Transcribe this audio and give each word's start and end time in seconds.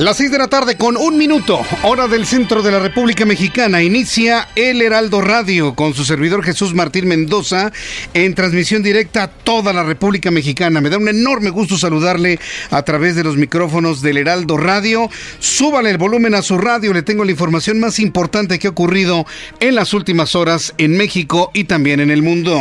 Las 0.00 0.16
6 0.16 0.30
de 0.30 0.38
la 0.38 0.48
tarde 0.48 0.78
con 0.78 0.96
un 0.96 1.18
minuto, 1.18 1.60
hora 1.82 2.08
del 2.08 2.24
centro 2.24 2.62
de 2.62 2.72
la 2.72 2.78
República 2.78 3.26
Mexicana, 3.26 3.82
inicia 3.82 4.48
el 4.56 4.80
Heraldo 4.80 5.20
Radio 5.20 5.74
con 5.74 5.92
su 5.92 6.06
servidor 6.06 6.42
Jesús 6.42 6.72
Martín 6.72 7.06
Mendoza 7.06 7.70
en 8.14 8.34
transmisión 8.34 8.82
directa 8.82 9.24
a 9.24 9.28
toda 9.28 9.74
la 9.74 9.82
República 9.82 10.30
Mexicana. 10.30 10.80
Me 10.80 10.88
da 10.88 10.96
un 10.96 11.08
enorme 11.08 11.50
gusto 11.50 11.76
saludarle 11.76 12.40
a 12.70 12.82
través 12.82 13.14
de 13.14 13.24
los 13.24 13.36
micrófonos 13.36 14.00
del 14.00 14.16
Heraldo 14.16 14.56
Radio. 14.56 15.10
Súbale 15.38 15.90
el 15.90 15.98
volumen 15.98 16.34
a 16.34 16.40
su 16.40 16.56
radio, 16.56 16.94
le 16.94 17.02
tengo 17.02 17.22
la 17.26 17.32
información 17.32 17.78
más 17.78 17.98
importante 17.98 18.58
que 18.58 18.68
ha 18.68 18.70
ocurrido 18.70 19.26
en 19.60 19.74
las 19.74 19.92
últimas 19.92 20.34
horas 20.34 20.72
en 20.78 20.96
México 20.96 21.50
y 21.52 21.64
también 21.64 22.00
en 22.00 22.10
el 22.10 22.22
mundo. 22.22 22.58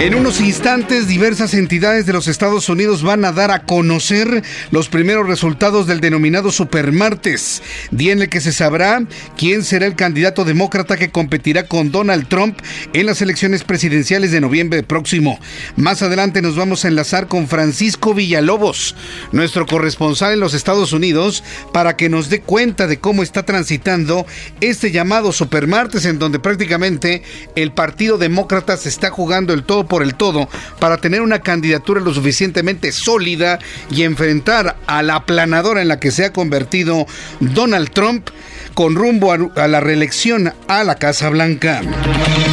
En 0.00 0.14
unos 0.14 0.42
instantes, 0.42 1.08
diversas 1.08 1.54
entidades 1.54 2.04
de 2.04 2.12
los 2.12 2.28
Estados 2.28 2.68
Unidos 2.68 3.02
van 3.02 3.24
a 3.24 3.32
dar 3.32 3.50
a 3.50 3.62
conocer 3.62 4.42
los 4.70 4.90
primeros 4.90 5.26
resultados 5.26 5.86
del 5.86 6.00
denominado 6.00 6.25
Supermartes, 6.50 7.62
día 7.90 8.12
en 8.12 8.20
el 8.22 8.28
que 8.28 8.40
se 8.40 8.52
sabrá 8.52 9.02
quién 9.36 9.62
será 9.62 9.86
el 9.86 9.94
candidato 9.94 10.44
demócrata 10.44 10.96
que 10.96 11.10
competirá 11.10 11.66
con 11.66 11.90
Donald 11.90 12.28
Trump 12.28 12.58
en 12.92 13.06
las 13.06 13.22
elecciones 13.22 13.64
presidenciales 13.64 14.32
de 14.32 14.40
noviembre 14.40 14.82
próximo. 14.82 15.38
Más 15.76 16.02
adelante 16.02 16.42
nos 16.42 16.56
vamos 16.56 16.84
a 16.84 16.88
enlazar 16.88 17.28
con 17.28 17.48
Francisco 17.48 18.12
Villalobos, 18.12 18.96
nuestro 19.32 19.66
corresponsal 19.66 20.32
en 20.32 20.40
los 20.40 20.52
Estados 20.52 20.92
Unidos, 20.92 21.44
para 21.72 21.96
que 21.96 22.08
nos 22.08 22.28
dé 22.28 22.40
cuenta 22.40 22.86
de 22.86 22.98
cómo 22.98 23.22
está 23.22 23.44
transitando 23.44 24.26
este 24.60 24.90
llamado 24.90 25.32
Supermartes, 25.32 26.04
en 26.04 26.18
donde 26.18 26.38
prácticamente 26.38 27.22
el 27.54 27.72
Partido 27.72 28.18
Demócrata 28.18 28.76
se 28.76 28.88
está 28.88 29.10
jugando 29.10 29.52
el 29.52 29.62
todo 29.62 29.86
por 29.86 30.02
el 30.02 30.14
todo 30.14 30.48
para 30.80 30.98
tener 30.98 31.22
una 31.22 31.40
candidatura 31.40 32.00
lo 32.00 32.12
suficientemente 32.12 32.92
sólida 32.92 33.58
y 33.90 34.02
enfrentar 34.02 34.76
a 34.86 35.02
la 35.02 35.16
aplanadora 35.16 35.82
en 35.82 35.88
la 35.88 36.00
que 36.00 36.10
se 36.16 36.24
ha 36.24 36.32
convertido 36.32 37.06
Donald 37.40 37.90
Trump 37.90 38.30
con 38.72 38.94
rumbo 38.94 39.32
a, 39.32 39.68
la 39.68 39.80
reelección 39.80 40.52
a 40.66 40.82
la 40.82 40.94
Casa 40.94 41.28
Blanca. 41.28 41.82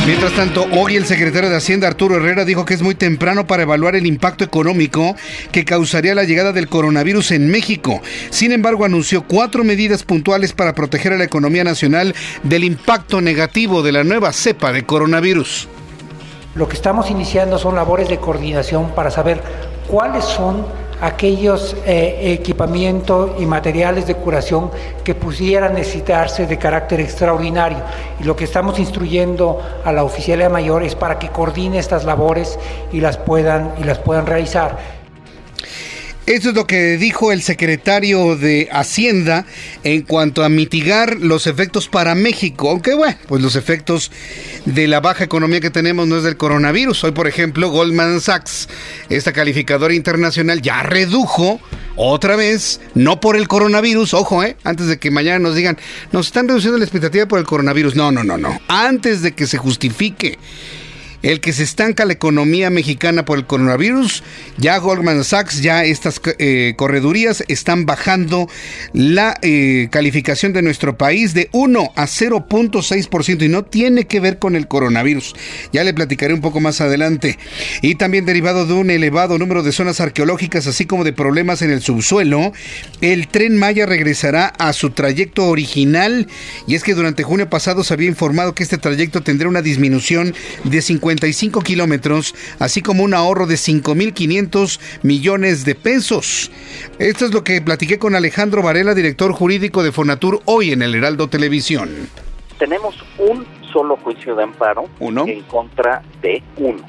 Mientras 0.05 0.33
tanto, 0.33 0.65
hoy 0.73 0.97
el 0.97 1.05
secretario 1.05 1.49
de 1.49 1.55
Hacienda 1.55 1.87
Arturo 1.87 2.17
Herrera 2.17 2.43
dijo 2.43 2.65
que 2.65 2.73
es 2.73 2.81
muy 2.81 2.93
temprano 2.93 3.47
para 3.47 3.63
evaluar 3.63 3.95
el 3.95 4.05
impacto 4.05 4.43
económico 4.43 5.15
que 5.53 5.63
causaría 5.63 6.13
la 6.13 6.25
llegada 6.25 6.51
del 6.51 6.67
coronavirus 6.67 7.31
en 7.31 7.49
México. 7.49 8.01
Sin 8.31 8.51
embargo, 8.51 8.83
anunció 8.83 9.23
cuatro 9.25 9.63
medidas 9.63 10.03
puntuales 10.03 10.51
para 10.51 10.75
proteger 10.75 11.13
a 11.13 11.17
la 11.17 11.23
economía 11.23 11.63
nacional 11.63 12.13
del 12.43 12.65
impacto 12.65 13.21
negativo 13.21 13.81
de 13.81 13.93
la 13.93 14.03
nueva 14.03 14.33
cepa 14.33 14.73
de 14.73 14.85
coronavirus. 14.85 15.69
Lo 16.55 16.67
que 16.67 16.75
estamos 16.75 17.09
iniciando 17.09 17.57
son 17.57 17.75
labores 17.75 18.09
de 18.09 18.17
coordinación 18.17 18.91
para 18.93 19.09
saber 19.09 19.41
cuáles 19.87 20.25
son 20.25 20.65
aquellos 21.03 21.75
eh, 21.85 22.33
equipamientos 22.39 23.31
y 23.37 23.45
materiales 23.45 24.07
de 24.07 24.15
curación 24.15 24.71
que 25.03 25.13
pudieran 25.13 25.73
necesitarse 25.73 26.47
de 26.47 26.57
carácter 26.57 27.01
extraordinario. 27.01 27.79
Y 28.21 28.23
lo 28.23 28.37
que 28.37 28.45
estamos 28.45 28.79
instruyendo 28.79 29.59
a 29.83 29.91
la 29.91 30.05
oficialía 30.05 30.47
mayor 30.47 30.81
es 30.81 30.95
para 30.95 31.19
que 31.19 31.27
coordine 31.27 31.77
estas 31.77 32.05
labores 32.05 32.57
y 32.93 33.01
las 33.01 33.17
puedan, 33.17 33.73
y 33.81 33.83
las 33.83 33.99
puedan 33.99 34.25
realizar. 34.25 35.02
Eso 36.25 36.49
es 36.49 36.55
lo 36.55 36.65
que 36.65 36.97
dijo 36.97 37.33
el 37.33 37.41
secretario 37.41 38.37
de 38.37 38.69
Hacienda 38.71 39.45
en 39.83 40.03
cuanto 40.03 40.45
a 40.45 40.49
mitigar 40.49 41.17
los 41.17 41.47
efectos 41.47 41.89
para 41.89 42.15
México. 42.15 42.69
Aunque 42.69 42.93
bueno, 42.93 43.17
pues 43.27 43.41
los 43.41 43.57
efectos 43.57 44.09
de 44.63 44.87
la 44.87 45.01
baja 45.01 45.25
economía 45.25 45.59
que 45.59 45.69
tenemos 45.69 46.07
no 46.07 46.15
es 46.15 46.23
del 46.23 46.37
coronavirus. 46.37 47.03
Hoy, 47.03 47.11
por 47.11 47.27
ejemplo, 47.27 47.69
Goldman 47.69 48.21
Sachs, 48.21 48.69
esta 49.09 49.33
calificadora 49.33 49.93
internacional, 49.93 50.61
ya 50.61 50.81
redujo 50.81 51.59
otra 51.97 52.37
vez, 52.37 52.79
no 52.95 53.19
por 53.19 53.35
el 53.35 53.49
coronavirus, 53.49 54.13
ojo, 54.13 54.43
eh, 54.43 54.55
antes 54.63 54.87
de 54.87 54.97
que 54.97 55.11
mañana 55.11 55.39
nos 55.39 55.55
digan, 55.55 55.77
nos 56.13 56.27
están 56.27 56.47
reduciendo 56.47 56.77
la 56.77 56.85
expectativa 56.85 57.25
por 57.25 57.39
el 57.39 57.45
coronavirus. 57.45 57.97
No, 57.97 58.13
no, 58.13 58.23
no, 58.23 58.37
no. 58.37 58.61
Antes 58.69 59.23
de 59.23 59.33
que 59.33 59.45
se 59.45 59.57
justifique 59.57 60.39
el 61.23 61.39
que 61.39 61.53
se 61.53 61.63
estanca 61.63 62.05
la 62.05 62.13
economía 62.13 62.69
mexicana 62.69 63.25
por 63.25 63.39
el 63.39 63.47
coronavirus. 63.47 64.23
Ya 64.57 64.77
Goldman 64.77 65.23
Sachs, 65.23 65.61
ya 65.61 65.83
estas 65.85 66.21
eh, 66.37 66.73
corredurías 66.75 67.43
están 67.47 67.85
bajando 67.85 68.49
la 68.91 69.37
eh, 69.41 69.87
calificación 69.89 70.53
de 70.53 70.61
nuestro 70.61 70.97
país 70.97 71.33
de 71.33 71.49
1 71.53 71.93
a 71.95 72.03
0.6% 72.03 73.43
y 73.43 73.47
no 73.47 73.63
tiene 73.63 74.05
que 74.05 74.19
ver 74.19 74.37
con 74.37 74.55
el 74.55 74.67
coronavirus. 74.67 75.33
Ya 75.71 75.83
le 75.83 75.93
platicaré 75.93 76.33
un 76.33 76.41
poco 76.41 76.59
más 76.59 76.81
adelante. 76.81 77.39
Y 77.81 77.95
también 77.95 78.25
derivado 78.25 78.65
de 78.65 78.73
un 78.73 78.91
elevado 78.91 79.39
número 79.39 79.63
de 79.63 79.71
zonas 79.71 80.01
arqueológicas, 80.01 80.67
así 80.67 80.85
como 80.85 81.05
de 81.05 81.13
problemas 81.13 81.61
en 81.61 81.71
el 81.71 81.81
subsuelo, 81.81 82.51
el 82.99 83.29
tren 83.29 83.57
Maya 83.57 83.85
regresará 83.85 84.47
a 84.47 84.73
su 84.73 84.89
trayecto 84.89 85.45
original. 85.45 86.27
Y 86.67 86.75
es 86.75 86.83
que 86.83 86.93
durante 86.93 87.23
junio 87.23 87.49
pasado 87.49 87.85
se 87.85 87.93
había 87.93 88.09
informado 88.09 88.53
que 88.53 88.63
este 88.63 88.77
trayecto 88.77 89.21
tendrá 89.21 89.47
una 89.47 89.61
disminución 89.61 90.35
de 90.65 90.81
50 90.81 91.12
kilómetros, 91.63 92.35
así 92.59 92.81
como 92.81 93.03
un 93.03 93.13
ahorro 93.13 93.45
de 93.45 93.55
5.500 93.55 94.79
millones 95.03 95.65
de 95.65 95.75
pesos. 95.75 96.51
Esto 96.99 97.25
es 97.25 97.33
lo 97.33 97.43
que 97.43 97.61
platiqué 97.61 97.99
con 97.99 98.15
Alejandro 98.15 98.61
Varela, 98.61 98.93
director 98.93 99.31
jurídico 99.33 99.83
de 99.83 99.91
Fonatur, 99.91 100.41
hoy 100.45 100.71
en 100.71 100.81
el 100.81 100.95
Heraldo 100.95 101.27
Televisión. 101.27 102.09
Tenemos 102.59 102.95
un 103.17 103.45
solo 103.71 103.97
juicio 103.97 104.35
de 104.35 104.43
amparo 104.43 104.85
en 104.99 105.41
contra 105.43 106.01
de 106.21 106.41
uno. 106.57 106.83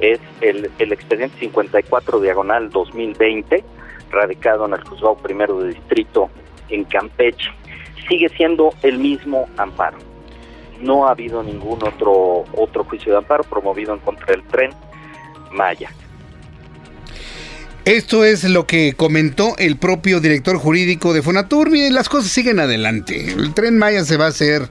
Es 0.00 0.18
el, 0.40 0.70
el 0.78 0.92
expediente 0.92 1.38
54 1.40 2.20
diagonal 2.20 2.70
2020, 2.70 3.64
radicado 4.10 4.66
en 4.66 4.74
el 4.74 4.80
juzgado 4.84 5.16
primero 5.16 5.60
de 5.60 5.68
distrito 5.68 6.30
en 6.68 6.84
Campeche. 6.84 7.50
Sigue 8.08 8.28
siendo 8.30 8.74
el 8.82 8.98
mismo 8.98 9.48
amparo 9.56 9.98
no 10.80 11.06
ha 11.06 11.12
habido 11.12 11.42
ningún 11.42 11.82
otro 11.82 12.44
otro 12.56 12.84
juicio 12.84 13.12
de 13.12 13.18
amparo 13.18 13.44
promovido 13.44 13.94
en 13.94 14.00
contra 14.00 14.26
del 14.26 14.42
tren 14.44 14.70
Maya. 15.52 15.90
Esto 17.84 18.24
es 18.24 18.44
lo 18.44 18.66
que 18.66 18.94
comentó 18.96 19.56
el 19.58 19.76
propio 19.76 20.20
director 20.20 20.56
jurídico 20.56 21.12
de 21.12 21.20
Fonatur. 21.20 21.76
y 21.76 21.90
las 21.90 22.08
cosas 22.08 22.30
siguen 22.30 22.58
adelante. 22.58 23.32
El 23.32 23.52
tren 23.52 23.76
Maya 23.76 24.04
se 24.04 24.16
va 24.16 24.24
a 24.24 24.28
hacer 24.28 24.70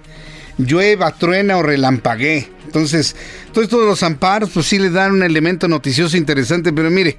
llueva, 0.57 1.11
truena 1.11 1.57
o 1.57 1.63
relampaguee. 1.63 2.49
Entonces, 2.65 3.15
todos 3.51 3.65
estos 3.65 3.85
los 3.85 4.01
amparos, 4.01 4.49
pues 4.51 4.65
sí 4.65 4.79
le 4.79 4.89
dan 4.89 5.11
un 5.11 5.23
elemento 5.23 5.67
noticioso 5.67 6.17
interesante, 6.17 6.73
pero 6.73 6.89
mire, 6.89 7.17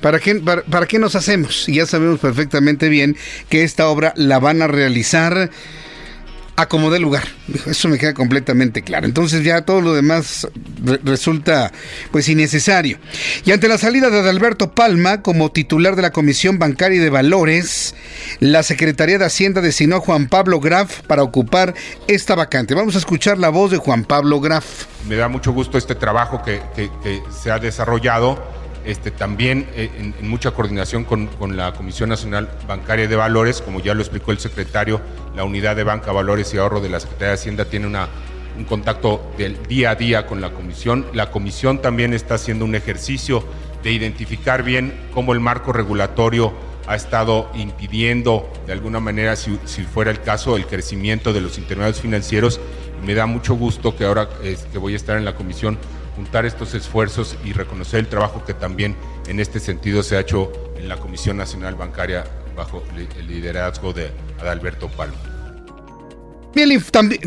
¿para 0.00 0.18
qué, 0.18 0.36
para 0.36 0.86
qué 0.86 0.98
nos 0.98 1.14
hacemos? 1.14 1.68
Y 1.68 1.74
ya 1.74 1.86
sabemos 1.86 2.20
perfectamente 2.20 2.88
bien 2.88 3.16
que 3.50 3.64
esta 3.64 3.88
obra 3.88 4.14
la 4.16 4.38
van 4.38 4.62
a 4.62 4.66
realizar 4.66 5.50
acomodé 6.56 7.00
lugar. 7.00 7.24
Eso 7.66 7.88
me 7.88 7.98
queda 7.98 8.14
completamente 8.14 8.82
claro. 8.82 9.06
Entonces 9.06 9.44
ya 9.44 9.62
todo 9.62 9.80
lo 9.80 9.94
demás 9.94 10.48
resulta 11.04 11.72
pues 12.10 12.28
innecesario. 12.28 12.98
Y 13.44 13.52
ante 13.52 13.68
la 13.68 13.78
salida 13.78 14.10
de 14.10 14.20
Adalberto 14.20 14.72
Palma 14.72 15.22
como 15.22 15.50
titular 15.50 15.96
de 15.96 16.02
la 16.02 16.10
Comisión 16.10 16.58
Bancaria 16.58 17.00
de 17.00 17.10
Valores, 17.10 17.94
la 18.40 18.62
Secretaría 18.62 19.18
de 19.18 19.24
Hacienda 19.24 19.60
designó 19.60 19.96
a 19.96 20.00
Juan 20.00 20.28
Pablo 20.28 20.60
Graf 20.60 21.00
para 21.02 21.22
ocupar 21.22 21.74
esta 22.06 22.34
vacante. 22.34 22.74
Vamos 22.74 22.94
a 22.94 22.98
escuchar 22.98 23.38
la 23.38 23.48
voz 23.48 23.70
de 23.70 23.78
Juan 23.78 24.04
Pablo 24.04 24.40
Graf. 24.40 24.86
Me 25.08 25.16
da 25.16 25.28
mucho 25.28 25.52
gusto 25.52 25.76
este 25.76 25.94
trabajo 25.94 26.42
que, 26.42 26.60
que 26.74 27.22
se 27.30 27.50
ha 27.50 27.58
desarrollado 27.58 28.63
este, 28.84 29.10
también 29.10 29.66
eh, 29.74 29.90
en, 30.20 30.28
mucha 30.28 30.50
coordinación 30.50 31.04
con, 31.04 31.28
la 31.56 31.72
Comisión 31.72 32.08
Nacional 32.08 32.50
Bancaria 32.66 33.08
de 33.08 33.16
Valores, 33.16 33.62
como 33.62 33.80
ya 33.80 33.94
lo 33.94 34.00
explicó 34.00 34.32
el 34.32 34.38
secretario, 34.38 35.00
la 35.34 35.44
unidad 35.44 35.76
de 35.76 35.84
banca, 35.84 36.12
valores 36.12 36.52
y 36.54 36.58
ahorro 36.58 36.80
de 36.80 36.88
la 36.88 37.00
Secretaría 37.00 37.28
de 37.28 37.34
Hacienda 37.34 37.64
tiene 37.64 37.86
una, 37.86 38.08
un 38.58 38.64
contacto 38.64 39.32
del 39.38 39.62
día 39.66 39.90
a 39.90 39.94
día 39.94 40.26
con 40.26 40.40
la 40.40 40.50
comisión. 40.50 41.06
La 41.14 41.30
comisión 41.30 41.80
también 41.80 42.12
está 42.12 42.34
haciendo 42.34 42.64
un 42.64 42.74
ejercicio 42.74 43.44
de 43.82 43.92
identificar 43.92 44.62
bien 44.62 44.94
cómo 45.12 45.32
el 45.32 45.40
marco 45.40 45.72
regulatorio 45.72 46.52
ha 46.86 46.96
estado 46.96 47.50
impidiendo, 47.54 48.50
de 48.66 48.72
alguna 48.72 49.00
manera, 49.00 49.36
si, 49.36 49.56
fuera 49.84 50.10
el 50.10 50.20
caso, 50.20 50.56
el 50.56 50.66
crecimiento 50.66 51.32
de 51.32 51.40
los 51.40 51.58
intermediarios 51.58 52.00
financieros. 52.00 52.60
Me 53.04 53.14
da 53.14 53.26
mucho 53.26 53.54
gusto 53.54 53.96
que 53.96 54.04
ahora 54.04 54.28
que 54.72 54.78
voy 54.78 54.92
a 54.92 54.96
estar 54.96 55.16
en 55.16 55.24
la 55.24 55.34
comisión 55.34 55.78
juntar 56.16 56.46
estos 56.46 56.74
esfuerzos 56.74 57.36
y 57.44 57.52
reconocer 57.52 58.00
el 58.00 58.08
trabajo 58.08 58.44
que 58.44 58.54
también 58.54 58.96
en 59.26 59.40
este 59.40 59.60
sentido 59.60 60.02
se 60.02 60.16
ha 60.16 60.20
hecho 60.20 60.52
en 60.76 60.88
la 60.88 60.96
Comisión 60.96 61.36
Nacional 61.36 61.74
Bancaria 61.74 62.24
bajo 62.56 62.82
el 62.96 63.26
liderazgo 63.26 63.92
de 63.92 64.10
Adalberto 64.40 64.88
Palma. 64.88 65.33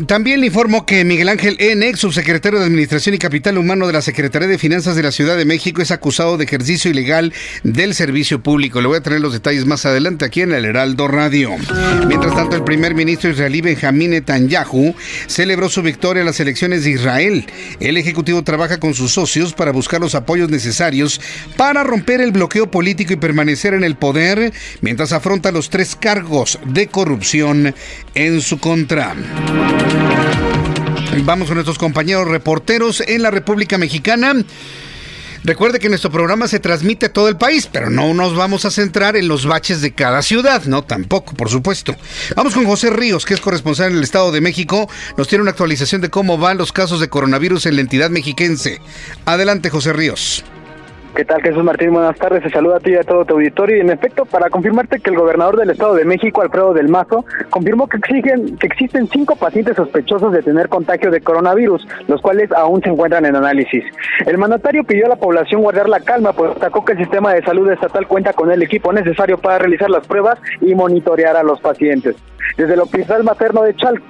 También, 0.06 0.40
le 0.40 0.46
informo 0.46 0.86
que 0.86 1.04
Miguel 1.04 1.28
Ángel 1.28 1.56
N., 1.58 1.94
subsecretario 1.96 2.58
de 2.58 2.64
Administración 2.64 3.14
y 3.14 3.18
Capital 3.18 3.58
Humano 3.58 3.86
de 3.86 3.92
la 3.92 4.00
Secretaría 4.00 4.48
de 4.48 4.56
Finanzas 4.56 4.96
de 4.96 5.02
la 5.02 5.12
Ciudad 5.12 5.36
de 5.36 5.44
México, 5.44 5.82
es 5.82 5.90
acusado 5.90 6.38
de 6.38 6.44
ejercicio 6.44 6.90
ilegal 6.90 7.34
del 7.62 7.94
servicio 7.94 8.42
público. 8.42 8.80
Le 8.80 8.88
voy 8.88 8.96
a 8.96 9.02
traer 9.02 9.20
los 9.20 9.34
detalles 9.34 9.66
más 9.66 9.84
adelante 9.84 10.24
aquí 10.24 10.40
en 10.40 10.52
el 10.54 10.64
Heraldo 10.64 11.08
Radio. 11.08 11.50
Mientras 12.06 12.34
tanto, 12.34 12.56
el 12.56 12.64
primer 12.64 12.94
ministro 12.94 13.28
israelí 13.28 13.60
Benjamín 13.60 14.12
Netanyahu 14.12 14.94
celebró 15.26 15.68
su 15.68 15.82
victoria 15.82 16.20
en 16.20 16.26
las 16.26 16.40
elecciones 16.40 16.84
de 16.84 16.92
Israel. 16.92 17.44
El 17.80 17.98
Ejecutivo 17.98 18.42
trabaja 18.44 18.80
con 18.80 18.94
sus 18.94 19.12
socios 19.12 19.52
para 19.52 19.72
buscar 19.72 20.00
los 20.00 20.14
apoyos 20.14 20.48
necesarios 20.48 21.20
para 21.58 21.84
romper 21.84 22.22
el 22.22 22.32
bloqueo 22.32 22.70
político 22.70 23.12
y 23.12 23.16
permanecer 23.16 23.74
en 23.74 23.84
el 23.84 23.96
poder 23.96 24.54
mientras 24.80 25.12
afronta 25.12 25.52
los 25.52 25.68
tres 25.68 25.96
cargos 25.96 26.58
de 26.64 26.86
corrupción 26.86 27.74
en 28.18 28.40
su 28.40 28.58
contra. 28.58 29.14
Vamos 31.22 31.46
con 31.46 31.54
nuestros 31.54 31.78
compañeros 31.78 32.26
reporteros 32.26 33.00
en 33.06 33.22
la 33.22 33.30
República 33.30 33.78
Mexicana. 33.78 34.34
Recuerde 35.44 35.78
que 35.78 35.88
nuestro 35.88 36.10
programa 36.10 36.48
se 36.48 36.58
transmite 36.58 37.08
todo 37.10 37.28
el 37.28 37.36
país, 37.36 37.68
pero 37.70 37.90
no 37.90 38.12
nos 38.14 38.34
vamos 38.34 38.64
a 38.64 38.72
centrar 38.72 39.16
en 39.16 39.28
los 39.28 39.46
baches 39.46 39.80
de 39.80 39.94
cada 39.94 40.22
ciudad, 40.22 40.64
no 40.64 40.82
tampoco, 40.82 41.34
por 41.34 41.48
supuesto. 41.48 41.94
Vamos 42.34 42.54
con 42.54 42.66
José 42.66 42.90
Ríos, 42.90 43.24
que 43.24 43.34
es 43.34 43.40
corresponsal 43.40 43.92
en 43.92 43.98
el 43.98 44.04
Estado 44.04 44.32
de 44.32 44.40
México. 44.40 44.90
Nos 45.16 45.28
tiene 45.28 45.42
una 45.42 45.52
actualización 45.52 46.00
de 46.00 46.10
cómo 46.10 46.38
van 46.38 46.58
los 46.58 46.72
casos 46.72 46.98
de 46.98 47.08
coronavirus 47.08 47.66
en 47.66 47.76
la 47.76 47.82
entidad 47.82 48.10
mexiquense. 48.10 48.80
Adelante, 49.26 49.70
José 49.70 49.92
Ríos. 49.92 50.44
¿Qué 51.14 51.24
tal, 51.24 51.42
Jesús 51.42 51.64
Martín? 51.64 51.92
Buenas 51.92 52.16
tardes. 52.16 52.42
Se 52.42 52.50
saluda 52.50 52.76
a 52.76 52.80
ti 52.80 52.92
y 52.92 52.96
a 52.96 53.02
todo 53.02 53.24
tu 53.24 53.34
auditorio. 53.34 53.76
Y 53.76 53.80
en 53.80 53.90
efecto, 53.90 54.24
para 54.24 54.50
confirmarte 54.50 55.00
que 55.00 55.10
el 55.10 55.16
gobernador 55.16 55.56
del 55.56 55.70
Estado 55.70 55.94
de 55.94 56.04
México, 56.04 56.42
Alfredo 56.42 56.74
del 56.74 56.88
Mazo, 56.88 57.24
confirmó 57.50 57.88
que, 57.88 57.96
exigen, 57.96 58.56
que 58.56 58.66
existen 58.66 59.08
cinco 59.08 59.34
pacientes 59.34 59.76
sospechosos 59.76 60.32
de 60.32 60.42
tener 60.42 60.68
contagio 60.68 61.10
de 61.10 61.20
coronavirus, 61.20 61.86
los 62.06 62.20
cuales 62.20 62.52
aún 62.52 62.80
se 62.82 62.90
encuentran 62.90 63.24
en 63.26 63.34
análisis. 63.34 63.84
El 64.26 64.38
mandatario 64.38 64.84
pidió 64.84 65.06
a 65.06 65.10
la 65.10 65.16
población 65.16 65.62
guardar 65.62 65.88
la 65.88 66.00
calma, 66.00 66.32
pues 66.32 66.50
destacó 66.50 66.84
que 66.84 66.92
el 66.92 66.98
sistema 66.98 67.32
de 67.32 67.42
salud 67.42 67.68
estatal 67.70 68.06
cuenta 68.06 68.32
con 68.32 68.52
el 68.52 68.62
equipo 68.62 68.92
necesario 68.92 69.38
para 69.38 69.58
realizar 69.58 69.90
las 69.90 70.06
pruebas 70.06 70.38
y 70.60 70.74
monitorear 70.74 71.36
a 71.36 71.42
los 71.42 71.60
pacientes. 71.60 72.16
Desde 72.56 72.74
el 72.74 72.80
Hospital 72.80 73.24
Materno 73.24 73.62
de 73.62 73.74
Chalco, 73.74 74.04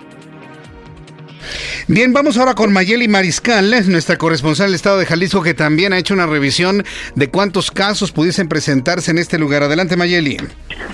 Bien, 1.90 2.12
vamos 2.12 2.37
ahora 2.37 2.55
con 2.55 2.70
Mayeli 2.70 3.08
Mariscal, 3.08 3.70
nuestra 3.88 4.19
corresponsal 4.19 4.67
del 4.67 4.75
Estado 4.75 4.99
de 4.99 5.06
Jalisco, 5.06 5.43
que 5.43 5.55
también 5.55 5.94
ha 5.94 5.99
hecho 5.99 6.12
una 6.12 6.26
revisión 6.26 6.85
de 7.14 7.31
cuántos 7.31 7.70
casos 7.70 8.12
pudiesen 8.12 8.46
presentarse 8.46 9.11
en 9.11 9.17
este 9.17 9.38
lugar. 9.38 9.62
Adelante, 9.62 9.96
Mayeli. 9.96 10.37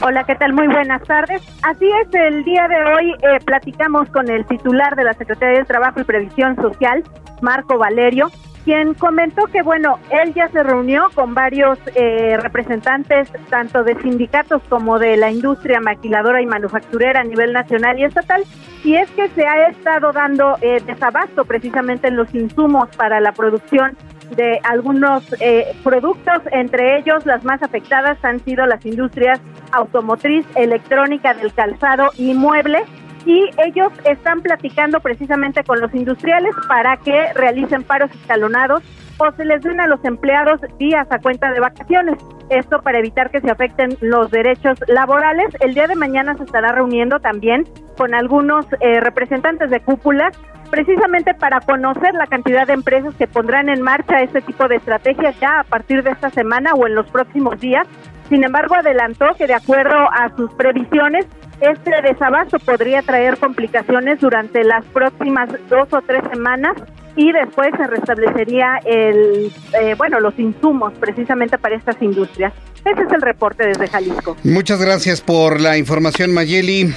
Hola, 0.03 0.23
¿qué 0.23 0.37
tal? 0.37 0.53
Muy 0.53 0.69
buenas 0.69 1.03
tardes. 1.03 1.43
Así 1.63 1.85
es, 1.85 2.15
el 2.15 2.45
día 2.45 2.69
de 2.69 2.77
hoy 2.77 3.11
eh, 3.11 3.41
platicamos 3.45 4.09
con 4.11 4.31
el 4.31 4.47
titular 4.47 4.95
de 4.95 5.03
la 5.03 5.15
Secretaría 5.15 5.59
de 5.59 5.65
Trabajo 5.65 6.01
y 6.01 6.05
Previsión 6.05 6.55
Social, 6.55 7.03
Marco 7.43 7.77
Valerio, 7.77 8.31
quien 8.65 8.95
comentó 8.95 9.45
que, 9.47 9.63
bueno, 9.63 9.99
él 10.11 10.33
ya 10.35 10.49
se 10.49 10.63
reunió 10.63 11.11
con 11.15 11.35
varios 11.35 11.79
eh, 11.95 12.37
representantes, 12.39 13.29
tanto 13.51 13.85
de 13.85 13.95
sindicatos 14.01 14.63
como 14.69 14.99
de 14.99 15.17
la 15.17 15.31
industria 15.31 15.81
maquiladora 15.81 16.41
y 16.41 16.47
manufacturera 16.47 17.21
a 17.21 17.25
nivel 17.25 17.53
nacional 17.53 17.99
y 17.99 18.05
estatal, 18.05 18.43
y 18.83 18.97
es 18.97 19.11
que 19.11 19.29
se 19.31 19.47
ha 19.47 19.69
estado 19.69 20.13
dando 20.13 20.57
eh, 20.61 20.81
desabasto 20.85 21.45
precisamente 21.45 22.09
en 22.09 22.17
los 22.17 22.35
insumos 22.35 22.89
para 22.97 23.21
la 23.21 23.33
producción 23.33 23.97
de 24.37 24.59
algunos 24.65 25.25
eh, 25.41 25.77
productos, 25.85 26.41
entre 26.51 26.99
ellos 26.99 27.27
las 27.27 27.45
más 27.45 27.63
afectadas 27.63 28.19
han 28.25 28.41
sido 28.41 28.67
las 28.67 28.85
industrias 28.87 29.41
automotriz, 29.73 30.47
electrónica, 30.55 31.35
del 31.35 31.53
calzado 31.53 32.11
y 32.17 32.33
mueble 32.33 32.85
y 33.27 33.51
ellos 33.65 33.93
están 34.05 34.41
platicando 34.43 35.01
precisamente 35.01 35.65
con 35.65 35.81
los 35.81 35.95
industriales 35.95 36.55
para 36.69 36.97
que 36.99 37.33
realicen 37.35 37.83
paros 37.83 38.11
escalonados 38.11 38.83
o 39.19 39.31
se 39.33 39.45
les 39.45 39.63
den 39.63 39.81
a 39.81 39.87
los 39.87 40.05
empleados 40.05 40.61
días 40.79 41.07
a 41.11 41.19
cuenta 41.19 41.53
de 41.53 41.61
vacaciones. 41.61 42.19
Esto 42.51 42.83
para 42.83 42.99
evitar 42.99 43.31
que 43.31 43.41
se 43.41 43.51
afecten 43.51 43.97
los 44.01 44.31
derechos 44.31 44.79
laborales. 44.89 45.47
El 45.61 45.75
día 45.75 45.87
de 45.87 45.95
mañana 45.95 46.35
se 46.37 46.45
estará 46.45 46.73
reuniendo 46.73 47.21
también 47.21 47.65
con 47.97 48.15
algunos 48.15 48.67
eh, 48.81 49.01
representantes 49.01 49.71
de 49.71 49.81
cúpulas 49.81 50.37
precisamente 50.71 51.35
para 51.35 51.61
conocer 51.61 52.15
la 52.15 52.27
cantidad 52.27 52.67
de 52.67 52.73
empresas 52.73 53.15
que 53.15 53.29
pondrán 53.29 53.69
en 53.69 53.81
marcha 53.81 54.23
este 54.23 54.41
tipo 54.41 54.67
de 54.67 54.77
estrategias 54.77 55.39
ya 55.39 55.61
a 55.61 55.65
partir 55.65 56.03
de 56.03 56.11
esta 56.11 56.31
semana 56.31 56.73
o 56.75 56.87
en 56.87 56.97
los 56.97 57.09
próximos 57.11 57.61
días. 57.61 57.87
Sin 58.29 58.43
embargo, 58.43 58.75
adelantó 58.75 59.27
que 59.39 59.47
de 59.47 59.55
acuerdo 59.55 59.95
a 59.95 60.35
sus 60.37 60.53
previsiones 60.55 61.27
este 61.61 61.91
desabasto 62.03 62.59
podría 62.59 63.03
traer 63.03 63.39
complicaciones 63.39 64.21
durante 64.21 64.65
las 64.65 64.85
próximas 64.87 65.49
dos 65.69 65.89
o 65.93 66.01
tres 66.03 66.23
semanas 66.33 66.75
y 67.17 67.33
después 67.33 67.69
se 67.77 67.87
restablecería 67.87 68.81
el, 68.85 69.53
eh, 69.81 69.95
bueno, 69.97 70.21
los 70.21 70.39
insumos 70.39 70.93
precisamente 70.99 71.59
para 71.59 71.77
estas 71.77 72.01
industrias. 72.03 72.53
Ese 72.85 73.03
es 73.03 73.13
el 73.13 73.23
reporte 73.23 73.67
desde 73.67 73.89
Jalisco. 73.89 74.37
Muchas 74.43 74.81
gracias 74.81 75.21
por 75.21 75.61
la 75.61 75.79
información, 75.79 76.35
Mayeli. 76.35 76.93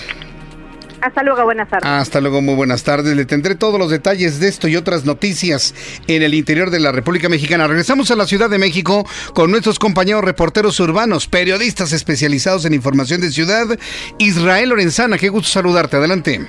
Hasta 1.01 1.23
luego, 1.23 1.43
buenas 1.43 1.69
tardes. 1.69 1.87
Hasta 1.89 2.21
luego, 2.21 2.41
muy 2.41 2.55
buenas 2.55 2.83
tardes. 2.83 3.15
Le 3.15 3.25
tendré 3.25 3.55
todos 3.55 3.79
los 3.79 3.89
detalles 3.89 4.39
de 4.39 4.47
esto 4.47 4.67
y 4.67 4.75
otras 4.75 5.05
noticias 5.05 5.75
en 6.07 6.23
el 6.23 6.33
interior 6.33 6.69
de 6.69 6.79
la 6.79 6.91
República 6.91 7.29
Mexicana. 7.29 7.67
Regresamos 7.67 8.09
a 8.11 8.15
la 8.15 8.25
Ciudad 8.25 8.49
de 8.49 8.57
México 8.57 9.07
con 9.33 9.51
nuestros 9.51 9.79
compañeros 9.79 10.23
reporteros 10.23 10.79
urbanos, 10.79 11.27
periodistas 11.27 11.93
especializados 11.93 12.65
en 12.65 12.73
información 12.73 13.21
de 13.21 13.31
ciudad. 13.31 13.67
Israel 14.17 14.69
Lorenzana, 14.69 15.17
qué 15.17 15.29
gusto 15.29 15.49
saludarte. 15.49 15.97
Adelante. 15.97 16.47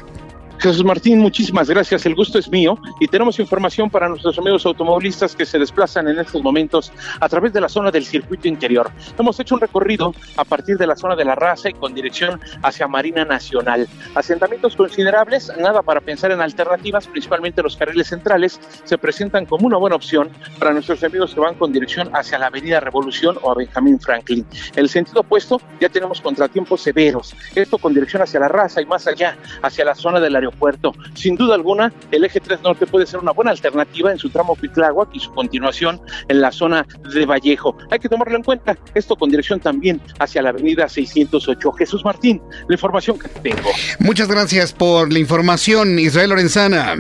Jesús 0.59 0.85
Martín, 0.85 1.21
muchísimas 1.21 1.71
gracias. 1.71 2.05
El 2.05 2.17
gusto 2.17 2.37
es 2.37 2.51
mío 2.51 2.77
y 2.99 3.07
tenemos 3.07 3.39
información 3.39 3.89
para 3.89 4.09
nuestros 4.09 4.37
amigos 4.39 4.67
automovilistas 4.67 5.37
que 5.37 5.47
se 5.47 5.57
desplazan 5.57 6.09
en 6.09 6.19
estos 6.19 6.43
momentos 6.43 6.93
a 7.21 7.29
través 7.29 7.53
de 7.53 7.61
la 7.61 7.69
zona 7.69 7.93
del 7.93 8.05
circuito 8.05 8.49
interior. 8.49 8.91
Hemos 9.17 9.39
hecho 9.39 9.55
un 9.55 9.61
recorrido 9.61 10.13
a 10.37 10.45
partir 10.45 10.77
de 10.77 10.89
la 10.89 10.97
zona 10.97 11.15
de 11.15 11.25
la 11.25 11.37
raza 11.37 11.71
y 11.71 11.75
con 11.75 11.95
dirección 11.95 12.41
hacia 12.63 12.89
Marina 12.89 13.25
Nacional. 13.25 13.87
Asentamientos 14.17 14.75
considerables, 14.75 15.53
nada 15.61 15.83
para 15.83 16.01
pensar 16.01 16.33
en 16.33 16.41
alternativas, 16.41 17.07
principalmente 17.07 17.63
los 17.63 17.77
carriles 17.77 18.09
centrales, 18.09 18.59
se 18.83 18.99
presentan 18.99 19.47
como 19.47 19.65
una 19.65 19.77
buena 19.77 19.95
opción 19.95 20.29
para 20.59 20.73
nuestros 20.73 21.05
amigos 21.05 21.35
que 21.35 21.41
van 21.41 21.55
con 21.55 21.73
dirección 21.73 22.11
hacia 22.17 22.37
la 22.37 22.47
Avenida 22.47 22.81
Revolución 22.81 23.39
o 23.43 23.53
a 23.53 23.55
Benjamín 23.55 24.01
Franklin. 24.01 24.45
el 24.75 24.89
sentido 24.89 25.21
opuesto 25.21 25.61
ya 25.81 25.89
tenemos 25.89 26.21
contratiempos 26.21 26.81
severos, 26.81 27.37
esto 27.55 27.79
con 27.79 27.95
dirección 27.95 28.23
hacia 28.23 28.41
la 28.41 28.49
raza 28.49 28.83
y 28.83 28.87
más 28.87 29.07
allá, 29.07 29.37
hacia 29.63 29.85
la 29.85 29.95
zona 29.95 30.19
del 30.19 30.35
aeropuerto 30.35 30.48
aeropuerto. 30.49 30.95
Sin 31.15 31.37
duda 31.37 31.55
alguna, 31.55 31.93
el 32.11 32.25
eje 32.25 32.41
3 32.41 32.63
Norte 32.63 32.87
puede 32.87 33.07
ser 33.07 33.21
una 33.21 33.33
buena 33.33 33.51
alternativa 33.51 34.11
en 34.11 34.19
su 34.19 34.31
tramo 34.31 34.55
Pitláhuac 34.57 35.09
y 35.13 35.21
su 35.21 35.33
continuación 35.33 36.01
en 36.29 36.41
la 36.41 36.53
zona 36.53 36.87
de 37.13 37.27
Vallejo. 37.27 37.77
Hay 37.91 37.99
que 37.99 38.09
tomarlo 38.09 38.37
en 38.37 38.43
cuenta, 38.43 38.77
esto 38.95 39.17
con 39.17 39.31
dirección 39.31 39.61
también 39.61 40.01
hacia 40.19 40.43
la 40.43 40.51
avenida 40.51 40.89
608. 40.89 41.73
Jesús 41.73 42.05
Martín, 42.05 42.41
la 42.69 42.75
información 42.75 43.19
que 43.19 43.29
tengo. 43.29 43.71
Muchas 43.99 44.29
gracias 44.29 44.73
por 44.73 45.13
la 45.13 45.19
información, 45.19 45.99
Israel 45.99 46.31
Lorenzana. 46.31 46.97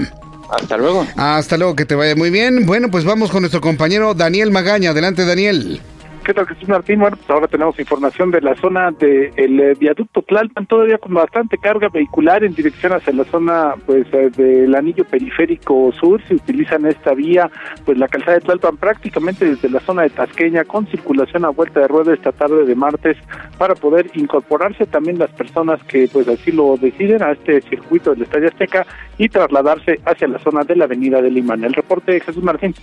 Hasta 0.50 0.76
luego. 0.76 1.06
Hasta 1.16 1.56
luego, 1.58 1.76
que 1.76 1.84
te 1.84 1.94
vaya 1.94 2.16
muy 2.16 2.30
bien. 2.30 2.64
Bueno, 2.64 2.90
pues 2.90 3.04
vamos 3.04 3.30
con 3.30 3.42
nuestro 3.42 3.60
compañero 3.60 4.14
Daniel 4.14 4.50
Magaña. 4.50 4.90
Adelante, 4.90 5.26
Daniel. 5.26 5.80
¿Qué 6.28 6.34
tal 6.34 6.46
Jesús 6.46 6.68
Martín? 6.68 7.00
Bueno, 7.00 7.16
pues 7.16 7.30
ahora 7.30 7.46
tenemos 7.46 7.80
información 7.80 8.30
de 8.30 8.42
la 8.42 8.54
zona 8.56 8.90
del 8.90 9.34
de 9.34 9.74
viaducto 9.80 10.20
Tlalpan, 10.20 10.66
todavía 10.66 10.98
con 10.98 11.14
bastante 11.14 11.56
carga 11.56 11.88
vehicular 11.88 12.44
en 12.44 12.52
dirección 12.52 12.92
hacia 12.92 13.14
la 13.14 13.24
zona 13.24 13.72
pues 13.86 14.06
eh, 14.12 14.28
del 14.36 14.74
anillo 14.74 15.06
periférico 15.06 15.90
sur. 15.98 16.20
Se 16.28 16.34
utilizan 16.34 16.84
esta 16.84 17.14
vía, 17.14 17.50
pues 17.86 17.96
la 17.96 18.08
calzada 18.08 18.34
de 18.34 18.40
Tlalpan 18.42 18.76
prácticamente 18.76 19.46
desde 19.46 19.70
la 19.70 19.80
zona 19.80 20.02
de 20.02 20.10
Tasqueña 20.10 20.64
con 20.64 20.86
circulación 20.88 21.46
a 21.46 21.48
vuelta 21.48 21.80
de 21.80 21.88
rueda 21.88 22.12
esta 22.12 22.32
tarde 22.32 22.66
de 22.66 22.74
martes 22.74 23.16
para 23.56 23.74
poder 23.74 24.10
incorporarse 24.12 24.84
también 24.84 25.18
las 25.18 25.30
personas 25.30 25.82
que 25.84 26.10
pues 26.12 26.28
así 26.28 26.52
lo 26.52 26.76
deciden 26.76 27.22
a 27.22 27.32
este 27.32 27.62
circuito 27.62 28.10
del 28.10 28.24
Estadio 28.24 28.48
Azteca 28.48 28.86
y 29.16 29.30
trasladarse 29.30 29.98
hacia 30.04 30.28
la 30.28 30.38
zona 30.40 30.62
de 30.64 30.76
la 30.76 30.84
avenida 30.84 31.22
de 31.22 31.30
Limán. 31.30 31.64
El 31.64 31.72
reporte 31.72 32.12
de 32.12 32.20
Jesús 32.20 32.44
Martín. 32.44 32.74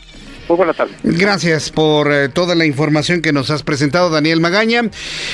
Muy 0.47 0.57
buenas 0.57 0.77
tardes. 0.77 0.95
Gracias 1.03 1.71
por 1.71 2.11
eh, 2.11 2.29
toda 2.29 2.53
la 2.53 2.65
información 2.65 3.21
que 3.21 3.33
nos 3.33 3.49
has 3.49 3.63
presentado, 3.63 4.09
Daniel 4.09 4.39
Magaña. 4.39 4.83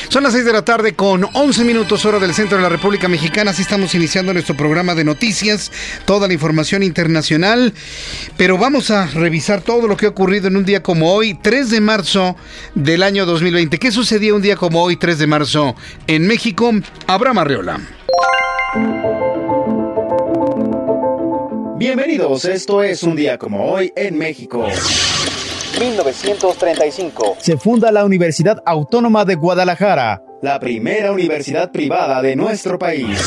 Son 0.08 0.24
las 0.24 0.34
6 0.34 0.46
de 0.46 0.53
la 0.53 0.63
tarde 0.63 0.94
con 0.94 1.27
11 1.34 1.65
minutos 1.65 2.06
hora 2.06 2.20
del 2.20 2.34
centro 2.34 2.58
de 2.58 2.63
la 2.63 2.70
República 2.70 3.10
Mexicana. 3.10 3.51
Así 3.51 3.62
estamos 3.62 3.94
iniciando 3.94 4.34
nuestro 4.34 4.56
programa 4.56 4.96
de 4.96 5.03
noticias, 5.03 5.72
toda 6.06 6.27
la 6.27 6.34
información 6.34 6.82
internacional. 6.82 7.74
Pero 8.38 8.58
vamos 8.58 8.89
a 8.89 9.08
revisar 9.08 9.62
todo 9.62 9.88
lo 9.88 9.98
que 9.98 10.06
ha 10.06 10.10
ocurrido 10.10 10.48
en 10.48 10.56
un 10.56 10.65
día 10.65 10.82
como 10.82 11.13
hoy, 11.13 11.34
3 11.34 11.70
de 11.70 11.82
marzo 11.82 12.38
del 12.75 13.03
año 13.03 13.25
2020. 13.25 13.80
¿Qué 13.80 13.91
sucedía 13.91 14.34
un 14.34 14.41
día 14.41 14.56
como 14.56 14.82
hoy, 14.82 14.96
3 14.96 15.20
de 15.20 15.27
marzo, 15.27 15.75
en 16.08 16.25
México? 16.25 16.72
Abraham 17.08 17.39
Arreola. 17.39 17.82
Bienvenidos, 21.81 22.45
esto 22.45 22.83
es 22.83 23.01
un 23.01 23.15
día 23.15 23.39
como 23.39 23.71
hoy 23.71 23.91
en 23.95 24.15
México. 24.15 24.67
1935. 25.79 27.38
Se 27.39 27.57
funda 27.57 27.91
la 27.91 28.05
Universidad 28.05 28.61
Autónoma 28.67 29.25
de 29.25 29.33
Guadalajara, 29.33 30.21
la 30.43 30.59
primera 30.59 31.11
universidad 31.11 31.71
privada 31.71 32.21
de 32.21 32.35
nuestro 32.35 32.77
país. 32.77 33.19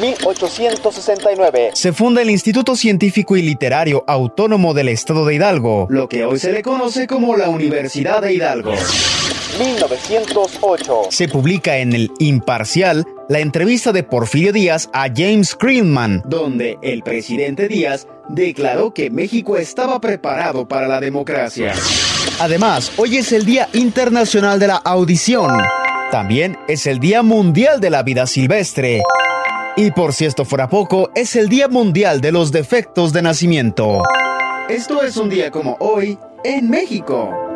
1869. 0.00 1.70
Se 1.74 1.92
funda 1.92 2.22
el 2.22 2.30
Instituto 2.30 2.76
Científico 2.76 3.36
y 3.36 3.42
Literario 3.42 4.04
Autónomo 4.06 4.72
del 4.72 4.90
Estado 4.90 5.26
de 5.26 5.34
Hidalgo, 5.34 5.88
lo 5.90 6.08
que 6.08 6.24
hoy 6.24 6.38
se 6.38 6.52
le 6.52 6.62
conoce 6.62 7.08
como 7.08 7.36
la 7.36 7.48
Universidad 7.48 8.22
de 8.22 8.32
Hidalgo. 8.32 8.74
1908. 9.58 11.02
Se 11.10 11.28
publica 11.28 11.76
en 11.78 11.92
el 11.92 12.10
Imparcial 12.18 13.06
la 13.28 13.38
entrevista 13.38 13.92
de 13.92 14.02
Porfirio 14.02 14.52
Díaz 14.52 14.90
a 14.92 15.06
James 15.14 15.56
Greenman, 15.58 16.22
donde 16.26 16.78
el 16.82 17.02
presidente 17.02 17.68
Díaz 17.68 18.06
declaró 18.28 18.92
que 18.92 19.10
México 19.10 19.56
estaba 19.56 20.00
preparado 20.00 20.66
para 20.66 20.88
la 20.88 21.00
democracia. 21.00 21.72
Además, 22.40 22.92
hoy 22.96 23.18
es 23.18 23.32
el 23.32 23.44
Día 23.44 23.68
Internacional 23.72 24.58
de 24.58 24.68
la 24.68 24.76
Audición. 24.76 25.52
También 26.10 26.58
es 26.68 26.86
el 26.86 26.98
Día 26.98 27.22
Mundial 27.22 27.80
de 27.80 27.90
la 27.90 28.02
Vida 28.02 28.26
Silvestre. 28.26 29.02
Y 29.76 29.90
por 29.90 30.12
si 30.12 30.24
esto 30.24 30.44
fuera 30.44 30.68
poco, 30.68 31.10
es 31.14 31.36
el 31.36 31.48
Día 31.48 31.68
Mundial 31.68 32.20
de 32.20 32.32
los 32.32 32.52
Defectos 32.52 33.12
de 33.12 33.22
Nacimiento. 33.22 34.02
Esto 34.68 35.02
es 35.02 35.16
un 35.16 35.28
día 35.28 35.50
como 35.50 35.76
hoy 35.80 36.18
en 36.44 36.70
México. 36.70 37.53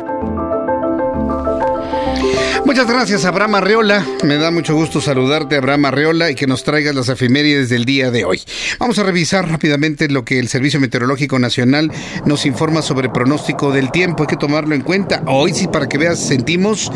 Muchas 2.69 2.85
gracias, 2.85 3.25
Abraham 3.25 3.55
Arreola. 3.55 4.05
Me 4.23 4.37
da 4.37 4.51
mucho 4.51 4.75
gusto 4.75 5.01
saludarte, 5.01 5.55
Abraham 5.55 5.85
Arreola, 5.85 6.29
y 6.29 6.35
que 6.35 6.45
nos 6.45 6.63
traigas 6.63 6.93
las 6.93 7.09
efemérides 7.09 7.67
del 7.67 7.83
día 7.83 8.11
de 8.11 8.25
hoy. 8.25 8.43
Vamos 8.77 8.99
a 8.99 9.03
revisar 9.03 9.49
rápidamente 9.49 10.07
lo 10.07 10.23
que 10.23 10.37
el 10.37 10.49
Servicio 10.49 10.79
Meteorológico 10.79 11.39
Nacional 11.39 11.91
nos 12.25 12.45
informa 12.45 12.83
sobre 12.83 13.09
pronóstico 13.09 13.71
del 13.71 13.89
tiempo. 13.89 14.21
Hay 14.21 14.27
que 14.27 14.37
tomarlo 14.37 14.75
en 14.75 14.81
cuenta. 14.81 15.23
Hoy 15.25 15.51
sí, 15.55 15.67
para 15.67 15.89
que 15.89 15.97
veas, 15.97 16.19
sentimos 16.19 16.91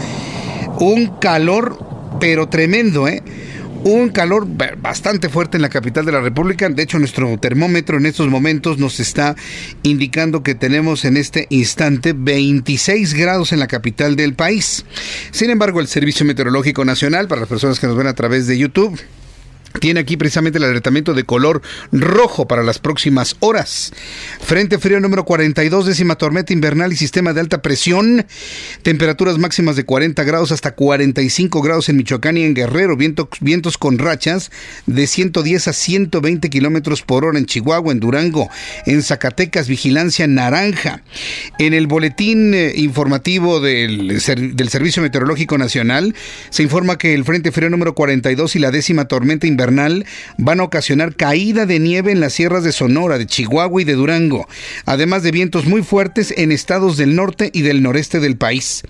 un 0.78 1.08
calor, 1.20 1.80
pero 2.20 2.48
tremendo, 2.50 3.08
¿eh? 3.08 3.24
Un 3.84 4.10
calor 4.10 4.48
bastante 4.82 5.30
fuerte 5.30 5.58
en 5.58 5.62
la 5.62 5.70
capital 5.70 6.06
de 6.06 6.12
la 6.12 6.22
República. 6.22 6.70
De 6.70 6.84
hecho, 6.84 7.00
nuestro 7.00 7.38
termómetro 7.38 7.98
en 7.98 8.06
estos 8.06 8.28
momentos 8.28 8.78
nos 8.78 9.00
está 9.00 9.36
indicando 9.84 10.44
que 10.44 10.56
tenemos 10.56 11.06
en 11.06 11.18
este 11.18 11.48
instante 11.50 12.14
26 12.14 13.14
grados 13.14 13.52
en 13.52 13.60
la 13.60 13.68
capital 13.68 14.16
del 14.16 14.36
país. 14.36 14.86
Sin 15.32 15.50
embargo, 15.50 15.80
el 15.80 15.88
Servicio 15.88 16.26
Meteorológico 16.26 16.86
Nacional, 16.86 17.28
para 17.28 17.42
las 17.42 17.50
personas 17.50 17.80
que 17.80 17.88
nos 17.88 17.98
ven 17.98 18.08
a 18.08 18.14
través 18.14 18.48
de 18.48 18.58
YouTube, 18.58 19.00
tiene 19.80 20.00
aquí 20.00 20.18
precisamente 20.18 20.58
el 20.58 20.66
alertamiento 20.66 21.14
de 21.14 21.24
color 21.24 21.62
rojo 21.92 22.48
para 22.48 22.64
las 22.64 22.80
próximas 22.80 23.36
horas. 23.40 23.92
Frente 24.42 24.78
frío 24.78 25.00
número 25.00 25.26
42, 25.26 25.86
décima 25.86 26.16
tormenta 26.16 26.54
invernal 26.54 26.94
y 26.94 26.96
sistema 26.96 27.34
de 27.34 27.42
alta 27.42 27.62
presión. 27.62 28.26
Temperaturas 28.82 29.38
máximas 29.38 29.76
de 29.76 29.86
40 29.86 30.24
grados 30.24 30.52
hasta 30.52 30.76
45 30.76 31.62
grados 31.62 31.90
en 31.90 31.98
Michoacán 31.98 32.38
y 32.38 32.44
en 32.44 32.54
Guerrero. 32.54 32.96
vientos 32.96 33.78
con 33.78 33.98
rachas 33.98 34.52
de 34.86 35.08
110 35.08 35.68
a 35.68 35.74
120 35.74 36.50
kilómetros 36.50 37.02
por 37.02 37.26
hora 37.26 37.40
en 37.40 37.46
Chihuahua, 37.46 37.92
en 37.92 38.00
Durango, 38.00 38.50
en 38.86 39.02
Zacatecas, 39.02 39.68
vigilancia 39.68 40.28
naranja. 40.28 41.04
En 41.60 41.74
el 41.74 41.88
boletín 41.88 42.54
eh, 42.54 42.74
informativo 42.76 43.60
del, 43.60 44.08
del 44.08 44.70
Servicio 44.70 45.02
Meteorológico 45.02 45.58
Nacional 45.58 46.16
se 46.50 46.64
informa 46.64 46.98
que 46.98 47.14
el 47.14 47.26
frente 47.26 47.52
frío 47.52 47.70
número 47.70 47.96
42 47.96 48.56
y 48.56 48.60
la 48.60 48.72
décima 48.72 49.06
tormenta 49.06 49.48
invernal 49.48 49.63
van 50.38 50.60
a 50.60 50.64
ocasionar 50.64 51.16
caída 51.16 51.66
de 51.66 51.80
nieve 51.80 52.12
en 52.12 52.20
las 52.20 52.34
sierras 52.34 52.64
de 52.64 52.72
Sonora, 52.72 53.18
de 53.18 53.26
Chihuahua 53.26 53.82
y 53.82 53.86
de 53.86 53.94
Durango, 53.94 54.48
además 54.86 55.24
de 55.24 55.32
vientos 55.32 55.66
muy 55.66 55.84
fuertes 55.84 56.34
en 56.38 56.52
estados 56.52 56.98
del 56.98 57.16
norte 57.16 57.50
y 57.54 57.62
del 57.62 57.82
noreste 57.82 58.20
del 58.20 58.38
país. 58.38 58.84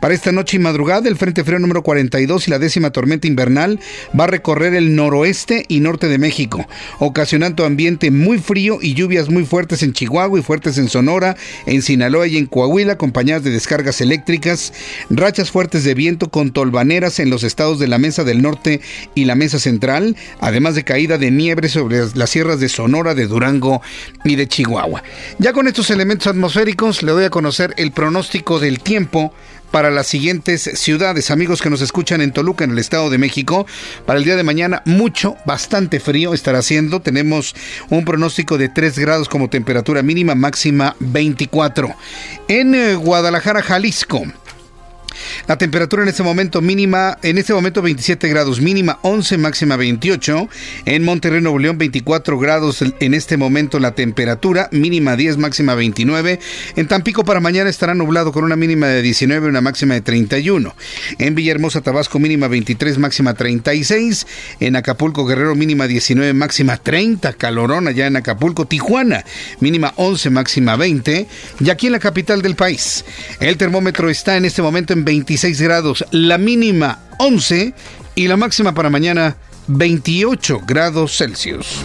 Para 0.00 0.14
esta 0.14 0.32
noche 0.32 0.56
y 0.56 0.60
madrugada, 0.60 1.08
el 1.08 1.16
Frente 1.16 1.44
Frío 1.44 1.58
número 1.58 1.82
42 1.82 2.46
y 2.46 2.50
la 2.50 2.58
décima 2.58 2.90
tormenta 2.90 3.26
invernal 3.26 3.80
va 4.18 4.24
a 4.24 4.28
recorrer 4.28 4.74
el 4.74 4.94
noroeste 4.94 5.64
y 5.68 5.80
norte 5.80 6.08
de 6.08 6.18
México, 6.18 6.66
ocasionando 6.98 7.64
ambiente 7.64 8.10
muy 8.10 8.38
frío 8.38 8.78
y 8.80 8.94
lluvias 8.94 9.28
muy 9.28 9.44
fuertes 9.44 9.82
en 9.82 9.92
Chihuahua 9.92 10.38
y 10.38 10.42
fuertes 10.42 10.78
en 10.78 10.88
Sonora, 10.88 11.36
en 11.66 11.82
Sinaloa 11.82 12.26
y 12.26 12.36
en 12.36 12.46
Coahuila, 12.46 12.94
acompañadas 12.94 13.44
de 13.44 13.50
descargas 13.50 14.00
eléctricas, 14.00 14.72
rachas 15.08 15.50
fuertes 15.50 15.84
de 15.84 15.94
viento 15.94 16.30
con 16.30 16.52
tolvaneras 16.52 17.18
en 17.18 17.30
los 17.30 17.42
estados 17.42 17.78
de 17.78 17.88
la 17.88 17.98
Mesa 17.98 18.24
del 18.24 18.42
Norte 18.42 18.80
y 19.14 19.24
la 19.24 19.34
Mesa 19.34 19.58
Central, 19.58 20.16
además 20.40 20.74
de 20.74 20.84
caída 20.84 21.18
de 21.18 21.30
nieve 21.30 21.68
sobre 21.68 22.00
las 22.14 22.30
sierras 22.30 22.60
de 22.60 22.68
Sonora, 22.68 23.14
de 23.14 23.26
Durango 23.26 23.82
y 24.24 24.36
de 24.36 24.46
Chihuahua. 24.46 25.02
Ya 25.38 25.52
con 25.52 25.68
estos 25.68 25.90
elementos 25.90 26.26
atmosféricos 26.26 27.02
le 27.02 27.12
doy 27.12 27.24
a 27.24 27.30
conocer 27.30 27.74
el 27.76 27.92
pronóstico 27.92 28.58
del 28.58 28.80
tiempo 28.80 29.32
para 29.70 29.90
las 29.90 30.06
siguientes 30.06 30.62
ciudades. 30.74 31.30
Amigos 31.30 31.62
que 31.62 31.70
nos 31.70 31.80
escuchan 31.80 32.20
en 32.20 32.32
Toluca, 32.32 32.64
en 32.64 32.72
el 32.72 32.78
Estado 32.78 33.10
de 33.10 33.18
México, 33.18 33.66
para 34.06 34.18
el 34.18 34.24
día 34.24 34.36
de 34.36 34.42
mañana 34.42 34.82
mucho, 34.84 35.36
bastante 35.46 36.00
frío 36.00 36.34
estará 36.34 36.58
haciendo. 36.58 37.00
Tenemos 37.00 37.54
un 37.88 38.04
pronóstico 38.04 38.58
de 38.58 38.68
3 38.68 38.98
grados 38.98 39.28
como 39.28 39.48
temperatura 39.48 40.02
mínima, 40.02 40.34
máxima 40.34 40.96
24. 41.00 41.94
En 42.48 42.74
eh, 42.74 42.94
Guadalajara, 42.94 43.62
Jalisco. 43.62 44.24
La 45.46 45.58
temperatura 45.58 46.02
en 46.02 46.08
este 46.08 46.22
momento 46.22 46.60
mínima, 46.60 47.18
en 47.22 47.38
este 47.38 47.52
momento 47.52 47.82
27 47.82 48.28
grados, 48.28 48.60
mínima 48.60 48.98
11, 49.02 49.38
máxima 49.38 49.76
28. 49.76 50.48
En 50.84 51.04
Monterrey, 51.04 51.40
Nuevo 51.40 51.58
León, 51.58 51.78
24 51.78 52.38
grados 52.38 52.82
en 52.82 53.14
este 53.14 53.36
momento 53.36 53.78
la 53.78 53.94
temperatura, 53.94 54.68
mínima 54.72 55.16
10, 55.16 55.38
máxima 55.38 55.74
29. 55.74 56.38
En 56.76 56.88
Tampico 56.88 57.24
para 57.24 57.40
mañana 57.40 57.70
estará 57.70 57.94
nublado 57.94 58.32
con 58.32 58.44
una 58.44 58.56
mínima 58.56 58.86
de 58.86 59.02
19 59.02 59.46
y 59.46 59.50
una 59.50 59.60
máxima 59.60 59.94
de 59.94 60.00
31. 60.00 60.74
En 61.18 61.34
Villahermosa, 61.34 61.80
Tabasco, 61.80 62.18
mínima 62.18 62.48
23, 62.48 62.98
máxima 62.98 63.34
36. 63.34 64.26
En 64.60 64.76
Acapulco, 64.76 65.26
Guerrero, 65.26 65.54
mínima 65.54 65.86
19, 65.86 66.32
máxima 66.34 66.76
30. 66.76 67.32
Calorón 67.34 67.88
allá 67.88 68.06
en 68.06 68.16
Acapulco, 68.16 68.66
Tijuana, 68.66 69.24
mínima 69.60 69.92
11, 69.96 70.30
máxima 70.30 70.76
20. 70.76 71.26
Y 71.60 71.70
aquí 71.70 71.86
en 71.86 71.92
la 71.92 71.98
capital 71.98 72.42
del 72.42 72.54
país, 72.54 73.04
el 73.40 73.56
termómetro 73.56 74.10
está 74.10 74.36
en 74.36 74.44
este 74.44 74.62
momento 74.62 74.92
en 74.92 74.99
26 75.04 75.60
grados, 75.60 76.04
la 76.10 76.38
mínima 76.38 77.00
11 77.18 77.74
y 78.14 78.28
la 78.28 78.36
máxima 78.36 78.74
para 78.74 78.90
mañana 78.90 79.36
28 79.68 80.62
grados 80.66 81.16
Celsius. 81.16 81.84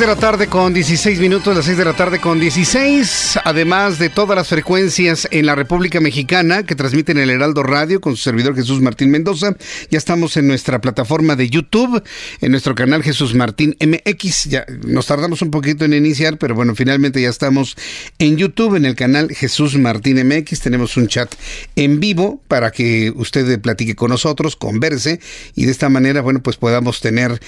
De 0.00 0.06
la 0.06 0.16
tarde 0.16 0.46
con 0.46 0.72
16 0.72 1.20
minutos, 1.20 1.54
las 1.54 1.66
6 1.66 1.76
de 1.76 1.84
la 1.84 1.92
tarde 1.92 2.20
con 2.20 2.40
16, 2.40 3.38
además 3.44 3.98
de 3.98 4.08
todas 4.08 4.34
las 4.34 4.48
frecuencias 4.48 5.28
en 5.30 5.44
la 5.44 5.54
República 5.54 6.00
Mexicana 6.00 6.62
que 6.62 6.74
transmiten 6.74 7.18
el 7.18 7.28
Heraldo 7.28 7.62
Radio 7.62 8.00
con 8.00 8.16
su 8.16 8.22
servidor 8.22 8.54
Jesús 8.54 8.80
Martín 8.80 9.10
Mendoza. 9.10 9.54
Ya 9.90 9.98
estamos 9.98 10.38
en 10.38 10.46
nuestra 10.46 10.80
plataforma 10.80 11.36
de 11.36 11.50
YouTube, 11.50 12.02
en 12.40 12.50
nuestro 12.50 12.74
canal 12.74 13.02
Jesús 13.02 13.34
Martín 13.34 13.76
MX. 13.78 14.44
Ya 14.44 14.64
nos 14.86 15.04
tardamos 15.04 15.42
un 15.42 15.50
poquito 15.50 15.84
en 15.84 15.92
iniciar, 15.92 16.38
pero 16.38 16.54
bueno, 16.54 16.74
finalmente 16.74 17.20
ya 17.20 17.28
estamos 17.28 17.76
en 18.18 18.38
YouTube, 18.38 18.76
en 18.76 18.86
el 18.86 18.94
canal 18.94 19.30
Jesús 19.34 19.76
Martín 19.76 20.26
MX. 20.26 20.60
Tenemos 20.60 20.96
un 20.96 21.08
chat 21.08 21.34
en 21.76 22.00
vivo 22.00 22.40
para 22.48 22.70
que 22.70 23.12
usted 23.16 23.60
platique 23.60 23.96
con 23.96 24.10
nosotros, 24.10 24.56
converse 24.56 25.20
y 25.54 25.66
de 25.66 25.72
esta 25.72 25.90
manera, 25.90 26.22
bueno, 26.22 26.42
pues 26.42 26.56
podamos 26.56 27.02
tener 27.02 27.38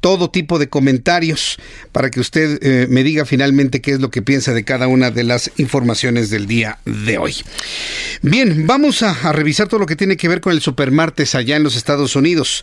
todo 0.00 0.30
tipo 0.30 0.58
de 0.58 0.68
comentarios 0.68 1.56
para 1.92 1.99
que 2.08 2.20
usted 2.20 2.58
eh, 2.62 2.86
me 2.88 3.02
diga 3.02 3.26
finalmente 3.26 3.82
qué 3.82 3.90
es 3.90 4.00
lo 4.00 4.10
que 4.10 4.22
piensa 4.22 4.54
de 4.54 4.64
cada 4.64 4.88
una 4.88 5.10
de 5.10 5.24
las 5.24 5.50
informaciones 5.58 6.30
del 6.30 6.46
día 6.46 6.78
de 6.86 7.18
hoy. 7.18 7.34
Bien, 8.22 8.66
vamos 8.66 9.02
a, 9.02 9.10
a 9.10 9.32
revisar 9.32 9.68
todo 9.68 9.80
lo 9.80 9.86
que 9.86 9.96
tiene 9.96 10.16
que 10.16 10.28
ver 10.28 10.40
con 10.40 10.54
el 10.54 10.62
supermartes 10.62 11.34
allá 11.34 11.56
en 11.56 11.62
los 11.62 11.76
Estados 11.76 12.16
Unidos. 12.16 12.62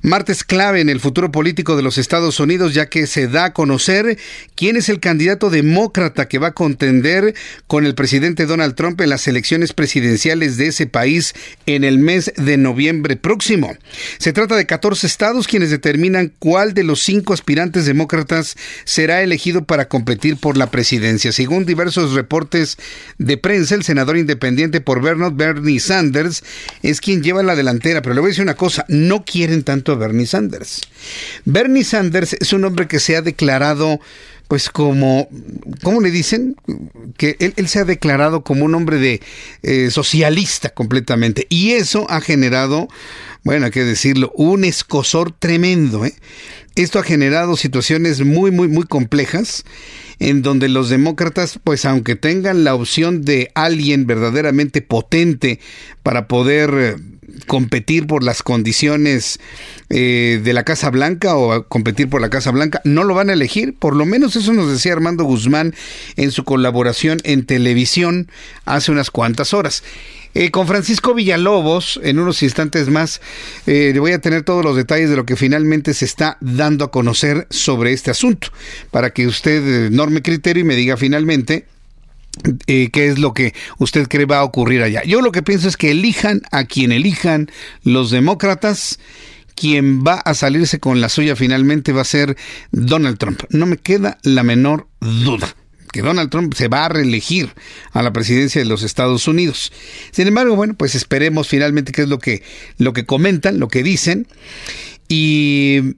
Martes 0.00 0.44
clave 0.44 0.80
en 0.80 0.88
el 0.88 1.00
futuro 1.00 1.30
político 1.30 1.76
de 1.76 1.82
los 1.82 1.98
Estados 1.98 2.40
Unidos 2.40 2.72
ya 2.72 2.86
que 2.86 3.06
se 3.06 3.28
da 3.28 3.46
a 3.46 3.52
conocer 3.52 4.16
quién 4.54 4.76
es 4.76 4.88
el 4.88 5.00
candidato 5.00 5.50
demócrata 5.50 6.28
que 6.28 6.38
va 6.38 6.48
a 6.48 6.54
contender 6.54 7.34
con 7.66 7.84
el 7.84 7.94
presidente 7.94 8.46
Donald 8.46 8.74
Trump 8.74 9.00
en 9.00 9.10
las 9.10 9.26
elecciones 9.26 9.72
presidenciales 9.72 10.56
de 10.56 10.68
ese 10.68 10.86
país 10.86 11.34
en 11.66 11.84
el 11.84 11.98
mes 11.98 12.32
de 12.36 12.56
noviembre 12.56 13.16
próximo. 13.16 13.76
Se 14.18 14.32
trata 14.32 14.56
de 14.56 14.66
14 14.66 15.06
estados 15.06 15.48
quienes 15.48 15.70
determinan 15.70 16.32
cuál 16.38 16.74
de 16.74 16.84
los 16.84 17.02
cinco 17.02 17.32
aspirantes 17.32 17.86
demócratas 17.86 18.56
será 18.84 19.22
elegido 19.22 19.64
para 19.64 19.88
competir 19.88 20.36
por 20.36 20.56
la 20.56 20.70
presidencia. 20.70 21.32
Según 21.32 21.66
diversos 21.66 22.14
reportes 22.14 22.76
de 23.18 23.36
prensa, 23.36 23.74
el 23.74 23.84
senador 23.84 24.16
independiente 24.16 24.80
por 24.80 25.02
Vermont, 25.02 25.36
Bernie 25.36 25.80
Sanders, 25.80 26.42
es 26.82 27.00
quien 27.00 27.22
lleva 27.22 27.42
la 27.42 27.56
delantera. 27.56 28.02
Pero 28.02 28.14
le 28.14 28.20
voy 28.20 28.28
a 28.28 28.30
decir 28.30 28.42
una 28.42 28.54
cosa, 28.54 28.84
no 28.88 29.24
quieren 29.24 29.62
tanto 29.62 29.92
a 29.92 29.96
Bernie 29.96 30.26
Sanders. 30.26 30.80
Bernie 31.44 31.84
Sanders 31.84 32.34
es 32.34 32.52
un 32.52 32.64
hombre 32.64 32.86
que 32.86 33.00
se 33.00 33.16
ha 33.16 33.22
declarado 33.22 34.00
pues 34.48 34.70
como, 34.70 35.28
¿cómo 35.82 36.00
le 36.00 36.10
dicen? 36.10 36.56
Que 37.18 37.36
él, 37.38 37.68
se 37.68 37.80
ha 37.80 37.84
declarado 37.84 38.42
como 38.42 38.64
un 38.64 38.74
hombre 38.74 38.96
de 38.96 39.20
eh, 39.62 39.90
socialista 39.90 40.70
completamente. 40.70 41.46
Y 41.50 41.72
eso 41.72 42.06
ha 42.08 42.22
generado, 42.22 42.88
bueno, 43.44 43.66
hay 43.66 43.72
que 43.72 43.84
decirlo, 43.84 44.32
un 44.34 44.64
escosor 44.64 45.32
tremendo. 45.32 46.06
¿eh? 46.06 46.14
Esto 46.78 47.00
ha 47.00 47.02
generado 47.02 47.56
situaciones 47.56 48.24
muy, 48.24 48.52
muy, 48.52 48.68
muy 48.68 48.84
complejas 48.84 49.64
en 50.20 50.42
donde 50.42 50.68
los 50.68 50.88
demócratas, 50.88 51.58
pues 51.64 51.84
aunque 51.84 52.14
tengan 52.14 52.62
la 52.62 52.76
opción 52.76 53.22
de 53.22 53.50
alguien 53.56 54.06
verdaderamente 54.06 54.80
potente 54.80 55.58
para 56.04 56.28
poder 56.28 56.70
eh, 56.76 56.96
competir 57.48 58.06
por 58.06 58.22
las 58.22 58.44
condiciones 58.44 59.40
eh, 59.90 60.40
de 60.44 60.52
la 60.52 60.62
Casa 60.62 60.90
Blanca 60.90 61.36
o 61.36 61.66
competir 61.66 62.08
por 62.08 62.20
la 62.20 62.30
Casa 62.30 62.52
Blanca, 62.52 62.80
no 62.84 63.02
lo 63.02 63.12
van 63.12 63.30
a 63.30 63.32
elegir. 63.32 63.74
Por 63.74 63.96
lo 63.96 64.06
menos 64.06 64.36
eso 64.36 64.52
nos 64.52 64.70
decía 64.70 64.92
Armando 64.92 65.24
Guzmán 65.24 65.74
en 66.14 66.30
su 66.30 66.44
colaboración 66.44 67.18
en 67.24 67.44
televisión 67.44 68.30
hace 68.66 68.92
unas 68.92 69.10
cuantas 69.10 69.52
horas. 69.52 69.82
Eh, 70.34 70.50
con 70.50 70.66
Francisco 70.66 71.14
Villalobos, 71.14 71.98
en 72.02 72.18
unos 72.18 72.42
instantes 72.42 72.88
más, 72.88 73.20
eh, 73.66 73.90
le 73.92 74.00
voy 74.00 74.12
a 74.12 74.20
tener 74.20 74.42
todos 74.42 74.64
los 74.64 74.76
detalles 74.76 75.10
de 75.10 75.16
lo 75.16 75.26
que 75.26 75.36
finalmente 75.36 75.94
se 75.94 76.04
está 76.04 76.36
dando 76.40 76.84
a 76.84 76.90
conocer 76.90 77.46
sobre 77.50 77.92
este 77.92 78.10
asunto, 78.10 78.48
para 78.90 79.10
que 79.10 79.26
usted 79.26 79.86
eh, 79.86 79.90
norme 79.90 80.22
criterio 80.22 80.62
y 80.62 80.66
me 80.66 80.76
diga 80.76 80.96
finalmente 80.96 81.66
qué 82.66 82.90
es 82.92 83.18
lo 83.18 83.34
que 83.34 83.52
usted 83.78 84.06
cree 84.06 84.24
va 84.24 84.38
a 84.38 84.44
ocurrir 84.44 84.82
allá. 84.82 85.02
Yo 85.02 85.22
lo 85.22 85.32
que 85.32 85.42
pienso 85.42 85.66
es 85.66 85.76
que 85.76 85.90
elijan 85.90 86.42
a 86.52 86.64
quien 86.66 86.92
elijan 86.92 87.50
los 87.82 88.12
demócratas 88.12 89.00
quien 89.56 90.04
va 90.04 90.20
a 90.20 90.34
salirse 90.34 90.78
con 90.78 91.00
la 91.00 91.08
suya 91.08 91.34
finalmente 91.34 91.92
va 91.92 92.02
a 92.02 92.04
ser 92.04 92.36
Donald 92.70 93.18
Trump. 93.18 93.42
No 93.50 93.66
me 93.66 93.76
queda 93.76 94.18
la 94.22 94.44
menor 94.44 94.86
duda 95.00 95.57
que 95.88 96.02
Donald 96.02 96.30
Trump 96.30 96.54
se 96.54 96.68
va 96.68 96.84
a 96.84 96.88
reelegir 96.88 97.54
a 97.92 98.02
la 98.02 98.12
presidencia 98.12 98.60
de 98.60 98.66
los 98.66 98.82
Estados 98.82 99.28
Unidos. 99.28 99.72
Sin 100.10 100.26
embargo, 100.26 100.56
bueno, 100.56 100.74
pues 100.74 100.94
esperemos 100.94 101.48
finalmente 101.48 101.92
qué 101.92 102.02
es 102.02 102.08
lo 102.08 102.18
que, 102.18 102.42
lo 102.78 102.92
que 102.92 103.04
comentan, 103.06 103.58
lo 103.58 103.68
que 103.68 103.82
dicen. 103.82 104.26
Y 105.08 105.96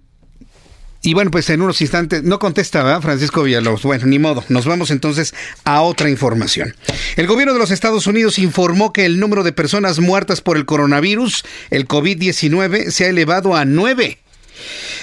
y 1.03 1.15
bueno, 1.15 1.31
pues 1.31 1.49
en 1.49 1.63
unos 1.63 1.81
instantes, 1.81 2.23
no 2.25 2.39
contesta. 2.39 3.01
Francisco 3.01 3.43
Villalobos. 3.43 3.83
Bueno, 3.83 4.07
ni 4.07 4.19
modo. 4.19 4.45
Nos 4.49 4.67
vamos 4.67 4.91
entonces 4.91 5.35
a 5.65 5.81
otra 5.81 6.11
información. 6.11 6.75
El 7.17 7.27
gobierno 7.27 7.55
de 7.55 7.59
los 7.59 7.71
Estados 7.71 8.07
Unidos 8.07 8.39
informó 8.39 8.93
que 8.93 9.07
el 9.07 9.19
número 9.19 9.43
de 9.43 9.53
personas 9.53 9.99
muertas 9.99 10.43
por 10.43 10.59
el 10.59 10.67
coronavirus, 10.67 11.45
el 11.71 11.89
COVID-19, 11.89 12.91
se 12.91 13.07
ha 13.07 13.09
elevado 13.09 13.57
a 13.57 13.65
nueve. 13.65 14.19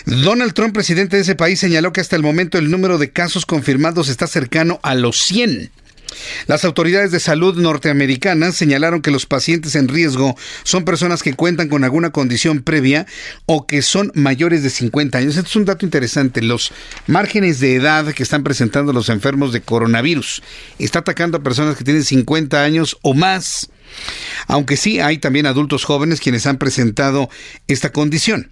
Donald 0.05 0.53
Trump, 0.53 0.73
presidente 0.73 1.15
de 1.15 1.23
ese 1.23 1.35
país, 1.35 1.59
señaló 1.59 1.93
que 1.93 2.01
hasta 2.01 2.15
el 2.15 2.23
momento 2.23 2.57
el 2.57 2.71
número 2.71 2.97
de 2.97 3.11
casos 3.11 3.45
confirmados 3.45 4.09
está 4.09 4.27
cercano 4.27 4.79
a 4.83 4.95
los 4.95 5.17
100. 5.17 5.71
Las 6.47 6.65
autoridades 6.65 7.11
de 7.11 7.19
salud 7.19 7.57
norteamericanas 7.57 8.55
señalaron 8.55 9.01
que 9.01 9.11
los 9.11 9.25
pacientes 9.25 9.75
en 9.75 9.87
riesgo 9.87 10.35
son 10.63 10.85
personas 10.85 11.23
que 11.23 11.33
cuentan 11.33 11.69
con 11.69 11.83
alguna 11.83 12.11
condición 12.11 12.61
previa 12.61 13.05
o 13.45 13.67
que 13.67 13.81
son 13.81 14.11
mayores 14.15 14.63
de 14.63 14.69
50 14.69 15.17
años. 15.17 15.35
Esto 15.35 15.49
es 15.49 15.55
un 15.55 15.65
dato 15.65 15.85
interesante. 15.85 16.41
Los 16.41 16.71
márgenes 17.07 17.59
de 17.59 17.75
edad 17.75 18.13
que 18.13 18.23
están 18.23 18.43
presentando 18.43 18.93
los 18.93 19.09
enfermos 19.09 19.53
de 19.53 19.61
coronavirus 19.61 20.41
está 20.79 20.99
atacando 20.99 21.37
a 21.37 21.43
personas 21.43 21.75
que 21.75 21.83
tienen 21.83 22.03
50 22.03 22.63
años 22.63 22.97
o 23.01 23.13
más. 23.13 23.69
Aunque 24.47 24.77
sí 24.77 24.99
hay 24.99 25.17
también 25.17 25.45
adultos 25.45 25.83
jóvenes 25.83 26.19
quienes 26.19 26.45
han 26.45 26.57
presentado 26.57 27.29
esta 27.67 27.91
condición. 27.91 28.51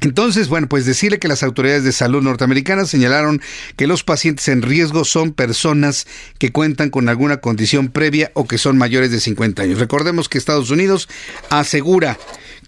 Entonces, 0.00 0.48
bueno, 0.48 0.68
pues 0.68 0.84
decirle 0.84 1.18
que 1.18 1.28
las 1.28 1.42
autoridades 1.42 1.84
de 1.84 1.92
salud 1.92 2.22
norteamericanas 2.22 2.90
señalaron 2.90 3.40
que 3.76 3.86
los 3.86 4.04
pacientes 4.04 4.48
en 4.48 4.62
riesgo 4.62 5.04
son 5.04 5.32
personas 5.32 6.06
que 6.38 6.52
cuentan 6.52 6.90
con 6.90 7.08
alguna 7.08 7.38
condición 7.38 7.88
previa 7.88 8.30
o 8.34 8.46
que 8.46 8.58
son 8.58 8.76
mayores 8.76 9.10
de 9.10 9.20
50 9.20 9.62
años. 9.62 9.78
Recordemos 9.78 10.28
que 10.28 10.38
Estados 10.38 10.70
Unidos 10.70 11.08
asegura 11.50 12.18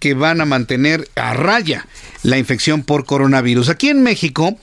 que 0.00 0.14
van 0.14 0.40
a 0.40 0.44
mantener 0.44 1.08
a 1.16 1.34
raya 1.34 1.86
la 2.22 2.38
infección 2.38 2.82
por 2.82 3.04
coronavirus. 3.04 3.68
Aquí 3.68 3.88
en 3.88 4.02
México, 4.02 4.56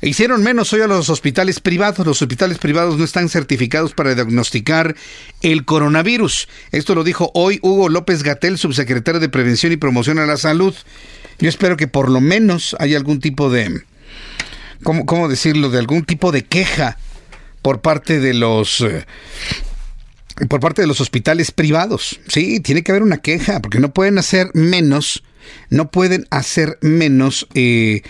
Hicieron 0.00 0.44
menos 0.44 0.72
hoy 0.72 0.80
a 0.82 0.86
los 0.86 1.10
hospitales 1.10 1.58
privados. 1.58 2.06
Los 2.06 2.22
hospitales 2.22 2.58
privados 2.58 2.98
no 2.98 3.04
están 3.04 3.28
certificados 3.28 3.94
para 3.94 4.14
diagnosticar 4.14 4.94
el 5.42 5.64
coronavirus. 5.64 6.48
Esto 6.70 6.94
lo 6.94 7.02
dijo 7.02 7.32
hoy 7.34 7.58
Hugo 7.62 7.88
López 7.88 8.22
Gatel, 8.22 8.58
subsecretario 8.58 9.20
de 9.20 9.28
Prevención 9.28 9.72
y 9.72 9.76
Promoción 9.76 10.20
a 10.20 10.26
la 10.26 10.36
Salud. 10.36 10.72
Yo 11.38 11.48
espero 11.48 11.76
que 11.76 11.86
por 11.86 12.10
lo 12.10 12.20
menos 12.20 12.76
haya 12.78 12.96
algún 12.96 13.20
tipo 13.20 13.50
de, 13.50 13.82
¿cómo, 14.82 15.06
cómo 15.06 15.28
decirlo? 15.28 15.70
De 15.70 15.78
algún 15.78 16.04
tipo 16.04 16.32
de 16.32 16.44
queja 16.44 16.98
por 17.62 17.80
parte 17.80 18.20
de 18.20 18.34
los... 18.34 18.80
Eh, 18.80 19.04
por 20.48 20.60
parte 20.60 20.82
de 20.82 20.88
los 20.88 21.00
hospitales 21.00 21.50
privados. 21.50 22.20
Sí, 22.28 22.60
tiene 22.60 22.82
que 22.82 22.92
haber 22.92 23.02
una 23.02 23.18
queja, 23.18 23.60
porque 23.60 23.80
no 23.80 23.92
pueden 23.92 24.18
hacer 24.18 24.50
menos, 24.54 25.24
no 25.68 25.90
pueden 25.90 26.26
hacer 26.30 26.78
menos 26.80 27.48
eh, 27.54 28.02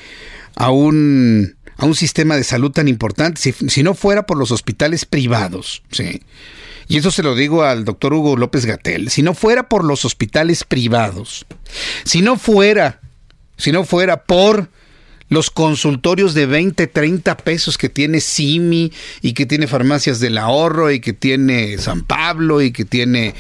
a 0.55 0.71
un 0.71 1.57
a 1.79 1.87
un 1.87 1.95
sistema 1.95 2.37
de 2.37 2.43
salud 2.43 2.73
tan 2.73 2.89
importante, 2.89 3.41
si, 3.41 3.53
si, 3.53 3.85
no 3.85 3.95
fuera 3.95 4.27
por 4.27 4.37
los 4.37 4.51
hospitales 4.51 5.05
privados, 5.05 5.83
sí. 5.93 6.23
Y 6.89 6.97
eso 6.97 7.13
se 7.13 7.23
lo 7.23 7.37
digo 7.37 7.63
al 7.63 7.85
doctor 7.85 8.15
Hugo 8.15 8.37
López 8.37 8.67
Gatel, 8.67 9.11
si 9.11 9.23
no 9.23 9.33
fuera 9.33 9.69
por 9.69 9.85
los 9.85 10.05
hospitales 10.05 10.65
privados, 10.65 11.47
si 12.05 12.21
no 12.21 12.37
fuera 12.37 13.01
si 13.59 13.73
no 13.73 13.85
fuera 13.85 14.25
por 14.25 14.71
los 15.29 15.51
consultorios 15.51 16.33
de 16.35 16.47
20, 16.47 16.87
30 16.87 17.37
pesos 17.39 17.77
que 17.77 17.89
tiene 17.89 18.21
Simi 18.21 18.93
y 19.21 19.35
que 19.35 19.47
tiene 19.47 19.67
farmacias 19.67 20.21
del 20.21 20.39
ahorro 20.39 20.91
y 20.91 21.01
que 21.01 21.13
tiene 21.13 21.77
San 21.79 22.03
Pablo 22.03 22.63
y 22.63 22.73
que 22.73 22.85
tiene 22.85 23.35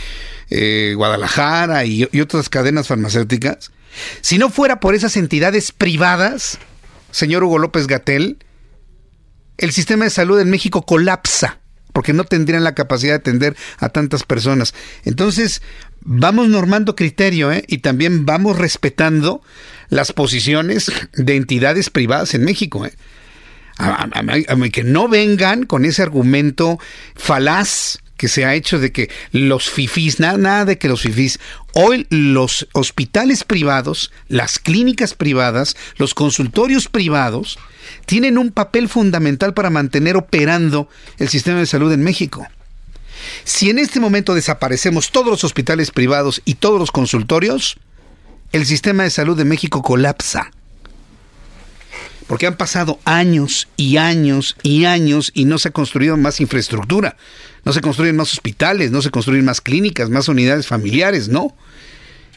eh, 0.50 0.92
Guadalajara 0.96 1.84
y, 1.84 2.04
otras 2.20 2.48
cadenas 2.48 2.88
farmacéuticas. 2.88 3.70
Si 4.20 4.38
no 4.38 4.50
fuera 4.50 4.80
por 4.80 4.94
esas 4.94 5.16
entidades 5.16 5.72
privadas, 5.72 6.58
señor 7.10 7.44
Hugo 7.44 7.58
López 7.58 7.86
Gatel, 7.86 8.38
el 9.56 9.72
sistema 9.72 10.04
de 10.04 10.10
salud 10.10 10.38
en 10.40 10.50
México 10.50 10.82
colapsa 10.82 11.60
porque 11.94 12.12
no 12.12 12.22
tendrían 12.22 12.62
la 12.62 12.76
capacidad 12.76 13.14
de 13.14 13.18
atender 13.18 13.56
a 13.78 13.88
tantas 13.88 14.22
personas. 14.22 14.72
Entonces, 15.04 15.62
vamos 16.00 16.48
normando 16.48 16.94
criterio 16.94 17.50
¿eh? 17.50 17.64
y 17.66 17.78
también 17.78 18.24
vamos 18.24 18.56
respetando 18.56 19.42
las 19.88 20.12
posiciones 20.12 20.90
de 21.14 21.36
entidades 21.36 21.90
privadas 21.90 22.34
en 22.34 22.44
México. 22.44 22.86
¿eh? 22.86 22.92
Que 24.72 24.84
no 24.84 25.08
vengan 25.08 25.64
con 25.64 25.84
ese 25.84 26.02
argumento 26.02 26.78
falaz 27.14 27.98
que 28.18 28.28
se 28.28 28.44
ha 28.44 28.54
hecho 28.54 28.80
de 28.80 28.90
que 28.90 29.10
los 29.30 29.70
fifís, 29.70 30.18
nada, 30.18 30.36
nada 30.36 30.64
de 30.64 30.76
que 30.76 30.88
los 30.88 31.02
fifís, 31.02 31.38
hoy 31.72 32.06
los 32.10 32.66
hospitales 32.72 33.44
privados, 33.44 34.10
las 34.26 34.58
clínicas 34.58 35.14
privadas, 35.14 35.76
los 35.96 36.14
consultorios 36.14 36.88
privados, 36.88 37.58
tienen 38.06 38.36
un 38.36 38.50
papel 38.50 38.88
fundamental 38.88 39.54
para 39.54 39.70
mantener 39.70 40.16
operando 40.16 40.88
el 41.18 41.28
sistema 41.28 41.60
de 41.60 41.66
salud 41.66 41.92
en 41.92 42.02
México. 42.02 42.46
Si 43.44 43.70
en 43.70 43.78
este 43.78 44.00
momento 44.00 44.34
desaparecemos 44.34 45.10
todos 45.12 45.28
los 45.28 45.44
hospitales 45.44 45.92
privados 45.92 46.42
y 46.44 46.54
todos 46.54 46.80
los 46.80 46.90
consultorios, 46.90 47.78
el 48.52 48.66
sistema 48.66 49.02
de 49.02 49.10
salud 49.10 49.36
de 49.36 49.44
México 49.44 49.82
colapsa. 49.82 50.50
Porque 52.26 52.46
han 52.46 52.56
pasado 52.56 53.00
años 53.04 53.68
y 53.76 53.96
años 53.96 54.56
y 54.62 54.84
años 54.84 55.30
y 55.34 55.46
no 55.46 55.58
se 55.58 55.68
ha 55.68 55.72
construido 55.72 56.16
más 56.18 56.40
infraestructura. 56.40 57.16
No 57.64 57.72
se 57.72 57.80
construyen 57.80 58.16
más 58.16 58.32
hospitales, 58.32 58.90
no 58.90 59.00
se 59.00 59.10
construyen 59.10 59.44
más 59.44 59.60
clínicas, 59.60 60.10
más 60.10 60.28
unidades 60.28 60.66
familiares, 60.66 61.28
no. 61.28 61.56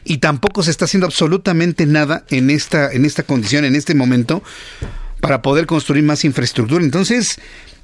Y 0.06 0.17
tampoco 0.17 0.63
se 0.63 0.71
está 0.71 0.86
haciendo 0.86 1.08
absolutamente 1.08 1.86
nada 1.86 2.26
en 2.30 2.50
esta, 2.50 2.91
en 2.91 3.06
esta 3.06 3.24
condición, 3.24 3.65
en 3.65 3.76
este 3.76 3.93
momento, 3.93 4.41
para 5.19 5.41
poder 5.41 5.65
construir 5.65 6.04
más 6.04 6.24
infraestructura. 6.24 6.84
Entonces, 6.84 7.39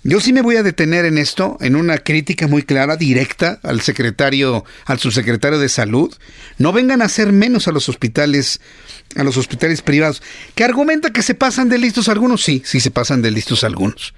yo 0.07 0.21
sí 0.21 0.31
me 0.31 0.41
voy 0.41 0.55
a 0.55 0.63
detener 0.63 1.03
en 1.03 1.17
esto, 1.17 1.57
en 1.59 1.75
una 1.75 1.97
crítica 1.97 2.47
muy 2.47 2.63
clara, 2.63 2.95
directa 2.95 3.59
al 3.61 3.81
secretario, 3.81 4.63
al 4.85 4.99
subsecretario 4.99 5.59
de 5.59 5.67
salud. 5.67 6.15
No 6.57 6.71
vengan 6.71 7.01
a 7.01 7.05
hacer 7.05 7.33
menos 7.33 7.67
a 7.67 7.73
los 7.73 7.89
hospitales, 7.89 8.61
a 9.17 9.25
los 9.25 9.35
hospitales 9.35 9.81
privados. 9.81 10.23
Que 10.55 10.63
argumenta 10.63 11.11
que 11.11 11.21
se 11.21 11.35
pasan 11.35 11.67
de 11.67 11.77
listos 11.77 12.07
algunos, 12.07 12.41
sí, 12.41 12.61
sí 12.63 12.79
se 12.79 12.89
pasan 12.89 13.21
de 13.21 13.31
listos 13.31 13.65
algunos. 13.65 14.13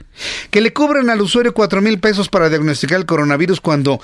Que 0.51 0.61
le 0.61 0.73
cobran 0.73 1.09
al 1.09 1.21
usuario 1.21 1.55
cuatro 1.55 1.81
mil 1.81 1.99
pesos 1.99 2.29
para 2.29 2.49
diagnosticar 2.49 2.99
el 2.99 3.07
coronavirus 3.07 3.59
cuando 3.59 3.99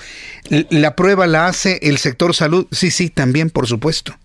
la 0.70 0.96
prueba 0.96 1.28
la 1.28 1.46
hace 1.46 1.78
el 1.82 1.98
sector 1.98 2.34
salud, 2.34 2.66
sí, 2.72 2.90
sí, 2.90 3.10
también, 3.10 3.48
por 3.48 3.68
supuesto. 3.68 4.18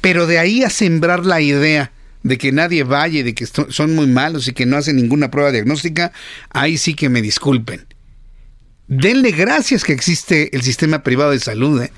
Pero 0.00 0.28
de 0.28 0.38
ahí 0.38 0.62
a 0.62 0.70
sembrar 0.70 1.26
la 1.26 1.40
idea 1.40 1.90
de 2.22 2.38
que 2.38 2.52
nadie 2.52 2.84
vaya, 2.84 3.24
de 3.24 3.34
que 3.34 3.46
son 3.46 3.94
muy 3.94 4.06
malos 4.06 4.48
y 4.48 4.52
que 4.52 4.66
no 4.66 4.76
hacen 4.76 4.96
ninguna 4.96 5.30
prueba 5.30 5.52
diagnóstica, 5.52 6.12
ahí 6.50 6.76
sí 6.76 6.94
que 6.94 7.08
me 7.08 7.22
disculpen. 7.22 7.86
Denle 8.88 9.30
gracias 9.30 9.84
que 9.84 9.92
existe 9.92 10.54
el 10.54 10.62
sistema 10.62 11.02
privado 11.02 11.30
de 11.30 11.40
salud. 11.40 11.82
¿eh? 11.82 11.92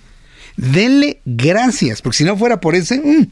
Denle 0.57 1.21
gracias, 1.25 2.03
porque 2.03 2.19
si 2.19 2.25
no 2.25 2.37
fuera 2.37 2.61
por 2.61 2.75
ese, 2.75 3.01
mm, 3.01 3.31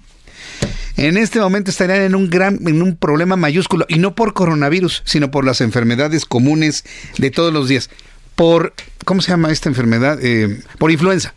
en 0.96 1.16
este 1.16 1.40
momento 1.40 1.70
estarían 1.70 2.02
en 2.02 2.14
un 2.14 2.30
gran, 2.30 2.58
en 2.66 2.82
un 2.82 2.96
problema 2.96 3.36
mayúsculo, 3.36 3.86
y 3.88 3.98
no 3.98 4.14
por 4.14 4.32
coronavirus, 4.32 5.02
sino 5.04 5.30
por 5.30 5.44
las 5.44 5.60
enfermedades 5.60 6.24
comunes 6.24 6.84
de 7.18 7.30
todos 7.30 7.52
los 7.52 7.68
días. 7.68 7.90
Por, 8.34 8.72
¿cómo 9.04 9.20
se 9.20 9.30
llama 9.30 9.52
esta 9.52 9.68
enfermedad? 9.68 10.18
Eh, 10.22 10.62
por 10.78 10.90
influenza 10.90 11.34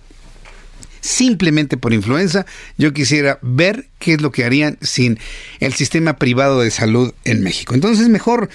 simplemente 1.03 1.75
por 1.77 1.93
influenza, 1.93 2.45
yo 2.77 2.93
quisiera 2.93 3.37
ver 3.41 3.87
qué 3.99 4.13
es 4.13 4.21
lo 4.21 4.31
que 4.31 4.45
harían 4.45 4.77
sin 4.81 5.19
el 5.59 5.73
sistema 5.73 6.15
privado 6.15 6.61
de 6.61 6.71
salud 6.71 7.13
en 7.25 7.43
México. 7.43 7.75
Entonces, 7.75 8.07
mejor 8.07 8.49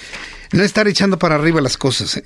no 0.52 0.62
estar 0.64 0.88
echando 0.88 1.18
para 1.18 1.34
arriba 1.34 1.60
las 1.60 1.76
cosas. 1.76 2.16
¿eh? 2.16 2.24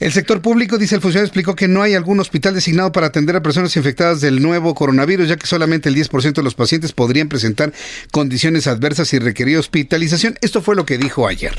El 0.00 0.12
sector 0.12 0.40
público, 0.40 0.78
dice 0.78 0.94
el 0.94 1.02
funcionario, 1.02 1.26
explicó 1.26 1.54
que 1.54 1.68
no 1.68 1.82
hay 1.82 1.94
algún 1.94 2.18
hospital 2.20 2.54
designado 2.54 2.90
para 2.90 3.08
atender 3.08 3.36
a 3.36 3.42
personas 3.42 3.76
infectadas 3.76 4.22
del 4.22 4.42
nuevo 4.42 4.74
coronavirus, 4.74 5.28
ya 5.28 5.36
que 5.36 5.46
solamente 5.46 5.90
el 5.90 5.94
10% 5.94 6.32
de 6.32 6.42
los 6.42 6.54
pacientes 6.54 6.92
podrían 6.92 7.28
presentar 7.28 7.72
condiciones 8.12 8.66
adversas 8.66 9.12
y 9.12 9.18
requerir 9.18 9.58
hospitalización. 9.58 10.36
Esto 10.40 10.62
fue 10.62 10.74
lo 10.74 10.86
que 10.86 10.96
dijo 10.96 11.28
ayer. 11.28 11.54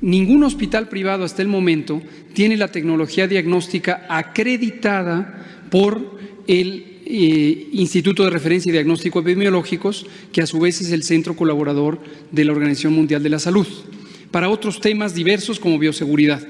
Ningún 0.00 0.42
hospital 0.44 0.88
privado 0.88 1.24
hasta 1.24 1.42
el 1.42 1.48
momento 1.48 2.02
tiene 2.34 2.56
la 2.56 2.68
tecnología 2.68 3.26
diagnóstica 3.26 4.06
acreditada 4.08 5.44
por 5.70 6.18
el 6.48 7.02
eh, 7.04 7.68
Instituto 7.72 8.24
de 8.24 8.30
Referencia 8.30 8.70
y 8.70 8.72
Diagnóstico 8.72 9.20
Epidemiológicos, 9.20 10.06
que 10.32 10.42
a 10.42 10.46
su 10.46 10.58
vez 10.58 10.80
es 10.80 10.90
el 10.90 11.04
centro 11.04 11.36
colaborador 11.36 12.00
de 12.32 12.44
la 12.44 12.52
Organización 12.52 12.94
Mundial 12.94 13.22
de 13.22 13.28
la 13.28 13.38
Salud, 13.38 13.66
para 14.30 14.48
otros 14.48 14.80
temas 14.80 15.14
diversos 15.14 15.60
como 15.60 15.78
bioseguridad. 15.78 16.46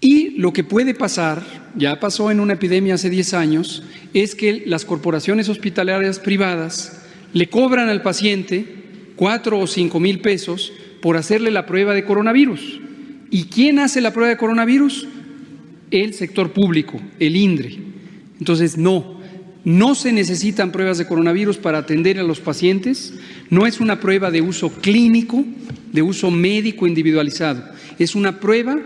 Y 0.00 0.30
lo 0.36 0.52
que 0.52 0.64
puede 0.64 0.94
pasar, 0.94 1.42
ya 1.74 1.98
pasó 1.98 2.30
en 2.30 2.38
una 2.38 2.52
epidemia 2.52 2.94
hace 2.94 3.10
10 3.10 3.34
años, 3.34 3.82
es 4.12 4.34
que 4.34 4.62
las 4.66 4.84
corporaciones 4.84 5.48
hospitalarias 5.48 6.18
privadas 6.18 7.02
le 7.32 7.48
cobran 7.48 7.88
al 7.88 8.02
paciente 8.02 8.66
4 9.16 9.58
o 9.58 9.66
5 9.66 10.00
mil 10.00 10.20
pesos 10.20 10.72
por 11.00 11.16
hacerle 11.16 11.50
la 11.50 11.66
prueba 11.66 11.94
de 11.94 12.04
coronavirus. 12.04 12.80
¿Y 13.30 13.44
quién 13.44 13.78
hace 13.78 14.00
la 14.00 14.12
prueba 14.12 14.28
de 14.28 14.36
coronavirus? 14.36 15.08
El 15.90 16.14
sector 16.14 16.52
público, 16.52 17.00
el 17.18 17.36
INDRE. 17.36 17.93
Entonces, 18.44 18.76
no, 18.76 19.22
no 19.64 19.94
se 19.94 20.12
necesitan 20.12 20.70
pruebas 20.70 20.98
de 20.98 21.06
coronavirus 21.06 21.56
para 21.56 21.78
atender 21.78 22.18
a 22.18 22.22
los 22.22 22.40
pacientes, 22.40 23.14
no 23.48 23.66
es 23.66 23.80
una 23.80 24.00
prueba 24.00 24.30
de 24.30 24.42
uso 24.42 24.70
clínico, 24.70 25.42
de 25.94 26.02
uso 26.02 26.30
médico 26.30 26.86
individualizado, 26.86 27.64
es 27.98 28.14
una 28.14 28.40
prueba 28.40 28.78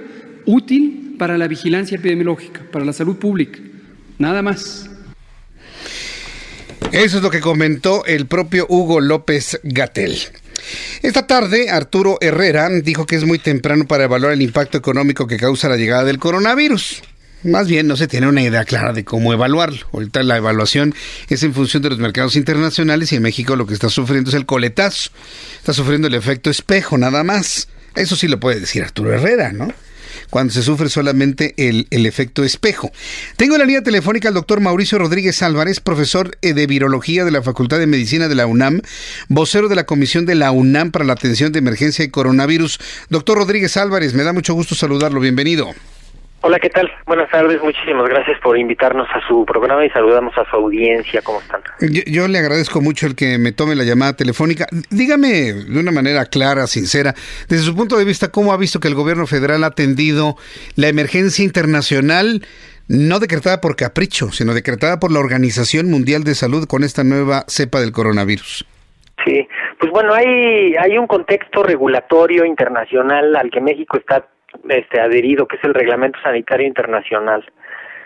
útil 0.47 1.17
para 1.19 1.37
la 1.37 1.49
vigilancia 1.49 1.97
epidemiológica, 1.97 2.63
para 2.71 2.85
la 2.85 2.93
salud 2.93 3.17
pública, 3.17 3.59
nada 4.17 4.43
más. 4.43 4.89
Eso 6.93 7.17
es 7.17 7.23
lo 7.25 7.33
que 7.33 7.41
comentó 7.41 8.05
el 8.05 8.27
propio 8.27 8.65
Hugo 8.69 9.01
López 9.01 9.59
Gatel. 9.65 10.15
Esta 11.03 11.27
tarde, 11.27 11.69
Arturo 11.71 12.19
Herrera 12.21 12.69
dijo 12.69 13.07
que 13.07 13.17
es 13.17 13.25
muy 13.25 13.41
temprano 13.41 13.89
para 13.89 14.05
evaluar 14.05 14.35
el 14.35 14.43
impacto 14.43 14.79
económico 14.79 15.27
que 15.27 15.37
causa 15.37 15.69
la 15.69 15.77
llegada 15.77 16.05
del 16.05 16.21
coronavirus. 16.21 17.03
Más 17.45 17.69
bien 17.69 17.87
no 17.87 17.97
se 17.97 18.09
tiene 18.09 18.27
una 18.27 18.43
idea 18.43 18.65
clara 18.65 18.93
de 18.93 19.05
cómo 19.05 19.33
evaluarlo. 19.33 19.87
Ahorita 19.93 20.23
la 20.25 20.37
evaluación 20.37 20.95
es 21.29 21.45
en 21.45 21.55
función 21.55 21.83
de 21.85 21.91
los 21.91 21.99
mercados 21.99 22.35
internacionales 22.35 23.13
y 23.13 23.17
en 23.17 23.23
México 23.23 23.55
lo 23.55 23.67
que 23.67 23.75
está 23.75 23.89
sufriendo 23.89 24.31
es 24.31 24.35
el 24.35 24.45
coletazo. 24.45 25.11
Está 25.57 25.73
sufriendo 25.73 26.09
el 26.09 26.15
efecto 26.15 26.51
espejo 26.51 26.99
nada 26.99 27.23
más. 27.23 27.69
Eso 27.95 28.17
sí 28.17 28.27
lo 28.27 28.41
puede 28.41 28.61
decir 28.61 28.83
Arturo 28.83 29.13
Herrera, 29.13 29.53
¿no? 29.53 29.73
Cuando 30.31 30.53
se 30.53 30.63
sufre 30.63 30.89
solamente 30.89 31.55
el, 31.57 31.87
el 31.91 32.07
efecto 32.07 32.43
espejo. 32.43 32.91
Tengo 33.37 33.55
en 33.55 33.61
la 33.61 33.67
línea 33.67 33.83
telefónica 33.83 34.29
al 34.29 34.35
doctor 34.35 34.61
Mauricio 34.61 34.99
Rodríguez 34.99 35.41
Álvarez, 35.43 35.79
profesor 35.79 36.37
eh, 36.43 36.55
de 36.55 36.67
Virología 36.67 37.25
de 37.25 37.31
la 37.31 37.43
Facultad 37.43 37.79
de 37.79 37.87
Medicina 37.87 38.27
de 38.27 38.35
la 38.35 38.47
UNAM, 38.47 38.83
vocero 39.29 39.69
de 39.69 39.77
la 39.77 39.87
Comisión 39.87 40.27
de 40.27 40.35
la 40.35 40.51
UNAM 40.51 40.91
para 40.91 41.05
la 41.05 41.13
Atención 41.13 41.53
de 41.53 41.61
Emergencia 41.61 42.05
y 42.05 42.09
Coronavirus. 42.09 42.81
Doctor 43.11 43.39
Rodríguez 43.39 43.77
Álvarez, 43.77 44.13
me 44.13 44.25
da 44.25 44.33
mucho 44.33 44.55
gusto 44.55 44.75
saludarlo. 44.75 45.21
Bienvenido. 45.21 45.73
Hola, 46.41 46.61
¿qué 46.61 46.71
tal? 46.71 46.89
Buenas 47.05 47.29
tardes, 47.31 47.61
muchísimas 47.61 48.09
gracias 48.09 48.39
por 48.41 48.57
invitarnos 48.57 49.09
a 49.13 49.27
su 49.27 49.45
programa 49.45 49.85
y 49.85 49.91
saludamos 49.91 50.33
a 50.39 50.49
su 50.49 50.55
audiencia, 50.55 51.21
¿cómo 51.23 51.41
están? 51.41 51.61
Yo, 51.81 52.29
le 52.29 52.39
agradezco 52.39 52.81
mucho 52.81 53.07
el 53.07 53.17
que 53.17 53.39
me 53.39 53.51
tome 53.51 53.75
la 53.75 53.83
llamada 53.83 54.15
telefónica. 54.15 54.67
Dígame 54.89 55.53
de 55.53 55.81
una 55.81 55.91
manera 55.91 56.27
clara, 56.27 56.69
sincera, 56.69 57.13
desde 57.49 57.65
su 57.65 57.75
punto 57.75 57.99
de 57.99 58.05
vista, 58.05 58.31
¿cómo 58.31 58.53
ha 58.53 58.57
visto 58.57 58.79
que 58.79 58.87
el 58.87 58.95
gobierno 58.95 59.27
federal 59.27 59.65
ha 59.65 59.69
atendido 59.69 60.37
la 60.77 60.87
emergencia 60.87 61.45
internacional? 61.45 62.43
No 62.87 63.19
decretada 63.19 63.61
por 63.61 63.75
capricho, 63.75 64.31
sino 64.31 64.55
decretada 64.55 65.01
por 65.01 65.11
la 65.11 65.19
Organización 65.19 65.91
Mundial 65.91 66.23
de 66.23 66.37
Salud 66.37 66.69
con 66.69 66.85
esta 66.85 67.03
nueva 67.03 67.45
cepa 67.49 67.81
del 67.81 67.91
coronavirus. 67.91 68.65
Sí, 69.25 69.47
pues 69.81 69.91
bueno, 69.91 70.15
hay, 70.15 70.75
hay 70.77 70.97
un 70.97 71.09
contexto 71.09 71.65
regulatorio 71.65 72.45
internacional 72.45 73.35
al 73.35 73.51
que 73.51 73.61
México 73.61 73.99
está 73.99 74.25
este 74.69 75.01
adherido, 75.01 75.47
que 75.47 75.57
es 75.57 75.65
el 75.65 75.75
Reglamento 75.75 76.19
Sanitario 76.23 76.67
Internacional, 76.67 77.45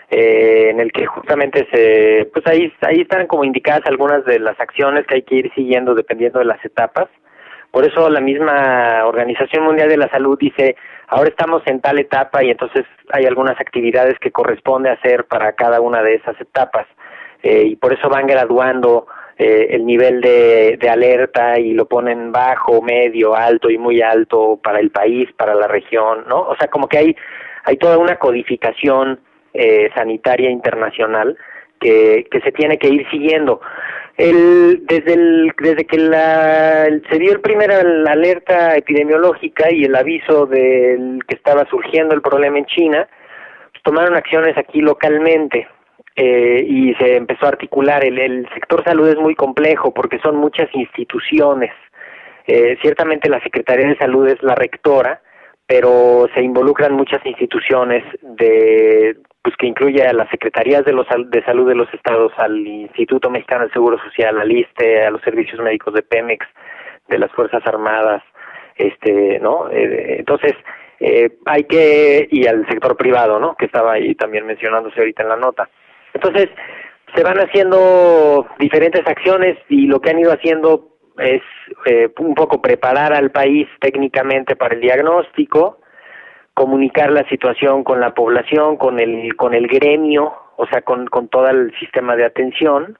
eh, 0.09 0.69
en 0.69 0.79
el 0.79 0.91
que 0.91 1.05
justamente 1.05 1.67
se, 1.71 2.29
pues 2.31 2.45
ahí, 2.45 2.71
ahí 2.81 3.01
están 3.01 3.27
como 3.27 3.43
indicadas 3.43 3.81
algunas 3.85 4.23
de 4.25 4.39
las 4.39 4.59
acciones 4.59 5.07
que 5.07 5.15
hay 5.15 5.21
que 5.23 5.35
ir 5.35 5.51
siguiendo 5.55 5.95
dependiendo 5.95 6.39
de 6.39 6.45
las 6.45 6.63
etapas. 6.63 7.07
Por 7.71 7.85
eso 7.85 8.07
la 8.09 8.21
misma 8.21 9.05
Organización 9.05 9.63
Mundial 9.63 9.89
de 9.89 9.97
la 9.97 10.09
Salud 10.09 10.37
dice, 10.37 10.75
ahora 11.07 11.29
estamos 11.29 11.63
en 11.65 11.81
tal 11.81 11.97
etapa 11.97 12.43
y 12.43 12.51
entonces 12.51 12.85
hay 13.11 13.25
algunas 13.25 13.59
actividades 13.59 14.19
que 14.19 14.29
corresponde 14.29 14.91
hacer 14.91 15.25
para 15.25 15.53
cada 15.53 15.81
una 15.81 16.03
de 16.03 16.15
esas 16.15 16.39
etapas. 16.39 16.85
Eh, 17.41 17.63
y 17.65 17.75
por 17.75 17.91
eso 17.91 18.07
van 18.09 18.27
graduando 18.27 19.07
eh, 19.37 19.67
el 19.71 19.85
nivel 19.85 20.21
de, 20.21 20.77
de, 20.79 20.89
alerta 20.89 21.59
y 21.59 21.73
lo 21.73 21.87
ponen 21.87 22.31
bajo, 22.31 22.83
medio, 22.83 23.35
alto 23.35 23.71
y 23.71 23.79
muy 23.79 24.01
alto 24.01 24.59
para 24.63 24.79
el 24.79 24.91
país, 24.91 25.27
para 25.35 25.55
la 25.55 25.67
región, 25.67 26.25
¿no? 26.27 26.41
O 26.41 26.55
sea, 26.55 26.67
como 26.67 26.87
que 26.87 26.99
hay, 26.99 27.15
hay 27.63 27.77
toda 27.77 27.97
una 27.97 28.17
codificación 28.17 29.19
eh, 29.53 29.89
sanitaria 29.95 30.51
internacional 30.51 31.35
que, 31.79 32.27
que 32.29 32.41
se 32.41 32.51
tiene 32.51 32.77
que 32.77 32.89
ir 32.89 33.09
siguiendo. 33.09 33.59
El, 34.17 34.85
desde, 34.85 35.13
el, 35.13 35.51
desde 35.57 35.85
que 35.85 35.97
la, 35.97 36.85
se 37.09 37.17
dio 37.17 37.31
el 37.31 37.41
primer 37.41 37.71
alerta 37.71 38.77
epidemiológica 38.77 39.71
y 39.71 39.85
el 39.85 39.95
aviso 39.95 40.45
del 40.45 41.21
que 41.27 41.35
estaba 41.35 41.67
surgiendo 41.71 42.13
el 42.13 42.21
problema 42.21 42.59
en 42.59 42.65
China, 42.67 43.07
pues 43.71 43.81
tomaron 43.81 44.15
acciones 44.15 44.55
aquí 44.59 44.81
localmente 44.81 45.67
eh, 46.15 46.63
y 46.67 46.93
se 46.95 47.15
empezó 47.15 47.45
a 47.45 47.49
articular. 47.49 48.03
El, 48.03 48.47
sector 48.53 48.83
salud 48.83 49.07
es 49.07 49.17
muy 49.17 49.35
complejo 49.35 49.93
porque 49.93 50.19
son 50.19 50.35
muchas 50.35 50.69
instituciones. 50.73 51.71
Eh, 52.47 52.77
ciertamente 52.81 53.29
la 53.29 53.41
Secretaría 53.41 53.87
de 53.87 53.97
Salud 53.97 54.27
es 54.27 54.41
la 54.43 54.55
rectora, 54.55 55.21
pero 55.65 56.27
se 56.33 56.41
involucran 56.41 56.93
muchas 56.93 57.25
instituciones 57.25 58.03
de 58.21 59.17
pues 59.41 59.57
que 59.57 59.67
incluye 59.67 60.01
a 60.01 60.13
las 60.13 60.29
secretarías 60.29 60.85
de 60.85 60.93
los 60.93 61.05
de 61.27 61.43
salud 61.43 61.67
de 61.67 61.75
los 61.75 61.93
estados, 61.93 62.31
al 62.37 62.65
Instituto 62.65 63.29
Mexicano 63.29 63.63
del 63.63 63.73
Seguro 63.73 63.97
Social, 63.97 64.39
al 64.39 64.49
ISTE, 64.49 65.05
a 65.05 65.11
los 65.11 65.21
servicios 65.21 65.59
médicos 65.59 65.93
de 65.93 66.01
Pemex, 66.01 66.45
de 67.09 67.19
las 67.19 67.29
Fuerzas 67.33 67.61
Armadas, 67.65 68.23
este, 68.77 69.39
¿no? 69.41 69.69
Eh, 69.69 70.15
entonces, 70.19 70.53
eh, 71.01 71.29
hay 71.45 71.65
que, 71.65 72.27
y 72.31 72.47
al 72.47 72.65
sector 72.67 72.95
privado, 72.95 73.37
¿no? 73.37 73.55
Que 73.55 73.65
estaba 73.65 73.93
ahí 73.93 74.15
también 74.15 74.45
mencionándose 74.45 74.97
ahorita 74.99 75.23
en 75.23 75.29
la 75.29 75.35
nota. 75.35 75.69
Entonces, 76.13 76.49
se 77.15 77.23
van 77.23 77.37
haciendo 77.37 78.47
diferentes 78.59 79.05
acciones 79.05 79.57
y 79.69 79.87
lo 79.87 79.99
que 79.99 80.11
han 80.11 80.19
ido 80.19 80.31
haciendo 80.31 80.89
es 81.19 81.41
eh, 81.85 82.09
un 82.19 82.33
poco 82.33 82.61
preparar 82.61 83.13
al 83.13 83.31
país 83.31 83.67
técnicamente 83.79 84.55
para 84.55 84.75
el 84.75 84.81
diagnóstico, 84.81 85.79
comunicar 86.53 87.11
la 87.11 87.27
situación 87.29 87.83
con 87.83 87.99
la 87.99 88.13
población, 88.13 88.77
con 88.77 88.99
el, 88.99 89.35
con 89.35 89.53
el 89.53 89.67
gremio, 89.67 90.33
o 90.55 90.65
sea, 90.67 90.81
con, 90.81 91.07
con 91.07 91.27
todo 91.29 91.47
el 91.49 91.73
sistema 91.79 92.15
de 92.15 92.25
atención, 92.25 92.97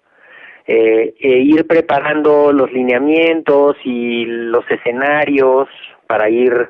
eh, 0.66 1.14
e 1.20 1.38
ir 1.40 1.68
preparando 1.68 2.54
los 2.54 2.72
lineamientos 2.72 3.76
y 3.84 4.26
los 4.26 4.64
escenarios 4.70 5.68
para 6.08 6.30
ir, 6.30 6.70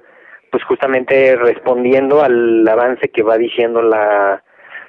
pues 0.49 0.63
justamente 0.63 1.35
respondiendo 1.35 2.23
al 2.23 2.67
avance 2.67 3.09
que 3.09 3.21
va 3.21 3.37
diciendo 3.37 3.81
la, 3.81 4.43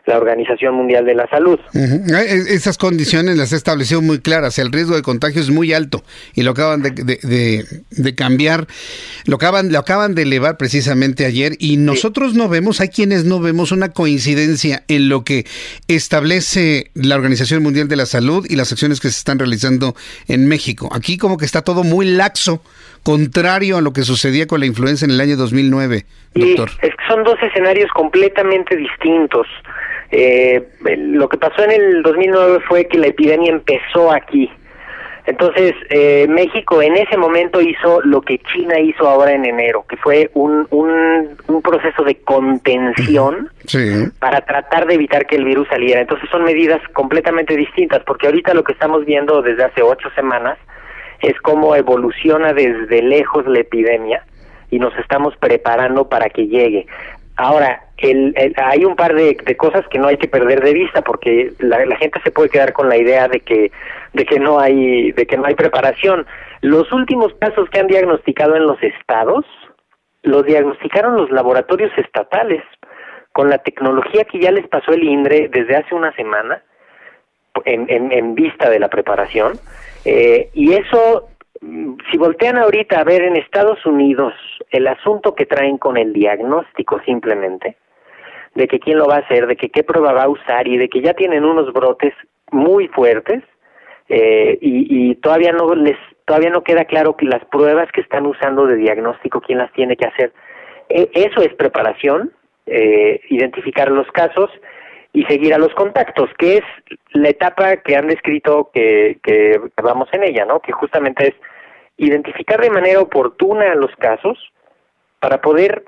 la 0.06 0.18
Organización 0.18 0.74
Mundial 0.74 1.04
de 1.04 1.14
la 1.14 1.26
Salud. 1.28 1.58
Esas 1.72 2.76
condiciones 2.76 3.36
las 3.38 3.52
ha 3.52 3.56
establecido 3.56 4.02
muy 4.02 4.20
claras. 4.20 4.58
El 4.58 4.70
riesgo 4.70 4.94
de 4.96 5.02
contagio 5.02 5.40
es 5.40 5.50
muy 5.50 5.72
alto 5.72 6.02
y 6.34 6.42
lo 6.42 6.50
acaban 6.50 6.82
de, 6.82 6.92
de, 6.92 8.14
cambiar, 8.14 8.66
lo 9.26 9.36
acaban, 9.36 9.72
lo 9.72 9.78
acaban 9.78 10.14
de 10.14 10.22
elevar 10.22 10.56
precisamente 10.56 11.24
ayer 11.24 11.52
y 11.58 11.78
nosotros 11.78 12.34
no 12.34 12.48
vemos, 12.48 12.80
hay 12.80 12.88
quienes 12.88 13.24
no 13.24 13.40
vemos 13.40 13.72
una 13.72 13.90
coincidencia 13.90 14.84
en 14.88 15.08
lo 15.08 15.24
que 15.24 15.46
establece 15.88 16.90
la 16.94 17.16
Organización 17.16 17.62
Mundial 17.62 17.88
de 17.88 17.96
la 17.96 18.06
Salud 18.06 18.46
y 18.48 18.56
las 18.56 18.72
acciones 18.72 19.00
que 19.00 19.08
se 19.08 19.18
están 19.18 19.38
realizando 19.38 19.94
en 20.28 20.46
México. 20.46 20.90
Aquí 20.92 21.16
como 21.16 21.38
que 21.38 21.46
está 21.46 21.62
todo 21.62 21.82
muy 21.82 22.06
laxo, 22.06 22.62
contrario 23.02 23.78
a 23.78 23.80
lo 23.80 23.92
que 23.92 24.02
sucedía 24.02 24.46
con 24.46 24.60
la 24.60 24.66
influenza 24.66 25.04
en 25.04 25.12
el 25.12 25.20
año 25.20 25.36
2009, 25.36 26.04
doctor. 26.34 26.70
es 26.82 26.90
que 26.90 27.04
son 27.08 27.22
dos 27.24 27.36
escenarios 27.42 27.90
completamente 27.92 28.76
distintos. 28.76 29.46
Eh, 30.16 30.62
lo 30.96 31.28
que 31.28 31.36
pasó 31.38 31.64
en 31.64 31.72
el 31.72 32.02
2009 32.04 32.60
fue 32.68 32.86
que 32.86 32.98
la 32.98 33.08
epidemia 33.08 33.50
empezó 33.50 34.12
aquí. 34.12 34.48
Entonces, 35.26 35.72
eh, 35.90 36.26
México 36.28 36.80
en 36.82 36.96
ese 36.96 37.16
momento 37.16 37.60
hizo 37.60 38.00
lo 38.02 38.20
que 38.20 38.38
China 38.38 38.78
hizo 38.78 39.08
ahora 39.08 39.32
en 39.32 39.44
enero, 39.44 39.84
que 39.88 39.96
fue 39.96 40.30
un, 40.34 40.68
un, 40.70 41.62
proceso 41.62 42.04
de 42.04 42.16
contención 42.20 43.50
para 44.20 44.42
tratar 44.42 44.86
de 44.86 44.94
evitar 44.94 45.26
que 45.26 45.34
el 45.34 45.44
virus 45.44 45.66
saliera. 45.66 46.02
Entonces, 46.02 46.30
son 46.30 46.44
medidas 46.44 46.80
completamente 46.92 47.56
distintas, 47.56 48.04
porque 48.04 48.26
ahorita 48.26 48.54
lo 48.54 48.62
que 48.62 48.74
estamos 48.74 49.04
viendo 49.04 49.42
desde 49.42 49.64
hace 49.64 49.82
ocho 49.82 50.10
semanas 50.14 50.58
es 51.22 51.34
cómo 51.40 51.74
evoluciona 51.74 52.52
desde 52.52 53.02
lejos 53.02 53.46
la 53.48 53.60
epidemia 53.60 54.22
y 54.70 54.78
nos 54.78 54.96
estamos 54.98 55.34
preparando 55.38 56.08
para 56.08 56.28
que 56.28 56.46
llegue. 56.46 56.86
Ahora, 57.36 57.84
el, 57.98 58.34
hay 58.56 58.84
un 58.84 58.96
par 58.96 59.14
de, 59.14 59.36
cosas 59.56 59.86
que 59.88 59.98
no 59.98 60.06
hay 60.08 60.16
que 60.16 60.28
perder 60.28 60.62
de 60.62 60.72
vista 60.72 61.02
porque 61.02 61.52
la, 61.58 61.96
gente 61.96 62.20
se 62.22 62.30
puede 62.30 62.48
quedar 62.48 62.72
con 62.72 62.88
la 62.88 62.96
idea 62.96 63.28
de 63.28 63.40
que 63.40 63.72
de 64.12 64.24
que 64.24 64.38
no 64.38 64.60
hay 64.60 65.10
de 65.12 65.26
que 65.26 65.36
no 65.36 65.46
hay 65.46 65.54
preparación. 65.54 66.26
Los 66.60 66.92
últimos 66.92 67.34
casos 67.40 67.68
que 67.70 67.80
han 67.80 67.88
diagnosticado 67.88 68.56
en 68.56 68.66
los 68.66 68.80
estados 68.82 69.44
los 70.22 70.44
diagnosticaron 70.44 71.16
los 71.16 71.30
laboratorios 71.30 71.90
estatales 71.98 72.62
con 73.32 73.50
la 73.50 73.58
tecnología 73.58 74.24
que 74.24 74.38
ya 74.38 74.52
les 74.52 74.66
pasó 74.68 74.92
el 74.92 75.02
INDRE 75.02 75.48
desde 75.48 75.76
hace 75.76 75.94
una 75.94 76.14
semana 76.14 76.62
en, 77.64 77.86
en, 77.90 78.12
en 78.12 78.34
vista 78.34 78.70
de 78.70 78.78
la 78.78 78.88
preparación 78.88 79.58
eh, 80.04 80.50
y 80.54 80.72
eso 80.72 81.28
si 82.10 82.16
voltean 82.16 82.58
ahorita 82.58 83.00
a 83.00 83.04
ver 83.04 83.22
en 83.22 83.36
Estados 83.36 83.84
Unidos 83.84 84.34
el 84.70 84.86
asunto 84.86 85.34
que 85.34 85.46
traen 85.46 85.78
con 85.78 85.96
el 85.96 86.12
diagnóstico 86.12 87.00
simplemente, 87.04 87.76
de 88.54 88.68
que 88.68 88.78
quién 88.78 88.98
lo 88.98 89.06
va 89.06 89.16
a 89.16 89.20
hacer, 89.20 89.46
de 89.46 89.56
que 89.56 89.70
qué 89.70 89.82
prueba 89.82 90.12
va 90.12 90.24
a 90.24 90.28
usar 90.28 90.68
y 90.68 90.76
de 90.76 90.88
que 90.88 91.00
ya 91.00 91.14
tienen 91.14 91.44
unos 91.44 91.72
brotes 91.72 92.14
muy 92.50 92.88
fuertes 92.88 93.42
eh, 94.08 94.58
y, 94.60 95.14
todavía 95.16 95.52
no 95.52 95.74
les 95.74 95.96
todavía 96.26 96.50
no 96.50 96.62
queda 96.62 96.84
claro 96.84 97.16
que 97.16 97.26
las 97.26 97.44
pruebas 97.46 97.90
que 97.92 98.00
están 98.00 98.26
usando 98.26 98.66
de 98.66 98.76
diagnóstico 98.76 99.40
quién 99.40 99.58
las 99.58 99.72
tiene 99.72 99.96
que 99.96 100.06
hacer. 100.06 100.32
E, 100.88 101.10
eso 101.14 101.40
es 101.40 101.54
preparación, 101.54 102.32
eh, 102.66 103.20
identificar 103.30 103.90
los 103.90 104.06
casos 104.12 104.50
y 105.12 105.24
seguir 105.24 105.54
a 105.54 105.58
los 105.58 105.72
contactos, 105.74 106.28
que 106.38 106.58
es 106.58 106.64
la 107.12 107.28
etapa 107.28 107.76
que 107.78 107.96
han 107.96 108.08
descrito 108.08 108.70
que, 108.74 109.18
que 109.22 109.60
vamos 109.82 110.08
en 110.12 110.24
ella, 110.24 110.44
¿no? 110.44 110.60
Que 110.60 110.72
justamente 110.72 111.28
es 111.28 111.34
identificar 111.96 112.60
de 112.60 112.70
manera 112.70 113.00
oportuna 113.00 113.74
los 113.74 113.94
casos 113.96 114.38
para 115.24 115.40
poder 115.40 115.84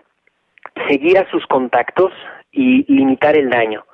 seguir 0.88 1.18
a 1.18 1.30
sus 1.30 1.44
contactos 1.46 2.10
y 2.52 2.90
limitar 2.90 3.36
el 3.36 3.50
daño. 3.50 3.84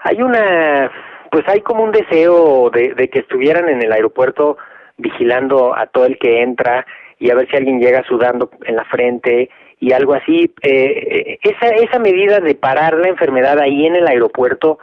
Hay 0.00 0.20
una, 0.20 0.92
pues 1.30 1.48
hay 1.48 1.62
como 1.62 1.84
un 1.84 1.90
deseo 1.90 2.68
de, 2.68 2.92
de 2.92 3.08
que 3.08 3.20
estuvieran 3.20 3.70
en 3.70 3.80
el 3.82 3.90
aeropuerto 3.90 4.58
vigilando 4.98 5.74
a 5.74 5.86
todo 5.86 6.04
el 6.04 6.18
que 6.18 6.42
entra 6.42 6.84
y 7.18 7.30
a 7.30 7.34
ver 7.34 7.48
si 7.48 7.56
alguien 7.56 7.80
llega 7.80 8.04
sudando 8.04 8.50
en 8.66 8.76
la 8.76 8.84
frente 8.84 9.48
y 9.80 9.92
algo 9.92 10.12
así. 10.12 10.52
Eh, 10.60 11.38
esa, 11.42 11.68
esa 11.68 11.98
medida 11.98 12.40
de 12.40 12.54
parar 12.54 12.98
la 12.98 13.08
enfermedad 13.08 13.58
ahí 13.60 13.86
en 13.86 13.96
el 13.96 14.06
aeropuerto 14.06 14.80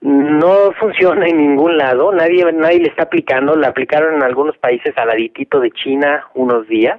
no 0.00 0.72
funciona 0.80 1.26
en 1.26 1.36
ningún 1.36 1.76
lado, 1.76 2.12
nadie, 2.12 2.50
nadie 2.50 2.78
le 2.78 2.88
está 2.88 3.02
aplicando, 3.02 3.56
la 3.56 3.68
aplicaron 3.68 4.14
en 4.14 4.22
algunos 4.22 4.56
países 4.56 4.96
al 4.96 5.08
laditito 5.08 5.60
de 5.60 5.70
China 5.72 6.24
unos 6.32 6.66
días 6.66 6.98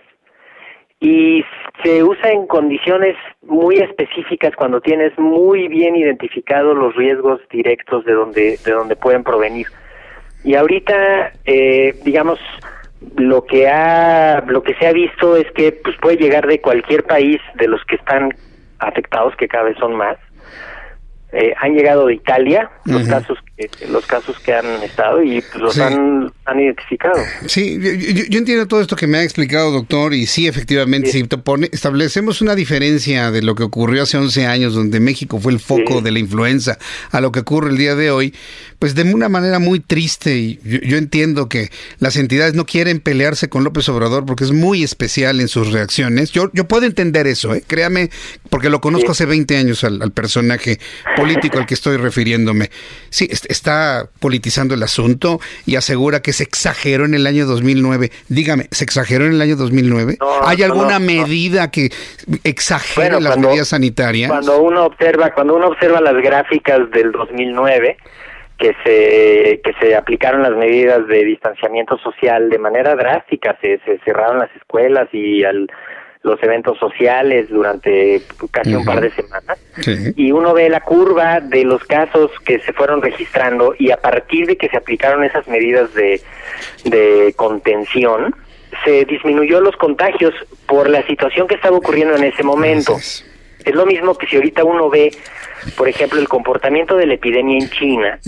y 0.99 1.43
se 1.83 2.03
usa 2.03 2.31
en 2.31 2.45
condiciones 2.47 3.15
muy 3.41 3.77
específicas 3.77 4.53
cuando 4.55 4.81
tienes 4.81 5.17
muy 5.17 5.67
bien 5.67 5.95
identificados 5.95 6.77
los 6.77 6.95
riesgos 6.95 7.39
directos 7.49 8.03
de 8.05 8.13
donde, 8.13 8.57
de 8.63 8.71
donde 8.71 8.95
pueden 8.95 9.23
provenir. 9.23 9.67
Y 10.43 10.55
ahorita, 10.55 11.31
eh, 11.45 11.95
digamos, 12.03 12.39
lo 13.15 13.45
que 13.45 13.67
ha 13.69 14.43
lo 14.47 14.61
que 14.61 14.73
se 14.75 14.87
ha 14.87 14.91
visto 14.91 15.37
es 15.37 15.49
que 15.51 15.71
pues 15.71 15.95
puede 16.01 16.17
llegar 16.17 16.47
de 16.47 16.59
cualquier 16.59 17.03
país 17.03 17.39
de 17.55 17.67
los 17.67 17.83
que 17.85 17.95
están 17.95 18.29
afectados 18.79 19.35
que 19.37 19.47
cada 19.47 19.65
vez 19.65 19.77
son 19.77 19.95
más 19.95 20.17
eh, 21.31 21.53
han 21.61 21.75
llegado 21.75 22.07
de 22.07 22.15
Italia 22.15 22.71
los 22.85 23.07
casos 23.07 23.37
que, 23.55 23.69
los 23.87 24.03
casos 24.07 24.39
que 24.39 24.51
han 24.51 24.65
estado 24.81 25.21
y 25.21 25.41
pues, 25.41 25.61
los 25.61 25.77
han, 25.77 26.33
han, 26.45 26.59
identificado. 26.59 27.21
Sí 27.45 27.79
yo, 28.29 28.39
entiendo 28.39 28.67
todo 28.67 28.81
esto 28.81 28.95
que 28.95 29.05
me 29.05 29.19
ha 29.19 29.23
explicado 29.23 29.71
doctor 29.71 30.15
y 30.15 30.25
sí 30.25 30.47
efectivamente 30.47 31.11
si 31.11 31.23
pone, 31.25 31.69
establecemos 31.71 32.41
una 32.41 32.55
diferencia 32.55 33.29
de 33.29 33.43
lo 33.43 33.53
que 33.53 33.61
ocurrió 33.61 34.03
hace 34.03 34.17
11 34.17 34.47
años 34.47 34.73
donde 34.73 34.99
México 34.99 35.39
fue 35.39 35.51
el 35.51 35.59
foco 35.59 36.01
de 36.01 36.09
la 36.09 36.17
influenza 36.17 36.79
a 37.11 37.21
lo 37.21 37.31
que 37.31 37.41
ocurre 37.41 37.69
el 37.69 37.77
día 37.77 37.93
de 37.93 38.09
hoy 38.09 38.33
pues 38.79 38.95
de 38.95 39.03
una 39.03 39.29
manera 39.29 39.59
muy 39.59 39.81
triste 39.81 40.35
y 40.35 40.59
yo, 40.63 40.97
entiendo 40.97 41.47
que 41.47 41.69
las 41.99 42.15
entidades 42.15 42.55
no 42.55 42.65
quieren 42.65 43.01
pelearse 43.01 43.49
con 43.49 43.63
López 43.63 43.87
Obrador 43.89 44.25
porque 44.25 44.45
es 44.45 44.51
muy 44.51 44.83
especial 44.83 45.41
en 45.41 45.47
sus 45.47 45.71
reacciones. 45.71 46.31
Yo 46.31 46.49
yo 46.53 46.67
puedo 46.67 46.87
entender 46.87 47.27
eso 47.27 47.53
¿eh? 47.53 47.63
créame 47.67 48.09
porque 48.49 48.69
lo 48.69 48.81
conozco 48.81 49.11
hace 49.11 49.27
20 49.27 49.57
años 49.57 49.83
al, 49.83 50.01
al 50.01 50.11
personaje 50.11 50.79
político 51.19 51.57
al 51.57 51.65
que 51.65 51.73
estoy 51.73 51.97
refiriéndome. 51.97 52.69
Sí, 53.09 53.27
está 53.31 54.09
politizando 54.19 54.73
el 54.73 54.83
asunto 54.83 55.39
y 55.65 55.75
asegura 55.75 56.21
que 56.21 56.33
se 56.33 56.43
exageró 56.43 57.05
en 57.05 57.13
el 57.13 57.27
año 57.27 57.45
2009. 57.45 58.11
Dígame, 58.27 58.65
¿se 58.71 58.83
exageró 58.83 59.25
en 59.25 59.33
el 59.33 59.41
año 59.41 59.55
2009? 59.55 60.17
¿Hay 60.45 60.63
alguna 60.63 60.99
medida 60.99 61.71
que 61.71 61.89
exagere 62.43 63.19
las 63.19 63.37
medidas 63.37 63.69
sanitarias? 63.69 64.29
Cuando 64.29 64.61
uno 64.61 64.85
observa, 64.85 65.33
cuando 65.33 65.55
uno 65.55 65.67
observa 65.67 66.01
las 66.01 66.15
gráficas 66.15 66.89
del 66.91 67.11
2009, 67.11 67.97
que 68.57 68.75
se 68.83 69.61
que 69.63 69.73
se 69.79 69.95
aplicaron 69.95 70.43
las 70.43 70.51
medidas 70.51 71.07
de 71.07 71.23
distanciamiento 71.23 71.97
social 71.99 72.49
de 72.49 72.59
manera 72.59 72.95
drástica, 72.95 73.57
se, 73.61 73.79
se 73.85 73.99
cerraron 73.99 74.39
las 74.39 74.53
escuelas 74.55 75.07
y 75.13 75.43
al 75.45 75.69
los 76.21 76.41
eventos 76.43 76.77
sociales 76.77 77.47
durante 77.49 78.21
casi 78.51 78.75
un 78.75 78.83
par 78.83 78.99
de 78.99 79.09
semanas 79.11 79.57
y 80.17 80.31
uno 80.33 80.53
ve 80.53 80.69
la 80.69 80.81
curva 80.81 81.39
de 81.39 81.63
los 81.63 81.83
casos 81.85 82.29
que 82.45 82.59
se 82.59 82.73
fueron 82.73 83.01
registrando 83.01 83.73
y 83.79 83.91
a 83.91 83.97
partir 83.97 84.45
de 84.45 84.57
que 84.57 84.67
se 84.67 84.75
aplicaron 84.75 85.23
esas 85.23 85.47
medidas 85.47 85.93
de, 85.93 86.21
de 86.83 87.33
contención 87.37 88.35
se 88.83 89.05
disminuyó 89.05 89.61
los 89.61 89.75
contagios 89.77 90.33
por 90.67 90.89
la 90.89 91.05
situación 91.07 91.47
que 91.47 91.55
estaba 91.55 91.77
ocurriendo 91.77 92.15
en 92.15 92.25
ese 92.25 92.43
momento. 92.43 92.97
Es. 92.97 93.25
Lo 93.65 93.85
mismo 93.85 94.15
que 94.15 94.27
si 94.27 94.35
ahorita 94.35 94.63
uno 94.63 94.89
ve, 94.89 95.11
por 95.75 95.87
ejemplo, 95.87 96.19
el 96.19 96.27
comportamiento 96.27 96.95
de 96.95 97.05
la 97.07 97.15
epidemia 97.15 97.57
en 97.57 97.69
China, 97.69 98.19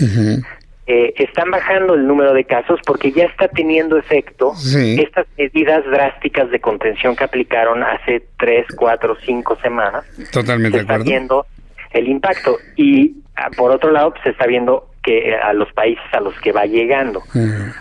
eh, 0.92 1.14
están 1.16 1.50
bajando 1.50 1.94
el 1.94 2.06
número 2.06 2.34
de 2.34 2.44
casos 2.44 2.78
porque 2.84 3.12
ya 3.12 3.24
está 3.24 3.48
teniendo 3.48 3.96
efecto 3.96 4.52
estas 4.54 5.26
medidas 5.38 5.82
drásticas 5.86 6.50
de 6.50 6.60
contención 6.60 7.16
que 7.16 7.24
aplicaron 7.24 7.82
hace 7.82 8.22
tres, 8.38 8.66
cuatro, 8.76 9.16
cinco 9.24 9.56
semanas. 9.62 10.04
Totalmente 10.30 10.76
de 10.76 10.84
acuerdo. 10.84 11.02
Está 11.02 11.10
viendo 11.10 11.46
el 11.92 12.08
impacto 12.08 12.58
y 12.76 13.14
ah, 13.36 13.48
por 13.56 13.70
otro 13.70 13.90
lado 13.90 14.10
pues, 14.10 14.22
se 14.24 14.30
está 14.30 14.46
viendo 14.46 14.90
que 15.02 15.30
eh, 15.30 15.34
a 15.42 15.54
los 15.54 15.72
países 15.72 16.04
a 16.12 16.20
los 16.20 16.38
que 16.40 16.52
va 16.52 16.66
llegando. 16.66 17.22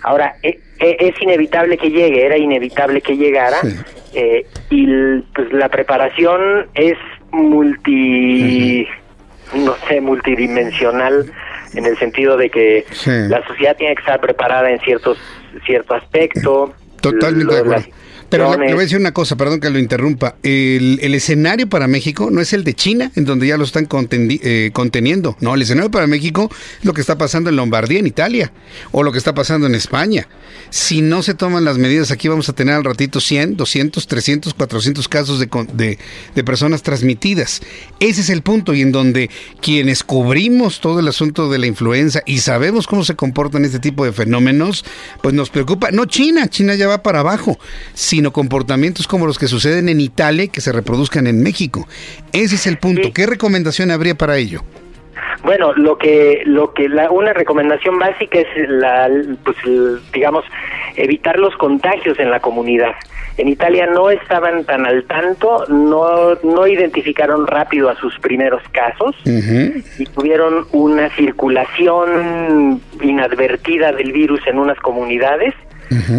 Ahora 0.04 0.36
e, 0.42 0.62
e, 0.80 0.96
es 1.00 1.22
inevitable 1.22 1.78
que 1.78 1.90
llegue, 1.90 2.26
era 2.26 2.38
inevitable 2.38 3.02
que 3.02 3.18
llegara 3.18 3.58
eh, 4.14 4.46
y 4.70 5.20
pues 5.36 5.52
la 5.52 5.68
preparación 5.68 6.68
es 6.76 6.98
multi, 7.32 8.88
no 9.54 9.76
sé, 9.90 10.00
multidimensional 10.00 11.30
en 11.74 11.86
el 11.86 11.98
sentido 11.98 12.38
de 12.38 12.50
que 12.50 12.86
la 13.06 13.46
sociedad 13.48 13.76
tiene 13.78 13.96
que 13.96 14.02
estar 14.02 14.20
preparada 14.20 14.70
en 14.70 14.80
ciertos 14.80 15.18
cierto 15.66 15.94
aspecto. 15.96 16.74
Totalmente 17.02 17.54
de 17.54 17.60
acuerdo. 17.60 17.86
Pero 18.32 18.58
le, 18.58 18.68
voy 18.68 18.80
a 18.80 18.84
decir 18.84 18.98
una 18.98 19.12
cosa, 19.12 19.36
perdón 19.36 19.60
que 19.60 19.70
lo 19.70 19.78
interrumpa. 19.78 20.36
El, 20.42 21.14
escenario 21.14 21.68
para 21.68 21.88
México 21.90 22.32
no 22.32 22.40
es 22.40 22.54
el 22.54 22.64
de 22.64 22.74
China, 22.74 23.12
en 23.16 23.26
donde 23.26 23.46
ya 23.46 23.58
lo 23.58 23.66
están 23.66 23.90
eh, 23.92 24.70
conteniendo. 24.72 25.36
No, 25.42 25.54
el 25.54 25.62
escenario 25.62 25.92
para 25.92 26.08
México 26.08 26.50
es 26.80 26.86
lo 26.86 26.94
que 26.94 27.02
está 27.02 27.18
pasando 27.18 27.50
en 27.50 27.58
Lombardía, 27.58 28.00
en 28.00 28.08
Italia, 28.08 28.54
o 28.92 29.04
lo 29.04 29.12
que 29.12 29.18
está 29.18 29.34
pasando 29.34 29.68
en 29.68 29.76
España. 29.76 30.30
Si 30.70 31.02
no 31.02 31.24
se 31.24 31.34
toman 31.34 31.66
las 31.66 31.78
medidas, 31.78 32.12
aquí 32.12 32.30
vamos 32.30 32.48
a 32.48 32.54
tener 32.54 32.74
al 32.74 32.86
ratito 32.86 33.20
100, 33.20 33.58
200, 33.58 34.08
300, 34.08 34.54
400 34.54 35.08
casos 35.10 35.40
de, 35.40 35.98
de 36.34 36.44
personas 36.46 36.84
transmitidas. 36.84 37.62
Ese 38.00 38.22
es 38.22 38.30
el 38.30 38.44
punto, 38.44 38.74
y 38.74 38.82
en 38.82 38.94
donde 38.94 39.30
quienes 39.62 40.06
cubrimos 40.06 40.80
todo 40.80 41.02
el 41.02 41.08
asunto 41.10 41.50
de 41.50 41.60
la 41.60 41.68
influenza 41.68 42.22
y 42.26 42.38
sabemos 42.38 42.88
cómo 42.88 43.04
se 43.04 43.18
comportan 43.18 43.66
este 43.66 43.80
tipo 43.80 44.06
de 44.06 44.14
fenómenos, 44.14 44.86
pues 45.22 45.36
nos 45.36 45.50
preocupa. 45.50 45.92
No 45.92 46.06
China, 46.06 46.48
China 46.48 46.76
ya 46.76 46.88
va 46.88 47.04
para 47.04 47.20
abajo. 47.20 47.60
Si 47.94 48.21
sino 48.22 48.32
comportamientos 48.32 49.08
como 49.08 49.26
los 49.26 49.40
que 49.40 49.48
suceden 49.48 49.90
en 49.90 50.00
Italia 50.00 50.46
que 50.46 50.62
se 50.62 50.72
reproduzcan 50.72 51.26
en 51.26 51.42
México. 51.42 51.88
Ese 52.34 52.54
es 52.54 52.68
el 52.68 52.78
punto. 52.78 53.12
¿Qué 53.12 53.26
recomendación 53.26 53.90
habría 53.90 54.14
para 54.14 54.38
ello? 54.38 54.62
Bueno, 55.44 55.74
lo 55.74 55.98
que 55.98 56.44
lo 56.46 56.72
que 56.72 56.88
la, 56.88 57.10
una 57.10 57.34
recomendación 57.34 57.98
básica 57.98 58.38
es 58.38 58.70
la 58.70 59.10
pues 59.44 59.58
digamos 60.14 60.46
evitar 60.98 61.40
los 61.40 61.56
contagios 61.56 62.20
en 62.20 62.30
la 62.30 62.40
comunidad. 62.40 62.94
En 63.38 63.48
Italia 63.48 63.88
no 63.88 64.12
estaban 64.12 64.66
tan 64.66 64.86
al 64.86 65.04
tanto, 65.06 65.66
no 65.68 66.36
no 66.44 66.68
identificaron 66.68 67.48
rápido 67.48 67.90
a 67.90 67.96
sus 67.96 68.20
primeros 68.20 68.62
casos 68.72 69.16
y 69.26 70.06
tuvieron 70.14 70.68
una 70.74 71.10
circulación 71.16 72.80
inadvertida 73.02 73.92
del 73.94 74.12
virus 74.12 74.46
en 74.46 74.60
unas 74.60 74.78
comunidades. 74.78 75.56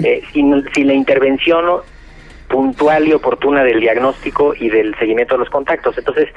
Eh, 0.05 0.21
sin, 0.35 0.63
sin, 0.75 0.87
la 0.87 0.93
intervención 0.93 1.65
puntual 2.53 3.09
y 3.09 3.15
oportuna 3.15 3.65
del 3.65 3.81
diagnóstico 3.81 4.55
y 4.55 4.69
del 4.69 4.95
seguimiento 4.99 5.35
de 5.35 5.39
los 5.39 5.51
contactos. 5.51 5.97
Entonces, 5.97 6.29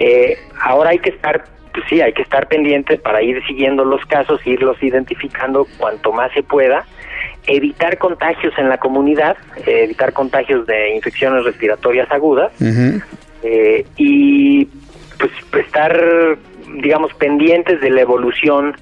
eh, 0.00 0.38
ahora 0.62 0.90
hay 0.90 0.98
que 0.98 1.10
estar, 1.10 1.44
pues 1.74 1.84
sí, 1.90 2.00
hay 2.00 2.14
que 2.14 2.22
estar 2.22 2.48
pendiente 2.48 2.96
para 2.96 3.22
ir 3.22 3.44
siguiendo 3.46 3.84
los 3.84 4.04
casos, 4.06 4.40
irlos 4.46 4.82
identificando 4.82 5.66
cuanto 5.78 6.10
más 6.10 6.32
se 6.32 6.42
pueda, 6.42 6.86
evitar 7.46 7.98
contagios 7.98 8.54
en 8.56 8.70
la 8.70 8.78
comunidad, 8.78 9.36
eh, 9.66 9.84
evitar 9.84 10.14
contagios 10.14 10.66
de 10.66 10.96
infecciones 10.96 11.44
respiratorias 11.44 12.10
agudas 12.10 12.50
eh, 13.42 13.84
y 13.98 14.64
pues 15.18 15.64
estar, 15.66 16.38
digamos, 16.80 17.12
pendientes 17.14 17.78
de 17.82 17.90
la 17.90 18.00
evolución 18.00 18.74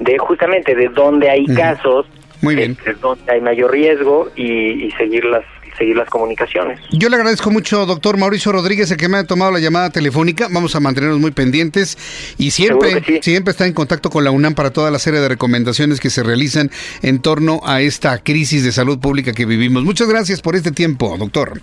de 0.00 0.16
justamente 0.16 0.74
de 0.74 0.88
dónde 0.88 1.28
hay 1.28 1.44
casos, 1.46 2.06
Muy 2.40 2.56
bien. 2.56 2.78
de 2.82 2.94
dónde 2.94 3.30
hay 3.30 3.42
mayor 3.42 3.72
riesgo 3.72 4.30
y, 4.34 4.86
y 4.86 4.90
seguir 4.92 5.24
las 5.26 5.44
seguir 5.76 5.96
las 5.96 6.08
comunicaciones. 6.08 6.80
Yo 6.90 7.08
le 7.08 7.16
agradezco 7.16 7.50
mucho, 7.50 7.86
doctor 7.86 8.16
Mauricio 8.16 8.52
Rodríguez, 8.52 8.90
el 8.90 8.96
que 8.96 9.08
me 9.08 9.18
ha 9.18 9.24
tomado 9.24 9.50
la 9.50 9.58
llamada 9.58 9.90
telefónica. 9.90 10.48
Vamos 10.50 10.74
a 10.76 10.80
mantenernos 10.80 11.20
muy 11.20 11.30
pendientes 11.30 11.98
y 12.38 12.50
siempre, 12.50 13.02
siempre 13.22 13.52
está 13.52 13.66
en 13.66 13.72
contacto 13.72 14.10
con 14.10 14.24
la 14.24 14.30
UNAM 14.30 14.54
para 14.54 14.72
toda 14.72 14.90
la 14.90 14.98
serie 14.98 15.20
de 15.20 15.28
recomendaciones 15.28 16.00
que 16.00 16.10
se 16.10 16.22
realizan 16.22 16.70
en 17.02 17.20
torno 17.20 17.60
a 17.64 17.80
esta 17.80 18.18
crisis 18.18 18.64
de 18.64 18.72
salud 18.72 18.98
pública 18.98 19.32
que 19.32 19.46
vivimos. 19.46 19.84
Muchas 19.84 20.08
gracias 20.08 20.40
por 20.40 20.56
este 20.56 20.72
tiempo, 20.72 21.16
doctor. 21.18 21.60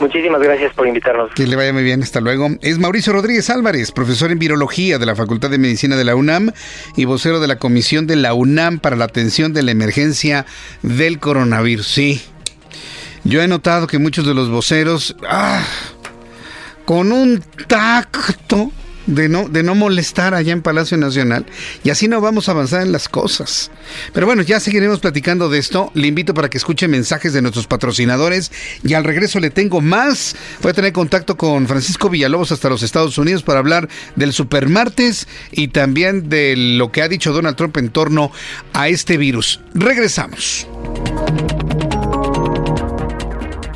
Muchísimas 0.00 0.40
gracias 0.40 0.72
por 0.72 0.88
invitarnos. 0.88 1.30
Que 1.34 1.46
le 1.46 1.56
vaya 1.56 1.72
muy 1.72 1.82
bien, 1.82 2.02
hasta 2.02 2.20
luego. 2.20 2.48
Es 2.62 2.78
Mauricio 2.78 3.12
Rodríguez 3.12 3.50
Álvarez, 3.50 3.92
profesor 3.92 4.30
en 4.30 4.38
virología 4.38 4.98
de 4.98 5.04
la 5.04 5.14
Facultad 5.14 5.50
de 5.50 5.58
Medicina 5.58 5.94
de 5.94 6.04
la 6.04 6.16
UNAM 6.16 6.52
y 6.96 7.04
vocero 7.04 7.38
de 7.38 7.46
la 7.46 7.56
Comisión 7.56 8.06
de 8.06 8.16
la 8.16 8.32
UNAM 8.32 8.78
para 8.78 8.96
la 8.96 9.04
atención 9.04 9.52
de 9.52 9.62
la 9.62 9.72
emergencia 9.72 10.46
del 10.82 11.18
coronavirus. 11.18 11.86
Sí, 11.86 12.22
yo 13.24 13.42
he 13.42 13.48
notado 13.48 13.86
que 13.86 13.98
muchos 13.98 14.26
de 14.26 14.34
los 14.34 14.48
voceros, 14.48 15.16
ah, 15.28 15.62
con 16.84 17.12
un 17.12 17.42
tacto 17.66 18.72
de 19.06 19.28
no, 19.28 19.48
de 19.48 19.62
no 19.62 19.74
molestar 19.74 20.34
allá 20.34 20.52
en 20.52 20.62
Palacio 20.62 20.96
Nacional, 20.96 21.46
y 21.82 21.90
así 21.90 22.08
no 22.08 22.20
vamos 22.20 22.48
a 22.48 22.52
avanzar 22.52 22.82
en 22.82 22.92
las 22.92 23.08
cosas. 23.08 23.70
Pero 24.12 24.26
bueno, 24.26 24.42
ya 24.42 24.60
seguiremos 24.60 25.00
platicando 25.00 25.48
de 25.48 25.58
esto. 25.58 25.90
Le 25.94 26.06
invito 26.06 26.34
para 26.34 26.48
que 26.48 26.58
escuche 26.58 26.88
mensajes 26.88 27.32
de 27.32 27.42
nuestros 27.42 27.66
patrocinadores 27.66 28.52
y 28.84 28.94
al 28.94 29.04
regreso 29.04 29.40
le 29.40 29.50
tengo 29.50 29.80
más. 29.80 30.36
Voy 30.62 30.70
a 30.70 30.74
tener 30.74 30.92
contacto 30.92 31.36
con 31.36 31.66
Francisco 31.66 32.08
Villalobos 32.08 32.52
hasta 32.52 32.68
los 32.68 32.82
Estados 32.82 33.18
Unidos 33.18 33.42
para 33.42 33.58
hablar 33.58 33.88
del 34.16 34.32
supermartes 34.32 35.26
y 35.50 35.68
también 35.68 36.28
de 36.28 36.54
lo 36.56 36.92
que 36.92 37.02
ha 37.02 37.08
dicho 37.08 37.32
Donald 37.32 37.56
Trump 37.56 37.76
en 37.78 37.90
torno 37.90 38.30
a 38.72 38.88
este 38.88 39.16
virus. 39.16 39.60
Regresamos. 39.74 40.66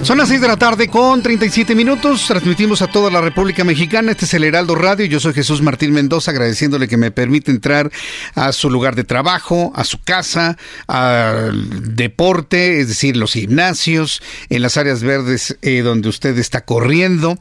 Son 0.00 0.18
las 0.18 0.28
6 0.30 0.40
de 0.40 0.48
la 0.48 0.56
tarde 0.56 0.88
con 0.88 1.22
37 1.22 1.76
minutos. 1.76 2.26
Transmitimos 2.26 2.82
a 2.82 2.88
toda 2.88 3.10
la 3.10 3.20
República 3.20 3.62
Mexicana. 3.62 4.10
Este 4.10 4.24
es 4.24 4.34
el 4.34 4.42
Heraldo 4.42 4.74
Radio. 4.74 5.06
Yo 5.06 5.20
soy 5.20 5.32
Jesús 5.32 5.62
Martín 5.62 5.92
Mendoza, 5.92 6.32
agradeciéndole 6.32 6.88
que 6.88 6.96
me 6.96 7.12
permite 7.12 7.52
entrar 7.52 7.92
a 8.34 8.50
su 8.52 8.68
lugar 8.68 8.96
de 8.96 9.04
trabajo, 9.04 9.70
a 9.76 9.84
su 9.84 10.02
casa, 10.02 10.56
al 10.88 11.94
deporte, 11.94 12.80
es 12.80 12.88
decir, 12.88 13.16
los 13.16 13.34
gimnasios, 13.34 14.22
en 14.48 14.62
las 14.62 14.76
áreas 14.76 15.02
verdes 15.02 15.56
eh, 15.62 15.82
donde 15.82 16.08
usted 16.08 16.36
está 16.38 16.62
corriendo. 16.62 17.38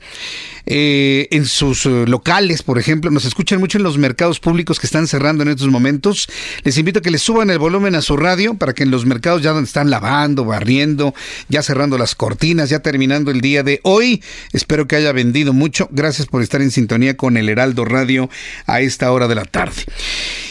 Eh, 0.66 1.28
en 1.32 1.46
sus 1.46 1.86
eh, 1.86 2.06
locales, 2.08 2.62
por 2.64 2.78
ejemplo, 2.78 3.10
nos 3.10 3.26
escuchan 3.26 3.60
mucho 3.60 3.78
en 3.78 3.84
los 3.84 3.98
mercados 3.98 4.40
públicos 4.40 4.80
que 4.80 4.86
están 4.86 5.08
cerrando 5.08 5.44
en 5.44 5.50
estos 5.50 5.70
momentos. 5.70 6.28
Les 6.64 6.78
invito 6.78 7.00
a 7.00 7.02
que 7.02 7.12
le 7.12 7.18
suban 7.18 7.50
el 7.50 7.58
volumen 7.58 7.96
a 7.96 8.02
su 8.02 8.16
radio 8.16 8.54
para 8.54 8.74
que 8.74 8.84
en 8.84 8.92
los 8.92 9.06
mercados 9.06 9.42
ya 9.42 9.52
donde 9.52 9.68
están 9.68 9.90
lavando, 9.90 10.46
barriendo, 10.46 11.16
ya 11.50 11.64
cerrando 11.64 11.98
las 11.98 12.16
ya 12.42 12.80
terminando 12.80 13.30
el 13.30 13.40
día 13.40 13.62
de 13.62 13.80
hoy. 13.84 14.24
Espero 14.52 14.88
que 14.88 14.96
haya 14.96 15.12
vendido 15.12 15.54
mucho. 15.54 15.88
Gracias 15.92 16.28
por 16.28 16.42
estar 16.42 16.60
en 16.60 16.72
sintonía 16.72 17.16
con 17.16 17.38
el 17.38 17.50
Heraldo 17.50 17.86
Radio 17.86 18.32
a 18.66 18.82
esta 18.82 19.12
hora 19.12 19.28
de 19.28 19.36
la 19.36 19.46
tarde. 19.46 19.84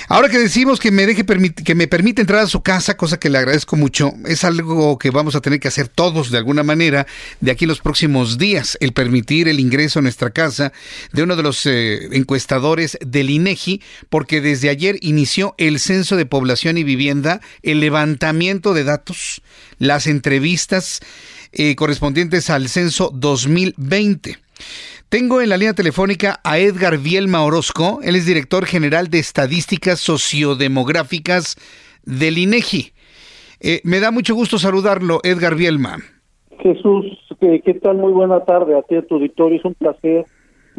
Ahora 0.08 0.28
que 0.28 0.38
decimos 0.38 0.78
que 0.78 0.92
me 0.92 1.04
deje 1.04 1.24
que 1.24 1.74
me 1.74 1.88
permite 1.88 2.20
entrar 2.20 2.40
a 2.40 2.46
su 2.46 2.62
casa, 2.62 2.96
cosa 2.96 3.18
que 3.18 3.28
le 3.28 3.38
agradezco 3.38 3.76
mucho, 3.76 4.12
es 4.26 4.44
algo 4.44 4.98
que 4.98 5.10
vamos 5.10 5.34
a 5.34 5.40
tener 5.40 5.58
que 5.58 5.68
hacer 5.68 5.88
todos 5.88 6.30
de 6.30 6.38
alguna 6.38 6.62
manera 6.62 7.06
de 7.40 7.50
aquí 7.50 7.66
los 7.66 7.80
próximos 7.80 8.38
días, 8.38 8.78
el 8.80 8.92
permitir 8.92 9.48
el 9.48 9.58
ingreso 9.58 9.98
a 9.98 10.02
nuestra 10.02 10.30
casa 10.30 10.72
de 11.12 11.22
uno 11.24 11.34
de 11.34 11.42
los 11.42 11.66
eh, 11.66 12.08
encuestadores 12.12 12.98
del 13.04 13.30
INEGI, 13.30 13.82
porque 14.08 14.40
desde 14.40 14.68
ayer 14.68 14.96
inició 15.00 15.54
el 15.58 15.80
censo 15.80 16.16
de 16.16 16.26
población 16.26 16.78
y 16.78 16.84
vivienda, 16.84 17.40
el 17.62 17.80
levantamiento 17.80 18.74
de 18.74 18.84
datos, 18.84 19.42
las 19.78 20.06
entrevistas 20.06 21.00
eh, 21.52 21.74
correspondientes 21.76 22.50
al 22.50 22.68
censo 22.68 23.10
2020. 23.12 24.36
Tengo 25.08 25.40
en 25.40 25.48
la 25.48 25.56
línea 25.56 25.74
telefónica 25.74 26.40
a 26.44 26.58
Edgar 26.58 26.98
Vielma 26.98 27.42
Orozco, 27.42 28.00
él 28.02 28.14
es 28.14 28.26
director 28.26 28.64
general 28.64 29.08
de 29.08 29.18
Estadísticas 29.18 29.98
Sociodemográficas 29.98 31.56
del 32.04 32.38
INEGI. 32.38 32.92
Eh, 33.60 33.80
me 33.84 34.00
da 34.00 34.10
mucho 34.10 34.34
gusto 34.34 34.58
saludarlo, 34.58 35.20
Edgar 35.24 35.56
Vielma. 35.56 35.98
Jesús, 36.60 37.06
¿qué, 37.40 37.74
tal? 37.82 37.96
Muy 37.96 38.12
buena 38.12 38.44
tarde 38.44 38.78
a 38.78 38.82
ti, 38.82 38.94
a 38.94 39.02
tu 39.02 39.16
auditorio. 39.16 39.58
Es 39.58 39.64
un 39.64 39.74
placer 39.74 40.26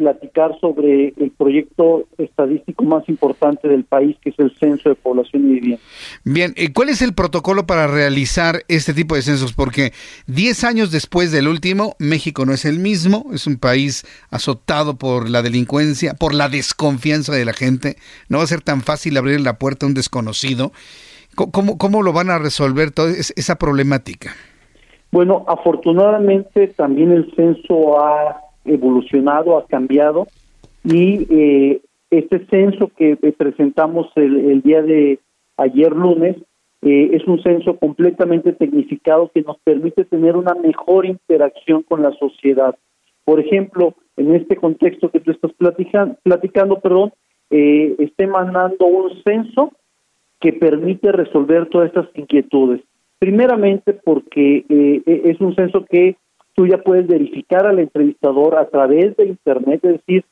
platicar 0.02 0.58
sobre 0.60 1.14
el 1.16 1.30
proyecto 1.30 2.06
estadístico 2.18 2.84
más 2.84 3.08
importante 3.08 3.68
del 3.68 3.84
país, 3.84 4.16
que 4.20 4.30
es 4.30 4.38
el 4.38 4.52
Censo 4.58 4.88
de 4.88 4.94
Población 4.96 5.44
y 5.44 5.54
Vivienda. 5.54 5.82
Bien, 6.24 6.54
¿cuál 6.74 6.88
es 6.88 7.02
el 7.02 7.14
protocolo 7.14 7.66
para 7.66 7.86
realizar 7.86 8.62
este 8.66 8.94
tipo 8.94 9.14
de 9.14 9.22
censos? 9.22 9.52
Porque 9.52 9.92
10 10.26 10.64
años 10.64 10.90
después 10.90 11.30
del 11.30 11.46
último, 11.46 11.94
México 12.00 12.44
no 12.44 12.52
es 12.52 12.64
el 12.64 12.80
mismo, 12.80 13.26
es 13.32 13.46
un 13.46 13.58
país 13.58 14.04
azotado 14.30 14.96
por 14.96 15.30
la 15.30 15.40
delincuencia, 15.42 16.14
por 16.14 16.34
la 16.34 16.48
desconfianza 16.48 17.32
de 17.32 17.44
la 17.44 17.52
gente. 17.52 17.96
No 18.28 18.38
va 18.38 18.44
a 18.44 18.48
ser 18.48 18.60
tan 18.60 18.80
fácil 18.80 19.16
abrir 19.16 19.40
la 19.40 19.58
puerta 19.58 19.86
a 19.86 19.88
un 19.88 19.94
desconocido. 19.94 20.72
¿Cómo, 21.36 21.78
cómo 21.78 22.02
lo 22.02 22.12
van 22.12 22.28
a 22.28 22.38
resolver 22.38 22.90
toda 22.90 23.12
esa 23.12 23.56
problemática? 23.56 24.34
Bueno, 25.12 25.44
afortunadamente 25.46 26.68
también 26.68 27.12
el 27.12 27.32
censo 27.36 28.00
ha 28.00 28.51
evolucionado, 28.64 29.58
ha 29.58 29.66
cambiado 29.66 30.26
y 30.84 31.26
eh, 31.30 31.80
este 32.10 32.44
censo 32.46 32.90
que 32.96 33.16
presentamos 33.16 34.08
el, 34.16 34.60
día 34.62 34.82
de 34.82 35.18
ayer 35.56 35.92
lunes 35.92 36.36
eh, 36.82 37.10
es 37.12 37.26
un 37.26 37.42
censo 37.42 37.78
completamente 37.78 38.52
tecnificado 38.52 39.30
que 39.32 39.42
nos 39.42 39.56
permite 39.60 40.04
tener 40.04 40.36
una 40.36 40.54
mejor 40.54 41.06
interacción 41.06 41.82
con 41.82 42.02
la 42.02 42.12
sociedad. 42.18 42.76
Por 43.24 43.40
ejemplo, 43.40 43.94
en 44.16 44.34
este 44.34 44.56
contexto 44.56 45.10
que 45.10 45.20
tú 45.20 45.30
estás 45.30 45.52
platicando, 45.52 46.16
platicando 46.22 46.80
perdón, 46.80 47.12
eh, 47.50 47.94
esté 47.98 48.26
mandando 48.26 48.84
un 48.86 49.22
censo 49.22 49.72
que 50.40 50.52
permite 50.52 51.12
resolver 51.12 51.68
todas 51.70 51.88
estas 51.88 52.08
inquietudes. 52.14 52.80
Primeramente 53.18 53.92
porque 53.92 54.66
eh, 54.68 55.02
es 55.06 55.40
un 55.40 55.54
censo 55.54 55.84
que 55.84 56.16
tú 56.54 56.66
ya 56.66 56.78
puedes 56.78 57.06
verificar 57.06 57.66
al 57.66 57.78
entrevistador 57.78 58.56
a 58.56 58.68
través 58.68 59.16
de 59.16 59.26
Internet, 59.26 59.84
es 59.84 59.92
decir, 59.92 60.24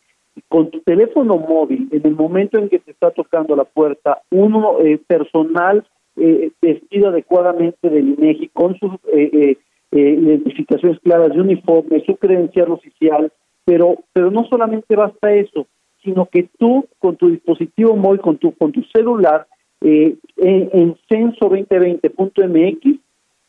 con 0.48 0.70
tu 0.70 0.80
teléfono 0.80 1.36
móvil, 1.36 1.88
en 1.90 2.06
el 2.06 2.14
momento 2.14 2.58
en 2.58 2.68
que 2.68 2.78
te 2.78 2.92
está 2.92 3.10
tocando 3.10 3.56
la 3.56 3.64
puerta, 3.64 4.22
uno 4.30 4.80
eh, 4.80 4.98
personal 5.06 5.84
eh, 6.16 6.50
vestido 6.60 7.08
adecuadamente 7.08 7.88
del 7.88 8.08
INEGI 8.08 8.48
con 8.48 8.78
sus 8.78 8.92
eh, 9.12 9.56
eh, 9.92 9.98
identificaciones 9.98 10.98
claras 11.00 11.32
de 11.32 11.40
uniforme, 11.40 12.04
su 12.04 12.16
credencial 12.16 12.72
oficial, 12.72 13.32
pero 13.64 13.96
pero 14.12 14.30
no 14.30 14.44
solamente 14.44 14.96
basta 14.96 15.32
eso, 15.32 15.66
sino 16.02 16.26
que 16.26 16.48
tú 16.58 16.84
con 16.98 17.16
tu 17.16 17.30
dispositivo 17.30 17.96
móvil, 17.96 18.20
con 18.20 18.36
tu 18.38 18.52
con 18.56 18.72
tu 18.72 18.82
celular, 18.92 19.46
en, 19.80 20.18
en 20.36 20.94
censo2020.mx 21.08 23.00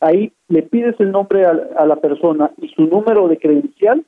ahí 0.01 0.33
le 0.49 0.63
pides 0.63 0.99
el 0.99 1.11
nombre 1.11 1.45
a, 1.45 1.85
la 1.85 1.95
persona 1.97 2.51
y 2.61 2.67
su 2.69 2.83
número 2.83 3.27
de 3.27 3.37
credencial 3.37 4.03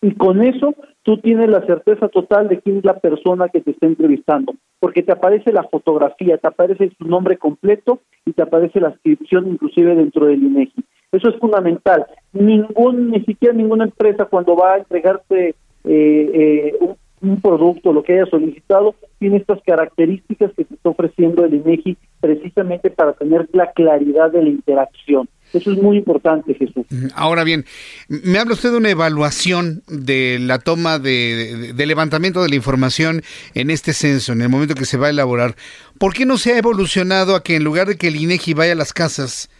y 0.00 0.14
con 0.14 0.42
eso 0.42 0.74
tú 1.02 1.18
tienes 1.18 1.48
la 1.50 1.64
certeza 1.66 2.08
total 2.08 2.48
de 2.48 2.60
quién 2.60 2.78
es 2.78 2.84
la 2.84 2.98
persona 2.98 3.48
que 3.48 3.60
te 3.60 3.72
está 3.72 3.86
entrevistando, 3.86 4.54
porque 4.80 5.02
te 5.02 5.12
aparece 5.12 5.52
la 5.52 5.64
fotografía, 5.64 6.38
te 6.38 6.48
aparece 6.48 6.90
su 6.96 7.06
nombre 7.06 7.36
completo 7.36 8.00
y 8.24 8.32
te 8.32 8.42
aparece 8.42 8.80
la 8.80 8.90
inscripción 8.90 9.48
inclusive 9.48 9.94
dentro 9.94 10.26
del 10.26 10.42
INEGI. 10.42 10.84
Eso 11.12 11.28
es 11.28 11.36
fundamental. 11.36 12.06
Ningún, 12.32 13.10
ni 13.10 13.22
siquiera 13.24 13.54
ninguna 13.54 13.84
empresa 13.84 14.24
cuando 14.24 14.56
va 14.56 14.74
a 14.74 14.78
entregarte 14.78 15.50
eh, 15.50 15.54
eh, 15.84 16.76
un 16.80 16.96
un 17.22 17.40
producto, 17.40 17.92
lo 17.92 18.02
que 18.02 18.14
haya 18.14 18.26
solicitado, 18.26 18.94
tiene 19.18 19.38
estas 19.38 19.60
características 19.64 20.50
que 20.56 20.64
te 20.64 20.74
está 20.74 20.90
ofreciendo 20.90 21.44
el 21.44 21.54
INEGI 21.54 21.96
precisamente 22.20 22.90
para 22.90 23.12
tener 23.14 23.48
la 23.52 23.70
claridad 23.72 24.30
de 24.30 24.42
la 24.42 24.48
interacción. 24.48 25.28
Eso 25.52 25.70
es 25.70 25.82
muy 25.82 25.98
importante, 25.98 26.54
Jesús. 26.54 26.84
Ahora 27.14 27.44
bien, 27.44 27.64
me 28.08 28.38
habla 28.38 28.54
usted 28.54 28.70
de 28.70 28.78
una 28.78 28.90
evaluación 28.90 29.82
de 29.86 30.38
la 30.40 30.58
toma 30.58 30.98
de, 30.98 31.72
de, 31.74 31.86
levantamiento 31.86 32.42
de 32.42 32.48
la 32.48 32.56
información 32.56 33.22
en 33.54 33.70
este 33.70 33.92
censo, 33.92 34.32
en 34.32 34.42
el 34.42 34.48
momento 34.48 34.74
que 34.74 34.86
se 34.86 34.96
va 34.96 35.08
a 35.08 35.10
elaborar. 35.10 35.54
¿Por 35.98 36.14
qué 36.14 36.24
no 36.24 36.38
se 36.38 36.54
ha 36.54 36.58
evolucionado 36.58 37.36
a 37.36 37.42
que 37.42 37.56
en 37.56 37.64
lugar 37.64 37.86
de 37.86 37.96
que 37.96 38.08
el 38.08 38.16
INEGI 38.16 38.54
vaya 38.54 38.72
a 38.72 38.76
las 38.76 38.92
casas, 38.92 39.50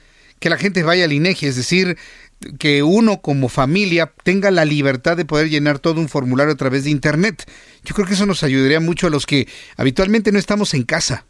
que 0.40 0.50
la 0.50 0.56
gente 0.56 0.82
vaya 0.82 1.04
al 1.04 1.12
INEGI, 1.12 1.46
es 1.46 1.56
decir, 1.56 1.96
que 2.58 2.82
uno 2.82 3.20
como 3.20 3.48
familia 3.48 4.12
tenga 4.24 4.50
la 4.50 4.64
libertad 4.64 5.16
de 5.16 5.24
poder 5.24 5.48
llenar 5.48 5.78
todo 5.78 6.00
un 6.00 6.08
formulario 6.08 6.52
a 6.52 6.56
través 6.56 6.84
de 6.84 6.90
Internet. 6.90 7.44
Yo 7.84 7.94
creo 7.94 8.06
que 8.06 8.14
eso 8.14 8.26
nos 8.26 8.42
ayudaría 8.42 8.80
mucho 8.80 9.06
a 9.06 9.10
los 9.10 9.26
que 9.26 9.46
habitualmente 9.76 10.32
no 10.32 10.38
estamos 10.38 10.74
en 10.74 10.84
casa. 10.84 11.24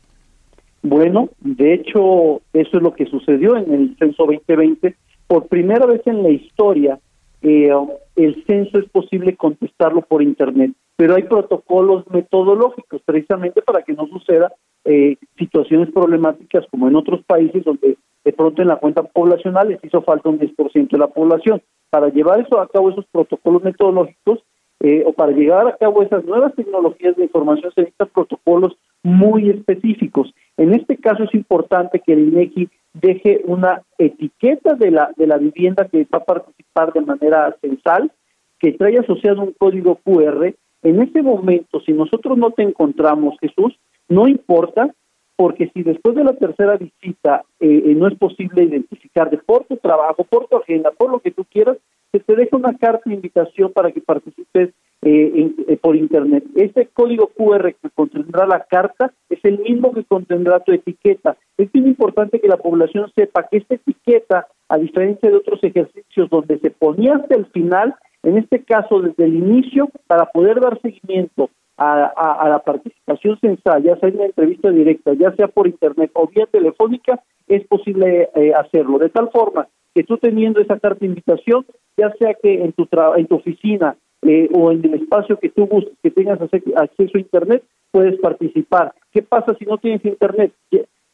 Bueno, 0.83 1.31
de 1.41 1.75
hecho, 1.75 2.43
eso 2.53 2.77
es 2.77 2.83
lo 2.83 2.93
que 2.95 3.07
sucedió 3.07 3.57
en 3.57 3.73
el 3.73 3.97
censo 3.99 4.27
2020. 4.27 4.97
Por 5.29 5.47
primera 5.47 5.87
vez 5.87 6.03
en 6.07 6.23
la 6.23 6.31
historia, 6.31 6.99
eh, 7.43 7.71
el 8.17 8.45
censo 8.47 8.79
es 8.79 8.89
posible 8.91 9.37
contestarlo 9.37 10.03
por 10.03 10.23
Internet, 10.23 10.73
pero 10.97 11.15
hay 11.15 11.23
protocolos 11.25 12.05
metodológicos 12.11 13.01
precisamente 13.05 13.63
para 13.63 13.83
que 13.83 13.93
no 13.93 14.07
suceda 14.09 14.53
eh, 14.85 15.17
situaciones 15.39 15.91
problemáticas 15.93 16.65
como 16.71 16.89
en 16.89 16.97
otros 16.97 17.23
países 17.25 17.65
donde 17.65 17.97
de 18.25 18.33
pronto 18.33 18.63
en 18.63 18.69
la 18.69 18.77
cuenta 18.77 19.03
poblacional 19.03 19.69
les 19.69 19.85
hizo 19.85 20.03
falta 20.03 20.29
un 20.29 20.39
10% 20.39 20.91
de 20.91 20.99
la 20.99 21.09
población. 21.09 21.63
Para 21.91 22.09
llevar 22.09 22.41
eso 22.41 22.61
a 22.61 22.69
cabo, 22.69 22.91
esos 22.91 23.07
protocolos 23.07 23.63
metodológicos, 23.63 24.41
eh, 24.81 25.05
o 25.07 25.13
para 25.13 25.33
llevar 25.33 25.69
a 25.69 25.77
cabo 25.77 26.03
esas 26.03 26.25
nuevas 26.25 26.55
tecnologías 26.55 27.17
de 27.17 27.25
información, 27.25 27.71
se 27.73 27.83
necesitan 27.83 28.09
protocolos 28.13 28.77
muy 29.03 29.51
específicos. 29.51 30.33
En 30.57 30.75
este 30.75 30.97
caso 30.97 31.25
es 31.25 31.35
importante 31.35 32.01
que 32.01 32.13
el 32.13 32.29
INEGI 32.29 32.69
deje 32.95 33.43
una 33.45 33.83
etiqueta 33.99 34.75
de 34.75 34.91
la, 34.91 35.13
de 35.17 35.27
la 35.27 35.39
vivienda 35.39 35.89
que 35.89 36.07
va 36.13 36.19
a 36.19 36.25
participar 36.25 36.93
de 36.93 37.01
manera 37.01 37.57
censal, 37.61 38.11
que 38.59 38.73
traiga 38.73 39.01
asociado 39.01 39.43
un 39.43 39.53
código 39.53 39.97
QR. 40.05 40.55
En 40.83 41.01
ese 41.01 41.23
momento, 41.23 41.81
si 41.81 41.93
nosotros 41.93 42.37
no 42.37 42.51
te 42.51 42.63
encontramos, 42.63 43.37
Jesús, 43.41 43.79
no 44.09 44.29
importa, 44.29 44.95
porque 45.37 45.71
si 45.75 45.83
después 45.83 46.15
de 46.15 46.25
la 46.25 46.35
tercera 46.35 46.77
visita 46.77 47.45
eh, 47.61 47.83
eh, 47.87 47.95
no 47.95 48.09
es 48.09 48.17
posible 48.19 48.65
identificarte 48.65 49.39
por 49.39 49.65
tu 49.65 49.77
trabajo, 49.77 50.25
por 50.25 50.47
tu 50.49 50.57
agenda, 50.57 50.91
por 50.91 51.11
lo 51.11 51.21
que 51.21 51.31
tú 51.31 51.45
quieras, 51.45 51.79
se 52.13 52.21
te 52.21 52.37
deja 52.37 52.57
una 52.57 52.77
carta 52.77 53.03
de 53.07 53.15
invitación 53.15 53.73
para 53.73 53.91
que 53.91 54.03
participes 54.03 54.71
eh, 55.01 55.79
por 55.81 55.97
internet. 55.97 56.45
Ese 56.55 56.87
código 56.93 57.29
QR 57.29 57.75
que 57.75 57.91
contendrá 57.95 58.47
la 58.47 58.65
carta 58.65 59.13
es 59.31 59.43
el 59.45 59.59
mismo 59.61 59.93
que 59.93 60.05
contendrá 60.05 60.61
tu 60.61 60.73
etiqueta. 60.73 61.37
Es 61.57 61.75
muy 61.75 61.89
importante 61.89 62.39
que 62.39 62.49
la 62.49 62.59
población 62.59 63.11
sepa 63.17 63.49
que 63.49 63.57
esta 63.59 63.75
etiqueta, 63.75 64.47
a 64.69 64.79
diferencia 64.79 65.31
de 65.31 65.37
otros 65.37 65.65
ejercicios 65.65 66.29
donde 66.31 66.59
se 66.59 66.71
ponía 66.71 67.17
hasta 67.17 67.35
el 67.35 67.47
final, 67.47 67.95
en 68.23 68.39
este 68.39 68.63
caso 68.63 69.01
desde 69.01 69.25
el 69.25 69.35
inicio, 69.35 69.89
para 70.07 70.27
poder 70.27 70.61
dar 70.61 70.81
seguimiento 70.83 71.51
a, 71.83 72.49
la 72.49 72.61
participación 72.61 73.39
censal, 73.41 73.83
ya 73.83 73.97
sea 73.97 74.09
en 74.09 74.15
una 74.17 74.27
entrevista 74.27 74.71
directa, 74.71 75.13
ya 75.15 75.35
sea 75.35 75.49
por 75.49 75.67
internet 75.67 76.13
o 76.15 76.29
vía 76.29 76.47
telefónica, 76.47 77.21
es 77.49 77.67
posible 77.67 78.29
eh, 78.35 78.53
hacerlo. 78.55 78.99
De 78.99 79.09
tal 79.09 79.31
forma 79.31 79.67
que 79.95 80.05
tú 80.05 80.19
teniendo 80.19 80.61
esa 80.61 80.79
carta 80.79 81.01
de 81.01 81.07
invitación, 81.07 81.67
ya 81.97 82.13
sea 82.19 82.35
que 82.35 82.63
en 82.65 82.73
tu, 82.73 82.87
en 83.17 83.27
tu 83.27 83.37
oficina 83.37 83.97
eh, 84.23 84.51
o 84.53 84.71
en 84.73 84.85
el 84.85 84.95
espacio 84.95 85.39
que 85.39 85.51
tú 85.51 85.67
busques, 85.67 85.95
que 86.03 86.11
tengas 86.11 86.41
acceso 86.41 87.13
a 87.15 87.21
internet, 87.21 87.63
puedes 87.91 88.19
participar. 88.21 88.95
¿Qué 89.13 89.23
pasa 89.23 89.55
si 89.59 89.65
no 89.65 89.79
tienes 89.79 90.05
internet? 90.05 90.53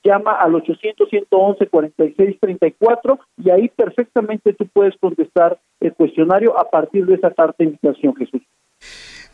Llama 0.04 0.32
al 0.32 0.52
800-111-4634 0.52 3.18
y 3.44 3.50
ahí 3.50 3.68
perfectamente 3.68 4.52
tú 4.52 4.68
puedes 4.72 4.96
contestar 4.98 5.58
el 5.80 5.92
cuestionario 5.94 6.56
a 6.58 6.70
partir 6.70 7.04
de 7.06 7.16
esa 7.16 7.32
carta 7.32 7.56
de 7.58 7.64
invitación, 7.64 8.14
Jesús. 8.14 8.42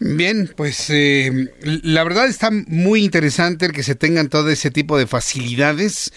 Bien, 0.01 0.53
pues 0.57 0.91
eh, 0.91 1.53
la 1.63 2.05
verdad 2.05 2.27
está 2.27 2.51
muy 2.51 3.05
interesante 3.05 3.67
el 3.67 3.73
que 3.73 3.83
se 3.83 3.95
tengan 3.95 4.29
todo 4.29 4.51
ese 4.51 4.71
tipo 4.71 4.99
de 4.99 5.07
facilidades. 5.07 6.13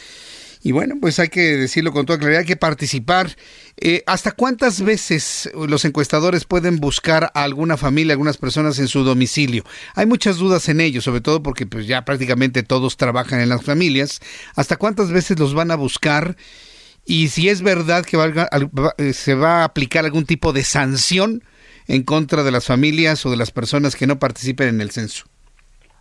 Y 0.63 0.71
bueno, 0.71 0.95
pues 0.99 1.19
hay 1.19 1.29
que 1.29 1.55
decirlo 1.55 1.93
con 1.93 2.05
toda 2.05 2.19
claridad, 2.19 2.41
hay 2.41 2.45
que 2.45 2.57
participar. 2.57 3.37
Eh, 3.77 4.03
¿Hasta 4.07 4.31
cuántas 4.31 4.81
veces 4.81 5.49
los 5.53 5.85
encuestadores 5.85 6.45
pueden 6.45 6.77
buscar 6.77 7.31
a 7.35 7.43
alguna 7.43 7.77
familia, 7.77 8.13
algunas 8.13 8.37
personas 8.37 8.79
en 8.79 8.87
su 8.87 9.03
domicilio? 9.03 9.63
Hay 9.93 10.07
muchas 10.07 10.37
dudas 10.37 10.67
en 10.67 10.81
ello, 10.81 11.01
sobre 11.01 11.21
todo 11.21 11.43
porque 11.43 11.67
pues 11.67 11.85
ya 11.85 12.03
prácticamente 12.03 12.63
todos 12.63 12.97
trabajan 12.97 13.39
en 13.39 13.49
las 13.49 13.63
familias. 13.63 14.19
¿Hasta 14.55 14.77
cuántas 14.77 15.11
veces 15.11 15.37
los 15.39 15.53
van 15.53 15.71
a 15.71 15.75
buscar? 15.75 16.35
Y 17.05 17.29
si 17.29 17.47
es 17.47 17.61
verdad 17.61 18.03
que 18.03 18.17
eh, 18.97 19.13
se 19.13 19.35
va 19.35 19.61
a 19.61 19.63
aplicar 19.63 20.03
algún 20.03 20.25
tipo 20.25 20.51
de 20.51 20.63
sanción 20.63 21.43
en 21.87 22.03
contra 22.03 22.43
de 22.43 22.51
las 22.51 22.67
familias 22.67 23.25
o 23.25 23.31
de 23.31 23.37
las 23.37 23.51
personas 23.51 23.95
que 23.95 24.07
no 24.07 24.19
participen 24.19 24.69
en 24.69 24.81
el 24.81 24.91
censo? 24.91 25.25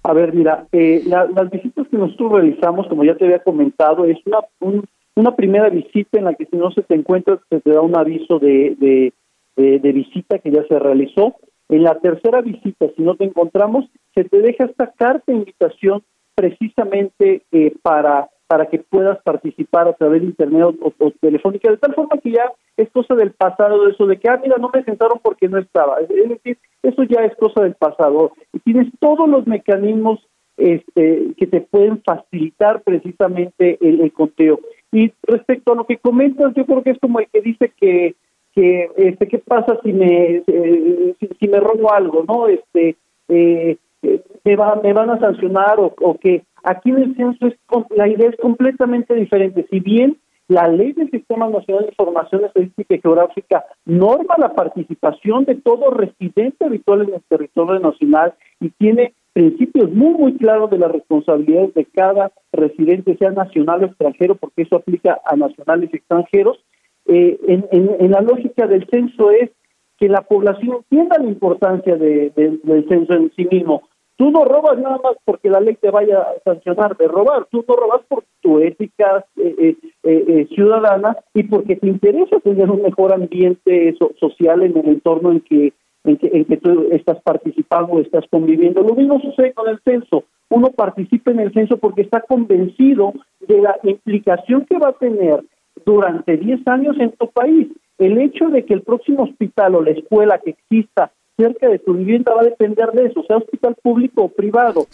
A 0.02 0.12
ver, 0.12 0.34
mira, 0.34 0.66
eh, 0.72 1.02
las 1.04 1.50
visitas 1.50 1.86
que 1.88 1.96
nosotros 1.96 2.32
realizamos, 2.32 2.86
como 2.88 3.04
ya 3.04 3.16
te 3.16 3.24
había 3.24 3.42
comentado, 3.42 4.04
es 4.04 4.18
una, 4.24 4.38
un, 4.60 4.84
Una 5.16 5.34
primera 5.34 5.70
visita 5.70 6.18
en 6.18 6.24
la 6.24 6.34
que 6.34 6.44
si 6.44 6.56
no 6.56 6.70
se 6.70 6.82
te 6.82 6.94
encuentra 6.94 7.40
se 7.48 7.60
te 7.60 7.70
da 7.70 7.80
un 7.80 7.96
aviso 7.96 8.38
de, 8.38 8.76
de, 8.78 9.12
de, 9.56 9.92
visita 9.92 10.38
que 10.38 10.50
ya 10.50 10.62
se 10.68 10.78
realizó. 10.78 11.36
En 11.70 11.82
la 11.82 11.98
tercera 11.98 12.42
visita, 12.42 12.86
si 12.94 13.02
no 13.02 13.16
te 13.16 13.24
encontramos, 13.24 13.86
se 14.14 14.24
te 14.24 14.42
deja 14.42 14.66
esta 14.66 14.92
carta 14.92 15.24
de 15.26 15.38
invitación 15.38 16.02
precisamente 16.34 17.42
eh, 17.50 17.74
para 17.80 18.28
para 18.46 18.66
que 18.66 18.78
puedas 18.78 19.20
participar 19.22 19.88
a 19.88 19.92
través 19.94 20.20
de 20.20 20.28
internet 20.28 20.76
o, 20.80 21.10
telefónica, 21.20 21.70
de 21.70 21.78
tal 21.78 21.94
forma 21.94 22.18
que 22.18 22.30
ya 22.30 22.52
es 22.76 22.88
cosa 22.90 23.14
del 23.14 23.32
pasado 23.32 23.88
eso 23.88 24.06
de 24.06 24.18
que, 24.18 24.28
ah, 24.28 24.40
mira, 24.42 24.56
no 24.58 24.70
me 24.72 24.84
sentaron 24.84 25.18
porque 25.22 25.48
no 25.48 25.58
estaba. 25.58 25.98
Es 26.00 26.08
decir, 26.08 26.58
eso 26.82 27.02
ya 27.04 27.24
es 27.24 27.34
cosa 27.36 27.62
del 27.62 27.74
pasado. 27.74 28.32
Y 28.52 28.60
tienes 28.60 28.88
todos 29.00 29.28
los 29.28 29.46
mecanismos 29.46 30.20
este, 30.56 31.34
que 31.36 31.46
te 31.46 31.60
pueden 31.60 32.02
facilitar 32.02 32.82
precisamente 32.82 33.78
el, 33.80 34.12
conteo. 34.12 34.60
Y 34.92 35.12
respecto 35.22 35.72
a 35.72 35.76
lo 35.76 35.84
que 35.84 35.98
comentas, 35.98 36.54
yo 36.54 36.64
creo 36.64 36.82
que 36.82 36.90
es 36.90 36.98
como 36.98 37.18
el 37.18 37.26
que 37.28 37.40
dice 37.40 37.72
que, 37.76 38.14
que 38.54 38.90
este, 38.96 39.26
¿qué 39.26 39.38
pasa 39.38 39.78
si 39.82 39.92
me, 39.92 40.42
eh, 40.46 41.14
si, 41.18 41.48
me 41.48 41.60
robo 41.60 41.92
algo, 41.92 42.24
no? 42.26 42.46
Este, 42.48 42.96
eh, 43.28 43.76
eh, 44.02 44.22
me, 44.44 44.56
va, 44.56 44.80
me 44.82 44.92
van 44.92 45.10
a 45.10 45.18
sancionar 45.18 45.80
o, 45.80 45.92
o 46.00 46.16
que 46.16 46.42
Aquí 46.66 46.90
en 46.90 46.98
el 46.98 47.14
censo 47.14 47.46
es, 47.46 47.54
la 47.96 48.08
idea 48.08 48.28
es 48.28 48.36
completamente 48.38 49.14
diferente. 49.14 49.64
Si 49.70 49.78
bien 49.78 50.18
la 50.48 50.66
ley 50.66 50.92
del 50.94 51.08
Sistema 51.12 51.48
Nacional 51.48 51.84
de 51.84 51.90
Información 51.90 52.44
Estadística 52.44 52.96
y 52.96 53.00
Geográfica 53.00 53.64
norma 53.84 54.34
la 54.36 54.52
participación 54.52 55.44
de 55.44 55.54
todo 55.54 55.90
residente 55.90 56.64
habitual 56.64 57.02
en 57.02 57.14
el 57.14 57.22
territorio 57.28 57.78
nacional 57.78 58.34
y 58.58 58.70
tiene 58.70 59.14
principios 59.32 59.92
muy, 59.92 60.14
muy 60.14 60.36
claros 60.38 60.68
de 60.70 60.78
las 60.78 60.90
responsabilidades 60.90 61.72
de 61.74 61.84
cada 61.84 62.32
residente, 62.52 63.16
sea 63.16 63.30
nacional 63.30 63.84
o 63.84 63.86
extranjero, 63.86 64.34
porque 64.34 64.62
eso 64.62 64.74
aplica 64.74 65.20
a 65.24 65.36
nacionales 65.36 65.90
y 65.92 65.98
extranjeros. 65.98 66.58
Eh, 67.06 67.38
en, 67.46 68.10
la 68.10 68.22
lógica 68.22 68.66
del 68.66 68.88
censo 68.90 69.30
es 69.30 69.50
que 69.98 70.08
la 70.08 70.22
población 70.22 70.78
entienda 70.78 71.18
la 71.18 71.28
importancia 71.28 71.94
del 71.94 72.86
censo 72.88 73.12
en 73.12 73.30
sí 73.36 73.46
mismo. 73.48 73.82
Tú 74.16 74.30
no 74.30 74.44
robas 74.44 74.78
nada 74.78 74.98
más 75.02 75.16
porque 75.24 75.50
la 75.50 75.60
ley 75.60 75.74
te 75.74 75.90
vaya 75.90 76.20
a 76.20 76.40
sancionar 76.42 76.96
de 76.96 77.06
robar, 77.06 77.46
tú 77.50 77.62
no 77.68 77.76
robas 77.76 78.00
por 78.08 78.24
tu 78.40 78.60
ética 78.60 79.26
eh, 79.36 79.76
eh, 80.02 80.24
eh, 80.28 80.48
ciudadana 80.54 81.18
y 81.34 81.42
porque 81.42 81.76
te 81.76 81.86
interesa 81.86 82.40
tener 82.40 82.70
un 82.70 82.80
mejor 82.80 83.12
ambiente 83.12 83.94
social 84.18 84.62
en 84.62 84.78
el 84.78 84.88
entorno 84.88 85.32
en 85.32 85.40
que, 85.40 85.74
en 86.04 86.16
que, 86.16 86.30
en 86.32 86.44
que 86.46 86.56
tú 86.56 86.88
estás 86.92 87.20
participando 87.22 87.92
o 87.92 88.00
estás 88.00 88.24
conviviendo. 88.30 88.82
Lo 88.82 88.94
mismo 88.94 89.20
sucede 89.20 89.52
con 89.52 89.68
el 89.68 89.80
censo. 89.80 90.24
Uno 90.48 90.68
participa 90.68 91.32
en 91.32 91.40
el 91.40 91.52
censo 91.52 91.76
porque 91.76 92.02
está 92.02 92.22
convencido 92.22 93.12
de 93.40 93.60
la 93.60 93.78
implicación 93.82 94.64
que 94.64 94.78
va 94.78 94.90
a 94.90 94.98
tener 94.98 95.42
durante 95.84 96.38
10 96.38 96.66
años 96.68 96.96
en 96.98 97.12
tu 97.12 97.28
país. 97.28 97.68
El 97.98 98.18
hecho 98.18 98.48
de 98.48 98.64
que 98.64 98.74
el 98.74 98.82
próximo 98.82 99.24
hospital 99.24 99.74
o 99.74 99.82
la 99.82 99.90
escuela 99.90 100.38
que 100.38 100.50
exista 100.50 101.12
cerca 101.36 101.68
de 101.68 101.78
tu 101.78 101.94
vivienda 101.94 102.34
va 102.34 102.40
a 102.40 102.44
depender 102.44 102.90
de 102.92 103.06
eso, 103.06 103.22
sea 103.24 103.36
hospital 103.36 103.76
público 103.82 104.24
o 104.24 104.28
privado, 104.28 104.86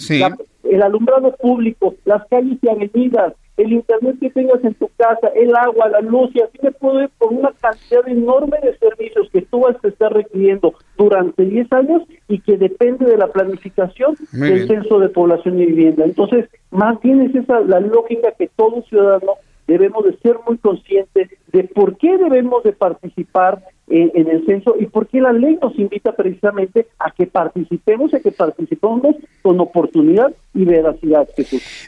el 0.64 0.82
alumbrado 0.82 1.34
público, 1.36 1.94
las 2.04 2.26
calles 2.28 2.58
y 2.60 2.68
avenidas, 2.68 3.34
el 3.56 3.72
internet 3.72 4.16
que 4.20 4.30
tengas 4.30 4.64
en 4.64 4.74
tu 4.74 4.88
casa, 4.96 5.28
el 5.36 5.54
agua, 5.54 5.88
la 5.88 6.00
luz, 6.00 6.30
y 6.34 6.40
así 6.40 6.58
me 6.62 6.72
puedo 6.72 7.02
ir 7.02 7.10
por 7.18 7.32
una 7.32 7.52
cantidad 7.60 8.08
enorme 8.08 8.58
de 8.62 8.76
servicios 8.78 9.28
que 9.30 9.42
tú 9.42 9.60
vas 9.60 9.76
a 9.82 9.88
estar 9.88 10.12
requiriendo 10.12 10.74
durante 10.96 11.44
10 11.44 11.72
años 11.72 12.02
y 12.28 12.40
que 12.40 12.56
depende 12.56 13.06
de 13.06 13.18
la 13.18 13.28
planificación 13.28 14.16
del 14.32 14.66
censo 14.66 14.98
de 14.98 15.10
población 15.10 15.60
y 15.60 15.66
vivienda. 15.66 16.04
Entonces, 16.04 16.48
más 16.70 17.00
bien 17.02 17.20
es 17.20 17.34
esa 17.34 17.60
la 17.60 17.80
lógica 17.80 18.32
que 18.32 18.48
todo 18.56 18.82
ciudadano 18.88 19.34
debemos 19.72 20.04
de 20.04 20.16
ser 20.18 20.36
muy 20.46 20.58
conscientes 20.58 21.30
de 21.52 21.64
por 21.64 21.96
qué 21.96 22.18
debemos 22.18 22.62
de 22.62 22.72
participar 22.72 23.62
en, 23.88 24.28
el 24.28 24.44
censo 24.46 24.74
y 24.78 24.86
por 24.86 25.06
qué 25.08 25.20
la 25.20 25.32
ley 25.32 25.58
nos 25.60 25.78
invita 25.78 26.14
precisamente 26.14 26.86
a 26.98 27.10
que 27.10 27.26
participemos, 27.26 28.14
a 28.14 28.20
que 28.20 28.32
participemos 28.32 29.16
con 29.42 29.60
oportunidad 29.60 30.32
y 30.54 30.64
veracidad. 30.64 31.28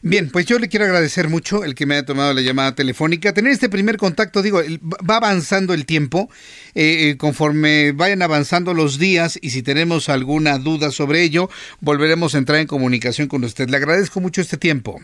Bien, 0.02 0.30
pues 0.30 0.44
yo 0.46 0.58
le 0.58 0.68
quiero 0.68 0.84
agradecer 0.84 1.28
mucho 1.28 1.64
el 1.64 1.74
que 1.74 1.86
me 1.86 1.94
haya 1.94 2.04
tomado 2.04 2.34
la 2.34 2.42
llamada 2.42 2.74
telefónica. 2.74 3.32
Tener 3.32 3.52
este 3.52 3.68
primer 3.68 3.96
contacto, 3.96 4.42
digo, 4.42 4.60
va 5.08 5.16
avanzando 5.16 5.72
el 5.72 5.86
tiempo, 5.86 6.28
eh, 6.74 7.10
eh, 7.10 7.16
conforme 7.16 7.92
vayan 7.92 8.22
avanzando 8.22 8.74
los 8.74 8.98
días 8.98 9.38
y 9.40 9.50
si 9.50 9.62
tenemos 9.62 10.08
alguna 10.08 10.58
duda 10.58 10.90
sobre 10.90 11.22
ello, 11.22 11.48
volveremos 11.80 12.34
a 12.34 12.38
entrar 12.38 12.58
en 12.58 12.66
comunicación 12.66 13.28
con 13.28 13.44
usted. 13.44 13.68
Le 13.68 13.76
agradezco 13.76 14.20
mucho 14.20 14.40
este 14.40 14.58
tiempo. 14.58 15.00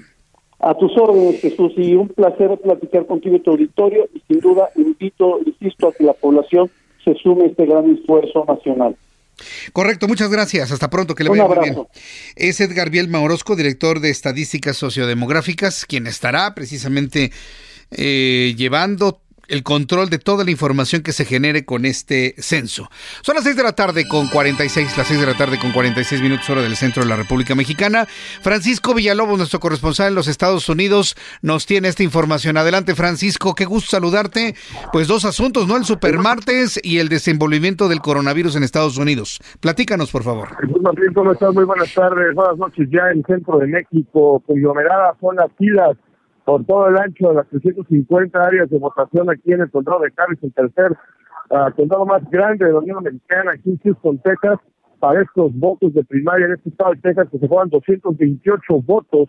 A 0.61 0.74
tus 0.74 0.96
órdenes, 0.98 1.40
Jesús, 1.40 1.72
y 1.76 1.94
un 1.94 2.08
placer 2.08 2.58
platicar 2.62 3.06
contigo 3.06 3.36
en 3.36 3.42
tu 3.42 3.50
auditorio 3.52 4.08
y 4.14 4.22
sin 4.28 4.40
duda 4.40 4.68
invito, 4.76 5.40
insisto, 5.44 5.88
a 5.88 5.92
que 5.92 6.04
la 6.04 6.12
población 6.12 6.70
se 7.04 7.14
sume 7.14 7.44
a 7.44 7.46
este 7.46 7.64
gran 7.66 7.90
esfuerzo 7.90 8.44
nacional. 8.46 8.94
Correcto, 9.72 10.06
muchas 10.06 10.30
gracias. 10.30 10.70
Hasta 10.70 10.90
pronto, 10.90 11.14
que 11.14 11.24
le 11.24 11.30
vaya 11.30 11.46
muy 11.46 11.58
bien. 11.61 11.76
Es 12.36 12.61
Edgar 12.61 12.90
Biel 12.90 13.08
Maurosco, 13.08 13.56
director 13.56 14.00
de 14.00 14.11
Estadísticas 14.11 14.76
Sociodemográficas, 14.76 15.86
quien 15.86 16.06
estará 16.06 16.54
precisamente 16.54 17.32
eh, 17.90 18.54
llevando 18.56 19.22
el 19.51 19.62
control 19.62 20.09
de 20.09 20.18
toda 20.18 20.44
la 20.44 20.51
información 20.51 21.03
que 21.03 21.12
se 21.12 21.24
genere 21.24 21.64
con 21.64 21.84
este 21.84 22.34
censo. 22.38 22.88
Son 23.22 23.34
las 23.34 23.44
6 23.44 23.57
de 23.57 23.62
la 23.62 23.72
tarde 23.72 24.07
con 24.09 24.28
46, 24.28 24.96
las 24.96 25.07
6 25.07 25.20
de 25.20 25.26
la 25.26 25.34
tarde 25.34 25.59
con 25.59 25.72
46 25.72 26.22
minutos 26.22 26.48
hora 26.48 26.62
del 26.62 26.76
centro 26.76 27.03
de 27.03 27.09
la 27.09 27.16
República 27.16 27.55
Mexicana. 27.55 28.07
Francisco 28.42 28.94
Villalobos, 28.94 29.38
nuestro 29.38 29.61
corresponsal 29.61 30.09
en 30.09 30.14
los 30.14 30.28
Estados 30.28 30.68
Unidos, 30.68 31.16
nos 31.42 31.66
tiene 31.66 31.88
esta 31.88 32.03
información. 32.03 32.57
Adelante, 32.57 32.94
Francisco, 32.94 33.55
qué 33.55 33.64
gusto 33.64 33.90
saludarte. 33.90 34.55
Pues 34.92 35.09
dos 35.09 35.24
asuntos, 35.24 35.66
¿no? 35.66 35.76
El 35.76 35.84
supermartes 35.84 36.80
y 36.82 36.98
el 36.98 37.09
desenvolvimiento 37.09 37.88
del 37.88 38.01
coronavirus 38.01 38.57
en 38.57 38.62
Estados 38.62 38.96
Unidos. 38.98 39.40
Platícanos, 39.61 40.11
por 40.11 40.22
favor. 40.22 40.48
¿cómo 41.14 41.32
estás? 41.32 41.53
Muy 41.55 41.64
buenas 41.64 41.92
tardes, 41.92 42.34
buenas 42.34 42.57
noches 42.57 42.88
ya 42.90 43.11
en 43.11 43.18
el 43.18 43.24
centro 43.26 43.59
de 43.59 43.66
México. 43.66 44.42
Conglomeradas 44.46 45.16
son 45.20 45.36
las 45.36 45.51
filas 45.59 45.96
por 46.45 46.64
todo 46.64 46.88
el 46.88 46.97
ancho 46.97 47.28
de 47.28 47.34
las 47.34 47.49
350 47.49 48.38
áreas 48.38 48.70
de 48.70 48.78
votación 48.78 49.30
aquí 49.30 49.53
en 49.53 49.61
el 49.62 49.70
condado 49.70 50.01
de 50.01 50.11
Carlos, 50.12 50.38
el 50.43 50.53
tercer 50.53 50.93
uh, 51.51 51.70
condado 51.74 52.07
más 52.07 52.28
grande 52.30 52.66
de 52.66 52.72
la 52.72 52.78
Unión 52.78 52.99
Americana, 52.99 53.53
aquí 53.53 53.70
en 53.70 53.78
Houston, 53.78 54.18
Texas, 54.18 54.59
para 54.99 55.22
estos 55.22 55.53
votos 55.55 55.95
de 55.95 56.05
primaria 56.05 56.47
en 56.47 56.53
este 56.53 56.68
estado 56.68 56.93
de 56.93 57.01
Texas, 57.01 57.28
que 57.30 57.38
se 57.38 57.49
juegan 57.49 57.70
228 57.70 58.82
votos 58.82 59.28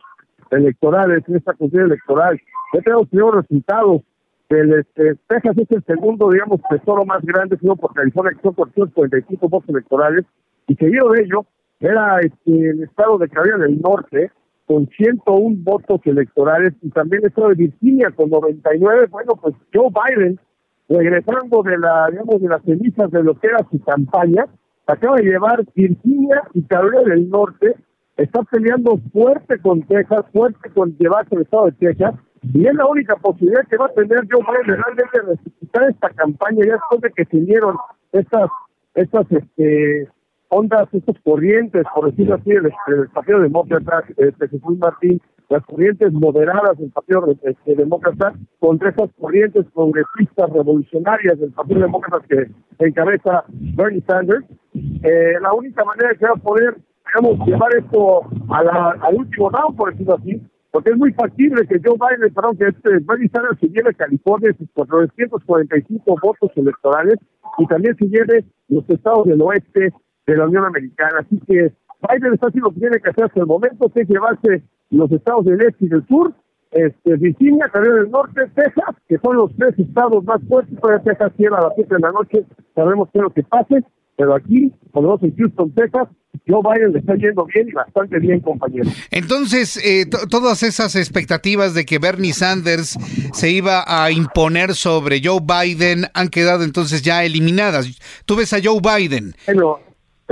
electorales 0.51 1.23
en 1.27 1.37
esta 1.37 1.53
contienda 1.53 1.87
electoral. 1.87 2.39
Ya 2.73 2.81
tenemos 2.81 3.07
primeros 3.07 3.35
resultados. 3.35 4.01
El, 4.49 4.73
este, 4.73 5.15
Texas 5.27 5.57
es 5.57 5.71
el 5.71 5.83
segundo, 5.85 6.29
digamos, 6.29 6.59
tesoro 6.69 7.05
más 7.05 7.21
grande, 7.23 7.57
sino 7.57 7.77
por 7.77 7.93
California, 7.93 8.33
que 8.35 8.41
son 8.41 8.53
445 8.53 9.47
votos 9.47 9.69
electorales, 9.69 10.25
y 10.67 10.75
seguido 10.75 11.09
de 11.11 11.23
ello, 11.23 11.45
era 11.79 12.19
este, 12.19 12.69
el 12.69 12.83
estado 12.83 13.17
de 13.17 13.29
Carolina 13.29 13.57
del 13.59 13.81
Norte, 13.81 14.31
con 14.71 14.87
101 14.87 15.57
votos 15.63 15.99
electorales 16.05 16.73
y 16.81 16.89
también 16.91 17.25
esto 17.25 17.49
de 17.49 17.55
Virginia 17.55 18.09
con 18.15 18.29
99. 18.29 19.07
Bueno, 19.11 19.33
pues 19.41 19.53
Joe 19.73 19.89
Biden, 19.89 20.39
regresando 20.87 21.61
de 21.61 21.77
la, 21.77 22.07
digamos, 22.09 22.41
de 22.41 22.47
las 22.47 22.63
cenizas 22.63 23.11
de 23.11 23.21
lo 23.21 23.37
que 23.37 23.47
era 23.47 23.57
su 23.69 23.81
campaña, 23.83 24.45
acaba 24.87 25.17
de 25.17 25.23
llevar 25.23 25.65
Virginia 25.75 26.43
y 26.53 26.61
Carolina 26.63 27.01
del 27.01 27.29
Norte, 27.29 27.75
está 28.15 28.43
peleando 28.43 28.97
fuerte 29.11 29.59
con 29.59 29.81
Texas, 29.83 30.23
fuerte 30.31 30.69
con 30.73 30.95
llevarse 30.97 31.35
el 31.35 31.41
estado 31.41 31.65
de 31.65 31.73
Texas, 31.73 32.15
y 32.41 32.65
es 32.65 32.73
la 32.73 32.85
única 32.85 33.17
posibilidad 33.17 33.67
que 33.67 33.75
va 33.75 33.87
a 33.87 33.93
tener 33.93 34.19
Joe 34.31 34.41
Biden 34.41 34.81
realmente 34.81 35.19
de 35.19 35.35
resucitar 35.35 35.89
esta 35.89 36.09
campaña 36.11 36.65
ya 36.65 36.73
después 36.73 37.01
de 37.01 37.11
que 37.11 37.25
se 37.25 37.43
dieron 37.45 37.75
estas, 38.13 38.49
estas, 38.95 39.29
este, 39.33 40.07
ondas, 40.51 40.87
estas 40.91 41.15
corrientes, 41.23 41.83
por 41.95 42.11
decirlo 42.11 42.35
así, 42.35 42.51
del, 42.51 43.09
Partido 43.13 43.39
Demócrata, 43.39 44.03
este, 44.17 44.49
Jesús 44.49 44.77
Martín, 44.77 45.21
las 45.49 45.65
corrientes 45.65 46.11
moderadas 46.13 46.77
del 46.77 46.91
Partido 46.91 47.25
este, 47.43 47.75
Demócrata 47.75 48.33
contra 48.59 48.89
esas 48.89 49.09
corrientes 49.19 49.65
progresistas 49.73 50.49
revolucionarias 50.51 51.39
del 51.39 51.51
Partido 51.51 51.81
Demócrata 51.81 52.25
que 52.27 52.47
encabeza 52.85 53.45
Bernie 53.49 54.03
Sanders, 54.07 54.45
eh, 54.73 55.33
la 55.41 55.53
única 55.53 55.85
manera 55.85 56.13
que 56.15 56.25
va 56.25 56.33
a 56.33 56.35
poder, 56.35 56.77
digamos, 57.07 57.47
llevar 57.47 57.75
esto 57.77 58.21
a 58.49 58.63
la, 58.63 58.89
al 59.01 59.15
último 59.15 59.49
round, 59.49 59.77
por 59.77 59.91
decirlo 59.91 60.15
así, 60.15 60.41
porque 60.71 60.91
es 60.91 60.97
muy 60.97 61.13
factible 61.13 61.65
que 61.67 61.79
Joe 61.83 61.97
Biden, 61.97 62.33
perdón, 62.33 62.57
que 62.57 62.67
este 62.67 62.89
Bernie 63.05 63.29
Sanders 63.29 63.59
se 63.59 63.67
lleve 63.67 63.93
California 63.93 64.53
sus 64.57 64.69
445 64.73 66.15
votos 66.21 66.51
electorales 66.55 67.15
y 67.57 67.67
también 67.67 67.95
se 67.95 68.05
lleve 68.05 68.45
los 68.69 68.89
estados 68.89 69.25
del 69.27 69.41
oeste 69.41 69.93
de 70.31 70.37
la 70.37 70.47
Unión 70.47 70.65
Americana. 70.65 71.19
Así 71.19 71.39
que 71.47 71.71
Biden 72.09 72.33
está 72.33 72.47
haciendo 72.47 72.69
lo 72.69 72.73
que 72.73 72.79
tiene 72.79 72.99
que 72.99 73.09
hacer 73.09 73.25
hasta 73.25 73.39
el 73.39 73.45
momento, 73.45 73.89
que 73.89 74.01
es 74.01 74.09
llevarse 74.09 74.63
los 74.89 75.11
estados 75.11 75.45
del 75.45 75.61
este 75.61 75.85
y 75.85 75.89
del 75.89 76.05
sur, 76.07 76.33
este, 76.71 77.15
Virginia, 77.17 77.69
Carolina 77.71 77.95
del 77.95 78.11
Norte, 78.11 78.41
Texas, 78.55 78.95
que 79.07 79.17
son 79.19 79.35
los 79.35 79.55
tres 79.57 79.77
estados 79.77 80.23
más 80.23 80.41
fuertes. 80.47 80.79
Todavía 80.79 81.03
Texas 81.03 81.31
cierra 81.37 81.57
a 81.59 81.63
las 81.63 81.73
7 81.75 81.95
de 81.95 81.99
la 81.99 82.11
noche, 82.11 82.43
sabemos 82.75 83.09
qué 83.11 83.19
es 83.19 83.23
lo 83.23 83.29
que 83.29 83.43
pase. 83.43 83.83
Pero 84.17 84.35
aquí, 84.35 84.71
por 84.91 85.19
en 85.23 85.35
Houston, 85.35 85.71
Texas, 85.73 86.07
Joe 86.47 86.61
Biden 86.61 86.93
le 86.93 86.99
está 86.99 87.15
yendo 87.15 87.45
bien 87.45 87.69
y 87.69 87.71
bastante 87.71 88.19
bien, 88.19 88.39
compañero. 88.39 88.89
Entonces, 89.09 89.77
eh, 89.83 90.05
todas 90.29 90.63
esas 90.63 90.95
expectativas 90.95 91.73
de 91.73 91.85
que 91.85 91.97
Bernie 91.97 92.33
Sanders 92.33 92.97
se 93.33 93.49
iba 93.49 93.83
a 93.87 94.11
imponer 94.11 94.75
sobre 94.75 95.21
Joe 95.23 95.39
Biden 95.41 96.05
han 96.13 96.29
quedado 96.29 96.63
entonces 96.63 97.01
ya 97.01 97.23
eliminadas. 97.23 97.97
Tú 98.25 98.35
ves 98.35 98.53
a 98.53 98.59
Joe 98.63 98.79
Biden. 98.79 99.33
Bueno, 99.45 99.79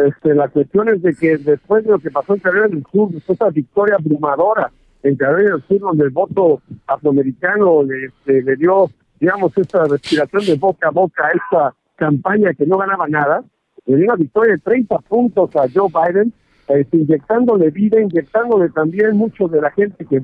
este, 0.07 0.33
la 0.33 0.47
cuestión 0.47 0.89
es 0.89 1.01
de 1.01 1.13
que 1.15 1.37
después 1.37 1.83
de 1.83 1.91
lo 1.91 1.99
que 1.99 2.11
pasó 2.11 2.33
en 2.33 2.39
Carrera 2.39 2.67
del 2.67 2.83
Sur, 2.91 3.11
después 3.11 3.39
de 3.39 3.45
esa 3.45 3.53
victoria 3.53 3.95
abrumadora 3.95 4.71
en 5.03 5.15
Carrera 5.15 5.55
del 5.55 5.63
Sur, 5.63 5.79
donde 5.79 6.05
el 6.05 6.09
voto 6.09 6.61
afroamericano 6.87 7.83
le, 7.83 8.05
este, 8.05 8.41
le 8.41 8.55
dio, 8.55 8.89
digamos, 9.19 9.57
esta 9.57 9.85
respiración 9.85 10.45
de 10.45 10.55
boca 10.55 10.87
a 10.87 10.91
boca 10.91 11.27
a 11.27 11.31
esta 11.31 11.75
campaña 11.95 12.53
que 12.53 12.65
no 12.65 12.77
ganaba 12.77 13.07
nada, 13.07 13.43
le 13.85 13.95
dio 13.95 14.05
una 14.05 14.15
victoria 14.15 14.53
de 14.53 14.59
30 14.59 14.97
puntos 14.99 15.55
a 15.55 15.67
Joe 15.73 15.89
Biden, 15.89 16.33
este, 16.67 16.97
inyectándole 16.97 17.71
vida, 17.71 17.99
inyectándole 17.99 18.69
también 18.69 19.17
mucho 19.17 19.47
de 19.47 19.61
la 19.61 19.71
gente 19.71 20.05
que, 20.05 20.21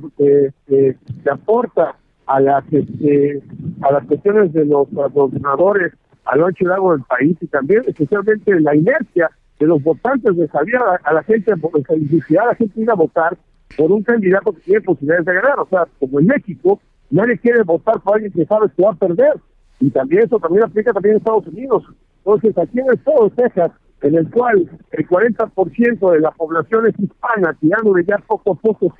que, 0.67 0.95
aporta 1.29 1.95
a 2.27 2.39
las 2.39 2.63
este, 2.71 3.41
a 3.81 3.91
las 3.91 4.05
cuestiones 4.05 4.53
de 4.53 4.65
los 4.65 4.87
gobernadores 4.91 5.93
a 6.25 6.35
lo 6.35 6.47
ancho 6.47 6.65
largo 6.65 6.91
del 6.91 7.03
país 7.03 7.37
y 7.41 7.47
también 7.47 7.83
especialmente 7.87 8.59
la 8.59 8.75
inercia 8.75 9.29
de 9.59 9.67
los 9.67 9.81
votantes 9.81 10.35
de 10.35 10.47
salir 10.47 10.75
a 10.75 11.13
la, 11.13 11.23
gente, 11.23 11.51
a 11.51 12.45
la 12.45 12.55
gente 12.55 12.81
ir 12.81 12.91
a 12.91 12.95
votar 12.95 13.37
por 13.77 13.91
un 13.91 14.03
candidato 14.03 14.53
que 14.53 14.61
tiene 14.61 14.81
posibilidades 14.81 15.25
de 15.25 15.33
ganar. 15.33 15.59
O 15.59 15.67
sea, 15.67 15.87
como 15.99 16.19
en 16.19 16.27
México, 16.27 16.79
nadie 17.09 17.37
quiere 17.37 17.63
votar 17.63 17.99
por 18.01 18.15
alguien 18.15 18.31
que 18.31 18.45
sabe 18.45 18.67
que 18.75 18.83
va 18.83 18.91
a 18.91 18.95
perder. 18.95 19.33
Y 19.79 19.89
también 19.89 20.23
eso 20.23 20.39
también 20.39 20.63
aplica 20.63 20.93
también 20.93 21.15
en 21.15 21.17
Estados 21.19 21.47
Unidos. 21.47 21.83
Entonces, 22.17 22.57
aquí 22.57 22.79
en 22.79 22.87
el 22.87 22.93
estado 22.95 23.29
de 23.29 23.43
Texas, 23.43 23.71
en 24.01 24.15
el 24.15 24.29
cual 24.29 24.69
el 24.91 25.07
40% 25.07 26.11
de 26.11 26.19
la 26.19 26.31
población 26.31 26.87
es 26.87 26.99
hispana, 26.99 27.55
tirándole 27.59 28.03
ya 28.05 28.17
poco 28.27 28.53
a 28.53 28.55
poco, 28.55 28.93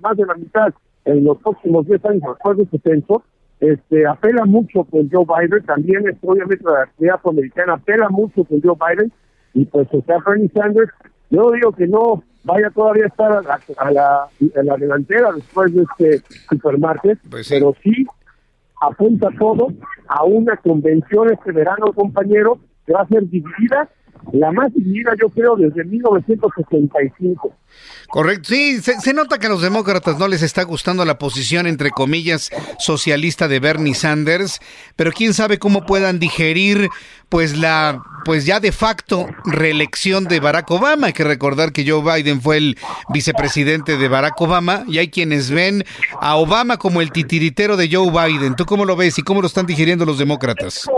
más 0.00 0.16
de 0.16 0.26
la 0.26 0.34
mitad 0.34 0.72
en 1.04 1.24
los 1.24 1.38
próximos 1.38 1.86
10 1.86 2.04
años 2.06 2.22
después 2.26 2.56
de 2.56 2.62
este 2.64 2.78
censo, 2.78 3.22
este, 3.60 4.06
apela 4.06 4.44
mucho 4.44 4.84
con 4.84 5.08
Joe 5.10 5.24
Biden, 5.24 5.64
también 5.64 6.08
es, 6.08 6.16
obviamente 6.22 6.64
la 6.64 6.86
comunidad 6.86 7.16
afroamericana 7.16 7.74
apela 7.74 8.08
mucho 8.10 8.44
con 8.44 8.60
Joe 8.60 8.76
Biden, 8.76 9.12
y 9.56 9.64
pues 9.64 9.88
sea 9.88 10.18
Bernie 10.24 10.50
Sanders. 10.50 10.92
Yo 11.30 11.50
digo 11.50 11.72
que 11.72 11.88
no 11.88 12.22
vaya 12.44 12.70
todavía 12.70 13.04
a 13.04 13.08
estar 13.08 13.32
a 13.32 13.90
la, 13.90 14.28
la, 14.62 14.76
delantera 14.76 15.32
después 15.32 15.74
de 15.74 15.82
este 15.82 16.22
supermarket 16.48 17.18
pues 17.28 17.48
pero 17.48 17.74
sí 17.82 18.06
apunta 18.80 19.28
todo 19.36 19.68
a 20.06 20.22
una 20.22 20.56
convención 20.58 21.32
este 21.32 21.50
verano 21.50 21.92
compañero 21.92 22.60
que 22.86 22.92
va 22.92 23.00
a 23.00 23.08
ser 23.08 23.28
dividida 23.28 23.88
la 24.32 24.52
más 24.52 24.72
dividida 24.74 25.12
yo 25.20 25.28
creo 25.28 25.56
desde 25.56 25.84
1965 25.84 27.54
Correcto, 28.08 28.50
sí, 28.50 28.80
se, 28.80 29.12
nota 29.12 29.38
que 29.38 29.46
a 29.46 29.50
los 29.50 29.62
demócratas 29.62 30.18
no 30.18 30.28
les 30.28 30.42
está 30.42 30.62
gustando 30.62 31.04
la 31.04 31.18
posición, 31.18 31.66
entre 31.66 31.90
comillas, 31.90 32.50
socialista 32.78 33.48
de 33.48 33.58
Bernie 33.58 33.94
Sanders, 33.94 34.60
pero 34.94 35.10
quién 35.12 35.34
sabe 35.34 35.58
cómo 35.58 35.84
puedan 35.84 36.18
digerir 36.18 36.88
pues 37.28 37.58
la 37.58 38.00
pues 38.24 38.46
ya 38.46 38.60
de 38.60 38.72
facto 38.72 39.26
reelección 39.44 40.24
de 40.24 40.40
Barack 40.40 40.70
Obama. 40.70 41.08
Hay 41.08 41.12
que 41.12 41.24
recordar 41.24 41.72
que 41.72 41.88
Joe 41.88 42.02
Biden 42.02 42.40
fue 42.40 42.58
el 42.58 42.78
vicepresidente 43.12 43.96
de 43.96 44.08
Barack 44.08 44.40
Obama 44.40 44.84
y 44.86 44.98
hay 44.98 45.10
quienes 45.10 45.50
ven 45.50 45.84
a 46.20 46.36
Obama 46.36 46.76
como 46.76 47.00
el 47.00 47.10
titiritero 47.10 47.76
de 47.76 47.88
Joe 47.90 48.10
Biden. 48.10 48.54
¿Tú 48.54 48.64
cómo 48.64 48.84
lo 48.84 48.96
ves 48.96 49.18
y 49.18 49.22
cómo 49.22 49.40
lo 49.40 49.48
están 49.48 49.66
digiriendo 49.66 50.04
los 50.04 50.18
demócratas? 50.18 50.88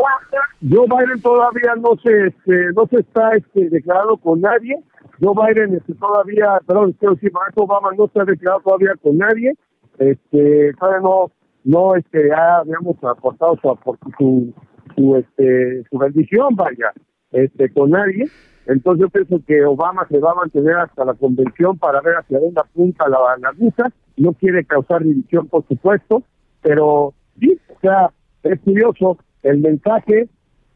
Joe 0.60 0.86
Biden 0.86 1.20
todavía 1.22 1.74
no 1.80 1.96
se 2.02 2.28
este, 2.28 2.72
no 2.74 2.86
se 2.86 2.98
está 3.09 3.30
este, 3.36 3.68
declarado 3.70 4.16
con 4.18 4.40
nadie. 4.40 4.78
Joe 5.20 5.34
Biden 5.34 5.74
este, 5.74 5.94
todavía, 5.94 6.61
perdón, 6.66 6.92
quiero 6.92 7.14
decir, 7.14 7.32
Barack 7.32 7.59
Obama 7.59 7.90
no 7.96 8.04
ha 8.04 8.24
declarado 8.24 8.62
todavía 8.62 8.92
con 9.02 9.18
nadie, 9.18 9.54
este, 9.98 10.72
todavía 10.78 11.00
no, 11.00 11.30
no 11.64 11.96
este, 11.96 12.32
ha, 12.32 12.62
digamos, 12.64 12.96
aportado 13.02 13.59
su, 13.61 13.96
su, 14.16 14.54
su, 14.94 15.16
este, 15.16 15.82
su 15.90 15.98
bendición, 15.98 16.54
vaya, 16.54 16.92
este, 17.32 17.72
con 17.72 17.90
nadie. 17.90 18.26
Entonces 18.66 19.00
yo 19.00 19.09
pienso 19.09 19.40
que 19.46 19.64
Obama 19.64 20.06
se 20.09 20.18
va 20.18 20.32
a 20.32 20.34
mantener 20.34 20.76
hasta 20.76 21.04
la 21.04 21.14
convención 21.14 21.78
para 21.78 22.00
ver 22.02 22.16
hacia 22.16 22.38
dónde 22.38 22.61
apunta 22.61 23.09
la, 23.09 23.18
la 23.38 23.52
No 24.18 24.32
quiere 24.34 24.64
causar 24.66 25.02
división, 25.02 25.48
por 25.48 25.66
supuesto, 25.66 26.22
pero 26.61 27.14
sí, 27.40 27.59
o 27.74 27.80
sea, 27.80 28.11
es 28.42 28.61
curioso 28.61 29.16
el 29.42 29.59
mensaje 29.59 30.28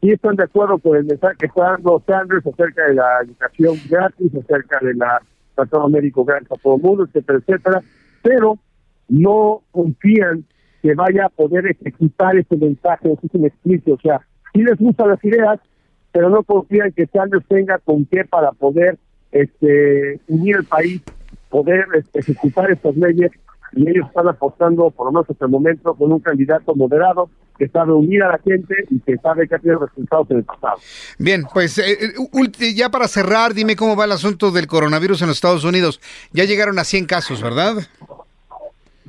sí 0.03 0.11
están 0.11 0.35
de 0.35 0.43
acuerdo 0.43 0.77
con 0.79 0.97
el 0.97 1.05
mensaje 1.05 1.35
que 1.39 1.45
está 1.45 1.71
dando 1.71 2.03
Sanders 2.05 2.45
acerca 2.45 2.87
de 2.87 2.95
la 2.95 3.21
educación 3.23 3.77
gratis, 3.89 4.35
acerca 4.35 4.79
de 4.81 4.93
la 4.95 5.21
tratado 5.55 5.87
médico 5.87 6.25
gratis 6.25 6.51
a 6.51 6.55
todo 6.61 6.75
el 6.75 6.81
mundo, 6.81 7.05
etcétera, 7.05 7.39
etcétera, 7.39 7.81
pero 8.21 8.59
no 9.07 9.61
confían 9.71 10.43
que 10.81 10.93
vaya 10.93 11.27
a 11.27 11.29
poder 11.29 11.67
ejecutar 11.67 12.35
ese 12.35 12.57
mensaje, 12.57 13.13
ese 13.13 13.47
explícito, 13.47 13.93
o 13.93 13.99
sea, 13.99 14.19
sí 14.51 14.61
les 14.61 14.77
gustan 14.77 15.07
las 15.07 15.23
ideas, 15.23 15.61
pero 16.11 16.29
no 16.29 16.43
confían 16.43 16.91
que 16.91 17.07
Sanders 17.07 17.45
tenga 17.47 17.77
con 17.77 18.05
qué 18.05 18.25
para 18.25 18.51
poder 18.51 18.97
este 19.31 20.19
unir 20.27 20.57
el 20.57 20.65
país, 20.65 21.01
poder 21.49 21.85
este, 21.93 22.19
ejecutar 22.19 22.69
estas 22.69 22.97
leyes 22.97 23.31
y 23.71 23.89
ellos 23.89 24.07
están 24.07 24.27
apostando, 24.27 24.91
por 24.91 25.05
lo 25.05 25.13
menos 25.13 25.29
hasta 25.29 25.45
el 25.45 25.51
momento, 25.51 25.93
con 25.93 26.11
un 26.11 26.19
candidato 26.19 26.75
moderado 26.75 27.29
que 27.57 27.67
sabe 27.67 27.93
unir 27.93 28.23
a 28.23 28.29
la 28.29 28.37
gente 28.39 28.75
y 28.89 28.99
que 28.99 29.17
sabe 29.17 29.47
que 29.47 29.55
ha 29.55 29.59
tenido 29.59 29.85
resultados 29.85 30.29
en 30.31 30.37
el 30.37 30.43
pasado. 30.43 30.77
Bien, 31.19 31.43
pues 31.53 31.77
eh, 31.77 32.13
eh, 32.13 32.73
ya 32.73 32.89
para 32.89 33.07
cerrar, 33.07 33.53
dime 33.53 33.75
cómo 33.75 33.95
va 33.95 34.05
el 34.05 34.11
asunto 34.11 34.51
del 34.51 34.67
coronavirus 34.67 35.21
en 35.21 35.27
los 35.27 35.37
Estados 35.37 35.63
Unidos. 35.63 36.01
Ya 36.31 36.45
llegaron 36.45 36.79
a 36.79 36.83
100 36.83 37.05
casos, 37.05 37.41
¿verdad? 37.41 37.75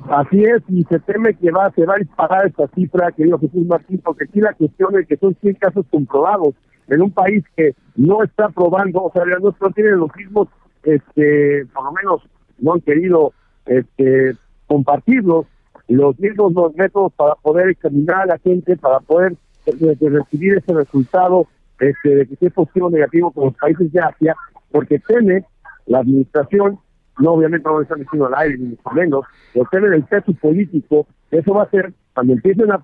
Así 0.09 0.43
es, 0.43 0.61
y 0.69 0.83
se 0.83 0.99
teme 0.99 1.33
que 1.33 1.51
va, 1.51 1.71
se 1.71 1.85
va 1.85 1.95
a 1.95 1.99
disparar 1.99 2.45
esta 2.45 2.67
cifra, 2.75 3.11
querido 3.11 3.39
Jesús 3.39 3.65
Martín, 3.65 4.01
porque 4.03 4.25
aquí 4.25 4.39
la 4.39 4.53
cuestión 4.53 4.99
es 4.99 5.07
que 5.07 5.17
son 5.17 5.35
100 5.41 5.55
casos 5.55 5.85
comprobados 5.89 6.53
en 6.87 7.01
un 7.01 7.11
país 7.11 7.43
que 7.55 7.73
no 7.95 8.21
está 8.23 8.49
probando, 8.49 9.03
o 9.03 9.11
sea, 9.11 9.23
no, 9.25 9.55
no 9.59 9.71
tienen 9.71 9.97
los 9.97 10.15
mismos, 10.15 10.47
este, 10.83 11.65
por 11.73 11.85
lo 11.85 11.91
menos 11.93 12.21
no 12.59 12.73
han 12.73 12.81
querido 12.81 13.33
este, 13.65 14.35
compartirlos 14.67 15.47
los 15.87 16.19
mismos 16.19 16.53
métodos 16.75 17.13
para 17.13 17.35
poder 17.35 17.69
examinar 17.69 18.23
a 18.23 18.25
la 18.25 18.37
gente, 18.39 18.75
para 18.77 18.99
poder 18.99 19.35
eh, 19.65 19.97
recibir 19.99 20.57
ese 20.57 20.73
resultado 20.73 21.47
este, 21.79 22.09
de 22.09 22.27
que 22.27 22.35
sea 22.35 22.49
positivo 22.49 22.87
o 22.87 22.91
negativo 22.91 23.31
con 23.31 23.45
los 23.45 23.55
países 23.55 23.91
de 23.91 23.99
Asia, 23.99 24.35
porque 24.71 24.99
teme 24.99 25.43
la 25.85 25.99
administración, 25.99 26.79
no 27.19 27.33
obviamente 27.33 27.67
no 27.67 27.75
lo 27.75 27.81
están 27.81 27.99
diciendo 27.99 28.27
al 28.27 28.35
aire, 28.35 28.57
ni 28.57 28.65
mucho 28.69 28.89
menos, 28.91 29.25
pero 29.53 29.67
teme 29.71 29.95
el 29.95 30.03
peso 30.03 30.33
político, 30.33 31.07
eso 31.31 31.53
va 31.53 31.63
a 31.63 31.69
ser 31.69 31.93
cuando 32.13 32.33
empiecen 32.33 32.71
a, 32.71 32.81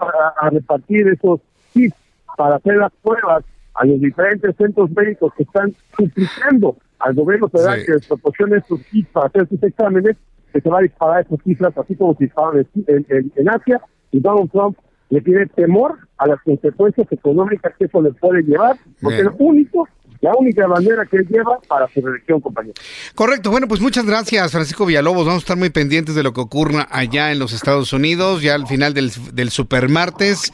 repartir 0.49 1.07
esos 1.07 1.39
kits 1.73 1.95
para 2.37 2.57
hacer 2.57 2.77
las 2.77 2.91
pruebas 3.01 3.43
a 3.75 3.85
los 3.85 3.99
diferentes 3.99 4.55
centros 4.57 4.91
médicos 4.91 5.33
que 5.35 5.43
están 5.43 5.73
suplicando 5.97 6.77
al 6.99 7.15
gobierno 7.15 7.47
federal 7.47 7.79
que 7.85 7.93
les 7.93 8.07
proporcione 8.07 8.57
esos 8.57 8.81
kits 8.91 9.09
para 9.09 9.27
hacer 9.27 9.47
sus 9.47 9.63
exámenes, 9.63 10.17
que 10.51 10.61
se 10.61 10.69
va 10.69 10.79
a 10.79 10.81
disparar 10.81 11.25
esas 11.25 11.39
cifras, 11.43 11.77
así 11.77 11.95
como 11.95 12.15
se 12.15 12.25
dispararon 12.25 12.67
en, 12.87 13.49
Asia, 13.49 13.81
y 14.11 14.19
Donald 14.19 14.51
Trump 14.51 14.77
le 15.09 15.21
tiene 15.21 15.45
temor 15.47 15.97
a 16.17 16.27
las 16.27 16.41
consecuencias 16.43 17.11
económicas 17.11 17.73
que 17.77 17.85
eso 17.85 18.01
le 18.01 18.11
puede 18.13 18.43
llevar, 18.43 18.77
porque 19.01 19.19
es 19.19 19.25
lo 19.25 19.35
único 19.39 19.87
la 20.21 20.35
única 20.35 20.67
bandera 20.67 21.03
que 21.05 21.17
él 21.17 21.27
lleva 21.27 21.57
para 21.67 21.87
su 21.87 21.99
reelección, 21.99 22.39
compañero. 22.39 22.75
Correcto. 23.15 23.49
Bueno, 23.49 23.67
pues 23.67 23.81
muchas 23.81 24.05
gracias, 24.05 24.51
Francisco 24.51 24.85
Villalobos. 24.85 25.25
Vamos 25.25 25.41
a 25.41 25.45
estar 25.45 25.57
muy 25.57 25.71
pendientes 25.71 26.13
de 26.13 26.21
lo 26.21 26.31
que 26.31 26.41
ocurra 26.41 26.87
allá 26.91 27.31
en 27.31 27.39
los 27.39 27.53
Estados 27.53 27.91
Unidos, 27.91 28.43
ya 28.43 28.53
al 28.53 28.67
final 28.67 28.93
del, 28.93 29.11
del 29.33 29.49
supermartes. 29.49 30.53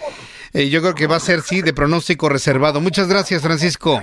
Eh, 0.53 0.69
yo 0.69 0.81
creo 0.81 0.95
que 0.95 1.07
va 1.07 1.17
a 1.17 1.19
ser, 1.19 1.41
sí, 1.41 1.61
de 1.61 1.73
pronóstico 1.73 2.29
reservado. 2.29 2.79
Muchas 2.79 3.09
gracias, 3.09 3.41
Francisco. 3.41 4.01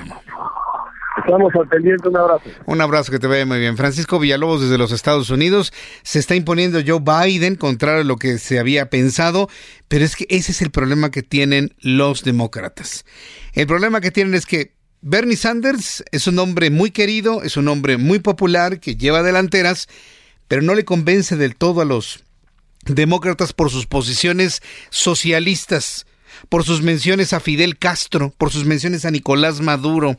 Estamos 1.25 1.55
al 1.55 1.69
pendiente, 1.69 2.09
un 2.09 2.17
abrazo. 2.19 2.51
Un 2.67 2.81
abrazo 2.83 3.11
que 3.11 3.19
te 3.19 3.27
vaya 3.27 3.47
muy 3.47 3.59
bien. 3.59 3.79
Francisco 3.79 4.19
Villalobos 4.19 4.61
desde 4.61 4.77
los 4.77 4.93
Estados 4.93 5.31
Unidos. 5.31 5.73
Se 6.03 6.19
está 6.19 6.35
imponiendo 6.35 6.81
Joe 6.87 7.01
Biden, 7.01 7.57
contrario 7.57 8.03
a 8.03 8.05
lo 8.05 8.17
que 8.17 8.37
se 8.37 8.59
había 8.59 8.91
pensado, 8.91 9.49
pero 9.89 10.05
es 10.05 10.17
que 10.17 10.27
ese 10.29 10.53
es 10.53 10.61
el 10.61 10.71
problema 10.71 11.11
que 11.11 11.23
tienen 11.23 11.75
los 11.81 12.25
demócratas. 12.25 13.07
El 13.55 13.67
problema 13.67 14.03
que 14.03 14.11
tienen 14.11 14.35
es 14.35 14.45
que 14.45 14.75
Bernie 15.01 15.37
Sanders 15.37 16.05
es 16.13 16.27
un 16.27 16.39
hombre 16.39 16.69
muy 16.69 16.91
querido, 16.91 17.43
es 17.43 17.57
un 17.57 17.69
hombre 17.69 17.97
muy 17.97 18.19
popular 18.19 18.79
que 18.79 18.97
lleva 18.97 19.23
delanteras, 19.23 19.89
pero 20.47 20.61
no 20.61 20.75
le 20.75 20.85
convence 20.85 21.37
del 21.37 21.57
todo 21.57 21.81
a 21.81 21.87
los 21.87 22.23
demócratas 22.85 23.55
por 23.55 23.71
sus 23.71 23.87
posiciones 23.87 24.63
socialistas, 24.91 26.07
por 26.51 26.65
sus 26.65 26.83
menciones 26.83 27.33
a 27.33 27.41
Fidel 27.41 27.79
Castro, 27.79 28.35
por 28.37 28.51
sus 28.51 28.67
menciones 28.67 29.07
a 29.07 29.11
Nicolás 29.11 29.63
Maduro 29.63 30.19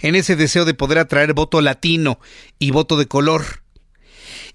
en 0.00 0.14
ese 0.14 0.36
deseo 0.36 0.64
de 0.64 0.74
poder 0.74 0.98
atraer 0.98 1.34
voto 1.34 1.60
latino 1.60 2.18
y 2.58 2.70
voto 2.70 2.96
de 2.96 3.06
color. 3.06 3.62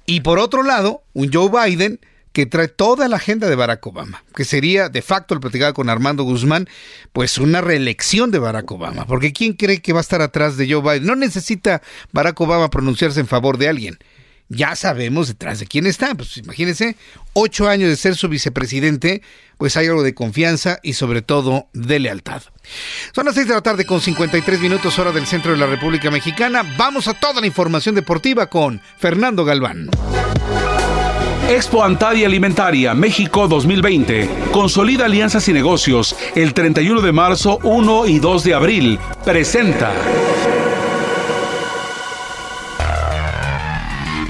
Y 0.05 0.21
por 0.21 0.39
otro 0.39 0.63
lado, 0.63 1.03
un 1.13 1.32
Joe 1.32 1.49
Biden 1.49 1.99
que 2.36 2.45
trae 2.45 2.67
toda 2.67 3.07
la 3.07 3.15
agenda 3.15 3.47
de 3.47 3.55
Barack 3.55 3.88
Obama, 3.88 4.26
que 4.36 4.43
sería, 4.43 4.89
de 4.89 5.01
facto, 5.01 5.36
lo 5.36 5.39
platicaba 5.39 5.71
con 5.71 5.89
Armando 5.89 6.23
Guzmán, 6.23 6.67
pues 7.13 7.38
una 7.38 7.61
reelección 7.61 8.30
de 8.30 8.39
Barack 8.39 8.69
Obama, 8.71 9.07
porque 9.07 9.32
¿quién 9.32 9.53
cree 9.53 9.82
que 9.82 9.93
va 9.93 9.99
a 9.99 10.01
estar 10.01 10.21
atrás 10.21 10.57
de 10.57 10.69
Joe 10.69 10.82
Biden? 10.82 11.05
No 11.05 11.15
necesita 11.15 11.82
Barack 12.11 12.39
Obama 12.41 12.69
pronunciarse 12.69 13.21
en 13.21 13.28
favor 13.28 13.57
de 13.57 13.69
alguien 13.69 13.99
ya 14.50 14.76
sabemos 14.76 15.28
detrás 15.28 15.60
de 15.60 15.68
quién 15.68 15.86
está. 15.86 16.16
Pues 16.16 16.38
imagínense, 16.38 16.96
ocho 17.34 17.68
años 17.68 17.89
de 17.89 17.96
ser 17.96 18.16
su 18.16 18.28
vicepresidente, 18.30 19.22
pues 19.58 19.78
hay 19.78 19.88
algo 19.88 20.04
de 20.04 20.14
confianza 20.14 20.80
y 20.84 20.93
sobre 20.93 21.22
todo 21.22 21.68
de 21.74 22.00
lealtad. 22.00 22.43
Son 23.14 23.26
las 23.26 23.36
seis 23.36 23.48
de 23.48 23.54
la 23.54 23.62
tarde 23.62 23.86
con 23.86 24.02
53 24.02 24.60
minutos 24.60 24.98
hora 25.00 25.12
del 25.12 25.26
centro 25.26 25.52
de 25.52 25.58
la 25.58 25.68
República 25.68 26.12
Mexicana. 26.12 26.64
Vamos 26.78 27.08
a 27.08 27.14
toda 27.14 27.41
la 27.41 27.48
información 27.48 27.96
deportiva 27.96 28.48
con 28.48 28.82
Fernando 28.98 29.46
Galván. 29.46 29.89
Expo 31.50 31.84
Antaria 31.84 32.26
Alimentaria 32.26 32.96
México 32.96 33.48
2020. 33.48 34.28
Consolida 34.52 35.06
alianzas 35.06 35.48
y 35.48 35.54
negocios 35.54 36.16
el 36.34 36.56
31 36.56 37.02
de 37.02 37.12
marzo, 37.12 37.60
1 37.62 38.08
y 38.08 38.20
2 38.20 38.43
de 38.43 38.54
abril. 38.56 39.00
Presenta. 39.24 39.93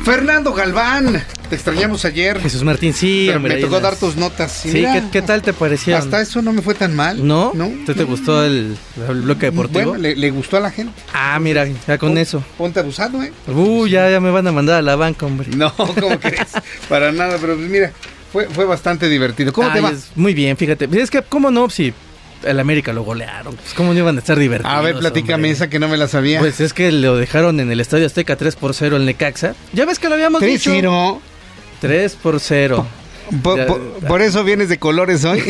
Fernando 0.05 0.53
Galván, 0.53 1.19
te 1.49 1.55
extrañamos 1.55 2.05
ayer. 2.05 2.39
Jesús 2.39 2.63
Martín, 2.63 2.93
sí. 2.93 3.25
Pero 3.25 3.39
me 3.39 3.55
tocó 3.55 3.79
dar 3.79 3.95
tus 3.95 4.15
notas. 4.15 4.51
Sí, 4.51 4.85
¿qué, 5.11 5.21
tal 5.23 5.41
te 5.41 5.51
pareció? 5.51 5.97
Hasta 5.97 6.21
eso 6.21 6.43
no 6.43 6.53
me 6.53 6.61
fue 6.61 6.75
tan 6.75 6.95
mal. 6.95 7.25
¿No? 7.25 7.53
¿No? 7.55 7.71
¿Te, 7.87 7.95
te 7.95 8.03
gustó 8.03 8.45
el, 8.45 8.77
bloque 9.23 9.47
deportivo? 9.47 9.93
Bueno, 9.93 9.97
le, 9.97 10.29
gustó 10.29 10.57
a 10.57 10.59
la 10.59 10.69
gente. 10.69 10.93
Ah, 11.11 11.39
mira, 11.39 11.67
ya 11.87 11.97
con 11.97 12.19
eso. 12.19 12.43
Ponte 12.55 12.81
abusado, 12.81 13.23
¿eh? 13.23 13.33
Uh, 13.47 13.87
ya, 13.87 14.07
ya 14.11 14.19
me 14.19 14.29
van 14.29 14.45
a 14.45 14.51
mandar 14.51 14.77
a 14.77 14.83
la 14.83 14.95
banca, 14.95 15.25
hombre. 15.25 15.49
No, 15.57 15.73
¿cómo 15.75 16.19
crees? 16.19 16.51
Para 16.87 17.11
nada, 17.11 17.39
pero 17.41 17.55
pues 17.55 17.67
mira, 17.67 17.91
fue, 18.31 18.45
fue 18.47 18.65
bastante 18.65 19.09
divertido. 19.09 19.53
¿Cómo 19.53 19.73
te 19.73 19.81
va? 19.81 19.91
muy 20.13 20.35
bien, 20.35 20.55
fíjate. 20.55 20.87
Es 21.01 21.09
que, 21.09 21.23
¿cómo 21.23 21.49
no? 21.49 21.67
Si 21.71 21.91
el 22.43 22.59
América 22.59 22.93
lo 22.93 23.03
golearon. 23.03 23.55
Pues, 23.55 23.73
¿Cómo 23.73 23.93
no 23.93 23.99
iban 23.99 24.15
a 24.15 24.19
estar 24.19 24.37
divertidos? 24.37 24.75
A 24.75 24.81
ver, 24.81 24.97
platícame 24.97 25.49
esa 25.49 25.69
que 25.69 25.79
no 25.79 25.87
me 25.87 25.97
la 25.97 26.07
sabía. 26.07 26.39
Pues 26.39 26.59
es 26.59 26.73
que 26.73 26.91
lo 26.91 27.17
dejaron 27.17 27.59
en 27.59 27.71
el 27.71 27.79
Estadio 27.79 28.05
Azteca 28.05 28.35
3 28.35 28.55
por 28.55 28.73
0 28.73 28.97
el 28.97 29.05
Necaxa. 29.05 29.55
Ya 29.73 29.85
ves 29.85 29.99
que 29.99 30.09
lo 30.09 30.15
habíamos 30.15 30.39
3 30.39 30.51
dicho. 30.51 30.71
0. 30.71 31.21
3 31.81 32.15
por 32.15 32.39
0. 32.39 32.87
Por, 34.07 34.21
eso 34.21 34.43
vienes 34.43 34.69
de 34.69 34.77
colores 34.77 35.25
hoy. 35.25 35.41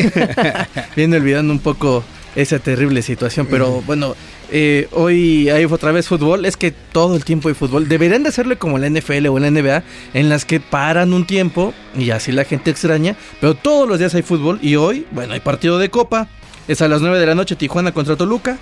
Viene 0.96 1.16
olvidando 1.16 1.52
un 1.52 1.58
poco 1.58 2.04
esa 2.34 2.58
terrible 2.58 3.02
situación, 3.02 3.46
pero 3.50 3.82
bueno, 3.82 4.14
eh, 4.50 4.88
hoy 4.92 5.48
hay 5.48 5.64
otra 5.64 5.90
vez 5.90 6.06
fútbol, 6.06 6.44
es 6.44 6.56
que 6.56 6.70
todo 6.70 7.16
el 7.16 7.24
tiempo 7.24 7.48
hay 7.48 7.54
fútbol, 7.54 7.88
deberían 7.88 8.22
de 8.22 8.28
hacerle 8.28 8.56
como 8.56 8.78
la 8.78 8.88
NFL 8.90 9.26
o 9.28 9.38
la 9.38 9.50
NBA, 9.50 9.82
en 10.12 10.28
las 10.28 10.44
que 10.44 10.60
paran 10.60 11.14
un 11.14 11.26
tiempo 11.26 11.72
y 11.96 12.10
así 12.10 12.32
la 12.32 12.44
gente 12.44 12.70
extraña, 12.70 13.16
pero 13.40 13.54
todos 13.54 13.88
los 13.88 13.98
días 13.98 14.14
hay 14.14 14.22
fútbol 14.22 14.58
y 14.62 14.76
hoy, 14.76 15.06
bueno, 15.12 15.32
hay 15.32 15.40
partido 15.40 15.78
de 15.78 15.88
copa, 15.88 16.28
es 16.68 16.82
a 16.82 16.88
las 16.88 17.00
9 17.00 17.18
de 17.18 17.26
la 17.26 17.34
noche 17.34 17.56
Tijuana 17.56 17.92
contra 17.92 18.16
Toluca. 18.16 18.58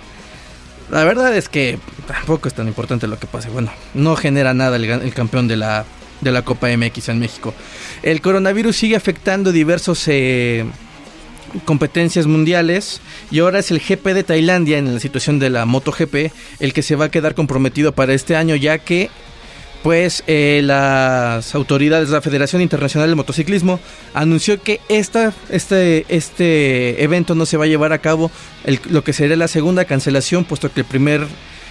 La 0.91 1.03
verdad 1.03 1.35
es 1.35 1.49
que 1.49 1.79
tampoco 2.07 2.47
es 2.47 2.53
tan 2.53 2.67
importante 2.67 3.07
lo 3.07 3.17
que 3.17 3.27
pase. 3.27 3.49
Bueno, 3.49 3.71
no 3.93 4.15
genera 4.15 4.53
nada 4.53 4.77
el, 4.77 5.13
campeón 5.13 5.47
de 5.47 5.55
la, 5.57 5.85
de 6.21 6.31
la 6.31 6.43
Copa 6.43 6.67
MX 6.75 7.09
en 7.09 7.19
México. 7.19 7.53
El 8.03 8.21
coronavirus 8.21 8.75
sigue 8.75 8.95
afectando 8.95 9.51
diversos 9.51 10.07
eh, 10.07 10.65
competencias 11.65 12.27
mundiales 12.27 13.01
y 13.31 13.39
ahora 13.39 13.59
es 13.59 13.71
el 13.71 13.79
GP 13.79 14.05
de 14.13 14.23
Tailandia 14.23 14.77
en 14.77 14.93
la 14.93 14.99
situación 14.99 15.39
de 15.39 15.49
la 15.49 15.65
MotoGP 15.65 16.31
el 16.59 16.73
que 16.73 16.83
se 16.83 16.95
va 16.95 17.05
a 17.05 17.11
quedar 17.11 17.33
comprometido 17.33 17.93
para 17.93 18.13
este 18.13 18.35
año 18.35 18.55
ya 18.55 18.77
que 18.77 19.09
pues 19.85 20.23
las 20.27 21.53
autoridades 21.53 22.07
de 22.07 22.15
la 22.15 22.21
Federación 22.21 22.63
Internacional 22.63 23.07
del 23.07 23.15
Motociclismo 23.15 23.79
anunció 24.15 24.59
que 24.59 24.81
este, 24.89 25.29
este 26.09 27.03
evento 27.03 27.35
no 27.35 27.45
se 27.45 27.55
va 27.55 27.65
a 27.65 27.67
llevar 27.67 27.93
a 27.93 27.99
cabo, 27.99 28.31
lo 28.89 29.03
que 29.03 29.13
sería 29.13 29.35
la 29.35 29.47
segunda 29.47 29.85
cancelación, 29.85 30.43
puesto 30.43 30.73
que 30.73 30.79
el 30.79 30.87
primer 30.87 31.27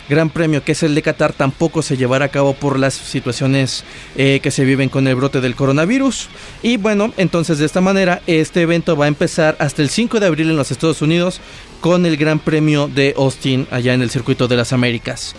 Gran 0.09 0.31
Premio, 0.31 0.63
que 0.63 0.73
es 0.73 0.85
el 0.85 0.95
de 0.95 1.03
Qatar, 1.03 1.33
tampoco 1.33 1.83
se 1.83 1.97
llevará 1.97 2.27
a 2.27 2.29
cabo 2.29 2.55
por 2.55 2.79
las 2.79 2.95
situaciones 2.95 3.83
eh, 4.15 4.39
que 4.41 4.53
se 4.53 4.65
viven 4.65 4.91
con 4.91 5.09
el 5.09 5.17
brote 5.17 5.41
del 5.41 5.57
coronavirus. 5.57 6.29
Y 6.63 6.77
bueno, 6.77 7.13
entonces 7.17 7.59
de 7.59 7.67
esta 7.67 7.81
manera, 7.81 8.23
este 8.29 8.63
evento 8.63 8.97
va 8.97 9.07
a 9.07 9.09
empezar 9.09 9.57
hasta 9.59 9.83
el 9.83 9.91
5 9.91 10.21
de 10.21 10.27
abril 10.27 10.51
en 10.51 10.57
los 10.57 10.71
Estados 10.71 11.03
Unidos 11.03 11.41
con 11.81 12.07
el 12.07 12.17
Gran 12.17 12.39
Premio 12.39 12.87
de 12.87 13.13
Austin 13.17 13.67
allá 13.73 13.93
en 13.93 14.03
el 14.03 14.11
Circuito 14.11 14.47
de 14.47 14.57
las 14.57 14.73
Américas. 14.73 15.35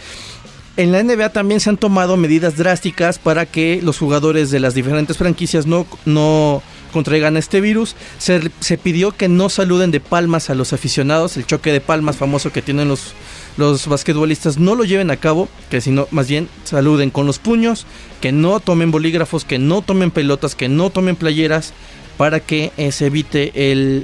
En 0.77 0.91
la 0.91 1.01
NBA 1.01 1.29
también 1.29 1.61
se 1.61 1.69
han 1.69 1.77
tomado 1.77 2.17
medidas 2.17 2.57
drásticas 2.57 3.17
para 3.17 3.45
que 3.45 3.79
los 3.81 3.97
jugadores 3.97 4.51
de 4.51 4.59
las 4.59 4.73
diferentes 4.73 5.17
franquicias 5.17 5.65
no, 5.65 5.87
no 6.03 6.61
contraigan 6.91 7.37
este 7.37 7.61
virus. 7.61 7.95
Se, 8.17 8.77
pidió 8.77 9.11
que 9.13 9.29
no 9.29 9.47
saluden 9.47 9.91
de 9.91 10.01
palmas 10.01 10.49
a 10.49 10.55
los 10.55 10.73
aficionados, 10.73 11.37
el 11.37 11.45
choque 11.45 11.71
de 11.71 11.79
palmas 11.79 12.17
famoso 12.17 12.51
que 12.51 12.61
tienen 12.61 12.89
los, 12.89 13.13
los 13.55 13.87
basquetbolistas 13.87 14.57
no 14.57 14.75
lo 14.75 14.83
lleven 14.83 15.11
a 15.11 15.17
cabo, 15.17 15.47
que 15.69 15.79
sino 15.79 16.09
más 16.11 16.27
bien 16.27 16.49
saluden 16.65 17.09
con 17.09 17.25
los 17.25 17.39
puños, 17.39 17.85
que 18.19 18.33
no 18.33 18.59
tomen 18.59 18.91
bolígrafos, 18.91 19.45
que 19.45 19.59
no 19.59 19.81
tomen 19.81 20.11
pelotas, 20.11 20.55
que 20.55 20.67
no 20.67 20.89
tomen 20.89 21.15
playeras, 21.15 21.73
para 22.17 22.39
que 22.39 22.71
eh, 22.77 22.91
se 22.91 23.07
evite 23.07 23.51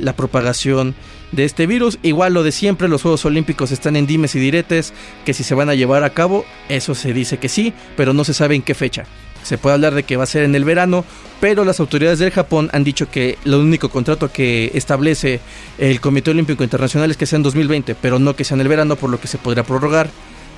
la 0.01 0.13
propagación 0.15 0.95
de 1.31 1.45
este 1.45 1.67
virus. 1.67 1.99
Igual 2.03 2.33
lo 2.33 2.43
de 2.43 2.51
siempre, 2.51 2.87
los 2.87 3.01
Juegos 3.01 3.25
Olímpicos 3.25 3.71
están 3.71 3.95
en 3.95 4.07
dimes 4.07 4.35
y 4.35 4.39
diretes, 4.39 4.93
que 5.25 5.33
si 5.33 5.43
se 5.43 5.55
van 5.55 5.69
a 5.69 5.75
llevar 5.75 6.03
a 6.03 6.11
cabo, 6.11 6.45
eso 6.69 6.95
se 6.95 7.13
dice 7.13 7.37
que 7.37 7.49
sí, 7.49 7.73
pero 7.95 8.13
no 8.13 8.23
se 8.23 8.33
sabe 8.33 8.55
en 8.55 8.61
qué 8.61 8.75
fecha. 8.75 9.05
Se 9.43 9.57
puede 9.57 9.73
hablar 9.73 9.95
de 9.95 10.03
que 10.03 10.17
va 10.17 10.23
a 10.23 10.27
ser 10.27 10.43
en 10.43 10.53
el 10.53 10.63
verano, 10.63 11.03
pero 11.39 11.65
las 11.65 11.79
autoridades 11.79 12.19
del 12.19 12.31
Japón 12.31 12.69
han 12.73 12.83
dicho 12.83 13.09
que 13.09 13.39
el 13.43 13.55
único 13.55 13.89
contrato 13.89 14.31
que 14.31 14.71
establece 14.75 15.39
el 15.79 15.99
Comité 15.99 16.31
Olímpico 16.31 16.63
Internacional 16.63 17.09
es 17.09 17.17
que 17.17 17.25
sea 17.25 17.37
en 17.37 17.43
2020, 17.43 17.95
pero 17.95 18.19
no 18.19 18.35
que 18.35 18.43
sea 18.43 18.55
en 18.55 18.61
el 18.61 18.67
verano, 18.67 18.95
por 18.95 19.09
lo 19.09 19.19
que 19.19 19.27
se 19.27 19.39
podría 19.39 19.63
prorrogar 19.63 20.09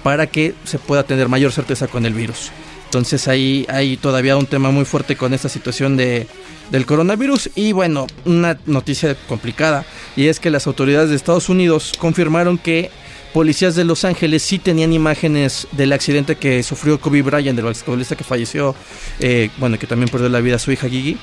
para 0.03 0.27
que 0.27 0.53
se 0.65 0.79
pueda 0.79 1.03
tener 1.03 1.29
mayor 1.29 1.53
certeza 1.53 1.87
con 1.87 2.05
el 2.05 2.13
virus. 2.13 2.51
Entonces 2.93 3.27
ahí 3.27 3.65
hay 3.69 3.97
todavía 3.97 4.37
un 4.37 4.45
tema 4.45 4.69
muy 4.69 4.85
fuerte 4.85 5.15
con 5.15 5.33
esta 5.33 5.49
situación 5.49 5.97
de, 5.97 6.27
del 6.69 6.85
coronavirus. 6.85 7.49
Y 7.55 7.71
bueno, 7.71 8.05
una 8.23 8.59
noticia 8.67 9.15
complicada. 9.27 9.83
Y 10.15 10.27
es 10.27 10.39
que 10.39 10.51
las 10.51 10.67
autoridades 10.67 11.09
de 11.09 11.15
Estados 11.15 11.49
Unidos 11.49 11.93
confirmaron 11.97 12.59
que 12.59 12.91
policías 13.33 13.75
de 13.75 13.83
Los 13.83 14.05
Ángeles 14.05 14.43
sí 14.43 14.59
tenían 14.59 14.93
imágenes 14.93 15.67
del 15.71 15.91
accidente 15.91 16.35
que 16.35 16.61
sufrió 16.61 17.01
Kobe 17.01 17.23
Bryant, 17.23 17.55
del 17.55 17.65
basquetbolista 17.65 18.15
que 18.15 18.23
falleció, 18.23 18.75
eh, 19.19 19.49
bueno, 19.57 19.79
que 19.79 19.87
también 19.87 20.09
perdió 20.09 20.29
la 20.29 20.39
vida 20.39 20.57
a 20.57 20.59
su 20.59 20.71
hija 20.71 20.87
Gigi. 20.87 21.17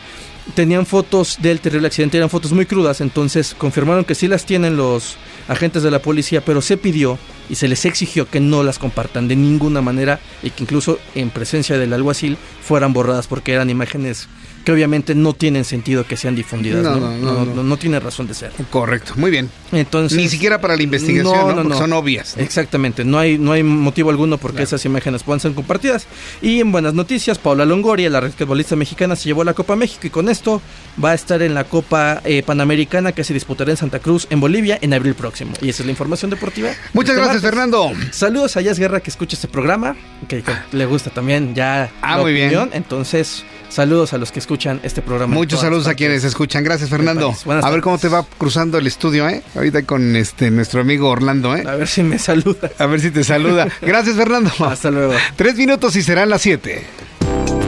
Tenían 0.54 0.84
fotos 0.84 1.38
del 1.40 1.60
terrible 1.60 1.86
accidente, 1.86 2.16
eran 2.16 2.30
fotos 2.30 2.52
muy 2.52 2.66
crudas, 2.66 3.00
entonces 3.00 3.54
confirmaron 3.56 4.04
que 4.04 4.14
sí 4.14 4.26
las 4.26 4.44
tienen 4.44 4.76
los 4.76 5.16
agentes 5.48 5.82
de 5.82 5.90
la 5.90 6.00
policía, 6.00 6.44
pero 6.44 6.60
se 6.60 6.76
pidió 6.76 7.18
y 7.48 7.56
se 7.56 7.68
les 7.68 7.84
exigió 7.84 8.28
que 8.28 8.40
no 8.40 8.62
las 8.62 8.78
compartan 8.78 9.28
de 9.28 9.36
ninguna 9.36 9.80
manera 9.80 10.20
y 10.42 10.50
que 10.50 10.64
incluso 10.64 10.98
en 11.14 11.30
presencia 11.30 11.78
del 11.78 11.92
alguacil 11.92 12.36
fueran 12.62 12.92
borradas 12.92 13.26
porque 13.26 13.52
eran 13.52 13.70
imágenes 13.70 14.28
que 14.64 14.72
obviamente 14.72 15.14
no 15.14 15.32
tienen 15.32 15.64
sentido 15.64 16.04
que 16.06 16.16
sean 16.16 16.34
difundidas. 16.34 16.82
No, 16.82 16.96
no, 16.96 17.44
no, 17.44 17.62
no, 17.62 17.76
tiene 17.76 17.98
razón 18.00 18.26
de 18.26 18.34
ser. 18.34 18.52
Correcto, 18.70 19.14
muy 19.16 19.30
bien. 19.30 19.50
Entonces, 19.72 20.18
Ni 20.18 20.28
siquiera 20.28 20.60
para 20.60 20.76
la 20.76 20.82
investigación, 20.82 21.68
¿no? 21.68 21.76
son 21.76 21.92
obvias. 21.92 22.36
Exactamente, 22.36 23.04
no 23.04 23.18
hay, 23.18 23.38
no 23.38 23.52
hay 23.52 23.62
motivo 23.62 24.10
alguno 24.10 24.38
porque 24.38 24.62
esas 24.62 24.84
imágenes 24.84 25.22
puedan 25.22 25.40
ser 25.40 25.52
compartidas. 25.52 26.06
Y 26.42 26.60
en 26.60 26.72
buenas 26.72 26.94
noticias, 26.94 27.38
Paula 27.38 27.64
Longoria, 27.64 28.10
la 28.10 28.20
basquetbolista 28.20 28.76
mexicana, 28.76 29.16
se 29.16 29.24
llevó 29.24 29.44
la 29.44 29.54
Copa 29.54 29.76
México 29.76 30.06
y 30.06 30.10
con 30.10 30.28
esto 30.28 30.60
va 31.02 31.10
a 31.12 31.14
estar 31.14 31.40
en 31.42 31.54
la 31.54 31.64
Copa 31.64 32.20
eh, 32.24 32.42
Panamericana 32.42 33.12
que 33.12 33.24
se 33.24 33.32
disputará 33.32 33.70
en 33.70 33.76
Santa 33.76 33.98
Cruz, 33.98 34.26
en 34.30 34.40
Bolivia, 34.40 34.78
en 34.80 34.92
abril 34.92 35.14
próximo. 35.14 35.52
Y 35.62 35.70
esa 35.70 35.82
es 35.82 35.86
la 35.86 35.92
información 35.92 36.30
deportiva. 36.30 36.70
Muchas 36.92 37.14
este 37.14 37.22
gracias, 37.22 37.42
Fernando. 37.42 37.92
Saludos 38.10 38.56
a 38.56 38.60
Jazz 38.60 38.78
Guerra 38.78 39.00
que 39.00 39.10
escucha 39.10 39.36
este 39.36 39.48
programa, 39.48 39.96
que, 40.28 40.42
le 40.72 40.86
gusta 40.86 41.10
también 41.10 41.54
ya 41.54 41.90
ah, 42.02 42.18
muy 42.18 42.32
Bien. 42.32 42.70
Entonces, 42.72 43.44
saludos 43.68 44.12
a 44.12 44.18
los 44.18 44.32
que 44.32 44.38
escuchan 44.38 44.49
este 44.82 45.00
programa. 45.02 45.32
Muchos 45.32 45.60
saludos 45.60 45.86
a 45.86 45.94
quienes 45.94 46.24
escuchan. 46.24 46.64
Gracias, 46.64 46.90
Fernando. 46.90 47.34
A 47.62 47.70
ver 47.70 47.80
cómo 47.80 47.98
te 47.98 48.08
va 48.08 48.24
cruzando 48.36 48.78
el 48.78 48.86
estudio, 48.86 49.28
¿eh? 49.28 49.42
Ahorita 49.54 49.84
con 49.84 50.16
este 50.16 50.50
nuestro 50.50 50.80
amigo 50.80 51.08
Orlando, 51.08 51.54
¿eh? 51.54 51.62
A 51.66 51.76
ver 51.76 51.86
si 51.86 52.02
me 52.02 52.18
saluda. 52.18 52.70
A 52.78 52.86
ver 52.86 53.00
si 53.00 53.10
te 53.10 53.22
saluda. 53.22 53.68
Gracias, 53.80 54.16
Fernando. 54.16 54.50
Hasta 54.60 54.90
luego. 54.90 55.14
Tres 55.36 55.56
minutos 55.56 55.94
y 55.94 56.02
serán 56.02 56.30
las 56.30 56.42
siete. 56.42 56.84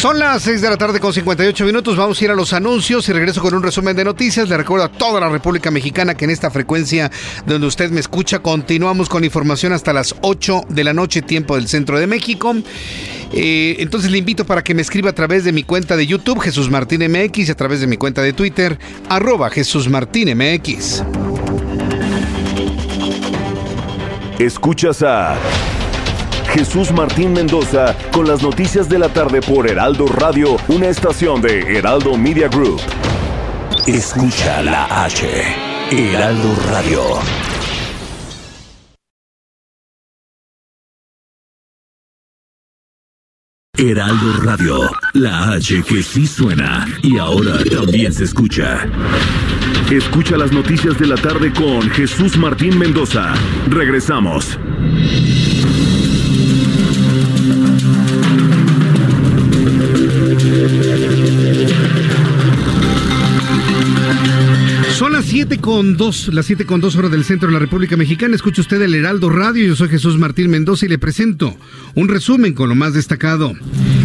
Son 0.00 0.18
las 0.18 0.44
6 0.44 0.62
de 0.62 0.70
la 0.70 0.78
tarde 0.78 0.98
con 0.98 1.12
58 1.12 1.62
minutos. 1.66 1.94
Vamos 1.94 2.18
a 2.18 2.24
ir 2.24 2.30
a 2.30 2.34
los 2.34 2.54
anuncios 2.54 3.06
y 3.10 3.12
regreso 3.12 3.42
con 3.42 3.52
un 3.52 3.62
resumen 3.62 3.94
de 3.94 4.02
noticias. 4.02 4.48
Le 4.48 4.56
recuerdo 4.56 4.86
a 4.86 4.88
toda 4.88 5.20
la 5.20 5.28
República 5.28 5.70
Mexicana 5.70 6.14
que 6.14 6.24
en 6.24 6.30
esta 6.30 6.50
frecuencia 6.50 7.10
donde 7.44 7.66
usted 7.66 7.90
me 7.90 8.00
escucha 8.00 8.38
continuamos 8.38 9.10
con 9.10 9.24
información 9.24 9.74
hasta 9.74 9.92
las 9.92 10.14
8 10.22 10.62
de 10.70 10.84
la 10.84 10.94
noche, 10.94 11.20
tiempo 11.20 11.54
del 11.54 11.68
centro 11.68 12.00
de 12.00 12.06
México. 12.06 12.56
Eh, 13.34 13.76
entonces 13.80 14.10
le 14.10 14.16
invito 14.16 14.46
para 14.46 14.64
que 14.64 14.72
me 14.72 14.80
escriba 14.80 15.10
a 15.10 15.14
través 15.14 15.44
de 15.44 15.52
mi 15.52 15.64
cuenta 15.64 15.98
de 15.98 16.06
YouTube, 16.06 16.40
Jesús 16.40 16.70
Martín 16.70 17.02
MX, 17.02 17.48
y 17.48 17.50
a 17.50 17.56
través 17.56 17.82
de 17.82 17.86
mi 17.86 17.98
cuenta 17.98 18.22
de 18.22 18.32
Twitter, 18.32 18.78
arroba 19.10 19.50
Jesús 19.50 19.90
Martín 19.90 20.34
MX. 20.34 21.02
Escuchas 24.38 25.02
a 25.02 25.36
Jesús 26.52 26.90
Martín 26.90 27.32
Mendoza 27.32 27.96
con 28.12 28.26
las 28.26 28.42
noticias 28.42 28.88
de 28.88 28.98
la 28.98 29.08
tarde 29.08 29.40
por 29.40 29.68
Heraldo 29.68 30.06
Radio, 30.06 30.56
una 30.66 30.88
estación 30.88 31.40
de 31.40 31.60
Heraldo 31.78 32.16
Media 32.16 32.48
Group. 32.48 32.80
Escucha 33.86 34.60
la 34.62 35.04
H, 35.04 35.26
Heraldo 35.92 36.54
Radio. 36.70 37.02
Heraldo 43.76 44.32
Radio, 44.42 44.90
la 45.14 45.52
H 45.52 45.82
que 45.84 46.02
sí 46.02 46.26
suena 46.26 46.86
y 47.02 47.16
ahora 47.18 47.58
también 47.64 48.12
se 48.12 48.24
escucha. 48.24 48.88
Escucha 49.88 50.36
las 50.36 50.52
noticias 50.52 50.98
de 50.98 51.06
la 51.06 51.16
tarde 51.16 51.52
con 51.52 51.88
Jesús 51.90 52.36
Martín 52.36 52.76
Mendoza. 52.76 53.34
Regresamos. 53.68 54.58
7 65.30 65.58
con 65.60 65.96
2, 65.96 66.34
las 66.34 66.46
7 66.46 66.66
con 66.66 66.80
2 66.80 66.96
horas 66.96 67.12
del 67.12 67.24
centro 67.24 67.46
de 67.46 67.52
la 67.52 67.60
República 67.60 67.96
Mexicana. 67.96 68.34
Escucha 68.34 68.62
usted 68.62 68.82
el 68.82 68.96
Heraldo 68.96 69.30
Radio. 69.30 69.64
Yo 69.64 69.76
soy 69.76 69.88
Jesús 69.88 70.18
Martín 70.18 70.50
Mendoza 70.50 70.86
y 70.86 70.88
le 70.88 70.98
presento 70.98 71.56
un 71.94 72.08
resumen 72.08 72.52
con 72.52 72.68
lo 72.68 72.74
más 72.74 72.94
destacado. 72.94 73.52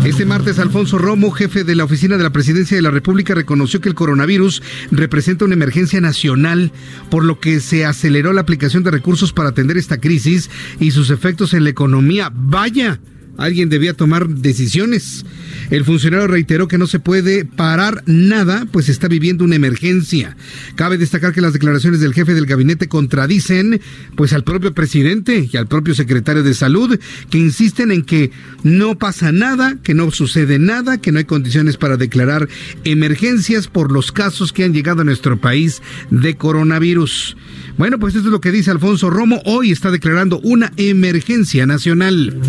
Este 0.04 0.24
martes, 0.24 0.60
Alfonso 0.60 1.00
Romo, 1.00 1.32
jefe 1.32 1.64
de 1.64 1.74
la 1.74 1.86
Oficina 1.86 2.18
de 2.18 2.22
la 2.22 2.30
Presidencia 2.30 2.78
de 2.78 2.84
la 2.84 2.92
República, 2.92 3.34
reconoció 3.34 3.82
que 3.82 3.90
el 3.90 3.96
coronavirus 3.96 4.62
representa 4.92 5.46
una 5.46 5.56
emergencia 5.56 6.00
nacional, 6.00 6.72
por 7.10 7.24
lo 7.24 7.40
que 7.40 7.60
se 7.60 7.86
aceleró 7.86 8.32
la 8.32 8.42
aplicación 8.42 8.84
de 8.84 8.92
recursos 8.92 9.34
para 9.34 9.50
atender 9.50 9.78
esta 9.78 10.00
crisis 10.00 10.52
y 10.80 10.92
sus 10.92 11.10
efectos 11.10 11.56
en 11.56 11.64
la 11.64 11.72
economía. 11.72 12.32
Vaya, 12.36 13.00
alguien 13.38 13.70
debía 13.70 13.94
tomar 13.94 14.28
decisiones. 14.28 15.26
El 15.70 15.84
funcionario 15.84 16.28
reiteró 16.28 16.68
que 16.68 16.78
no 16.78 16.88
se 16.88 17.00
puede 17.00 17.46
parar 17.46 18.04
nada, 18.06 18.68
pues 18.72 18.90
está 18.90 19.08
viviendo 19.08 19.44
una 19.44 19.56
emergencia. 19.56 20.38
Cabe 20.76 20.98
destacar 20.98 21.34
que 21.34 21.42
las 21.42 21.54
declaraciones 21.54 22.00
del 22.00 22.14
jefe 22.14 22.34
del 22.34 22.46
gabinete 22.46 22.88
contradicen 22.88 23.82
pues 24.16 24.34
al 24.34 24.44
propio 24.44 24.74
presidente 24.74 25.50
y 25.52 25.58
al 25.58 25.68
propio 25.68 25.96
secretario 25.96 26.44
de 26.44 26.54
salud 26.54 27.00
que 27.30 27.38
insisten 27.38 27.92
en 27.92 28.04
que 28.04 28.32
no 28.64 28.98
pasa 28.98 29.32
nada, 29.32 29.78
que 29.82 29.94
no 29.94 30.12
sucede 30.12 30.60
nada, 30.60 31.00
que 31.00 31.12
no 31.12 31.20
hay 31.20 31.26
condiciones 31.26 31.78
para 31.78 31.98
declarar 31.98 32.48
emergencias 32.84 33.68
por 33.68 33.92
los 33.92 34.12
casos 34.12 34.54
que 34.54 34.64
han 34.64 34.74
llegado 34.74 35.02
a 35.02 35.06
nuestro 35.06 35.38
país 35.38 35.82
de 36.10 36.36
coronavirus. 36.36 37.36
Bueno, 37.78 38.00
pues 38.00 38.16
esto 38.16 38.30
es 38.30 38.32
lo 38.32 38.40
que 38.40 38.52
dice 38.52 38.72
Alfonso 38.72 39.10
Romo. 39.10 39.42
Hoy 39.46 39.72
está 39.72 39.92
declarando 39.92 40.40
una 40.44 40.72
emergencia 40.78 41.66
nacional. 41.66 42.40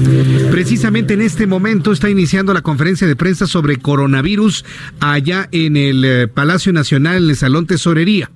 Precisamente 0.77 1.14
en 1.14 1.22
este 1.22 1.47
momento 1.47 1.91
está 1.91 2.11
iniciando 2.11 2.53
la 2.53 2.61
conferencia 2.61 3.07
de 3.07 3.16
prensa 3.16 3.47
sobre 3.47 3.79
coronavirus 3.79 4.62
allá 5.01 5.49
en 5.51 5.74
el 5.74 6.05
eh, 6.05 6.29
Palacio 6.29 6.70
Nacional, 6.70 7.24
en 7.24 7.31
el 7.31 7.37
Salón 7.37 7.66
Tesorería. 7.66 8.31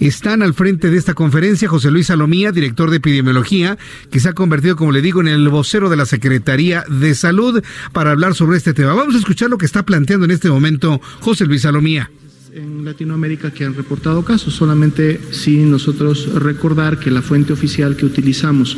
Están 0.00 0.40
al 0.40 0.54
frente 0.54 0.88
de 0.88 0.96
esta 0.96 1.12
conferencia 1.12 1.68
José 1.68 1.90
Luis 1.90 2.06
Salomía, 2.06 2.50
director 2.50 2.88
de 2.88 2.96
epidemiología, 2.96 3.76
que 4.10 4.20
se 4.20 4.30
ha 4.30 4.32
convertido, 4.32 4.74
como 4.74 4.90
le 4.90 5.02
digo, 5.02 5.20
en 5.20 5.28
el 5.28 5.46
vocero 5.50 5.90
de 5.90 5.98
la 5.98 6.06
Secretaría 6.06 6.82
de 6.88 7.14
Salud 7.14 7.62
para 7.92 8.12
hablar 8.12 8.34
sobre 8.34 8.56
este 8.56 8.72
tema. 8.72 8.94
Vamos 8.94 9.14
a 9.14 9.18
escuchar 9.18 9.50
lo 9.50 9.58
que 9.58 9.66
está 9.66 9.82
planteando 9.82 10.24
en 10.24 10.30
este 10.30 10.48
momento 10.48 10.98
José 11.20 11.44
Luis 11.44 11.60
Salomía 11.60 12.10
en 12.54 12.84
Latinoamérica 12.84 13.50
que 13.50 13.64
han 13.64 13.74
reportado 13.74 14.24
casos. 14.24 14.54
Solamente 14.54 15.20
sí 15.30 15.58
nosotros 15.58 16.34
recordar 16.34 16.98
que 16.98 17.10
la 17.10 17.22
fuente 17.22 17.52
oficial 17.52 17.96
que 17.96 18.04
utilizamos 18.04 18.76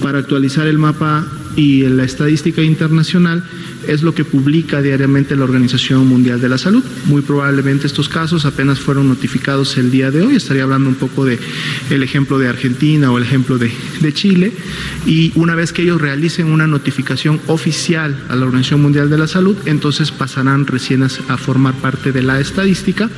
para 0.00 0.18
actualizar 0.18 0.68
el 0.68 0.78
mapa 0.78 1.26
y 1.58 1.82
la 1.88 2.04
estadística 2.04 2.62
internacional 2.62 3.42
es 3.88 4.02
lo 4.02 4.14
que 4.14 4.24
publica 4.24 4.80
diariamente 4.80 5.34
la 5.34 5.42
Organización 5.42 6.06
Mundial 6.06 6.40
de 6.40 6.48
la 6.48 6.56
Salud. 6.56 6.84
Muy 7.06 7.22
probablemente 7.22 7.88
estos 7.88 8.08
casos 8.08 8.44
apenas 8.44 8.78
fueron 8.78 9.08
notificados 9.08 9.76
el 9.76 9.90
día 9.90 10.12
de 10.12 10.22
hoy. 10.22 10.36
Estaría 10.36 10.62
hablando 10.62 10.88
un 10.88 10.94
poco 10.94 11.24
de 11.24 11.36
el 11.90 12.04
ejemplo 12.04 12.38
de 12.38 12.48
Argentina 12.48 13.10
o 13.10 13.18
el 13.18 13.24
ejemplo 13.24 13.58
de, 13.58 13.72
Chile. 14.12 14.52
Y 15.04 15.32
una 15.34 15.56
vez 15.56 15.72
que 15.72 15.82
ellos 15.82 16.00
realicen 16.00 16.46
una 16.46 16.68
notificación 16.68 17.40
oficial 17.48 18.16
a 18.28 18.36
la 18.36 18.46
Organización 18.46 18.80
Mundial 18.80 19.10
de 19.10 19.18
la 19.18 19.26
Salud, 19.26 19.56
entonces 19.66 20.12
pasarán 20.12 20.64
recién 20.64 21.02
a, 21.02 21.08
a 21.26 21.36
formar 21.36 21.74
parte 21.74 22.12
de 22.12 22.22
la 22.22 22.38
estadística. 22.38 23.10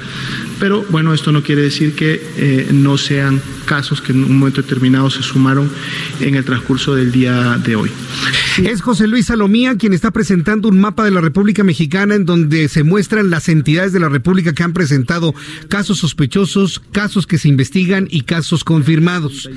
Pero 0.59 0.85
bueno, 0.89 1.13
esto 1.13 1.31
no 1.31 1.43
quiere 1.43 1.63
decir 1.63 1.95
que 1.95 2.23
eh, 2.37 2.69
no 2.73 2.97
sean 2.97 3.41
casos 3.67 4.01
que 4.01 4.13
en 4.13 4.25
un 4.25 4.39
momento 4.39 4.63
determinado 4.63 5.11
se 5.11 5.23
sumaron 5.23 5.71
en 6.21 6.35
el 6.35 6.45
transcurso 6.45 6.95
del 6.95 7.13
día 7.13 7.57
de 7.65 7.77
hoy. 7.77 7.91
Es 8.59 8.83
José 8.83 9.07
Luis 9.07 9.27
Salomía 9.27 9.77
quien 9.77 9.93
está 9.93 10.11
presentando 10.11 10.69
un 10.69 10.81
mapa 10.81 11.05
de 11.05 11.11
la 11.11 11.21
República 11.21 11.65
Mexicana 11.65 12.15
en 12.15 12.27
donde 12.27 12.69
se 12.69 12.83
muestran 12.83 13.31
las 13.31 13.49
entidades 13.49 13.93
de 13.93 14.01
la 14.01 14.09
República 14.09 14.53
que 14.53 14.63
han 14.63 14.73
presentado 14.73 15.35
casos 15.69 15.99
sospechosos, 15.99 16.81
casos 16.93 17.27
que 17.27 17.39
se 17.39 17.49
investigan 17.49 18.07
y 18.11 18.23
casos 18.23 18.65
confirmados. 18.65 19.49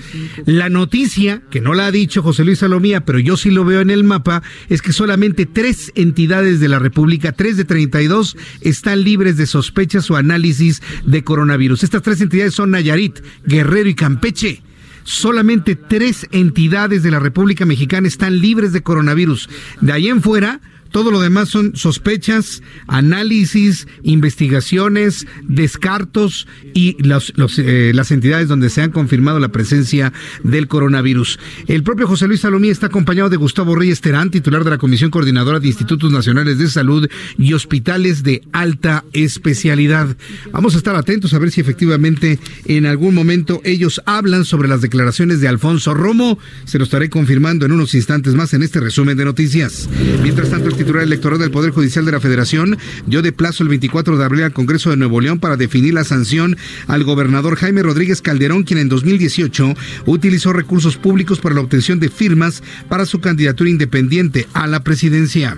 La 0.45 0.69
noticia, 0.69 1.41
que 1.49 1.61
no 1.61 1.73
la 1.73 1.87
ha 1.87 1.91
dicho 1.91 2.23
José 2.23 2.45
Luis 2.45 2.59
Salomía, 2.59 3.05
pero 3.05 3.19
yo 3.19 3.37
sí 3.37 3.51
lo 3.51 3.65
veo 3.65 3.81
en 3.81 3.89
el 3.89 4.03
mapa, 4.03 4.43
es 4.69 4.81
que 4.81 4.93
solamente 4.93 5.45
tres 5.45 5.91
entidades 5.95 6.59
de 6.59 6.69
la 6.69 6.79
República, 6.79 7.31
tres 7.31 7.57
de 7.57 7.65
32, 7.65 8.37
están 8.61 9.03
libres 9.03 9.37
de 9.37 9.47
sospechas 9.47 10.09
o 10.11 10.15
análisis 10.15 10.81
de 11.05 11.23
coronavirus. 11.23 11.83
Estas 11.83 12.01
tres 12.01 12.21
entidades 12.21 12.53
son 12.53 12.71
Nayarit, 12.71 13.19
Guerrero 13.45 13.89
y 13.89 13.95
Campeche. 13.95 14.61
Solamente 15.03 15.75
tres 15.75 16.27
entidades 16.31 17.03
de 17.03 17.11
la 17.11 17.19
República 17.19 17.65
Mexicana 17.65 18.07
están 18.07 18.39
libres 18.39 18.73
de 18.73 18.83
coronavirus. 18.83 19.49
De 19.81 19.91
ahí 19.91 20.07
en 20.07 20.21
fuera, 20.21 20.61
todo 20.93 21.09
lo 21.09 21.19
demás 21.19 21.49
son 21.49 21.75
sospechas, 21.75 22.61
análisis, 22.85 23.87
investigaciones, 24.03 25.25
descartos 25.41 26.47
y 26.75 26.95
los, 27.03 27.33
eh, 27.57 27.91
las 27.95 28.11
entidades 28.11 28.47
donde 28.47 28.69
se 28.69 28.83
han 28.83 28.91
confirmado 28.91 29.39
la 29.39 29.49
presencia 29.49 30.13
del 30.43 30.67
coronavirus. 30.67 31.39
El 31.67 31.81
propio 31.81 32.07
José 32.07 32.27
Luis 32.27 32.41
Salomía 32.41 32.71
está 32.71 32.87
acompañado 32.87 33.31
de 33.31 33.37
Gustavo 33.37 33.75
Reyes 33.75 34.01
Terán, 34.01 34.29
titular 34.29 34.63
de 34.63 34.69
la 34.69 34.77
Comisión 34.77 35.09
Coordinadora 35.09 35.59
de 35.59 35.67
Institutos 35.67 36.11
Nacionales 36.11 36.59
de 36.59 36.69
Salud 36.69 37.09
y 37.39 37.53
Hospitales 37.53 38.21
de 38.21 38.43
Alta 38.51 39.03
Especialidad. 39.13 40.15
Vamos 40.51 40.75
a 40.75 40.77
estar 40.77 40.95
atentos 40.95 41.33
a 41.33 41.39
ver 41.39 41.49
si 41.49 41.59
efectivamente 41.59 42.37
en 42.65 42.85
algún 42.85 43.15
momento 43.15 43.61
ellos 43.63 43.99
hablan 44.05 44.45
sobre 44.45 44.69
las 44.69 44.81
declaraciones 44.81 45.41
de 45.41 45.47
Alfonso 45.47 45.95
Romo. 45.95 46.37
Se 46.65 46.77
lo 46.77 46.83
estaré 46.83 47.09
confirmando 47.09 47.65
en 47.65 47.71
unos 47.71 47.95
instantes 47.95 48.35
más 48.35 48.53
en 48.53 48.61
este 48.61 48.79
resumen 48.79 49.17
de 49.17 49.25
noticias. 49.25 49.89
Mientras 50.21 50.51
tanto, 50.51 50.69
el 50.69 50.82
titular 50.83 51.03
electoral 51.03 51.39
del 51.39 51.49
Poder 51.49 51.71
Judicial 51.71 52.03
de 52.03 52.11
la 52.11 52.19
Federación 52.19 52.77
dio 53.05 53.21
de 53.21 53.31
plazo 53.31 53.63
el 53.63 53.69
24 53.69 54.17
de 54.17 54.25
abril 54.25 54.43
al 54.43 54.51
Congreso 54.51 54.89
de 54.89 54.97
Nuevo 54.97 55.21
León 55.21 55.39
para 55.39 55.55
definir 55.55 55.93
la 55.93 56.03
sanción 56.03 56.57
al 56.87 57.05
gobernador 57.05 57.55
Jaime 57.55 57.83
Rodríguez 57.83 58.21
Calderón, 58.21 58.63
quien 58.63 58.79
en 58.79 58.89
2018 58.89 59.75
utilizó 60.05 60.51
recursos 60.51 60.97
públicos 60.97 61.39
para 61.39 61.55
la 61.55 61.61
obtención 61.61 62.01
de 62.01 62.09
firmas 62.09 62.63
para 62.89 63.05
su 63.05 63.21
candidatura 63.21 63.69
independiente 63.69 64.45
a 64.53 64.67
la 64.67 64.83
presidencia. 64.83 65.55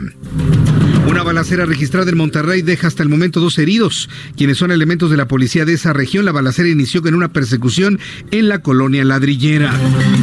Una 1.08 1.22
balacera 1.22 1.66
registrada 1.66 2.10
en 2.10 2.18
Monterrey 2.18 2.64
deja 2.64 2.88
hasta 2.88 3.04
el 3.04 3.10
momento 3.10 3.40
dos 3.40 3.60
heridos, 3.60 4.10
quienes 4.36 4.58
son 4.58 4.72
elementos 4.72 5.12
de 5.12 5.18
la 5.18 5.28
policía 5.28 5.64
de 5.64 5.74
esa 5.74 5.94
región. 5.94 6.26
La 6.26 6.32
balacera 6.32 6.68
inició 6.68 7.02
con 7.04 7.14
una 7.14 7.32
persecución 7.32 8.00
en 8.32 8.50
la 8.50 8.62
colonia 8.64 9.06
ladrillera. 9.06 9.72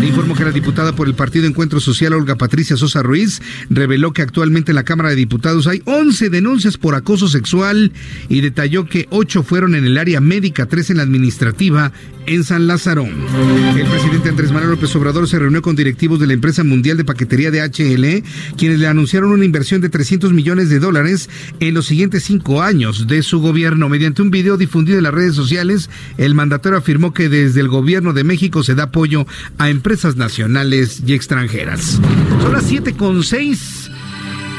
Le 0.01 0.09
informó 0.09 0.35
que 0.35 0.45
la 0.45 0.51
diputada 0.51 0.95
por 0.95 1.07
el 1.07 1.15
Partido 1.15 1.47
Encuentro 1.47 1.79
Social, 1.79 2.15
Olga 2.15 2.35
Patricia 2.37 2.77
Sosa 2.77 3.03
Ruiz, 3.03 3.41
reveló 3.71 4.13
que 4.13 4.23
actualmente 4.23 4.73
en 4.73 4.77
la 4.77 4.85
Cámara 4.93 5.09
de 5.09 5.16
Diputados 5.16 5.66
hay 5.68 5.80
11 5.86 6.28
denuncias 6.28 6.76
por 6.76 6.95
acoso 6.95 7.26
sexual 7.26 7.93
y 8.28 8.43
detalló 8.43 8.84
que 8.84 9.07
8 9.09 9.43
fueron 9.43 9.74
en 9.74 9.86
el 9.86 9.97
área 9.97 10.20
médica, 10.20 10.66
3 10.66 10.90
en 10.90 10.97
la 10.99 11.03
administrativa 11.03 11.93
en 12.26 12.45
San 12.45 12.66
Lázaro. 12.66 13.07
El 13.07 13.86
presidente 13.86 14.28
Andrés 14.28 14.53
Manuel 14.53 14.72
López 14.72 14.95
Obrador 14.95 15.26
se 15.26 15.38
reunió 15.38 15.62
con 15.62 15.76
directivos 15.76 16.20
de 16.20 16.26
la 16.26 16.34
empresa 16.34 16.62
mundial 16.62 16.99
de 16.99 17.07
paquetería 17.07 17.51
de 17.51 17.62
HL, 17.62 18.22
quienes 18.59 18.80
le 18.80 18.86
anunciaron 18.86 19.32
una 19.32 19.47
inversión 19.47 19.80
de 19.80 19.88
300 19.88 20.34
millones 20.34 20.68
de 20.68 20.78
dólares 20.78 21.30
en 21.61 21.72
los 21.72 21.86
siguientes 21.86 22.24
cinco 22.24 22.61
años 22.61 23.07
de 23.07 23.22
su 23.22 23.40
gobierno. 23.40 23.88
Mediante 23.88 24.20
un 24.20 24.30
video 24.30 24.59
difundido 24.59 24.99
en 24.99 25.05
las 25.05 25.14
redes 25.14 25.34
sociales, 25.34 25.88
el 26.18 26.34
mandatario 26.34 26.78
afirmó 26.78 27.14
que 27.14 27.30
desde 27.30 27.61
el 27.61 27.68
gobierno 27.68 28.12
de 28.12 28.24
México 28.24 28.62
se 28.62 28.74
da 28.74 28.84
apoyo 28.84 29.26
a 29.57 29.70
empresas 29.70 30.16
nacionales 30.16 31.03
y 31.07 31.14
extranjeras. 31.14 31.99
Son 32.43 32.53
las 32.53 32.64
7 32.66 32.93
con 32.93 33.24
6. 33.24 33.82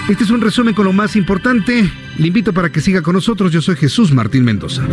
Este 0.10 0.26
es 0.26 0.30
un 0.32 0.41
resumen 0.41 0.74
con 0.74 0.86
lo 0.86 0.91
más 0.91 1.16
importante. 1.16 1.89
Le 2.18 2.28
invito 2.28 2.51
para 2.54 2.72
que 2.72 2.82
siga 2.82 3.01
con 3.01 3.14
nosotros. 3.14 3.51
Yo 3.54 3.62
soy 3.62 3.78
Jesús 3.78 4.12
Martín 4.12 4.43
Mendoza. 4.43 4.86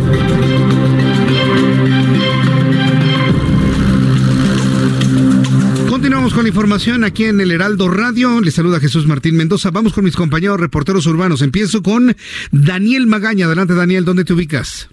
Continuamos 5.89 6.33
con 6.33 6.43
la 6.43 6.49
información 6.49 7.03
aquí 7.03 7.25
en 7.25 7.41
el 7.41 7.51
Heraldo 7.51 7.89
Radio. 7.89 8.39
Le 8.39 8.51
saluda 8.51 8.79
Jesús 8.79 9.05
Martín 9.05 9.35
Mendoza. 9.35 9.69
Vamos 9.69 9.91
con 9.91 10.05
mis 10.05 10.15
compañeros 10.15 10.59
reporteros 10.59 11.05
urbanos. 11.05 11.41
Empiezo 11.41 11.83
con 11.83 12.15
Daniel 12.51 13.05
Magaña. 13.05 13.47
Adelante, 13.47 13.75
Daniel, 13.75 14.05
¿dónde 14.05 14.23
te 14.23 14.31
ubicas? 14.31 14.87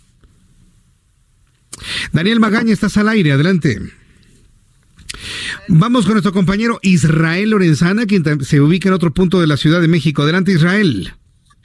Daniel 2.13 2.41
Magaña, 2.41 2.73
estás 2.73 2.97
al 2.97 3.09
aire. 3.09 3.33
Adelante. 3.33 3.81
Vamos 5.69 6.05
con 6.05 6.15
nuestro 6.15 6.33
compañero 6.33 6.79
Israel 6.83 7.51
Lorenzana, 7.51 8.07
quien 8.07 8.45
se 8.45 8.61
ubica 8.61 8.89
en 8.89 8.95
otro 8.95 9.13
punto 9.13 9.41
de 9.41 9.47
la 9.47 9.57
Ciudad 9.57 9.81
de 9.81 9.89
México. 9.89 10.23
Adelante, 10.23 10.53
Israel. 10.53 11.13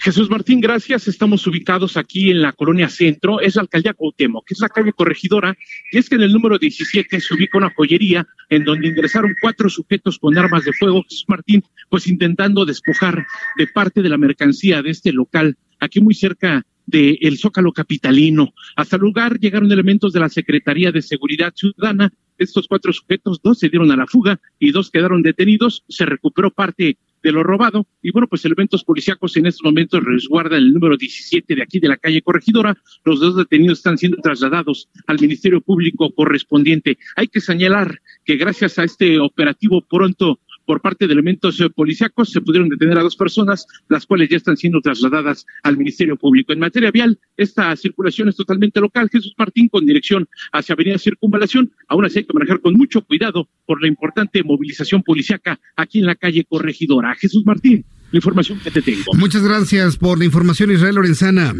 Jesús 0.03 0.29
Martín, 0.29 0.59
gracias. 0.59 1.07
Estamos 1.07 1.47
ubicados 1.47 1.95
aquí 1.95 2.29
en 2.29 2.41
la 2.41 2.51
colonia 2.51 2.89
Centro, 2.89 3.39
es 3.39 3.55
la 3.55 3.61
alcaldía 3.61 3.93
Cuauhtémoc, 3.93 4.45
que 4.45 4.53
es 4.53 4.59
la 4.59 4.67
calle 4.67 4.91
corregidora, 4.91 5.57
y 5.91 5.97
es 5.97 6.09
que 6.09 6.15
en 6.15 6.23
el 6.23 6.33
número 6.33 6.59
17 6.59 7.21
se 7.21 7.33
ubica 7.33 7.57
una 7.57 7.73
joyería 7.73 8.27
en 8.49 8.65
donde 8.65 8.89
ingresaron 8.89 9.33
cuatro 9.39 9.69
sujetos 9.69 10.19
con 10.19 10.37
armas 10.37 10.65
de 10.65 10.73
fuego, 10.73 11.03
Jesús 11.03 11.23
Martín, 11.29 11.63
pues 11.89 12.07
intentando 12.07 12.65
despojar 12.65 13.25
de 13.57 13.67
parte 13.67 14.01
de 14.01 14.09
la 14.09 14.17
mercancía 14.17 14.81
de 14.81 14.89
este 14.89 15.13
local, 15.13 15.55
aquí 15.79 16.01
muy 16.01 16.15
cerca 16.15 16.65
del 16.85 17.17
el 17.21 17.37
Zócalo 17.37 17.71
Capitalino. 17.71 18.53
Hasta 18.75 18.97
el 18.97 19.03
lugar 19.03 19.39
llegaron 19.39 19.71
elementos 19.71 20.11
de 20.11 20.19
la 20.19 20.27
Secretaría 20.27 20.91
de 20.91 21.01
Seguridad 21.01 21.53
Ciudadana 21.55 22.11
estos 22.43 22.67
cuatro 22.67 22.93
sujetos, 22.93 23.41
dos 23.41 23.59
se 23.59 23.69
dieron 23.69 23.91
a 23.91 23.95
la 23.95 24.07
fuga 24.07 24.39
y 24.59 24.71
dos 24.71 24.91
quedaron 24.91 25.21
detenidos. 25.21 25.83
Se 25.87 26.05
recuperó 26.05 26.51
parte 26.51 26.97
de 27.23 27.31
lo 27.31 27.41
robado. 27.41 27.87
Y 28.01 28.11
bueno, 28.11 28.27
pues 28.27 28.45
elementos 28.45 28.83
policíacos 28.83 29.35
en 29.37 29.47
estos 29.47 29.63
momentos 29.63 30.03
resguardan 30.03 30.59
el 30.59 30.73
número 30.73 30.97
17 30.97 31.55
de 31.55 31.63
aquí 31.63 31.79
de 31.79 31.87
la 31.87 31.97
calle 31.97 32.21
Corregidora. 32.21 32.77
Los 33.05 33.19
dos 33.21 33.37
detenidos 33.37 33.79
están 33.79 33.97
siendo 33.97 34.17
trasladados 34.17 34.89
al 35.07 35.19
Ministerio 35.19 35.61
Público 35.61 36.13
correspondiente. 36.13 36.97
Hay 37.15 37.27
que 37.27 37.39
señalar 37.39 38.01
que 38.25 38.35
gracias 38.35 38.77
a 38.77 38.83
este 38.83 39.19
operativo 39.19 39.81
pronto 39.81 40.39
por 40.65 40.81
parte 40.81 41.07
de 41.07 41.13
elementos 41.13 41.59
eh, 41.59 41.69
policíacos 41.69 42.31
se 42.31 42.41
pudieron 42.41 42.69
detener 42.69 42.97
a 42.97 43.01
dos 43.01 43.15
personas, 43.15 43.65
las 43.89 44.05
cuales 44.05 44.29
ya 44.29 44.37
están 44.37 44.57
siendo 44.57 44.81
trasladadas 44.81 45.45
al 45.63 45.77
Ministerio 45.77 46.15
Público. 46.17 46.53
En 46.53 46.59
materia 46.59 46.91
vial, 46.91 47.19
esta 47.37 47.75
circulación 47.75 48.29
es 48.29 48.35
totalmente 48.35 48.79
local. 48.79 49.09
Jesús 49.11 49.33
Martín 49.37 49.69
con 49.69 49.85
dirección 49.85 50.27
hacia 50.51 50.73
Avenida 50.73 50.97
Circunvalación. 50.97 51.71
Aún 51.87 52.05
así 52.05 52.19
hay 52.19 52.25
que 52.25 52.33
manejar 52.33 52.61
con 52.61 52.73
mucho 52.73 53.01
cuidado 53.01 53.47
por 53.65 53.81
la 53.81 53.87
importante 53.87 54.43
movilización 54.43 55.03
policíaca 55.03 55.59
aquí 55.75 55.99
en 55.99 56.05
la 56.05 56.15
calle 56.15 56.45
Corregidora. 56.45 57.15
Jesús 57.15 57.45
Martín, 57.45 57.85
la 58.11 58.17
información 58.17 58.59
que 58.63 58.71
te 58.71 58.81
tengo. 58.81 59.13
Muchas 59.13 59.43
gracias 59.43 59.97
por 59.97 60.17
la 60.17 60.25
información, 60.25 60.71
Israel 60.71 60.95
Lorenzana. 60.95 61.53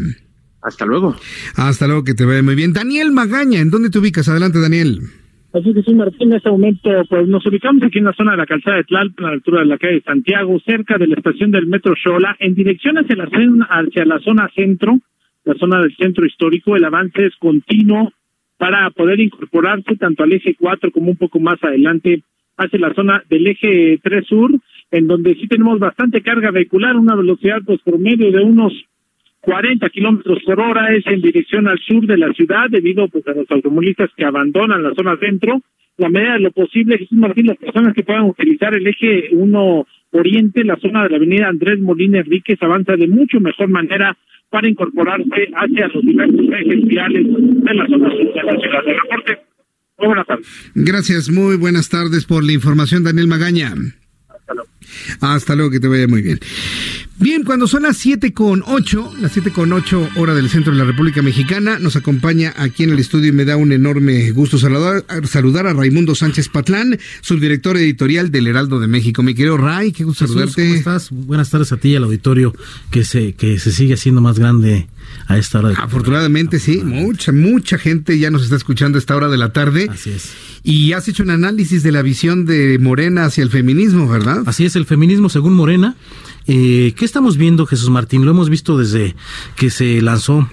Hasta 0.62 0.86
luego. 0.86 1.14
Hasta 1.56 1.86
luego, 1.86 2.04
que 2.04 2.14
te 2.14 2.24
vaya 2.24 2.42
muy 2.42 2.54
bien. 2.54 2.72
Daniel 2.72 3.12
Magaña, 3.12 3.60
¿en 3.60 3.70
dónde 3.70 3.90
te 3.90 3.98
ubicas? 3.98 4.28
Adelante, 4.28 4.60
Daniel. 4.60 5.00
Así 5.54 5.72
que 5.72 5.84
sí, 5.84 5.94
Martín, 5.94 6.32
en 6.32 6.38
este 6.38 6.50
momento 6.50 6.90
pues 7.08 7.28
nos 7.28 7.46
ubicamos 7.46 7.80
aquí 7.84 7.98
en 7.98 8.06
la 8.06 8.12
zona 8.12 8.32
de 8.32 8.38
la 8.38 8.46
calzada 8.46 8.78
de 8.78 8.84
Tlalpan, 8.84 9.24
a 9.24 9.28
la 9.28 9.34
altura 9.34 9.60
de 9.60 9.66
la 9.66 9.78
calle 9.78 10.02
Santiago, 10.04 10.58
cerca 10.66 10.98
de 10.98 11.06
la 11.06 11.14
estación 11.14 11.52
del 11.52 11.68
metro 11.68 11.94
Xola, 11.94 12.34
en 12.40 12.56
dirección 12.56 12.98
hacia 12.98 13.14
la, 13.14 13.28
hacia 13.70 14.04
la 14.04 14.18
zona 14.18 14.50
centro, 14.52 14.98
la 15.44 15.54
zona 15.54 15.80
del 15.80 15.94
centro 15.94 16.26
histórico. 16.26 16.74
El 16.74 16.84
avance 16.84 17.24
es 17.24 17.36
continuo 17.36 18.12
para 18.58 18.90
poder 18.90 19.20
incorporarse 19.20 19.94
tanto 19.94 20.24
al 20.24 20.32
eje 20.32 20.56
4 20.58 20.90
como 20.90 21.12
un 21.12 21.16
poco 21.16 21.38
más 21.38 21.62
adelante 21.62 22.24
hacia 22.56 22.80
la 22.80 22.92
zona 22.92 23.22
del 23.30 23.46
eje 23.46 24.00
3 24.02 24.26
sur, 24.26 24.50
en 24.90 25.06
donde 25.06 25.36
sí 25.36 25.46
tenemos 25.46 25.78
bastante 25.78 26.20
carga 26.20 26.50
vehicular, 26.50 26.96
una 26.96 27.14
velocidad 27.14 27.58
pues 27.64 27.80
promedio 27.82 28.32
de 28.32 28.42
unos 28.42 28.72
40 29.44 29.88
kilómetros 29.90 30.42
por 30.44 30.60
hora 30.60 30.94
es 30.94 31.06
en 31.06 31.20
dirección 31.20 31.68
al 31.68 31.78
sur 31.78 32.06
de 32.06 32.16
la 32.16 32.32
ciudad 32.32 32.68
debido 32.70 33.08
pues, 33.08 33.26
a 33.28 33.32
los 33.32 33.50
automovilistas 33.50 34.10
que 34.16 34.24
abandonan 34.24 34.82
la 34.82 34.94
zona 34.94 35.16
centro. 35.18 35.60
La 35.96 36.08
medida 36.08 36.34
de 36.34 36.40
lo 36.40 36.50
posible, 36.50 36.98
Jesús 36.98 37.16
Martín, 37.18 37.46
las 37.46 37.56
personas 37.56 37.94
que 37.94 38.02
puedan 38.02 38.24
utilizar 38.24 38.74
el 38.74 38.86
eje 38.86 39.28
1 39.32 39.86
Oriente, 40.10 40.64
la 40.64 40.76
zona 40.76 41.04
de 41.04 41.10
la 41.10 41.16
avenida 41.16 41.48
Andrés 41.48 41.80
Molina 41.80 42.18
Enríquez, 42.18 42.60
avanza 42.62 42.96
de 42.96 43.06
mucho 43.06 43.40
mejor 43.40 43.68
manera 43.68 44.16
para 44.50 44.68
incorporarse 44.68 45.48
hacia 45.54 45.88
los 45.88 46.04
diversos 46.04 46.46
ejes 46.52 46.84
viales 46.86 47.26
de 47.26 47.74
la 47.74 47.86
zona 47.86 48.10
sur 48.10 48.34
de 48.34 48.42
la 48.42 48.60
ciudad. 48.60 48.84
de 48.84 48.92
reporte, 48.92 49.38
muy 49.98 50.06
buenas 50.08 50.26
tardes. 50.26 50.72
Gracias, 50.74 51.30
muy 51.30 51.56
buenas 51.56 51.88
tardes 51.88 52.26
por 52.26 52.44
la 52.44 52.52
información, 52.52 53.04
Daniel 53.04 53.26
Magaña. 53.26 53.74
Hasta 55.20 55.54
luego. 55.54 55.70
Que 55.70 55.80
te 55.80 55.88
vaya 55.88 56.06
muy 56.06 56.22
bien. 56.22 56.40
Bien, 57.18 57.44
cuando 57.44 57.68
son 57.68 57.84
las 57.84 57.96
7 57.98 58.32
con 58.32 58.62
8, 58.66 59.14
las 59.20 59.32
7 59.32 59.52
con 59.52 59.72
8 59.72 60.10
hora 60.16 60.34
del 60.34 60.50
centro 60.50 60.72
de 60.72 60.78
la 60.78 60.84
República 60.84 61.22
Mexicana, 61.22 61.78
nos 61.78 61.94
acompaña 61.94 62.52
aquí 62.56 62.82
en 62.82 62.90
el 62.90 62.98
estudio 62.98 63.28
y 63.28 63.32
me 63.32 63.44
da 63.44 63.56
un 63.56 63.72
enorme 63.72 64.30
gusto 64.32 64.58
saludar, 64.58 65.04
saludar 65.24 65.66
a 65.68 65.72
Raimundo 65.72 66.14
Sánchez 66.14 66.48
Patlán, 66.48 66.98
subdirector 67.20 67.76
editorial 67.76 68.32
del 68.32 68.48
Heraldo 68.48 68.80
de 68.80 68.88
México. 68.88 69.22
Mi 69.22 69.34
querido 69.34 69.56
Ray, 69.56 69.92
qué 69.92 70.02
gusto 70.04 70.26
saludarte. 70.26 70.64
¿Cómo 70.64 70.74
estás? 70.74 71.10
Buenas 71.10 71.50
tardes 71.50 71.70
a 71.72 71.76
ti 71.76 71.90
y 71.90 71.96
al 71.96 72.04
auditorio 72.04 72.52
que 72.90 73.04
se, 73.04 73.34
que 73.34 73.58
se 73.60 73.70
sigue 73.70 73.94
haciendo 73.94 74.20
más 74.20 74.38
grande 74.38 74.88
a 75.26 75.38
esta 75.38 75.58
hora. 75.58 75.68
De 75.70 75.74
Afortunadamente, 75.76 76.58
sí, 76.58 76.82
mucha, 76.84 77.32
mucha 77.32 77.78
gente 77.78 78.18
ya 78.18 78.30
nos 78.30 78.44
está 78.44 78.56
escuchando 78.56 78.96
a 78.96 79.00
esta 79.00 79.16
hora 79.16 79.28
de 79.28 79.36
la 79.36 79.52
tarde. 79.52 79.88
Así 79.90 80.10
es. 80.10 80.32
Y 80.62 80.92
has 80.92 81.08
hecho 81.08 81.22
un 81.22 81.30
análisis 81.30 81.82
de 81.82 81.92
la 81.92 82.02
visión 82.02 82.46
de 82.46 82.78
Morena 82.78 83.26
hacia 83.26 83.42
el 83.42 83.50
feminismo, 83.50 84.08
¿verdad? 84.08 84.42
Así 84.46 84.64
es, 84.64 84.76
el 84.76 84.86
feminismo 84.86 85.28
según 85.28 85.54
Morena 85.54 85.96
eh, 86.46 86.92
¿Qué 86.96 87.04
estamos 87.04 87.36
viendo, 87.36 87.66
Jesús 87.66 87.90
Martín? 87.90 88.24
Lo 88.24 88.30
hemos 88.30 88.50
visto 88.50 88.76
desde 88.76 89.14
que 89.56 89.70
se 89.70 90.02
lanzó 90.02 90.48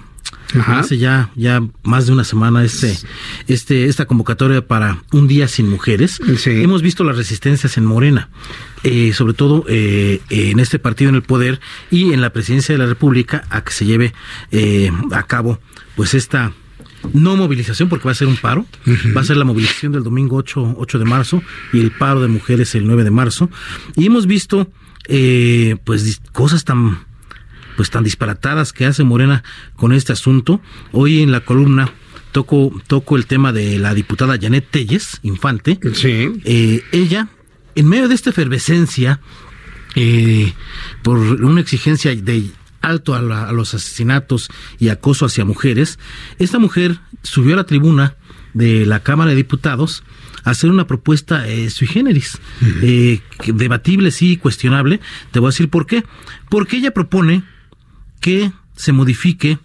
hace 0.66 0.98
ya, 0.98 1.30
ya 1.34 1.62
más 1.82 2.06
de 2.06 2.12
una 2.12 2.24
semana 2.24 2.64
este, 2.64 2.96
este, 3.48 3.86
esta 3.86 4.06
convocatoria 4.06 4.66
para 4.66 5.02
un 5.12 5.28
día 5.28 5.48
sin 5.48 5.68
mujeres. 5.68 6.20
Hemos 6.46 6.82
visto 6.82 7.04
las 7.04 7.16
resistencias 7.16 7.76
en 7.76 7.84
Morena, 7.84 8.28
eh, 8.82 9.12
sobre 9.12 9.34
todo 9.34 9.64
eh, 9.68 10.20
en 10.30 10.60
este 10.60 10.78
partido 10.78 11.08
en 11.10 11.16
el 11.16 11.22
poder 11.22 11.60
y 11.90 12.12
en 12.12 12.20
la 12.20 12.32
presidencia 12.32 12.74
de 12.74 12.78
la 12.78 12.86
República 12.86 13.44
a 13.50 13.64
que 13.64 13.72
se 13.72 13.84
lleve 13.84 14.12
eh, 14.50 14.90
a 15.12 15.22
cabo 15.24 15.60
pues 15.96 16.14
esta 16.14 16.52
no 17.12 17.36
movilización 17.36 17.88
porque 17.88 18.04
va 18.04 18.12
a 18.12 18.14
ser 18.14 18.28
un 18.28 18.36
paro, 18.36 18.64
va 19.16 19.20
a 19.20 19.24
ser 19.24 19.36
la 19.36 19.44
movilización 19.44 19.92
del 19.92 20.04
domingo 20.04 20.36
8, 20.36 20.76
8 20.78 20.98
de 20.98 21.04
marzo 21.04 21.42
y 21.72 21.80
el 21.80 21.90
paro 21.90 22.20
de 22.20 22.28
mujeres 22.28 22.74
el 22.74 22.86
9 22.86 23.04
de 23.04 23.10
marzo. 23.10 23.50
Y 23.96 24.06
hemos 24.06 24.26
visto 24.26 24.70
eh, 25.08 25.76
pues 25.84 26.20
cosas 26.32 26.64
tan 26.64 27.04
pues 27.76 27.90
tan 27.90 28.04
disparatadas 28.04 28.72
que 28.72 28.86
hace 28.86 29.04
Morena 29.04 29.42
con 29.76 29.92
este 29.92 30.12
asunto. 30.12 30.60
Hoy 30.92 31.22
en 31.22 31.32
la 31.32 31.40
columna 31.40 31.92
toco, 32.32 32.72
toco 32.86 33.16
el 33.16 33.26
tema 33.26 33.52
de 33.52 33.78
la 33.78 33.94
diputada 33.94 34.38
Janet 34.40 34.68
Telles, 34.70 35.20
infante. 35.22 35.78
Sí. 35.94 36.32
Eh, 36.44 36.82
ella, 36.92 37.28
en 37.74 37.88
medio 37.88 38.08
de 38.08 38.14
esta 38.14 38.30
efervescencia, 38.30 39.20
eh, 39.94 40.52
por 41.02 41.18
una 41.18 41.60
exigencia 41.60 42.14
de 42.14 42.50
alto 42.80 43.14
a, 43.14 43.48
a, 43.48 43.52
los 43.52 43.74
asesinatos 43.74 44.48
y 44.78 44.88
acoso 44.88 45.26
hacia 45.26 45.44
mujeres, 45.44 45.98
esta 46.38 46.58
mujer 46.58 46.98
subió 47.22 47.54
a 47.54 47.58
la 47.58 47.64
tribuna 47.64 48.16
de 48.54 48.86
la 48.86 49.00
Cámara 49.00 49.30
de 49.30 49.36
Diputados 49.36 50.02
hacer 50.44 50.70
una 50.70 50.86
propuesta 50.86 51.48
eh, 51.48 51.70
sui 51.70 51.86
generis, 51.86 52.38
eh, 52.82 53.20
debatible, 53.46 54.10
sí, 54.10 54.36
cuestionable. 54.36 55.00
Te 55.30 55.38
voy 55.38 55.48
a 55.48 55.50
decir 55.50 55.68
por 55.68 55.86
qué. 55.86 56.04
Porque 56.48 56.76
ella 56.76 56.92
propone 56.92 57.44
que 58.22 58.52
se 58.76 58.92
modifique 58.92 59.58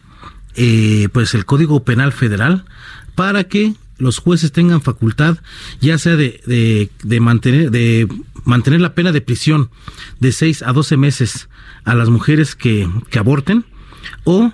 eh, 0.56 1.08
pues 1.14 1.34
el 1.36 1.46
Código 1.46 1.86
Penal 1.86 2.12
Federal 2.12 2.66
para 3.16 3.46
que 3.46 3.76
los 4.00 4.18
jueces 4.20 4.52
tengan 4.52 4.82
facultad, 4.82 5.38
ya 5.80 5.98
sea 5.98 6.16
de, 6.16 6.90
de, 7.04 7.20
mantener, 7.20 7.72
de 7.72 8.08
mantener 8.44 8.82
la 8.82 8.94
pena 8.94 9.12
de 9.12 9.22
prisión 9.22 9.70
de 10.20 10.32
6 10.32 10.64
a 10.64 10.74
12 10.74 10.98
meses 10.98 11.50
a 11.86 11.96
las 11.96 12.10
mujeres 12.10 12.56
que, 12.56 12.90
que 13.10 13.20
aborten 13.20 13.66
o 14.24 14.52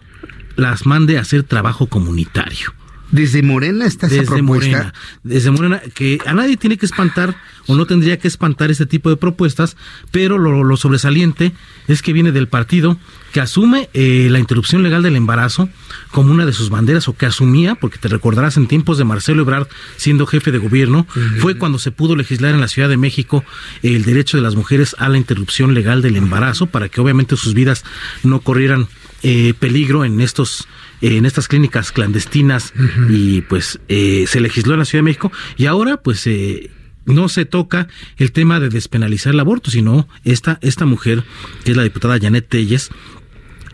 las 0.55 0.85
mande 0.85 1.17
a 1.17 1.21
hacer 1.21 1.43
trabajo 1.43 1.87
comunitario. 1.87 2.73
Desde 3.14 3.43
Morena 3.43 3.86
está 3.86 4.07
esa 4.07 4.22
desde 4.22 4.41
Morena, 4.41 4.91
desde 5.22 5.51
Morena, 5.51 5.80
que 5.93 6.18
a 6.26 6.34
nadie 6.34 6.57
tiene 6.57 6.78
que 6.78 6.88
espantar 6.88 7.36
o 7.68 7.76
no 7.76 7.86
tendría 7.86 8.18
que 8.18 8.28
espantar 8.28 8.72
este 8.72 8.88
tipo 8.88 9.11
de 9.11 9.18
propuestas, 9.18 9.78
pero 10.09 10.39
lo, 10.39 10.78
sobresaliente 10.78 11.51
es 11.88 12.01
que 12.01 12.11
viene 12.11 12.32
del 12.32 12.47
partido 12.47 12.97
que 13.32 13.39
asume 13.39 13.88
eh, 13.93 14.30
la 14.32 14.39
interrupción 14.39 14.82
legal 14.82 15.03
del 15.03 15.16
embarazo 15.16 15.70
como 16.09 16.32
una 16.32 16.47
de 16.47 16.53
sus 16.53 16.72
banderas 16.72 17.07
o 17.07 17.16
que 17.16 17.28
asumía, 17.28 17.76
porque 17.76 17.99
te 17.99 18.07
recordarás 18.07 18.57
en 18.57 18.68
tiempos 18.68 18.97
de 18.97 19.03
Marcelo 19.03 19.43
Ebrard 19.43 19.68
siendo 19.95 20.26
jefe 20.26 20.51
de 20.51 20.57
gobierno, 20.57 21.05
fue 21.39 21.55
cuando 21.55 21.78
se 21.78 21.91
pudo 21.91 22.16
legislar 22.16 22.55
en 22.55 22.61
la 22.61 22.68
Ciudad 22.68 22.89
de 22.89 22.97
México 22.97 23.45
el 23.84 24.05
derecho 24.05 24.38
de 24.38 24.43
las 24.43 24.55
mujeres 24.55 24.95
a 24.97 25.07
la 25.07 25.20
interrupción 25.20 25.76
legal 25.76 26.01
del 26.01 26.16
embarazo 26.16 26.66
para 26.66 26.89
que 26.89 26.99
obviamente 26.99 27.38
sus 27.38 27.53
vidas 27.53 27.84
no 28.24 28.39
corrieran 28.39 28.88
eh, 29.22 29.53
peligro 29.57 30.03
en 30.03 30.20
estos 30.20 30.68
en 31.03 31.25
estas 31.25 31.49
clínicas 31.49 31.91
clandestinas 31.91 32.73
y 33.09 33.41
pues 33.41 33.79
eh, 33.89 34.23
se 34.25 34.39
legisló 34.39 34.73
en 34.73 34.79
la 34.79 34.85
Ciudad 34.85 34.99
de 34.99 35.09
México 35.09 35.31
y 35.57 35.65
ahora 35.65 35.97
pues 35.97 36.25
eh, 36.27 36.71
no 37.05 37.27
se 37.27 37.43
toca 37.43 37.89
el 38.17 38.31
tema 38.31 38.61
de 38.61 38.69
despenalizar 38.69 39.33
el 39.33 39.39
aborto, 39.41 39.69
sino 39.69 40.07
esta, 40.23 40.59
esta 40.61 40.85
mujer, 40.85 41.25
que 41.65 41.71
es 41.71 41.77
la 41.77 41.83
diputada 41.83 42.17
Janet 42.21 42.47
Telles, 42.47 42.89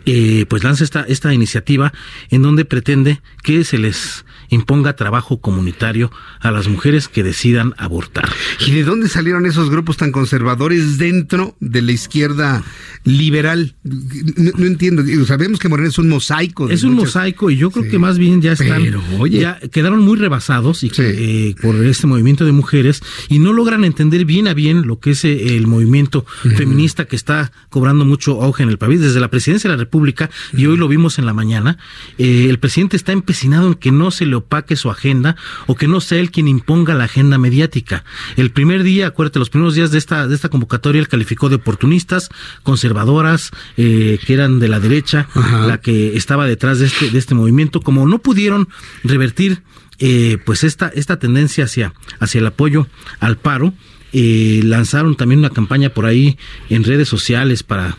eh, 0.06 0.44
pues 0.48 0.64
lanza 0.64 0.82
esta, 0.82 1.02
esta 1.02 1.32
iniciativa 1.32 1.92
en 2.30 2.42
donde 2.42 2.64
pretende 2.64 3.20
que 3.44 3.62
se 3.62 3.78
les 3.78 4.24
imponga 4.50 4.96
trabajo 4.96 5.40
comunitario 5.40 6.10
a 6.40 6.50
las 6.50 6.68
mujeres 6.68 7.08
que 7.08 7.22
decidan 7.22 7.74
abortar. 7.78 8.28
¿Y 8.66 8.72
de 8.72 8.84
dónde 8.84 9.08
salieron 9.08 9.46
esos 9.46 9.70
grupos 9.70 9.96
tan 9.96 10.12
conservadores 10.12 10.98
dentro 10.98 11.56
de 11.60 11.82
la 11.82 11.92
izquierda 11.92 12.62
liberal? 13.04 13.74
No, 13.84 14.66
entiendo. 14.66 15.02
Sabemos 15.24 15.58
que 15.58 15.68
Morena 15.68 15.88
es 15.88 15.98
un 15.98 16.08
mosaico. 16.08 16.68
Es 16.68 16.82
un 16.82 16.94
mosaico 16.94 17.50
y 17.50 17.56
yo 17.56 17.70
creo 17.70 17.90
que 17.90 17.98
más 17.98 18.18
bien 18.18 18.42
ya 18.42 18.52
están, 18.52 18.82
ya 19.30 19.58
quedaron 19.70 20.00
muy 20.00 20.18
rebasados 20.18 20.82
y 20.84 20.90
eh, 20.98 21.54
por 21.62 21.76
este 21.84 22.06
movimiento 22.06 22.44
de 22.44 22.52
mujeres 22.52 23.02
y 23.28 23.38
no 23.38 23.52
logran 23.52 23.84
entender 23.84 24.24
bien 24.24 24.48
a 24.48 24.54
bien 24.54 24.86
lo 24.86 24.98
que 24.98 25.12
es 25.12 25.24
eh, 25.24 25.56
el 25.56 25.66
movimiento 25.66 26.26
feminista 26.56 27.06
que 27.06 27.16
está 27.16 27.52
cobrando 27.68 28.04
mucho 28.04 28.42
auge 28.42 28.62
en 28.62 28.68
el 28.68 28.78
país 28.78 29.00
desde 29.00 29.20
la 29.20 29.28
presidencia 29.28 29.70
de 29.70 29.76
la 29.76 29.82
República 29.82 30.30
y 30.52 30.66
hoy 30.66 30.76
lo 30.76 30.88
vimos 30.88 31.18
en 31.18 31.26
la 31.26 31.32
mañana. 31.32 31.78
Eh, 32.18 32.46
el 32.50 32.58
presidente 32.58 32.96
está 32.96 33.12
empecinado 33.12 33.68
en 33.68 33.74
que 33.74 33.92
no 33.92 34.10
se 34.10 34.26
le 34.26 34.39
opaque 34.40 34.76
su 34.76 34.90
agenda 34.90 35.36
o 35.66 35.74
que 35.74 35.88
no 35.88 36.00
sea 36.00 36.18
él 36.18 36.30
quien 36.30 36.48
imponga 36.48 36.94
la 36.94 37.04
agenda 37.04 37.38
mediática. 37.38 38.04
El 38.36 38.50
primer 38.50 38.82
día, 38.82 39.06
acuérdate, 39.06 39.38
los 39.38 39.50
primeros 39.50 39.74
días 39.74 39.90
de 39.90 39.98
esta, 39.98 40.26
de 40.26 40.34
esta 40.34 40.48
convocatoria, 40.48 41.00
él 41.00 41.08
calificó 41.08 41.48
de 41.48 41.56
oportunistas, 41.56 42.28
conservadoras, 42.62 43.50
eh, 43.76 44.18
que 44.26 44.34
eran 44.34 44.58
de 44.58 44.68
la 44.68 44.80
derecha, 44.80 45.28
la 45.66 45.80
que 45.80 46.16
estaba 46.16 46.46
detrás 46.46 46.78
de 46.78 46.86
este, 46.86 47.10
de 47.10 47.18
este 47.18 47.34
movimiento. 47.34 47.80
Como 47.80 48.06
no 48.06 48.18
pudieron 48.18 48.68
revertir 49.04 49.62
eh, 49.98 50.38
pues 50.44 50.64
esta, 50.64 50.88
esta 50.88 51.18
tendencia 51.18 51.64
hacia, 51.64 51.92
hacia 52.18 52.38
el 52.38 52.46
apoyo 52.46 52.88
al 53.20 53.36
paro, 53.36 53.74
eh, 54.12 54.62
lanzaron 54.64 55.14
también 55.14 55.40
una 55.40 55.50
campaña 55.50 55.90
por 55.90 56.06
ahí 56.06 56.38
en 56.68 56.84
redes 56.84 57.08
sociales 57.08 57.62
para, 57.62 57.96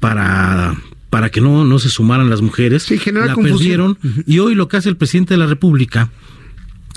para 0.00 0.76
para 1.12 1.28
que 1.28 1.42
no, 1.42 1.66
no 1.66 1.78
se 1.78 1.90
sumaran 1.90 2.30
las 2.30 2.40
mujeres. 2.40 2.84
Sí, 2.84 2.98
la 3.12 3.34
perdieron. 3.34 3.98
Y 4.26 4.38
hoy 4.38 4.54
lo 4.54 4.66
que 4.66 4.78
hace 4.78 4.88
el 4.88 4.96
presidente 4.96 5.34
de 5.34 5.38
la 5.38 5.46
República 5.46 6.10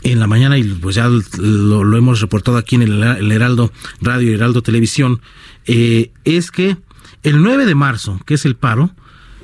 en 0.03 0.21
la 0.21 0.25
mañana, 0.25 0.57
y 0.57 0.63
pues 0.63 0.95
ya 0.95 1.09
lo, 1.09 1.97
hemos 1.97 2.21
reportado 2.21 2.55
aquí 2.55 2.75
en 2.75 2.83
el, 2.83 3.31
Heraldo 3.33 3.73
Radio 3.99 4.31
y 4.31 4.33
Heraldo 4.33 4.61
Televisión, 4.61 5.19
eh, 5.65 6.11
es 6.23 6.49
que 6.49 6.77
el 7.23 7.43
9 7.43 7.65
de 7.65 7.75
marzo, 7.75 8.17
que 8.25 8.35
es 8.35 8.45
el 8.45 8.55
paro, 8.55 8.91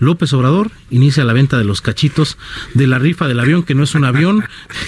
López 0.02 0.34
Obrador 0.34 0.72
inicia 0.90 1.24
la 1.24 1.32
venta 1.32 1.60
de 1.60 1.64
los 1.64 1.80
cachitos 1.80 2.40
de 2.74 2.88
la 2.88 2.98
rifa 2.98 3.28
del 3.28 3.40
avión, 3.40 3.62
que 3.62 3.76
no 3.76 3.84
es 3.84 3.94
un 3.94 4.04
avión. 4.04 4.44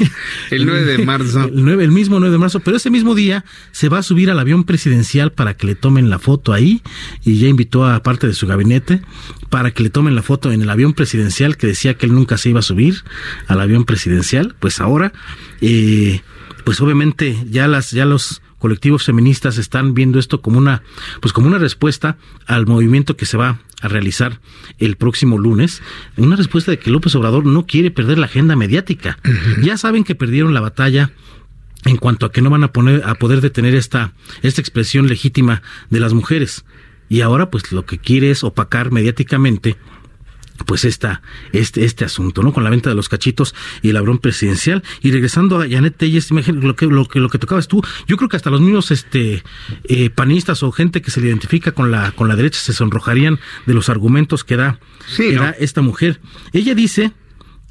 el 0.50 0.66
9 0.66 0.84
de 0.84 1.06
marzo. 1.06 1.44
El, 1.54 1.64
9, 1.64 1.84
el 1.84 1.92
mismo 1.92 2.20
9 2.20 2.32
de 2.32 2.40
marzo, 2.40 2.60
pero 2.62 2.78
ese 2.78 2.90
mismo 2.90 3.14
día 3.14 3.46
se 3.72 3.90
va 3.90 4.00
a 4.00 4.04
subir 4.04 4.32
al 4.32 4.40
avión 4.40 4.64
presidencial 4.64 5.32
para 5.32 5.56
que 5.56 5.68
le 5.68 5.76
tomen 5.76 6.10
la 6.10 6.18
foto 6.18 6.52
ahí 6.52 6.82
y 7.24 7.38
ya 7.38 7.48
invitó 7.48 7.86
a 7.86 8.02
parte 8.02 8.26
de 8.26 8.34
su 8.34 8.48
gabinete 8.48 9.02
para 9.50 9.72
que 9.72 9.84
le 9.84 9.92
tomen 9.92 10.16
la 10.16 10.24
foto 10.24 10.52
en 10.52 10.64
el 10.64 10.70
avión 10.70 10.94
presidencial 10.94 11.58
que 11.58 11.68
decía 11.68 11.94
que 11.94 12.08
él 12.08 12.14
nunca 12.14 12.38
se 12.38 12.50
iba 12.50 12.60
a 12.60 12.64
subir 12.64 13.04
al 13.48 13.62
avión 13.62 13.86
presidencial. 13.86 14.56
Pues 14.60 14.82
ahora, 14.82 15.14
eh, 15.62 16.22
pues 16.64 16.82
obviamente 16.82 17.38
ya 17.50 17.68
las, 17.68 17.92
ya 17.92 18.06
los 18.06 18.42
colectivos 18.64 19.04
feministas 19.04 19.58
están 19.58 19.94
viendo 19.94 20.20
esto 20.20 20.42
como 20.42 20.58
una, 20.58 20.84
pues 21.20 21.34
como 21.34 21.48
una 21.48 21.58
respuesta 21.58 22.16
al 22.48 22.66
movimiento 22.66 23.18
que 23.18 23.26
se 23.26 23.36
va 23.36 23.60
a 23.82 23.90
realizar 23.90 24.40
el 24.80 24.96
próximo 24.96 25.38
lunes, 25.38 25.82
una 26.16 26.38
respuesta 26.38 26.72
de 26.72 26.80
que 26.80 26.90
López 26.90 27.14
Obrador 27.16 27.46
no 27.46 27.66
quiere 27.66 27.92
perder 27.92 28.20
la 28.20 28.28
agenda 28.28 28.56
mediática. 28.56 29.20
Ya 29.62 29.76
saben 29.76 30.06
que 30.06 30.16
perdieron 30.16 30.54
la 30.54 30.62
batalla 30.62 31.12
en 31.84 31.98
cuanto 31.98 32.26
a 32.26 32.32
que 32.32 32.42
no 32.42 32.50
van 32.50 32.64
a 32.64 32.72
poner 32.72 33.04
a 33.04 33.16
poder 33.16 33.42
detener 33.42 33.76
esta 33.76 34.14
esta 34.44 34.62
expresión 34.62 35.08
legítima 35.08 35.62
de 35.90 36.00
las 36.00 36.14
mujeres. 36.14 36.64
Y 37.10 37.20
ahora 37.20 37.52
pues 37.52 37.74
lo 37.74 37.86
que 37.86 37.98
quiere 37.98 38.32
es 38.32 38.46
opacar 38.46 38.94
mediáticamente 38.94 39.76
pues 40.66 40.86
esta, 40.86 41.22
este, 41.52 41.86
este 41.86 42.06
asunto, 42.06 42.44
¿no? 42.44 42.54
Con 42.54 42.64
la 42.64 42.70
venta 42.70 42.90
de 42.90 42.96
los 42.96 43.10
cachitos 43.10 43.56
y 43.82 43.90
el 43.90 43.98
abrón 43.98 44.20
presidencial. 44.20 44.84
Y 45.02 45.12
regresando 45.12 45.62
a 45.62 45.70
Janet 45.70 45.98
Telles, 45.98 46.32
lo 46.32 46.76
que, 46.76 46.86
lo 46.86 47.08
que, 47.08 47.20
lo 47.20 47.30
que 47.30 47.40
tocabas 47.40 47.68
tú, 47.68 47.84
yo 48.08 48.18
creo 48.18 48.30
que 48.30 48.38
hasta 48.38 48.50
los 48.50 48.62
mismos 48.62 48.92
este, 48.92 49.44
eh, 49.86 50.10
panistas 50.10 50.64
o 50.64 50.72
gente 50.72 51.02
que 51.02 51.12
se 51.12 51.22
le 51.22 51.28
identifica 51.28 51.72
con 51.72 51.92
la, 51.92 52.12
con 52.12 52.28
la 52.28 52.36
derecha 52.36 52.60
se 52.60 52.74
sonrojarían 52.74 53.40
de 53.66 53.74
los 53.74 53.90
argumentos 53.90 54.44
que 54.44 54.58
da, 54.58 54.80
que 55.16 55.36
da 55.36 55.52
esta 55.52 55.82
mujer. 55.82 56.22
Ella 56.52 56.76
dice 56.76 57.12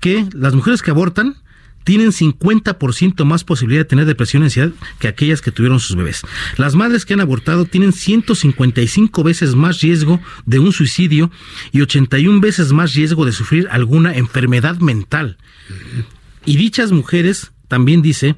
que 0.00 0.26
las 0.32 0.54
mujeres 0.54 0.82
que 0.82 0.90
abortan 0.90 1.41
tienen 1.84 2.12
50% 2.12 3.24
más 3.24 3.44
posibilidad 3.44 3.80
de 3.80 3.88
tener 3.88 4.06
depresión 4.06 4.42
y 4.42 4.46
ansiedad 4.46 4.70
que 4.98 5.08
aquellas 5.08 5.40
que 5.40 5.52
tuvieron 5.52 5.80
sus 5.80 5.96
bebés. 5.96 6.22
Las 6.56 6.74
madres 6.74 7.04
que 7.04 7.14
han 7.14 7.20
abortado 7.20 7.64
tienen 7.64 7.92
155 7.92 9.22
veces 9.22 9.54
más 9.54 9.80
riesgo 9.80 10.20
de 10.46 10.58
un 10.58 10.72
suicidio 10.72 11.30
y 11.72 11.80
81 11.80 12.40
veces 12.40 12.72
más 12.72 12.94
riesgo 12.94 13.24
de 13.24 13.32
sufrir 13.32 13.68
alguna 13.70 14.14
enfermedad 14.14 14.78
mental. 14.78 15.38
Y 16.44 16.56
dichas 16.56 16.92
mujeres, 16.92 17.52
también 17.68 18.02
dice, 18.02 18.36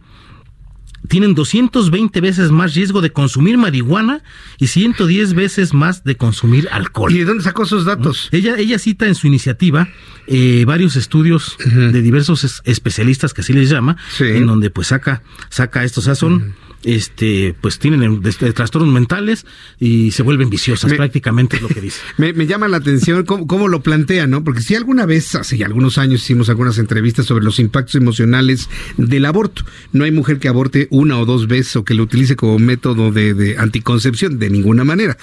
tienen 1.09 1.35
220 1.35 2.21
veces 2.21 2.51
más 2.51 2.75
riesgo 2.75 3.01
de 3.01 3.11
consumir 3.11 3.59
marihuana 3.59 4.23
y 4.59 4.69
110 4.69 5.35
veces 5.35 5.75
más 5.75 6.05
de 6.05 6.17
consumir 6.17 6.69
alcohol. 6.73 7.13
¿Y 7.13 7.19
de 7.19 7.25
dónde 7.25 7.45
sacó 7.45 7.65
esos 7.65 7.85
datos? 7.85 8.29
Ella, 8.33 8.57
ella 8.57 8.79
cita 8.79 9.07
en 9.07 9.15
su 9.15 9.27
iniciativa 9.27 9.89
eh, 10.27 10.65
varios 10.67 10.97
estudios 10.97 11.57
de 11.65 12.01
diversos 12.01 12.63
especialistas, 12.65 13.35
que 13.35 13.43
así 13.43 13.53
les 13.53 13.69
llama, 13.69 13.97
en 14.21 14.47
donde 14.47 14.71
pues 14.71 14.89
saca, 14.89 15.23
saca 15.51 15.85
esto. 15.85 16.01
O 16.01 16.03
sea, 16.03 16.15
son 16.15 16.55
este, 16.85 17.55
pues 17.61 17.79
tienen 17.79 18.21
este, 18.25 18.53
trastornos 18.53 18.93
mentales 18.93 19.47
y 19.79 20.11
se 20.13 20.23
vuelven 20.23 20.51
viciosas, 20.51 20.93
prácticamente 20.93 21.57
es 21.57 21.63
lo 21.63 21.69
que 21.69 21.81
dice. 21.81 22.01
Me, 22.17 22.47
llama 22.47 22.69
la 22.69 22.77
atención 22.77 23.25
cómo, 23.25 23.69
lo 23.69 23.83
plantea, 23.83 24.27
¿no? 24.27 24.45
Porque 24.45 24.61
si 24.61 24.75
alguna 24.75 25.07
vez, 25.07 25.35
hace 25.35 25.63
algunos 25.65 25.99
años 25.99 26.23
hicimos 26.23 26.49
algunas 26.49 26.79
entrevistas 26.79 27.27
sobre 27.27 27.45
los 27.45 27.59
impactos 27.59 27.95
emocionales 27.95 28.69
del 28.97 29.25
aborto. 29.25 29.65
No 29.93 30.05
hay 30.05 30.13
mujer 30.13 30.39
que 30.39 30.49
aborte 30.49 30.89
una 30.91 31.19
o 31.19 31.25
dos 31.25 31.49
veces 31.49 31.77
o 31.77 31.85
que 31.85 31.95
lo 31.95 32.03
utilice 32.03 32.37
como 32.37 32.59
método 32.59 33.11
de, 33.11 33.57
anticoncepción, 33.59 34.39
de 34.39 34.51
ninguna 34.51 34.85
manera. 34.85 35.17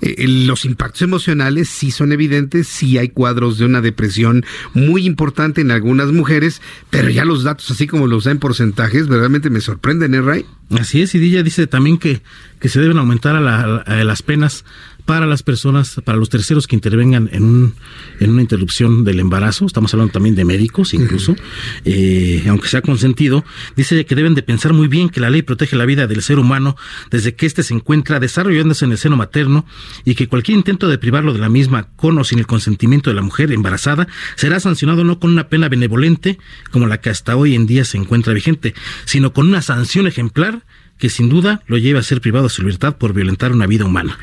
Eh, 0.00 0.26
los 0.26 0.64
impactos 0.64 1.02
emocionales 1.02 1.68
sí 1.68 1.90
son 1.90 2.12
evidentes, 2.12 2.66
sí 2.66 2.98
hay 2.98 3.08
cuadros 3.08 3.58
de 3.58 3.64
una 3.64 3.80
depresión 3.80 4.44
muy 4.72 5.06
importante 5.06 5.60
en 5.60 5.70
algunas 5.70 6.12
mujeres, 6.12 6.60
pero 6.90 7.08
ya 7.08 7.24
los 7.24 7.44
datos, 7.44 7.70
así 7.70 7.86
como 7.86 8.06
los 8.06 8.24
da 8.24 8.32
en 8.32 8.38
porcentajes, 8.38 9.06
verdaderamente 9.06 9.50
me 9.50 9.60
sorprenden, 9.60 10.14
¿eh, 10.14 10.20
Ray? 10.20 10.46
Así 10.70 11.02
es, 11.02 11.03
y 11.12 11.18
ella 11.18 11.42
dice 11.42 11.66
también 11.66 11.98
que, 11.98 12.22
que 12.60 12.68
se 12.68 12.80
deben 12.80 12.98
aumentar 12.98 13.36
a, 13.36 14.04
las 14.04 14.22
penas 14.22 14.64
para 15.04 15.26
las 15.26 15.42
personas, 15.42 16.00
para 16.02 16.16
los 16.16 16.30
terceros 16.30 16.66
que 16.66 16.76
intervengan 16.76 17.28
en, 17.30 17.42
un, 17.42 17.74
en 18.20 18.30
una 18.30 18.40
interrupción 18.40 19.04
del 19.04 19.20
embarazo, 19.20 19.66
estamos 19.66 19.92
hablando 19.92 20.12
también 20.14 20.34
de 20.34 20.46
médicos 20.46 20.94
incluso, 20.94 21.36
eh, 21.84 22.42
aunque 22.48 22.68
sea 22.68 22.80
consentido, 22.80 23.44
dice 23.76 24.06
que 24.06 24.14
deben 24.14 24.34
de 24.34 24.42
pensar 24.42 24.72
muy 24.72 24.88
bien 24.88 25.10
que 25.10 25.20
la 25.20 25.28
ley 25.28 25.42
protege 25.42 25.76
la 25.76 25.84
vida 25.84 26.06
del 26.06 26.22
ser 26.22 26.38
humano 26.38 26.74
desde 27.10 27.34
que 27.34 27.44
éste 27.44 27.62
se 27.62 27.74
encuentra 27.74 28.18
desarrollándose 28.18 28.86
en 28.86 28.92
el 28.92 28.98
seno 28.98 29.16
materno 29.16 29.66
y 30.06 30.14
que 30.14 30.28
cualquier 30.28 30.56
intento 30.56 30.88
de 30.88 30.96
privarlo 30.96 31.34
de 31.34 31.40
la 31.40 31.50
misma 31.50 31.88
con 31.96 32.16
o 32.18 32.24
sin 32.24 32.38
el 32.38 32.46
consentimiento 32.46 33.10
de 33.10 33.16
la 33.16 33.22
mujer 33.22 33.52
embarazada 33.52 34.08
será 34.36 34.58
sancionado 34.58 35.04
no 35.04 35.20
con 35.20 35.32
una 35.32 35.48
pena 35.48 35.68
benevolente 35.68 36.38
como 36.70 36.86
la 36.86 37.00
que 37.02 37.10
hasta 37.10 37.36
hoy 37.36 37.54
en 37.54 37.66
día 37.66 37.84
se 37.84 37.98
encuentra 37.98 38.32
vigente, 38.32 38.74
sino 39.04 39.34
con 39.34 39.48
una 39.48 39.60
sanción 39.60 40.06
ejemplar 40.06 40.62
que 40.98 41.10
sin 41.10 41.28
duda 41.28 41.62
lo 41.66 41.76
lleva 41.76 42.00
a 42.00 42.02
ser 42.02 42.20
privado 42.20 42.44
de 42.44 42.50
su 42.50 42.62
libertad 42.62 42.96
por 42.96 43.12
violentar 43.12 43.52
una 43.52 43.66
vida 43.66 43.84
humana. 43.84 44.18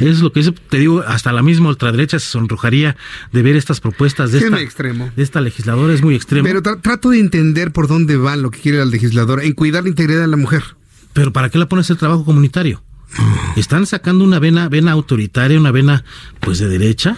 Es 0.00 0.20
lo 0.20 0.32
que 0.32 0.42
te 0.42 0.78
digo, 0.78 1.04
hasta 1.06 1.32
la 1.32 1.42
misma 1.42 1.68
ultraderecha 1.68 2.18
se 2.18 2.26
sonrojaría 2.26 2.96
de 3.32 3.42
ver 3.42 3.56
estas 3.56 3.80
propuestas 3.80 4.32
de, 4.32 4.38
esta, 4.38 4.60
extremo. 4.60 5.10
de 5.14 5.22
esta 5.22 5.40
legisladora, 5.40 5.92
es 5.92 6.02
muy 6.02 6.14
extremo. 6.14 6.46
Pero 6.46 6.62
trato 6.62 7.10
de 7.10 7.20
entender 7.20 7.70
por 7.72 7.86
dónde 7.86 8.16
va 8.16 8.36
lo 8.36 8.50
que 8.50 8.60
quiere 8.60 8.78
la 8.78 8.86
legisladora, 8.86 9.44
en 9.44 9.52
cuidar 9.52 9.84
la 9.84 9.90
integridad 9.90 10.20
de 10.20 10.28
la 10.28 10.36
mujer. 10.36 10.64
Pero 11.12 11.32
¿para 11.32 11.50
qué 11.50 11.58
la 11.58 11.68
pones 11.68 11.90
el 11.90 11.96
trabajo 11.96 12.24
comunitario? 12.24 12.82
Están 13.56 13.86
sacando 13.86 14.24
una 14.24 14.38
vena, 14.38 14.68
vena 14.68 14.92
autoritaria, 14.92 15.58
una 15.58 15.72
vena 15.72 16.04
pues 16.38 16.58
de 16.58 16.68
derecha. 16.68 17.16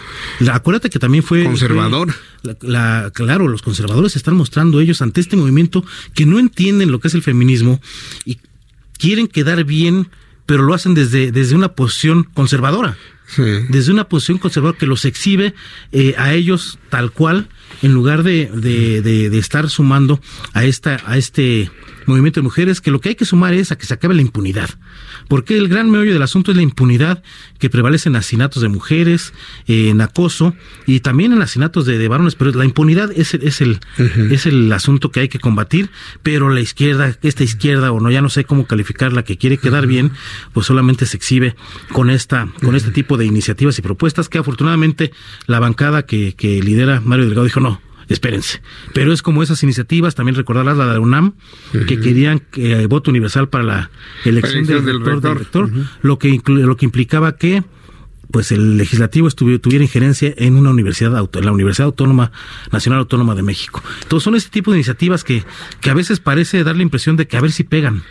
acuérdate 0.50 0.88
que 0.88 0.98
también 0.98 1.22
fue 1.22 1.44
conservador. 1.44 2.14
la, 2.42 3.10
claro, 3.12 3.46
los 3.46 3.60
conservadores 3.60 4.16
están 4.16 4.34
mostrando 4.34 4.80
ellos 4.80 5.02
ante 5.02 5.20
este 5.20 5.36
movimiento 5.36 5.84
que 6.14 6.24
no 6.24 6.38
entienden 6.38 6.90
lo 6.90 7.00
que 7.00 7.08
es 7.08 7.14
el 7.14 7.22
feminismo 7.22 7.80
y 8.24 8.38
quieren 9.02 9.26
quedar 9.26 9.64
bien, 9.64 10.10
pero 10.46 10.62
lo 10.62 10.74
hacen 10.74 10.94
desde, 10.94 11.32
desde 11.32 11.56
una 11.56 11.72
posición 11.72 12.22
conservadora. 12.22 12.96
Desde 13.36 13.90
una 13.90 14.04
posición 14.04 14.36
conservadora 14.36 14.78
que 14.78 14.86
los 14.86 15.06
exhibe 15.06 15.54
eh, 15.90 16.14
a 16.18 16.34
ellos 16.34 16.78
tal 16.90 17.10
cual, 17.10 17.48
en 17.80 17.94
lugar 17.94 18.22
de, 18.22 18.46
de, 18.52 19.00
de, 19.00 19.38
estar 19.38 19.70
sumando 19.70 20.20
a 20.52 20.64
esta, 20.64 21.00
a 21.06 21.16
este 21.16 21.70
movimiento 22.06 22.40
de 22.40 22.44
mujeres, 22.44 22.80
que 22.80 22.90
lo 22.90 23.00
que 23.00 23.10
hay 23.10 23.14
que 23.14 23.24
sumar 23.24 23.54
es 23.54 23.72
a 23.72 23.76
que 23.76 23.86
se 23.86 23.94
acabe 23.94 24.14
la 24.14 24.22
impunidad. 24.22 24.70
Porque 25.28 25.56
el 25.56 25.68
gran 25.68 25.90
meollo 25.90 26.12
del 26.12 26.22
asunto 26.22 26.50
es 26.50 26.56
la 26.56 26.62
impunidad 26.62 27.22
que 27.58 27.70
prevalece 27.70 28.08
en 28.08 28.16
asesinatos 28.16 28.62
de 28.62 28.68
mujeres, 28.68 29.32
en 29.66 30.00
acoso 30.00 30.54
y 30.86 31.00
también 31.00 31.32
en 31.32 31.42
asesinatos 31.42 31.86
de, 31.86 32.08
varones. 32.08 32.34
Pero 32.34 32.52
la 32.52 32.64
impunidad 32.64 33.10
es, 33.14 33.34
es, 33.34 33.60
el, 33.60 33.80
es 34.30 34.46
el 34.46 34.72
asunto 34.72 35.10
que 35.10 35.20
hay 35.20 35.28
que 35.28 35.38
combatir. 35.38 35.90
Pero 36.22 36.50
la 36.50 36.60
izquierda, 36.60 37.16
esta 37.22 37.44
izquierda, 37.44 37.92
o 37.92 38.00
no, 38.00 38.10
ya 38.10 38.22
no 38.22 38.30
sé 38.30 38.44
cómo 38.44 38.66
calificarla, 38.66 39.22
que 39.24 39.38
quiere 39.38 39.58
quedar 39.58 39.86
bien, 39.86 40.12
pues 40.52 40.66
solamente 40.66 41.06
se 41.06 41.16
exhibe 41.16 41.56
con, 41.92 42.10
esta, 42.10 42.48
con 42.62 42.74
este 42.76 42.90
tipo 42.90 43.16
de 43.16 43.26
iniciativas 43.26 43.78
y 43.78 43.82
propuestas 43.82 44.28
que 44.28 44.38
afortunadamente 44.38 45.12
la 45.46 45.60
bancada 45.60 46.06
que, 46.06 46.34
que 46.34 46.62
lidera 46.62 47.00
Mario 47.00 47.26
Delgado 47.26 47.44
dijo 47.44 47.60
no 47.60 47.80
espérense. 48.12 48.60
Pero 48.94 49.12
es 49.12 49.22
como 49.22 49.42
esas 49.42 49.62
iniciativas, 49.62 50.14
también 50.14 50.36
recordarlas 50.36 50.76
la 50.76 50.92
de 50.92 50.98
UNAM, 50.98 51.34
que 51.86 52.00
querían 52.00 52.40
que, 52.40 52.82
eh, 52.82 52.86
voto 52.86 53.10
universal 53.10 53.48
para 53.48 53.64
la 53.64 53.90
elección 54.24 54.64
del, 54.64 55.04
rector, 55.04 55.70
lo, 56.02 56.18
que 56.18 56.40
lo 56.46 56.76
que 56.76 56.84
implicaba 56.84 57.36
que 57.36 57.62
pues 58.32 58.50
el 58.50 58.78
legislativo 58.78 59.30
tuviera 59.30 59.84
injerencia 59.84 60.34
en 60.38 60.56
una 60.56 60.70
universidad 60.70 61.28
en 61.34 61.44
la 61.44 61.52
Universidad 61.52 61.86
Autónoma 61.86 62.32
Nacional 62.72 63.00
Autónoma 63.00 63.34
de 63.34 63.42
México. 63.42 63.82
Entonces 64.02 64.24
son 64.24 64.34
este 64.34 64.50
tipo 64.50 64.72
de 64.72 64.78
iniciativas 64.78 65.22
que, 65.22 65.44
que 65.80 65.90
a 65.90 65.94
veces 65.94 66.18
parece 66.18 66.64
dar 66.64 66.74
la 66.74 66.82
impresión 66.82 67.16
de 67.16 67.28
que 67.28 67.36
a 67.36 67.40
ver 67.40 67.52
si 67.52 67.62
pegan. 67.62 68.02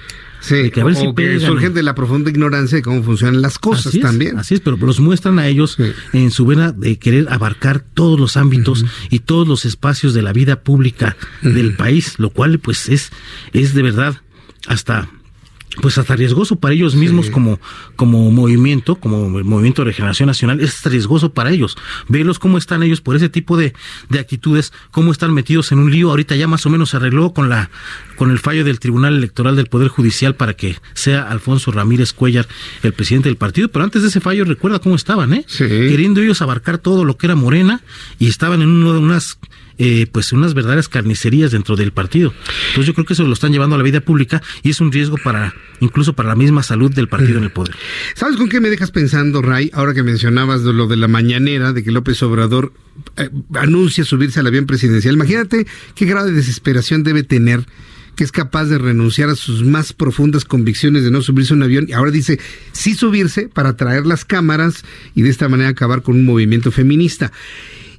Sí, 0.41 0.72
que 0.72 0.81
a 0.81 0.84
ver 0.84 0.95
si 0.95 1.05
surgen 1.39 1.73
de 1.73 1.84
la 1.84 1.93
profunda 1.95 2.30
ignorancia 2.30 2.77
de 2.77 2.81
cómo 2.81 3.03
funcionan 3.03 3.41
las 3.41 3.59
cosas 3.59 3.97
también. 3.99 4.38
Así 4.39 4.55
es, 4.55 4.59
pero 4.59 4.76
los 4.76 4.99
muestran 4.99 5.39
a 5.39 5.47
ellos 5.47 5.77
en 6.13 6.31
su 6.31 6.45
vena 6.45 6.72
de 6.72 6.97
querer 6.97 7.27
abarcar 7.30 7.80
todos 7.93 8.19
los 8.19 8.38
ámbitos 8.38 8.84
y 9.09 9.19
todos 9.19 9.47
los 9.47 9.65
espacios 9.65 10.13
de 10.13 10.23
la 10.23 10.34
vida 10.34 10.61
pública 10.61 11.15
del 11.41 11.76
país, 11.76 12.15
lo 12.18 12.31
cual 12.31 12.59
pues 12.59 12.89
es, 12.89 13.11
es 13.53 13.73
de 13.73 13.84
verdad 13.84 14.18
hasta 14.68 15.09
pues 15.80 15.98
hasta 15.98 16.15
riesgoso 16.15 16.57
para 16.57 16.73
ellos 16.73 16.95
mismos 16.95 17.30
como, 17.30 17.60
como 17.95 18.30
movimiento, 18.31 18.95
como 18.95 19.30
movimiento 19.30 19.84
de 19.84 19.85
regeneración 19.85 20.27
nacional, 20.27 20.60
es 20.60 20.84
riesgoso 20.84 21.34
para 21.34 21.52
ellos. 21.52 21.77
Verlos 22.10 22.39
cómo 22.39 22.57
están 22.57 22.84
ellos 22.84 22.99
por 22.99 23.15
ese 23.15 23.30
tipo 23.30 23.56
de, 23.56 23.73
de 24.10 24.19
actitudes, 24.19 24.73
cómo 24.91 25.11
están 25.11 25.34
metidos 25.34 25.72
en 25.72 25.80
un 25.80 25.89
lío. 25.89 26.10
Ahorita 26.10 26.35
ya 26.35 26.48
más 26.48 26.65
o 26.65 26.69
menos 26.69 26.89
se 26.89 26.98
arregló 26.98 27.34
con 27.34 27.48
la, 27.48 27.69
con 28.18 28.31
el 28.31 28.39
fallo 28.39 28.65
del 28.65 28.80
Tribunal 28.80 29.15
Electoral 29.15 29.56
del 29.56 29.68
Poder 29.68 29.88
Judicial 29.88 30.35
para 30.35 30.56
que 30.56 30.76
sea 30.93 31.23
Alfonso 31.23 31.72
Ramírez 31.72 32.11
Cuellar 32.11 32.48
el 32.84 32.93
presidente 32.93 33.30
del 33.30 33.38
partido. 33.38 33.69
Pero 33.69 33.85
antes 33.85 34.02
de 34.02 34.10
ese 34.10 34.19
fallo, 34.19 34.43
recuerda 34.43 34.80
cómo 34.80 34.95
estaban, 34.95 35.34
¿eh? 35.34 35.45
Queriendo 35.57 36.22
ellos 36.22 36.41
abarcar 36.41 36.80
todo 36.80 37.06
lo 37.06 37.15
que 37.18 37.27
era 37.27 37.35
Morena 37.35 37.81
y 38.19 38.27
estaban 38.27 38.61
en 38.61 38.69
uno 38.69 38.93
de 38.93 38.99
unas 38.99 39.39
eh, 39.84 40.06
pues 40.12 40.32
unas 40.32 40.53
verdaderas 40.53 40.88
carnicerías 40.88 41.49
dentro 41.49 41.76
del 41.76 41.91
partido. 41.91 42.36
Entonces 42.68 42.86
yo 42.86 42.94
creo 42.94 43.03
que 43.03 43.14
eso 43.14 43.24
lo 43.24 43.34
están 43.34 43.52
llevando 43.52 43.74
a 43.74 43.80
la 43.80 43.84
vida 43.84 43.99
pública 43.99 44.40
y 44.62 44.70
es 44.70 44.80
un 44.80 44.91
riesgo 44.91 45.18
para 45.18 45.56
incluso 45.80 46.14
para 46.14 46.30
la 46.30 46.36
misma 46.36 46.62
salud 46.62 46.94
del 46.94 47.08
partido 47.08 47.40
en 47.40 47.45
el 47.45 47.52
poder. 47.52 47.76
¿Sabes 48.14 48.38
con 48.38 48.48
qué 48.48 48.62
me 48.62 48.70
dejas 48.70 48.91
pensando, 48.91 49.41
Ray? 49.41 49.72
Ahora 49.74 49.95
que 49.95 50.03
mencionabas 50.03 50.62
lo 50.62 50.86
de 50.86 50.98
la 50.98 51.08
mañanera, 51.08 51.74
de 51.74 51.84
que 51.84 51.91
López 51.91 52.22
Obrador 52.22 52.74
eh, 53.18 53.32
anuncia 53.56 54.06
subirse 54.06 54.40
al 54.40 54.45
avión 54.45 54.68
presidencial. 54.68 55.16
Imagínate 55.16 55.66
qué 55.95 56.06
grado 56.06 56.28
de 56.28 56.34
desesperación 56.34 57.02
debe 57.02 57.24
tener 57.24 57.66
que 58.16 58.24
es 58.24 58.32
capaz 58.32 58.66
de 58.66 58.78
renunciar 58.78 59.30
a 59.30 59.36
sus 59.36 59.64
más 59.64 59.94
profundas 59.94 60.45
convicciones 60.45 61.03
de 61.03 61.10
no 61.10 61.24
subirse 61.24 61.53
a 61.53 61.56
un 61.56 61.64
avión 61.64 61.88
y 61.88 61.94
ahora 61.94 62.12
dice 62.12 62.40
sí 62.72 62.94
subirse 62.94 63.48
para 63.48 63.76
traer 63.78 64.06
las 64.06 64.26
cámaras 64.26 64.84
y 65.16 65.24
de 65.24 65.32
esta 65.32 65.49
manera 65.49 65.70
acabar 65.70 66.03
con 66.03 66.18
un 66.18 66.26
movimiento 66.26 66.72
feminista. 66.72 67.32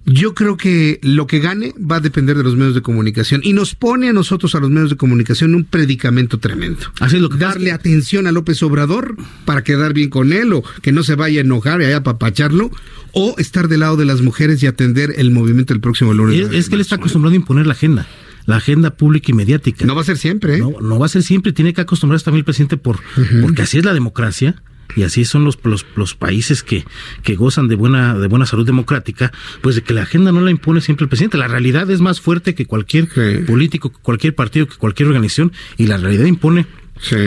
Yo 0.04 0.34
creo 0.34 0.56
que 0.56 0.98
lo 1.02 1.26
que 1.26 1.38
gane 1.38 1.74
va 1.78 1.96
a 1.96 2.00
depender 2.00 2.36
de 2.36 2.42
los 2.42 2.56
medios 2.56 2.74
de 2.74 2.82
comunicación 2.82 3.40
y 3.44 3.52
nos 3.52 3.74
pone 3.74 4.08
a 4.08 4.12
nosotros, 4.12 4.54
a 4.54 4.60
los 4.60 4.70
medios 4.70 4.90
de 4.90 4.96
comunicación, 4.96 5.54
un 5.54 5.64
predicamento 5.64 6.38
tremendo. 6.38 6.80
Así 7.00 7.16
es 7.16 7.22
lo 7.22 7.28
que 7.28 7.38
Darle 7.38 7.72
atención 7.72 8.26
a 8.26 8.32
López 8.32 8.62
Obrador 8.62 9.16
para 9.44 9.62
quedar 9.62 9.94
bien 9.94 10.10
con 10.10 10.32
él 10.32 10.52
o 10.52 10.64
que 10.82 10.92
no 10.92 11.02
se 11.02 11.14
vaya 11.14 11.40
a 11.40 11.44
enojar 11.44 11.80
y 11.82 11.86
a 11.86 11.96
apapacharlo 11.96 12.70
o 13.12 13.34
estar 13.38 13.68
del 13.68 13.80
lado 13.80 13.96
de 13.96 14.04
las 14.04 14.22
mujeres 14.22 14.62
y 14.62 14.66
atender 14.66 15.14
el 15.16 15.30
movimiento 15.30 15.72
el 15.72 15.80
próximo 15.80 16.12
lunes. 16.12 16.48
Es, 16.52 16.68
que 16.68 16.74
él 16.74 16.80
está 16.80 16.96
acostumbrado 16.96 17.32
a 17.32 17.36
imponer 17.36 17.66
la 17.66 17.72
agenda 17.72 18.06
la 18.44 18.56
agenda 18.56 18.96
pública 18.96 19.30
y 19.30 19.34
mediática. 19.34 19.86
No 19.86 19.94
va 19.94 20.00
a 20.00 20.04
ser 20.04 20.18
siempre. 20.18 20.56
¿eh? 20.56 20.58
No, 20.58 20.72
no 20.80 20.98
va 20.98 21.06
a 21.06 21.08
ser 21.08 21.22
siempre. 21.22 21.52
Tiene 21.52 21.72
que 21.72 21.80
acostumbrarse 21.80 22.24
también 22.24 22.40
el 22.40 22.44
presidente 22.44 22.76
por, 22.76 22.98
porque 23.40 23.62
así 23.62 23.78
es 23.78 23.84
la 23.84 23.94
democracia 23.94 24.60
y 24.96 25.02
así 25.04 25.24
son 25.24 25.44
los, 25.44 25.58
los, 25.64 26.14
países 26.14 26.62
que, 26.62 26.84
que 27.22 27.36
gozan 27.36 27.68
de 27.68 27.76
buena, 27.76 28.18
de 28.18 28.28
buena 28.28 28.46
salud 28.46 28.66
democrática, 28.66 29.32
pues 29.60 29.76
de 29.76 29.82
que 29.82 29.94
la 29.94 30.02
agenda 30.02 30.32
no 30.32 30.40
la 30.40 30.50
impone 30.50 30.80
siempre 30.80 31.04
el 31.04 31.08
presidente. 31.08 31.38
La 31.38 31.48
realidad 31.48 31.90
es 31.90 32.00
más 32.00 32.20
fuerte 32.20 32.54
que 32.54 32.66
cualquier 32.66 33.08
político, 33.46 33.90
que 33.90 33.98
cualquier 33.98 34.34
partido, 34.34 34.66
que 34.66 34.76
cualquier 34.76 35.08
organización, 35.08 35.52
y 35.76 35.86
la 35.86 35.96
realidad 35.96 36.26
impone 36.26 36.66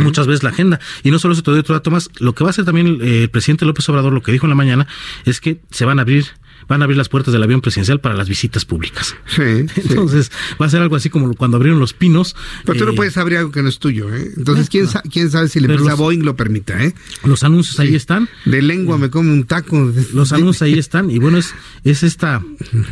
muchas 0.03 0.27
veces 0.27 0.43
la 0.43 0.49
agenda. 0.49 0.79
Y 1.03 1.11
no 1.11 1.19
solo 1.19 1.33
eso, 1.33 1.43
te 1.43 1.51
doy 1.51 1.59
otro 1.59 1.75
dato 1.75 1.91
más. 1.91 2.09
Lo 2.19 2.33
que 2.33 2.43
va 2.43 2.49
a 2.49 2.51
hacer 2.51 2.65
también 2.65 2.99
el 3.01 3.29
presidente 3.29 3.65
López 3.65 3.87
Obrador, 3.89 4.13
lo 4.13 4.21
que 4.21 4.31
dijo 4.31 4.45
en 4.45 4.51
la 4.51 4.55
mañana, 4.55 4.87
es 5.25 5.41
que 5.41 5.59
se 5.71 5.85
van 5.85 5.99
a 5.99 6.03
abrir 6.03 6.25
van 6.67 6.81
a 6.81 6.85
abrir 6.85 6.97
las 6.97 7.09
puertas 7.09 7.31
del 7.33 7.43
avión 7.43 7.61
presidencial 7.61 7.99
para 7.99 8.15
las 8.15 8.29
visitas 8.29 8.65
públicas. 8.65 9.15
Sí. 9.35 9.65
Entonces, 9.75 10.31
va 10.61 10.67
a 10.67 10.69
ser 10.69 10.81
algo 10.81 10.95
así 10.95 11.09
como 11.09 11.33
cuando 11.35 11.57
abrieron 11.57 11.77
los 11.77 11.91
pinos. 11.91 12.37
Pero 12.63 12.79
tú 12.79 12.85
no 12.85 12.91
eh, 12.91 12.95
puedes 12.95 13.17
abrir 13.17 13.39
algo 13.39 13.51
que 13.51 13.61
no 13.61 13.67
es 13.67 13.79
tuyo, 13.79 14.13
¿eh? 14.15 14.31
Entonces, 14.37 14.69
¿quién, 14.69 14.87
quién 15.11 15.29
sabe 15.29 15.49
si 15.49 15.59
la 15.59 15.73
empresa 15.73 15.95
Boeing 15.95 16.23
lo 16.23 16.37
permita, 16.37 16.81
¿eh? 16.81 16.95
Los 17.25 17.43
anuncios 17.43 17.77
ahí 17.79 17.95
están. 17.95 18.29
De 18.45 18.61
lengua 18.61 18.97
me 18.97 19.09
como 19.09 19.33
un 19.33 19.43
taco. 19.43 19.91
Los 20.13 20.31
anuncios 20.31 20.61
ahí 20.61 20.79
están. 20.79 21.11
Y 21.11 21.19
bueno, 21.19 21.37
es, 21.37 21.53
es 21.83 22.03
esta, 22.03 22.41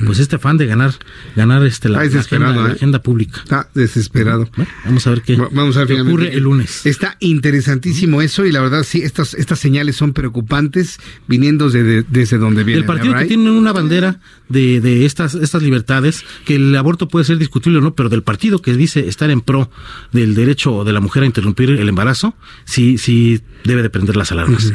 pues 0.06 0.20
este 0.20 0.36
afán 0.36 0.58
de 0.58 0.66
ganar, 0.66 0.94
ganar 1.36 1.66
este, 1.66 1.88
la, 1.88 2.02
agenda, 2.02 2.70
¿eh? 2.70 2.72
agenda, 2.74 3.02
pública. 3.02 3.40
Está 3.44 3.70
desesperado. 3.74 4.50
vamos 4.86 5.08
a 5.08 5.12
ver 5.12 5.22
qué, 5.22 5.36
vamos 5.36 5.78
a 5.78 5.86
ver 5.86 6.02
ocurre 6.02 6.34
el 6.34 6.44
lunes. 6.44 6.86
Está 6.86 7.18
interesantísimo 7.20 8.22
eso 8.22 8.46
y 8.46 8.52
la 8.52 8.62
verdad 8.62 8.84
sí, 8.84 9.02
estas, 9.02 9.34
estas 9.34 9.60
señales 9.60 9.96
son 9.96 10.14
preocupantes 10.14 11.00
viniendo 11.28 11.70
de, 11.70 12.04
desde 12.04 12.38
donde 12.38 12.64
viene. 12.64 12.82
El 12.82 12.86
partido 12.86 13.16
que 13.16 13.26
tiene 13.26 13.50
una 13.64 13.74
bandera 13.74 14.20
de, 14.50 14.80
de 14.82 15.06
estas, 15.06 15.36
estas 15.36 15.64
libertades, 15.64 16.24
que 16.46 16.56
el 16.56 16.76
aborto 16.76 17.08
puede 17.08 17.26
ser 17.26 17.38
discutible 17.38 17.80
o 17.80 17.82
no, 17.82 17.96
pero 17.96 18.10
del 18.10 18.24
partido 18.24 18.62
que 18.62 18.74
dice 18.76 19.08
estar 19.08 19.30
en 19.30 19.42
pro 19.42 19.72
del 20.12 20.36
derecho 20.36 20.84
de 20.84 20.94
la 20.94 21.00
mujer 21.00 21.24
a 21.24 21.26
interrumpir 21.26 21.72
el 21.72 21.90
embarazo, 21.90 22.36
sí, 22.66 22.98
sí 22.98 23.42
debe 23.64 23.82
de 23.82 23.90
prender 23.90 24.16
las 24.16 24.32
alarmas. 24.32 24.74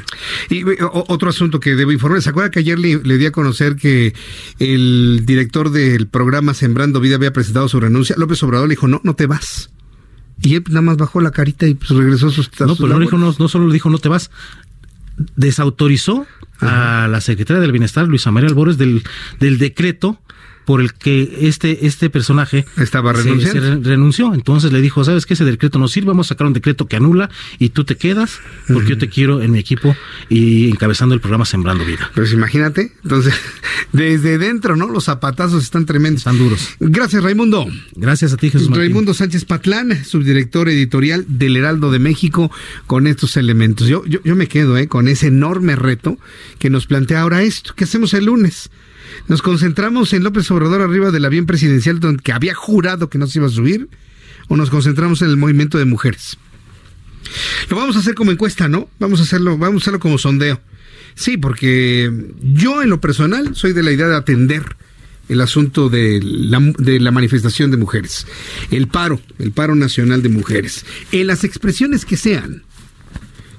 Y 0.50 0.64
otro 0.80 1.30
asunto 1.30 1.60
que 1.60 1.74
debo 1.76 1.92
informar, 1.92 2.22
¿se 2.22 2.30
acuerda 2.30 2.50
que 2.50 2.60
ayer 2.60 2.78
le, 2.78 2.98
di 2.98 3.26
a 3.26 3.32
conocer 3.32 3.76
que 3.76 4.14
el 4.58 5.22
director 5.24 5.70
del 5.70 6.08
programa 6.08 6.54
Sembrando 6.54 7.00
Vida 7.00 7.16
había 7.16 7.32
presentado 7.32 7.68
su 7.68 7.78
renuncia? 7.78 8.16
López 8.18 8.42
Obrador 8.42 8.68
le 8.68 8.72
dijo, 8.72 8.88
no, 8.88 9.00
no 9.04 9.14
te 9.14 9.26
vas. 9.26 9.70
Y 10.40 10.54
él 10.54 10.64
nada 10.68 10.82
más 10.82 10.96
bajó 10.96 11.20
la 11.20 11.32
carita 11.32 11.66
y 11.66 11.74
pues 11.74 11.90
regresó 11.90 12.28
a 12.28 12.30
sus... 12.30 12.48
No, 12.60 12.76
pero 12.76 12.88
no, 12.88 13.00
dijo, 13.00 13.18
no, 13.18 13.34
no 13.38 13.48
solo 13.48 13.66
le 13.66 13.72
dijo 13.72 13.90
no 13.90 13.98
te 13.98 14.08
vas, 14.08 14.30
desautorizó 15.36 16.26
a 16.60 17.08
la 17.08 17.20
secretaria 17.20 17.60
del 17.60 17.72
Bienestar, 17.72 18.06
Luisa 18.06 18.30
María 18.30 18.48
Albores, 18.48 18.78
del, 18.78 19.02
del 19.38 19.58
decreto 19.58 20.20
por 20.68 20.82
el 20.82 20.92
que 20.92 21.48
este, 21.48 21.86
este 21.86 22.10
personaje 22.10 22.66
estaba 22.76 23.14
renunciando. 23.14 23.80
renunció. 23.88 24.34
Entonces 24.34 24.70
le 24.70 24.82
dijo, 24.82 25.02
¿sabes 25.02 25.24
qué? 25.24 25.32
Ese 25.32 25.46
decreto 25.46 25.78
no 25.78 25.88
sirve, 25.88 26.08
vamos 26.08 26.26
a 26.26 26.28
sacar 26.28 26.46
un 26.46 26.52
decreto 26.52 26.86
que 26.86 26.96
anula 26.96 27.30
y 27.58 27.70
tú 27.70 27.84
te 27.84 27.96
quedas 27.96 28.38
porque 28.70 28.90
yo 28.90 28.98
te 28.98 29.08
quiero 29.08 29.40
en 29.40 29.50
mi 29.50 29.60
equipo 29.60 29.96
y 30.28 30.68
encabezando 30.68 31.14
el 31.14 31.22
programa 31.22 31.46
Sembrando 31.46 31.86
Vida. 31.86 32.10
Pues 32.14 32.34
imagínate, 32.34 32.92
entonces, 33.02 33.32
desde 33.92 34.36
dentro, 34.36 34.76
¿no? 34.76 34.88
Los 34.88 35.04
zapatazos 35.04 35.62
están 35.62 35.86
tremendos. 35.86 36.20
Están 36.20 36.36
duros. 36.36 36.68
Gracias, 36.80 37.22
Raimundo. 37.22 37.66
Gracias 37.94 38.34
a 38.34 38.36
ti, 38.36 38.50
Jesús 38.50 38.68
Raimundo 38.68 39.14
Sánchez 39.14 39.46
Patlán, 39.46 40.04
subdirector 40.04 40.68
editorial 40.68 41.24
del 41.28 41.56
Heraldo 41.56 41.90
de 41.90 41.98
México, 41.98 42.50
con 42.86 43.06
estos 43.06 43.38
elementos. 43.38 43.88
Yo, 43.88 44.04
yo, 44.04 44.18
yo 44.22 44.36
me 44.36 44.48
quedo, 44.48 44.76
¿eh? 44.76 44.86
Con 44.86 45.08
ese 45.08 45.28
enorme 45.28 45.76
reto 45.76 46.18
que 46.58 46.68
nos 46.68 46.86
plantea 46.86 47.22
ahora 47.22 47.40
esto. 47.40 47.72
¿Qué 47.74 47.84
hacemos 47.84 48.12
el 48.12 48.26
lunes? 48.26 48.68
Nos 49.28 49.42
concentramos 49.42 50.12
en 50.14 50.24
López 50.24 50.50
Obrador 50.50 50.80
arriba 50.80 51.10
del 51.10 51.24
avión 51.24 51.46
presidencial 51.46 52.00
donde, 52.00 52.22
que 52.22 52.32
había 52.32 52.54
jurado 52.54 53.10
que 53.10 53.18
no 53.18 53.26
se 53.26 53.38
iba 53.38 53.46
a 53.46 53.50
subir, 53.50 53.88
o 54.48 54.56
nos 54.56 54.70
concentramos 54.70 55.22
en 55.22 55.28
el 55.28 55.36
movimiento 55.36 55.78
de 55.78 55.84
mujeres. 55.84 56.38
Lo 57.68 57.76
vamos 57.76 57.96
a 57.96 57.98
hacer 57.98 58.14
como 58.14 58.32
encuesta, 58.32 58.68
¿no? 58.68 58.88
Vamos 58.98 59.20
a 59.20 59.24
hacerlo, 59.24 59.58
vamos 59.58 59.82
a 59.82 59.84
hacerlo 59.84 60.00
como 60.00 60.18
sondeo. 60.18 60.60
Sí, 61.14 61.36
porque 61.36 62.10
yo 62.40 62.82
en 62.82 62.90
lo 62.90 63.00
personal 63.00 63.54
soy 63.54 63.72
de 63.72 63.82
la 63.82 63.92
idea 63.92 64.08
de 64.08 64.16
atender 64.16 64.76
el 65.28 65.40
asunto 65.42 65.90
de 65.90 66.20
la, 66.22 66.58
de 66.78 67.00
la, 67.00 67.10
manifestación 67.10 67.70
de 67.70 67.76
mujeres, 67.76 68.26
el 68.70 68.88
paro, 68.88 69.20
el 69.38 69.52
paro 69.52 69.74
nacional 69.74 70.22
de 70.22 70.30
mujeres, 70.30 70.86
en 71.12 71.26
las 71.26 71.44
expresiones 71.44 72.06
que 72.06 72.16
sean. 72.16 72.62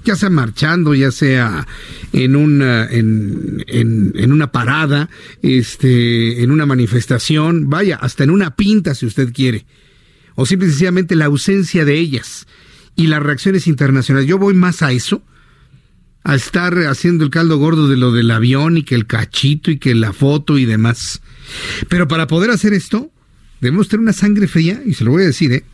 Ya 0.04 0.16
sea 0.16 0.30
marchando, 0.30 0.94
ya 0.94 1.10
sea 1.10 1.66
en 2.12 2.36
una, 2.36 2.86
en, 2.86 3.64
en, 3.66 4.32
una 4.32 4.50
parada, 4.50 5.10
este, 5.42 6.42
en 6.42 6.50
una 6.50 6.66
manifestación, 6.66 7.68
vaya, 7.68 7.96
hasta 7.96 8.24
en 8.24 8.30
una 8.30 8.56
pinta 8.56 8.94
si 8.94 9.06
usted 9.06 9.32
quiere, 9.32 9.66
o 10.34 10.46
simple 10.46 10.68
y 10.68 10.70
sencillamente 10.70 11.16
la 11.16 11.26
ausencia 11.26 11.84
de 11.84 11.98
ellas 11.98 12.46
y 12.96 13.06
las 13.06 13.22
reacciones 13.22 13.66
internacionales. 13.66 14.28
Yo 14.28 14.38
voy 14.38 14.54
más 14.54 14.82
a 14.82 14.92
eso, 14.92 15.22
a 16.24 16.34
estar 16.34 16.74
haciendo 16.86 17.24
el 17.24 17.30
caldo 17.30 17.58
gordo 17.58 17.88
de 17.88 17.96
lo 17.96 18.12
del 18.12 18.30
avión 18.30 18.76
y 18.76 18.82
que 18.82 18.94
el 18.94 19.06
cachito 19.06 19.70
y 19.70 19.78
que 19.78 19.94
la 19.94 20.12
foto 20.12 20.58
y 20.58 20.64
demás. 20.64 21.20
Pero 21.88 22.08
para 22.08 22.26
poder 22.26 22.50
hacer 22.50 22.72
esto, 22.72 23.10
debemos 23.60 23.88
tener 23.88 24.02
una 24.02 24.12
sangre 24.12 24.48
fría, 24.48 24.82
y 24.84 24.94
se 24.94 25.04
lo 25.04 25.10
voy 25.10 25.22
a 25.22 25.26
decir, 25.26 25.52
¿eh? 25.52 25.64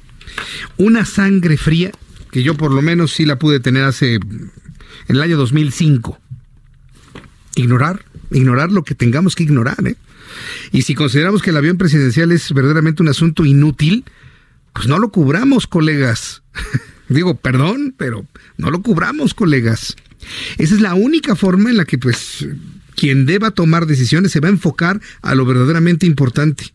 Una 0.76 1.04
sangre 1.04 1.56
fría 1.56 1.92
que 2.30 2.42
yo 2.42 2.56
por 2.56 2.72
lo 2.72 2.82
menos 2.82 3.12
sí 3.12 3.24
la 3.24 3.38
pude 3.38 3.60
tener 3.60 3.84
hace 3.84 4.14
en 4.14 4.50
el 5.08 5.22
año 5.22 5.36
2005. 5.36 6.18
Ignorar, 7.56 8.04
ignorar 8.30 8.72
lo 8.72 8.84
que 8.84 8.94
tengamos 8.94 9.34
que 9.34 9.44
ignorar, 9.44 9.86
¿eh? 9.86 9.96
Y 10.72 10.82
si 10.82 10.94
consideramos 10.94 11.42
que 11.42 11.50
el 11.50 11.56
avión 11.56 11.78
presidencial 11.78 12.32
es 12.32 12.52
verdaderamente 12.52 13.02
un 13.02 13.08
asunto 13.08 13.44
inútil, 13.44 14.04
pues 14.72 14.86
no 14.86 14.98
lo 14.98 15.10
cubramos, 15.10 15.66
colegas. 15.66 16.42
Digo, 17.08 17.36
perdón, 17.36 17.94
pero 17.96 18.26
no 18.58 18.70
lo 18.70 18.82
cubramos, 18.82 19.32
colegas. 19.32 19.96
Esa 20.58 20.74
es 20.74 20.80
la 20.80 20.94
única 20.94 21.36
forma 21.36 21.70
en 21.70 21.76
la 21.76 21.84
que, 21.84 21.98
pues, 21.98 22.46
quien 22.94 23.26
deba 23.26 23.52
tomar 23.52 23.86
decisiones 23.86 24.32
se 24.32 24.40
va 24.40 24.48
a 24.48 24.52
enfocar 24.52 25.00
a 25.22 25.34
lo 25.34 25.44
verdaderamente 25.44 26.06
importante. 26.06 26.72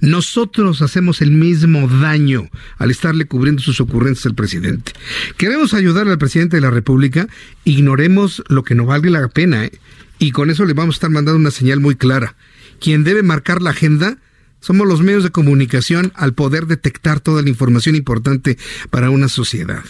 Nosotros 0.00 0.82
hacemos 0.82 1.20
el 1.20 1.30
mismo 1.30 1.86
daño 1.88 2.48
al 2.78 2.90
estarle 2.90 3.26
cubriendo 3.26 3.62
sus 3.62 3.80
ocurrencias 3.80 4.26
al 4.26 4.34
presidente. 4.34 4.92
Queremos 5.36 5.74
ayudar 5.74 6.08
al 6.08 6.18
presidente 6.18 6.56
de 6.56 6.62
la 6.62 6.70
República, 6.70 7.28
ignoremos 7.64 8.42
lo 8.48 8.64
que 8.64 8.74
no 8.74 8.86
valga 8.86 9.10
la 9.10 9.28
pena, 9.28 9.66
¿eh? 9.66 9.72
y 10.18 10.32
con 10.32 10.50
eso 10.50 10.64
le 10.64 10.74
vamos 10.74 10.94
a 10.94 10.96
estar 10.96 11.10
mandando 11.10 11.38
una 11.38 11.50
señal 11.50 11.80
muy 11.80 11.96
clara. 11.96 12.34
Quien 12.80 13.04
debe 13.04 13.22
marcar 13.22 13.60
la 13.60 13.70
agenda 13.70 14.18
somos 14.60 14.86
los 14.86 15.02
medios 15.02 15.22
de 15.22 15.30
comunicación 15.30 16.12
al 16.14 16.34
poder 16.34 16.66
detectar 16.66 17.20
toda 17.20 17.42
la 17.42 17.48
información 17.48 17.94
importante 17.94 18.58
para 18.90 19.10
una 19.10 19.28
sociedad. 19.28 19.84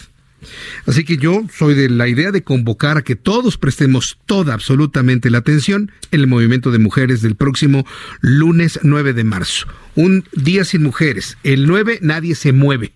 Así 0.86 1.04
que 1.04 1.16
yo 1.16 1.42
soy 1.56 1.74
de 1.74 1.88
la 1.88 2.08
idea 2.08 2.30
de 2.30 2.42
convocar 2.42 2.96
a 2.96 3.02
que 3.02 3.16
todos 3.16 3.58
prestemos 3.58 4.18
toda 4.26 4.54
absolutamente 4.54 5.30
la 5.30 5.38
atención 5.38 5.92
en 6.10 6.20
el 6.20 6.26
movimiento 6.26 6.70
de 6.70 6.78
mujeres 6.78 7.22
del 7.22 7.36
próximo 7.36 7.86
lunes 8.20 8.80
9 8.82 9.12
de 9.12 9.24
marzo. 9.24 9.66
Un 9.94 10.24
día 10.32 10.64
sin 10.64 10.82
mujeres. 10.82 11.36
El 11.42 11.66
9 11.66 11.98
nadie 12.02 12.34
se 12.34 12.52
mueve, 12.52 12.92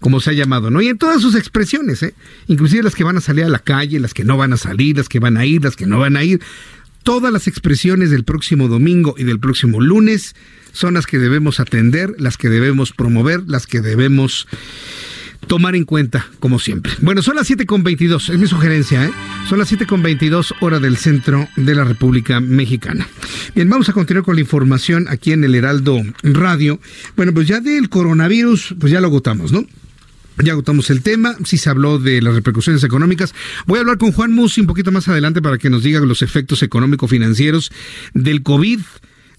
como 0.00 0.20
se 0.20 0.30
ha 0.30 0.32
llamado, 0.32 0.70
¿no? 0.70 0.80
Y 0.80 0.88
en 0.88 0.98
todas 0.98 1.22
sus 1.22 1.34
expresiones, 1.34 2.02
¿eh? 2.02 2.14
Inclusive 2.46 2.82
las 2.82 2.94
que 2.94 3.04
van 3.04 3.16
a 3.16 3.20
salir 3.20 3.44
a 3.44 3.48
la 3.48 3.58
calle, 3.58 4.00
las 4.00 4.14
que 4.14 4.24
no 4.24 4.36
van 4.36 4.52
a 4.52 4.56
salir, 4.56 4.96
las 4.96 5.08
que 5.08 5.20
van 5.20 5.36
a 5.36 5.46
ir, 5.46 5.62
las 5.62 5.76
que 5.76 5.86
no 5.86 5.98
van 5.98 6.16
a 6.16 6.24
ir. 6.24 6.40
Todas 7.02 7.32
las 7.32 7.46
expresiones 7.46 8.10
del 8.10 8.24
próximo 8.24 8.68
domingo 8.68 9.14
y 9.16 9.24
del 9.24 9.40
próximo 9.40 9.80
lunes 9.80 10.34
son 10.72 10.94
las 10.94 11.06
que 11.06 11.18
debemos 11.18 11.60
atender, 11.60 12.14
las 12.18 12.36
que 12.36 12.48
debemos 12.48 12.92
promover, 12.92 13.42
las 13.46 13.66
que 13.66 13.80
debemos 13.80 14.46
tomar 15.50 15.74
en 15.74 15.84
cuenta, 15.84 16.28
como 16.38 16.60
siempre. 16.60 16.92
Bueno, 17.00 17.22
son 17.22 17.34
las 17.34 17.50
7.22, 17.50 18.32
es 18.32 18.38
mi 18.38 18.46
sugerencia, 18.46 19.04
¿eh? 19.04 19.10
Son 19.48 19.58
las 19.58 19.72
7.22 19.72 20.54
hora 20.60 20.78
del 20.78 20.96
centro 20.96 21.48
de 21.56 21.74
la 21.74 21.82
República 21.82 22.38
Mexicana. 22.38 23.08
Bien, 23.56 23.68
vamos 23.68 23.88
a 23.88 23.92
continuar 23.92 24.24
con 24.24 24.36
la 24.36 24.42
información 24.42 25.06
aquí 25.08 25.32
en 25.32 25.42
el 25.42 25.56
Heraldo 25.56 26.00
Radio. 26.22 26.78
Bueno, 27.16 27.34
pues 27.34 27.48
ya 27.48 27.58
del 27.58 27.88
coronavirus, 27.88 28.76
pues 28.78 28.92
ya 28.92 29.00
lo 29.00 29.08
agotamos, 29.08 29.50
¿no? 29.50 29.66
Ya 30.38 30.52
agotamos 30.52 30.88
el 30.88 31.02
tema, 31.02 31.34
sí 31.44 31.58
se 31.58 31.68
habló 31.68 31.98
de 31.98 32.22
las 32.22 32.34
repercusiones 32.36 32.84
económicas. 32.84 33.34
Voy 33.66 33.78
a 33.78 33.80
hablar 33.80 33.98
con 33.98 34.12
Juan 34.12 34.32
Musi 34.32 34.60
un 34.60 34.68
poquito 34.68 34.92
más 34.92 35.08
adelante 35.08 35.42
para 35.42 35.58
que 35.58 35.68
nos 35.68 35.82
diga 35.82 35.98
los 35.98 36.22
efectos 36.22 36.62
económico-financieros 36.62 37.72
del 38.14 38.44
COVID. 38.44 38.78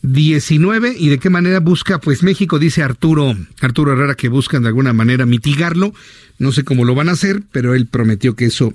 19 0.04 0.96
y 0.98 1.10
de 1.10 1.20
qué 1.20 1.30
manera 1.30 1.60
busca, 1.60 2.00
pues 2.00 2.24
México, 2.24 2.58
dice 2.60 2.82
Arturo, 2.82 3.36
Arturo 3.60 3.94
Herrera, 3.94 4.16
que 4.16 4.30
buscan 4.30 4.64
de 4.64 4.70
alguna 4.70 4.94
manera 4.94 5.26
mitigarlo. 5.26 5.94
No 6.40 6.52
sé 6.52 6.64
cómo 6.64 6.86
lo 6.86 6.96
van 6.96 7.10
a 7.10 7.14
hacer, 7.14 7.44
pero 7.52 7.76
él 7.76 7.86
prometió 7.86 8.36
que 8.36 8.46
eso 8.46 8.74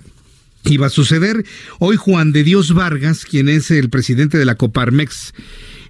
iba 0.64 0.86
a 0.86 0.90
suceder. 0.90 1.44
Hoy 1.78 1.96
Juan 1.96 2.32
de 2.32 2.44
Dios 2.44 2.74
Vargas, 2.74 3.24
quien 3.24 3.48
es 3.48 3.70
el 3.70 3.90
presidente 3.90 4.38
de 4.38 4.44
la 4.44 4.54
Coparmex, 4.54 5.34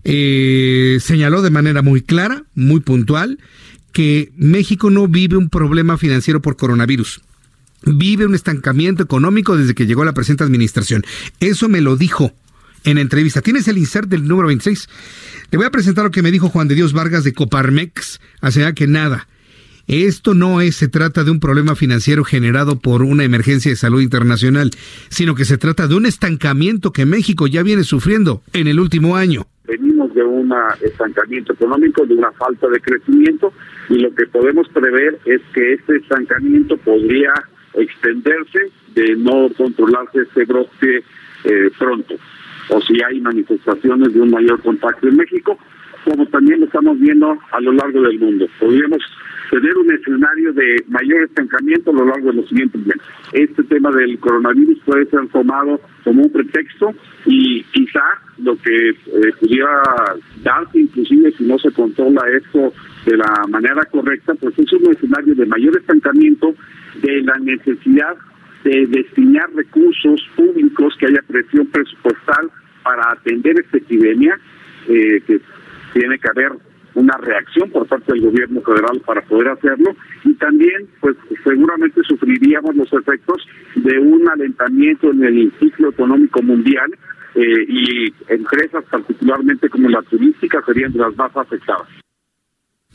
eh, 0.04 0.98
señaló 1.00 1.42
de 1.42 1.50
manera 1.50 1.82
muy 1.82 2.00
clara, 2.00 2.44
muy 2.54 2.80
puntual, 2.80 3.38
que 3.92 4.32
México 4.36 4.90
no 4.90 5.08
vive 5.08 5.36
un 5.36 5.50
problema 5.50 5.98
financiero 5.98 6.40
por 6.40 6.56
coronavirus. 6.56 7.20
Vive 7.82 8.26
un 8.26 8.34
estancamiento 8.34 9.02
económico 9.02 9.56
desde 9.56 9.74
que 9.74 9.86
llegó 9.86 10.04
la 10.04 10.14
presente 10.14 10.44
administración. 10.44 11.04
Eso 11.40 11.68
me 11.68 11.80
lo 11.80 11.96
dijo 11.96 12.32
en 12.86 12.98
entrevista. 12.98 13.42
Tienes 13.42 13.68
el 13.68 13.76
insert 13.76 14.08
del 14.08 14.26
número 14.26 14.48
26. 14.48 14.88
Te 15.50 15.56
voy 15.56 15.66
a 15.66 15.70
presentar 15.70 16.04
lo 16.04 16.10
que 16.10 16.22
me 16.22 16.30
dijo 16.30 16.48
Juan 16.48 16.68
de 16.68 16.74
Dios 16.74 16.92
Vargas 16.92 17.24
de 17.24 17.34
Coparmex, 17.34 18.20
hace 18.40 18.72
que 18.74 18.86
nada. 18.86 19.28
Esto 19.88 20.34
no 20.34 20.60
es, 20.60 20.74
se 20.76 20.88
trata 20.88 21.22
de 21.22 21.30
un 21.30 21.38
problema 21.38 21.76
financiero 21.76 22.24
generado 22.24 22.80
por 22.80 23.02
una 23.02 23.22
emergencia 23.22 23.70
de 23.70 23.76
salud 23.76 24.00
internacional, 24.00 24.70
sino 25.08 25.34
que 25.36 25.44
se 25.44 25.58
trata 25.58 25.86
de 25.86 25.94
un 25.94 26.06
estancamiento 26.06 26.92
que 26.92 27.06
México 27.06 27.46
ya 27.46 27.62
viene 27.62 27.84
sufriendo 27.84 28.42
en 28.52 28.66
el 28.66 28.80
último 28.80 29.16
año. 29.16 29.46
Venimos 29.64 30.12
de 30.14 30.24
un 30.24 30.52
estancamiento 30.82 31.52
económico, 31.52 32.04
de 32.04 32.14
una 32.14 32.32
falta 32.32 32.68
de 32.68 32.80
crecimiento, 32.80 33.52
y 33.88 33.98
lo 33.98 34.12
que 34.14 34.26
podemos 34.26 34.68
prever 34.70 35.18
es 35.24 35.40
que 35.54 35.74
este 35.74 35.96
estancamiento 35.96 36.76
podría 36.78 37.32
extenderse 37.74 38.70
de 38.94 39.16
no 39.16 39.48
controlarse 39.56 40.22
este 40.22 40.44
brote 40.46 41.04
eh, 41.44 41.70
pronto 41.78 42.16
o 42.68 42.80
si 42.80 42.94
hay 43.02 43.20
manifestaciones 43.20 44.12
de 44.12 44.20
un 44.20 44.30
mayor 44.30 44.60
contacto 44.62 45.08
en 45.08 45.16
México, 45.16 45.58
como 46.04 46.26
también 46.26 46.60
lo 46.60 46.66
estamos 46.66 46.98
viendo 47.00 47.36
a 47.50 47.60
lo 47.60 47.72
largo 47.72 48.02
del 48.02 48.18
mundo. 48.18 48.46
Podríamos 48.60 49.02
tener 49.50 49.76
un 49.76 49.92
escenario 49.92 50.52
de 50.52 50.84
mayor 50.88 51.24
estancamiento 51.24 51.90
a 51.90 51.94
lo 51.94 52.06
largo 52.06 52.28
de 52.28 52.34
los 52.34 52.48
siguientes 52.48 52.84
meses. 52.86 53.02
Este 53.32 53.62
tema 53.64 53.90
del 53.90 54.18
coronavirus 54.18 54.78
puede 54.84 55.06
ser 55.06 55.26
tomado 55.28 55.80
como 56.04 56.22
un 56.22 56.32
pretexto 56.32 56.94
y 57.26 57.62
quizá 57.64 58.02
lo 58.38 58.56
que 58.56 58.90
eh, 58.90 58.94
pudiera 59.40 59.82
darse, 60.42 60.80
inclusive 60.80 61.32
si 61.32 61.44
no 61.44 61.58
se 61.58 61.70
controla 61.72 62.22
esto 62.36 62.72
de 63.04 63.16
la 63.16 63.44
manera 63.48 63.84
correcta, 63.86 64.34
pues 64.34 64.58
es 64.58 64.72
un 64.72 64.92
escenario 64.92 65.34
de 65.34 65.46
mayor 65.46 65.76
estancamiento 65.76 66.54
de 67.02 67.22
la 67.22 67.36
necesidad 67.38 68.16
de 68.66 68.86
destinar 68.86 69.48
recursos 69.54 70.20
públicos, 70.34 70.96
que 70.98 71.06
haya 71.06 71.22
presión 71.26 71.66
presupuestal 71.68 72.50
para 72.82 73.12
atender 73.12 73.60
esta 73.60 73.78
epidemia, 73.78 74.36
eh, 74.88 75.22
que 75.24 75.40
tiene 75.92 76.18
que 76.18 76.28
haber 76.28 76.52
una 76.94 77.16
reacción 77.18 77.70
por 77.70 77.86
parte 77.86 78.12
del 78.12 78.22
gobierno 78.22 78.60
federal 78.62 79.00
para 79.06 79.20
poder 79.22 79.48
hacerlo 79.50 79.94
y 80.24 80.32
también 80.34 80.88
pues 81.00 81.14
seguramente 81.44 82.00
sufriríamos 82.02 82.74
los 82.74 82.92
efectos 82.92 83.46
de 83.76 83.98
un 83.98 84.28
alentamiento 84.28 85.10
en 85.10 85.24
el 85.24 85.52
ciclo 85.60 85.90
económico 85.90 86.42
mundial 86.42 86.90
eh, 87.34 87.66
y 87.68 88.14
empresas 88.28 88.82
particularmente 88.90 89.68
como 89.68 89.90
la 89.90 90.02
turística 90.02 90.62
serían 90.64 90.92
de 90.92 91.00
las 91.00 91.14
más 91.16 91.36
afectadas. 91.36 91.86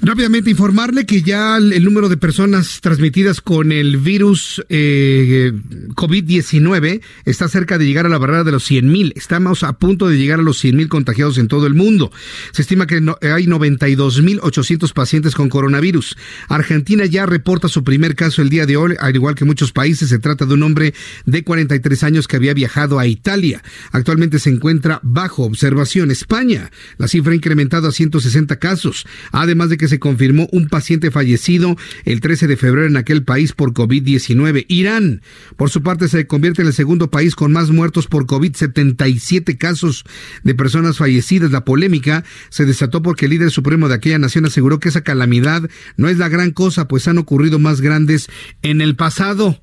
Rápidamente 0.03 0.49
informarle 0.49 1.05
que 1.05 1.21
ya 1.21 1.57
el, 1.57 1.83
número 1.83 2.09
de 2.09 2.17
personas 2.17 2.81
transmitidas 2.81 3.39
con 3.39 3.71
el 3.71 3.97
virus 3.97 4.65
eh, 4.67 5.51
COVID-19 5.93 7.01
está 7.25 7.47
cerca 7.47 7.77
de 7.77 7.85
llegar 7.85 8.07
a 8.07 8.09
la 8.09 8.17
barrera 8.17 8.43
de 8.43 8.51
los 8.51 8.67
100.000. 8.69 9.13
Estamos 9.15 9.61
a 9.61 9.73
punto 9.73 10.07
de 10.07 10.17
llegar 10.17 10.39
a 10.39 10.43
los 10.43 10.63
100.000 10.65 10.87
contagiados 10.87 11.37
en 11.37 11.47
todo 11.47 11.67
el 11.67 11.75
mundo. 11.75 12.11
Se 12.51 12.63
estima 12.63 12.87
que 12.87 12.99
no, 12.99 13.15
hay 13.21 13.45
92.800 13.45 14.91
pacientes 14.91 15.35
con 15.35 15.49
coronavirus. 15.49 16.17
Argentina 16.47 17.05
ya 17.05 17.27
reporta 17.27 17.67
su 17.67 17.83
primer 17.83 18.15
caso 18.15 18.41
el 18.41 18.49
día 18.49 18.65
de 18.65 18.77
hoy, 18.77 18.95
al 18.99 19.15
igual 19.15 19.35
que 19.35 19.45
muchos 19.45 19.71
países. 19.71 20.09
Se 20.09 20.17
trata 20.17 20.47
de 20.47 20.55
un 20.55 20.63
hombre 20.63 20.95
de 21.27 21.43
43 21.43 22.03
años 22.03 22.27
que 22.27 22.37
había 22.37 22.55
viajado 22.55 22.97
a 22.97 23.05
Italia. 23.05 23.61
Actualmente 23.91 24.39
se 24.39 24.49
encuentra 24.49 24.99
bajo 25.03 25.43
observación. 25.43 26.09
España, 26.09 26.71
la 26.97 27.07
cifra 27.07 27.33
ha 27.33 27.35
incrementado 27.35 27.87
a 27.87 27.91
160 27.91 28.57
casos, 28.57 29.05
además 29.31 29.69
de 29.69 29.77
que 29.77 29.90
se 29.91 29.99
confirmó 29.99 30.47
un 30.53 30.69
paciente 30.69 31.11
fallecido 31.11 31.75
el 32.05 32.21
13 32.21 32.47
de 32.47 32.55
febrero 32.55 32.87
en 32.87 32.95
aquel 32.95 33.23
país 33.23 33.51
por 33.51 33.73
COVID-19. 33.73 34.65
Irán, 34.69 35.21
por 35.57 35.69
su 35.69 35.83
parte, 35.83 36.07
se 36.07 36.27
convierte 36.27 36.61
en 36.61 36.69
el 36.69 36.73
segundo 36.73 37.11
país 37.11 37.35
con 37.35 37.51
más 37.51 37.69
muertos 37.69 38.07
por 38.07 38.25
COVID, 38.25 38.55
77 38.55 39.57
casos 39.57 40.05
de 40.43 40.55
personas 40.55 40.97
fallecidas. 40.97 41.51
La 41.51 41.65
polémica 41.65 42.23
se 42.49 42.65
desató 42.65 43.01
porque 43.01 43.25
el 43.25 43.31
líder 43.31 43.51
supremo 43.51 43.89
de 43.89 43.95
aquella 43.95 44.17
nación 44.17 44.45
aseguró 44.45 44.79
que 44.79 44.89
esa 44.89 45.01
calamidad 45.01 45.69
no 45.97 46.07
es 46.07 46.17
la 46.17 46.29
gran 46.29 46.51
cosa, 46.51 46.87
pues 46.87 47.07
han 47.09 47.17
ocurrido 47.17 47.59
más 47.59 47.81
grandes 47.81 48.29
en 48.61 48.79
el 48.79 48.95
pasado. 48.95 49.61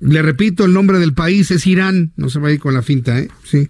Le 0.00 0.20
repito, 0.22 0.64
el 0.64 0.72
nombre 0.72 0.98
del 0.98 1.14
país 1.14 1.50
es 1.50 1.66
Irán, 1.66 2.12
no 2.16 2.28
se 2.28 2.38
va 2.38 2.48
a 2.48 2.52
ir 2.52 2.60
con 2.60 2.74
la 2.74 2.82
finta, 2.82 3.18
¿eh? 3.18 3.28
Sí. 3.44 3.68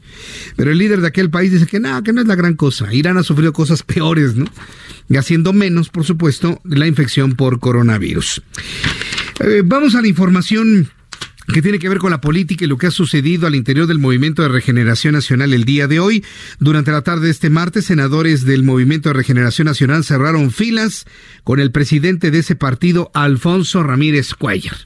Pero 0.57 0.73
el 0.73 0.79
líder 0.79 1.01
de 1.01 1.07
aquel 1.07 1.31
país 1.31 1.53
dice 1.53 1.67
que 1.67 1.79
nada, 1.79 2.03
que 2.03 2.13
no 2.13 2.21
es 2.21 2.27
la 2.27 2.35
gran 2.35 2.55
cosa. 2.55 2.93
Irán 2.93 3.17
ha 3.17 3.23
sufrido 3.23 3.53
cosas 3.53 3.83
peores, 3.83 4.35
¿no? 4.35 4.47
Y 5.09 5.17
haciendo 5.17 5.53
menos, 5.53 5.89
por 5.89 6.05
supuesto, 6.05 6.61
la 6.65 6.87
infección 6.87 7.37
por 7.37 7.61
coronavirus. 7.61 8.43
Eh, 9.41 9.63
vamos 9.65 9.95
a 9.95 10.03
la 10.03 10.09
información 10.09 10.91
que 11.53 11.63
tiene 11.63 11.79
que 11.79 11.89
ver 11.89 11.99
con 11.99 12.11
la 12.11 12.21
política 12.21 12.65
y 12.65 12.69
lo 12.69 12.77
que 12.77 12.89
ha 12.89 12.91
sucedido 12.91 13.47
al 13.47 13.55
interior 13.55 13.87
del 13.87 13.99
Movimiento 14.01 14.43
de 14.43 14.49
Regeneración 14.49 15.15
Nacional 15.15 15.53
el 15.53 15.65
día 15.65 15.87
de 15.87 16.01
hoy. 16.01 16.25
Durante 16.59 16.91
la 16.91 17.03
tarde 17.03 17.27
de 17.27 17.31
este 17.31 17.51
martes, 17.51 17.85
senadores 17.85 18.45
del 18.45 18.65
Movimiento 18.65 19.09
de 19.09 19.15
Regeneración 19.15 19.67
Nacional 19.67 20.03
cerraron 20.03 20.51
filas 20.51 21.07
con 21.45 21.61
el 21.61 21.71
presidente 21.71 22.31
de 22.31 22.41
ese 22.41 22.57
partido, 22.57 23.11
Alfonso 23.15 23.83
Ramírez 23.83 24.35
Cuellar. 24.35 24.77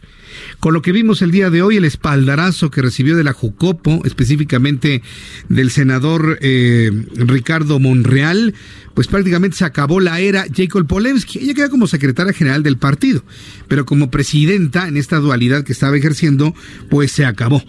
Con 0.58 0.74
lo 0.74 0.82
que 0.82 0.92
vimos 0.92 1.22
el 1.22 1.30
día 1.30 1.50
de 1.50 1.62
hoy, 1.62 1.76
el 1.76 1.84
espaldarazo 1.84 2.70
que 2.70 2.82
recibió 2.82 3.16
de 3.16 3.24
la 3.24 3.32
Jucopo, 3.32 4.02
específicamente 4.04 5.02
del 5.48 5.70
senador 5.70 6.38
eh, 6.40 6.90
Ricardo 7.16 7.78
Monreal, 7.78 8.54
pues 8.94 9.06
prácticamente 9.06 9.56
se 9.56 9.64
acabó 9.64 10.00
la 10.00 10.20
era 10.20 10.44
Jacob 10.54 10.86
Polemski. 10.86 11.38
Ella 11.38 11.54
queda 11.54 11.68
como 11.70 11.86
secretaria 11.86 12.32
general 12.32 12.62
del 12.62 12.76
partido, 12.76 13.24
pero 13.68 13.86
como 13.86 14.10
presidenta 14.10 14.88
en 14.88 14.96
esta 14.96 15.18
dualidad 15.18 15.64
que 15.64 15.72
estaba 15.72 15.96
ejerciendo, 15.96 16.54
pues 16.88 17.12
se 17.12 17.24
acabó. 17.24 17.62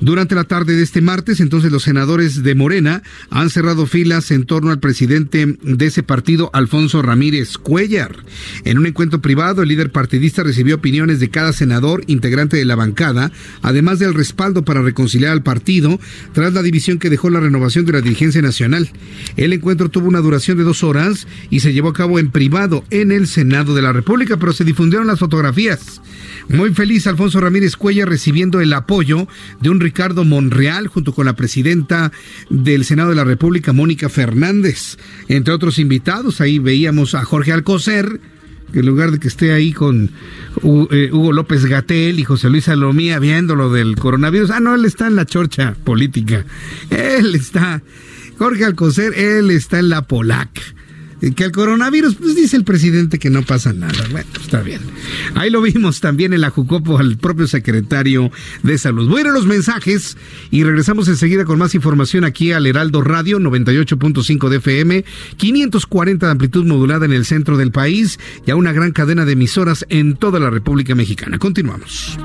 Durante 0.00 0.34
la 0.34 0.44
tarde 0.44 0.76
de 0.76 0.82
este 0.82 1.00
martes, 1.00 1.40
entonces 1.40 1.72
los 1.72 1.82
senadores 1.82 2.42
de 2.42 2.54
Morena 2.54 3.02
han 3.30 3.50
cerrado 3.50 3.86
filas 3.86 4.30
en 4.30 4.44
torno 4.44 4.70
al 4.70 4.80
presidente 4.80 5.56
de 5.62 5.86
ese 5.86 6.02
partido, 6.02 6.50
Alfonso 6.52 7.02
Ramírez 7.02 7.58
Cuellar. 7.58 8.16
En 8.64 8.78
un 8.78 8.86
encuentro 8.86 9.20
privado, 9.20 9.62
el 9.62 9.68
líder 9.68 9.90
partidista 9.90 10.42
recibió 10.42 10.76
opiniones 10.76 11.20
de 11.20 11.30
cada 11.30 11.52
senador 11.52 12.04
integrante 12.06 12.56
de 12.56 12.64
la 12.64 12.76
bancada, 12.76 13.32
además 13.62 13.98
del 13.98 14.14
respaldo 14.14 14.64
para 14.64 14.82
reconciliar 14.82 15.32
al 15.32 15.42
partido 15.42 15.98
tras 16.32 16.52
la 16.52 16.62
división 16.62 16.98
que 16.98 17.10
dejó 17.10 17.30
la 17.30 17.40
renovación 17.40 17.84
de 17.84 17.92
la 17.92 18.00
dirigencia 18.00 18.42
nacional. 18.42 18.90
El 19.36 19.52
encuentro 19.52 19.88
tuvo 19.88 20.08
una 20.08 20.20
duración 20.20 20.58
de 20.58 20.64
dos 20.64 20.82
horas 20.82 21.26
y 21.50 21.60
se 21.60 21.72
llevó 21.72 21.90
a 21.90 21.94
cabo 21.94 22.18
en 22.18 22.30
privado 22.30 22.84
en 22.90 23.12
el 23.12 23.26
Senado 23.26 23.74
de 23.74 23.82
la 23.82 23.92
República, 23.92 24.36
pero 24.36 24.52
se 24.52 24.64
difundieron 24.64 25.06
las 25.06 25.18
fotografías. 25.18 26.00
Muy 26.48 26.72
feliz 26.72 27.06
Alfonso 27.06 27.40
Ramírez 27.40 27.76
Cuella 27.76 28.06
recibiendo 28.06 28.60
el 28.60 28.72
apoyo 28.72 29.26
de 29.60 29.70
un 29.70 29.80
Ricardo 29.80 30.24
Monreal 30.24 30.86
junto 30.86 31.12
con 31.12 31.26
la 31.26 31.34
presidenta 31.34 32.12
del 32.50 32.84
Senado 32.84 33.10
de 33.10 33.16
la 33.16 33.24
República, 33.24 33.72
Mónica 33.72 34.08
Fernández. 34.08 34.96
Entre 35.28 35.52
otros 35.52 35.78
invitados, 35.78 36.40
ahí 36.40 36.58
veíamos 36.58 37.14
a 37.14 37.24
Jorge 37.24 37.52
Alcocer, 37.52 38.20
en 38.72 38.86
lugar 38.86 39.10
de 39.10 39.18
que 39.18 39.28
esté 39.28 39.52
ahí 39.52 39.72
con 39.72 40.10
eh, 40.90 41.10
Hugo 41.12 41.32
López 41.32 41.64
Gatel 41.66 42.18
y 42.18 42.24
José 42.24 42.50
Luis 42.50 42.64
Salomía 42.64 43.18
viendo 43.18 43.54
lo 43.56 43.72
del 43.72 43.96
coronavirus, 43.96 44.50
ah, 44.50 44.60
no, 44.60 44.74
él 44.74 44.84
está 44.84 45.06
en 45.06 45.16
la 45.16 45.24
chorcha 45.24 45.74
política. 45.84 46.44
Él 46.90 47.34
está 47.34 47.82
Jorge 48.38 48.64
Alcocer, 48.64 49.14
él 49.14 49.50
está 49.50 49.78
en 49.78 49.88
la 49.88 50.02
Polac. 50.02 50.76
Que 51.20 51.44
el 51.44 51.52
coronavirus, 51.52 52.16
pues 52.16 52.36
dice 52.36 52.56
el 52.56 52.64
presidente 52.64 53.18
que 53.18 53.30
no 53.30 53.42
pasa 53.42 53.72
nada. 53.72 54.06
Bueno, 54.10 54.28
está 54.38 54.60
bien. 54.60 54.80
Ahí 55.34 55.50
lo 55.50 55.62
vimos 55.62 56.00
también 56.00 56.32
en 56.32 56.42
la 56.42 56.50
Jucopo 56.50 56.98
al 56.98 57.16
propio 57.16 57.46
secretario 57.46 58.30
de 58.62 58.76
Salud. 58.78 59.08
Voy 59.08 59.18
a 59.18 59.20
ir 59.22 59.26
a 59.28 59.32
los 59.32 59.46
mensajes 59.46 60.16
y 60.50 60.62
regresamos 60.62 61.08
enseguida 61.08 61.44
con 61.44 61.58
más 61.58 61.74
información 61.74 62.24
aquí 62.24 62.52
al 62.52 62.66
Heraldo 62.66 63.00
Radio 63.00 63.38
98.5 63.38 64.48
de 64.48 64.56
FM, 64.56 65.04
540 65.36 66.26
de 66.26 66.32
amplitud 66.32 66.66
modulada 66.66 67.06
en 67.06 67.12
el 67.12 67.24
centro 67.24 67.56
del 67.56 67.72
país 67.72 68.18
y 68.46 68.50
a 68.50 68.56
una 68.56 68.72
gran 68.72 68.92
cadena 68.92 69.24
de 69.24 69.32
emisoras 69.32 69.86
en 69.88 70.16
toda 70.16 70.38
la 70.38 70.50
República 70.50 70.94
Mexicana. 70.94 71.38
Continuamos. 71.38 72.18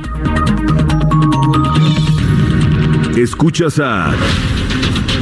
Escuchas 3.16 3.80
a 3.80 4.14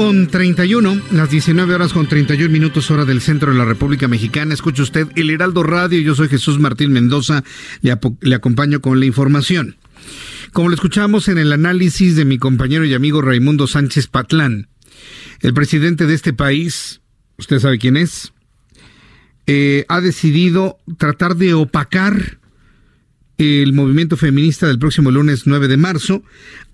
Con 0.00 0.28
31, 0.28 0.98
las 1.10 1.28
19 1.28 1.74
horas 1.74 1.92
con 1.92 2.06
31 2.06 2.50
minutos 2.50 2.90
hora 2.90 3.04
del 3.04 3.20
centro 3.20 3.52
de 3.52 3.58
la 3.58 3.66
República 3.66 4.08
Mexicana. 4.08 4.54
Escucha 4.54 4.82
usted 4.82 5.06
el 5.14 5.28
Heraldo 5.28 5.62
Radio, 5.62 6.00
yo 6.00 6.14
soy 6.14 6.28
Jesús 6.28 6.58
Martín 6.58 6.90
Mendoza, 6.90 7.44
le, 7.82 7.98
le 8.22 8.34
acompaño 8.34 8.80
con 8.80 8.98
la 8.98 9.04
información. 9.04 9.76
Como 10.54 10.70
lo 10.70 10.74
escuchamos 10.74 11.28
en 11.28 11.36
el 11.36 11.52
análisis 11.52 12.16
de 12.16 12.24
mi 12.24 12.38
compañero 12.38 12.86
y 12.86 12.94
amigo 12.94 13.20
Raimundo 13.20 13.66
Sánchez 13.66 14.06
Patlán, 14.06 14.70
el 15.40 15.52
presidente 15.52 16.06
de 16.06 16.14
este 16.14 16.32
país, 16.32 17.02
usted 17.36 17.58
sabe 17.58 17.78
quién 17.78 17.98
es, 17.98 18.32
eh, 19.46 19.84
ha 19.88 20.00
decidido 20.00 20.78
tratar 20.96 21.36
de 21.36 21.52
opacar 21.52 22.39
el 23.40 23.72
movimiento 23.72 24.16
feminista 24.18 24.66
del 24.66 24.78
próximo 24.78 25.10
lunes 25.10 25.46
9 25.46 25.66
de 25.66 25.76
marzo, 25.78 26.22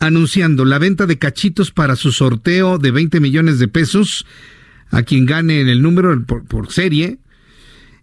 anunciando 0.00 0.64
la 0.64 0.78
venta 0.78 1.06
de 1.06 1.18
cachitos 1.18 1.70
para 1.70 1.94
su 1.94 2.10
sorteo 2.10 2.78
de 2.78 2.90
20 2.90 3.20
millones 3.20 3.58
de 3.58 3.68
pesos 3.68 4.26
a 4.90 5.02
quien 5.02 5.26
gane 5.26 5.60
en 5.60 5.68
el 5.68 5.80
número 5.80 6.24
por, 6.24 6.72
serie 6.72 7.18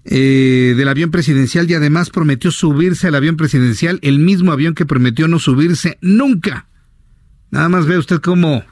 eh, 0.05 0.73
del 0.77 0.87
avión 0.87 1.11
presidencial 1.11 1.69
y 1.69 1.73
además 1.73 2.09
prometió 2.09 2.51
subirse 2.51 3.07
al 3.07 3.15
avión 3.15 3.35
presidencial, 3.35 3.99
el 4.01 4.19
mismo 4.19 4.51
avión 4.51 4.75
que 4.75 4.85
prometió 4.85 5.27
no 5.27 5.39
subirse 5.39 5.97
nunca. 6.01 6.67
Nada 7.51 7.69
más 7.69 7.85
ve 7.85 7.97
usted 7.97 8.19
cómo 8.19 8.63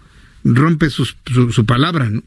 rompe 0.44 0.90
su, 0.90 1.06
su 1.06 1.66
palabra, 1.66 2.10
¿no? 2.10 2.24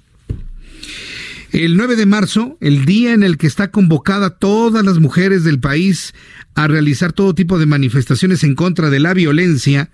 El 1.54 1.76
9 1.76 1.94
de 1.94 2.04
marzo, 2.04 2.58
el 2.60 2.84
día 2.84 3.12
en 3.12 3.22
el 3.22 3.38
que 3.38 3.46
está 3.46 3.70
convocada 3.70 4.30
todas 4.30 4.84
las 4.84 4.98
mujeres 4.98 5.44
del 5.44 5.60
país 5.60 6.12
a 6.56 6.66
realizar 6.66 7.12
todo 7.12 7.32
tipo 7.32 7.60
de 7.60 7.66
manifestaciones 7.66 8.42
en 8.42 8.56
contra 8.56 8.90
de 8.90 8.98
la 8.98 9.14
violencia, 9.14 9.88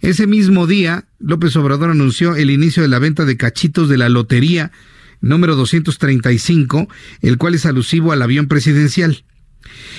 ese 0.00 0.26
mismo 0.26 0.66
día, 0.66 1.06
López 1.18 1.56
Obrador 1.56 1.88
anunció 1.88 2.36
el 2.36 2.50
inicio 2.50 2.82
de 2.82 2.90
la 2.90 2.98
venta 2.98 3.24
de 3.24 3.38
cachitos 3.38 3.88
de 3.88 3.96
la 3.96 4.10
lotería 4.10 4.72
número 5.22 5.56
235, 5.56 6.86
el 7.22 7.38
cual 7.38 7.54
es 7.54 7.64
alusivo 7.64 8.12
al 8.12 8.20
avión 8.20 8.46
presidencial. 8.46 9.24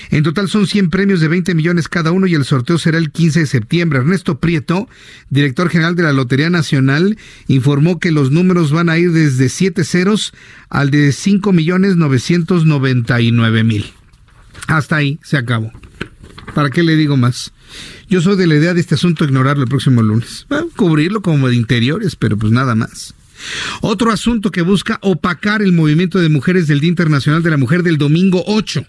En 0.09 0.23
total 0.23 0.49
son 0.49 0.67
100 0.67 0.89
premios 0.89 1.19
de 1.21 1.27
20 1.27 1.55
millones 1.55 1.87
cada 1.87 2.11
uno 2.11 2.27
y 2.27 2.35
el 2.35 2.45
sorteo 2.45 2.77
será 2.77 2.97
el 2.97 3.11
15 3.11 3.41
de 3.41 3.45
septiembre. 3.45 3.99
Ernesto 3.99 4.39
Prieto, 4.39 4.89
director 5.29 5.69
general 5.69 5.95
de 5.95 6.03
la 6.03 6.13
Lotería 6.13 6.49
Nacional, 6.49 7.17
informó 7.47 7.99
que 7.99 8.11
los 8.11 8.31
números 8.31 8.71
van 8.71 8.89
a 8.89 8.97
ir 8.97 9.11
desde 9.11 9.49
7 9.49 9.83
ceros 9.83 10.33
al 10.69 10.91
de 10.91 11.11
5 11.11 11.53
millones 11.53 11.95
999 11.95 13.63
mil. 13.63 13.85
Hasta 14.67 14.97
ahí 14.97 15.19
se 15.23 15.37
acabó. 15.37 15.71
¿Para 16.53 16.69
qué 16.69 16.83
le 16.83 16.95
digo 16.95 17.17
más? 17.17 17.53
Yo 18.09 18.21
soy 18.21 18.35
de 18.35 18.47
la 18.47 18.55
idea 18.55 18.73
de 18.73 18.81
este 18.81 18.95
asunto 18.95 19.23
ignorarlo 19.23 19.63
el 19.63 19.69
próximo 19.69 20.01
lunes. 20.01 20.45
cubrirlo 20.75 21.21
como 21.21 21.47
de 21.47 21.55
interiores, 21.55 22.15
pero 22.15 22.37
pues 22.37 22.51
nada 22.51 22.75
más. 22.75 23.13
Otro 23.81 24.11
asunto 24.11 24.51
que 24.51 24.61
busca 24.61 24.99
opacar 25.01 25.61
el 25.61 25.71
movimiento 25.71 26.19
de 26.19 26.29
mujeres 26.29 26.67
del 26.67 26.79
Día 26.79 26.89
Internacional 26.89 27.41
de 27.41 27.49
la 27.49 27.57
Mujer 27.57 27.83
del 27.83 27.97
domingo 27.97 28.43
8. 28.45 28.85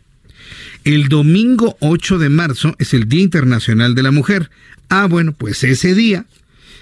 El 0.84 1.09
domingo 1.09 1.76
8 1.78 2.18
de 2.18 2.28
marzo 2.28 2.74
es 2.80 2.92
el 2.92 3.09
Día 3.09 3.22
Internacional 3.22 3.94
de 3.94 4.02
la 4.02 4.10
Mujer. 4.10 4.50
Ah, 4.88 5.06
bueno, 5.06 5.32
pues 5.32 5.62
ese 5.62 5.94
día 5.94 6.26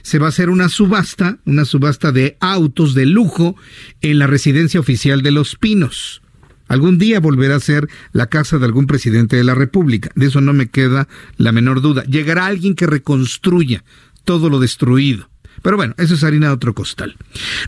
se 0.00 0.18
va 0.18 0.26
a 0.26 0.28
hacer 0.30 0.48
una 0.48 0.70
subasta, 0.70 1.36
una 1.44 1.66
subasta 1.66 2.10
de 2.10 2.38
autos 2.40 2.94
de 2.94 3.04
lujo 3.04 3.56
en 4.00 4.18
la 4.18 4.26
residencia 4.26 4.80
oficial 4.80 5.20
de 5.20 5.32
Los 5.32 5.54
Pinos. 5.56 6.22
Algún 6.66 6.96
día 6.96 7.20
volverá 7.20 7.56
a 7.56 7.60
ser 7.60 7.88
la 8.12 8.28
casa 8.28 8.58
de 8.58 8.64
algún 8.64 8.86
presidente 8.86 9.36
de 9.36 9.44
la 9.44 9.54
República. 9.54 10.10
De 10.14 10.28
eso 10.28 10.40
no 10.40 10.54
me 10.54 10.70
queda 10.70 11.06
la 11.36 11.52
menor 11.52 11.82
duda. 11.82 12.02
Llegará 12.04 12.46
alguien 12.46 12.76
que 12.76 12.86
reconstruya 12.86 13.84
todo 14.24 14.48
lo 14.48 14.60
destruido. 14.60 15.28
Pero 15.62 15.76
bueno, 15.76 15.94
eso 15.98 16.14
es 16.14 16.24
harina 16.24 16.48
de 16.48 16.54
otro 16.54 16.74
costal. 16.74 17.16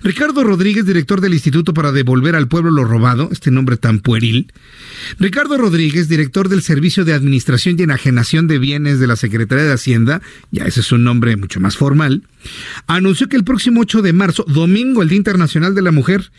Ricardo 0.02 0.44
Rodríguez, 0.44 0.86
director 0.86 1.20
del 1.20 1.34
Instituto 1.34 1.74
para 1.74 1.92
Devolver 1.92 2.36
al 2.36 2.48
Pueblo 2.48 2.70
lo 2.70 2.84
Robado, 2.84 3.28
este 3.30 3.50
nombre 3.50 3.76
tan 3.76 4.00
pueril. 4.00 4.52
Ricardo 5.18 5.58
Rodríguez, 5.58 6.08
director 6.08 6.48
del 6.48 6.62
Servicio 6.62 7.04
de 7.04 7.12
Administración 7.12 7.76
y 7.78 7.82
Enajenación 7.82 8.46
de 8.46 8.58
Bienes 8.58 8.98
de 8.98 9.06
la 9.06 9.16
Secretaría 9.16 9.64
de 9.64 9.72
Hacienda, 9.72 10.22
ya 10.50 10.64
ese 10.64 10.80
es 10.80 10.92
un 10.92 11.04
nombre 11.04 11.36
mucho 11.36 11.60
más 11.60 11.76
formal, 11.76 12.22
anunció 12.86 13.28
que 13.28 13.36
el 13.36 13.44
próximo 13.44 13.82
8 13.82 14.02
de 14.02 14.12
marzo, 14.12 14.44
domingo, 14.48 15.02
el 15.02 15.08
Día 15.08 15.18
Internacional 15.18 15.74
de 15.74 15.82
la 15.82 15.92
Mujer, 15.92 16.30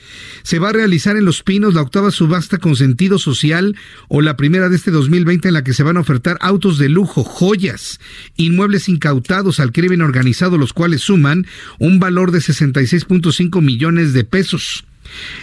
se 0.43 0.59
va 0.59 0.69
a 0.69 0.73
realizar 0.73 1.17
en 1.17 1.25
Los 1.25 1.43
Pinos 1.43 1.73
la 1.73 1.81
octava 1.81 2.11
subasta 2.11 2.57
con 2.57 2.75
sentido 2.75 3.19
social 3.19 3.75
o 4.07 4.21
la 4.21 4.37
primera 4.37 4.69
de 4.69 4.75
este 4.75 4.91
2020 4.91 5.47
en 5.47 5.53
la 5.53 5.63
que 5.63 5.73
se 5.73 5.83
van 5.83 5.97
a 5.97 6.01
ofertar 6.01 6.37
autos 6.41 6.77
de 6.77 6.89
lujo, 6.89 7.23
joyas, 7.23 7.99
inmuebles 8.35 8.89
incautados 8.89 9.59
al 9.59 9.71
crimen 9.71 10.01
organizado, 10.01 10.57
los 10.57 10.73
cuales 10.73 11.01
suman 11.01 11.45
un 11.79 11.99
valor 11.99 12.31
de 12.31 12.39
66.5 12.39 13.61
millones 13.61 14.13
de 14.13 14.23
pesos. 14.23 14.85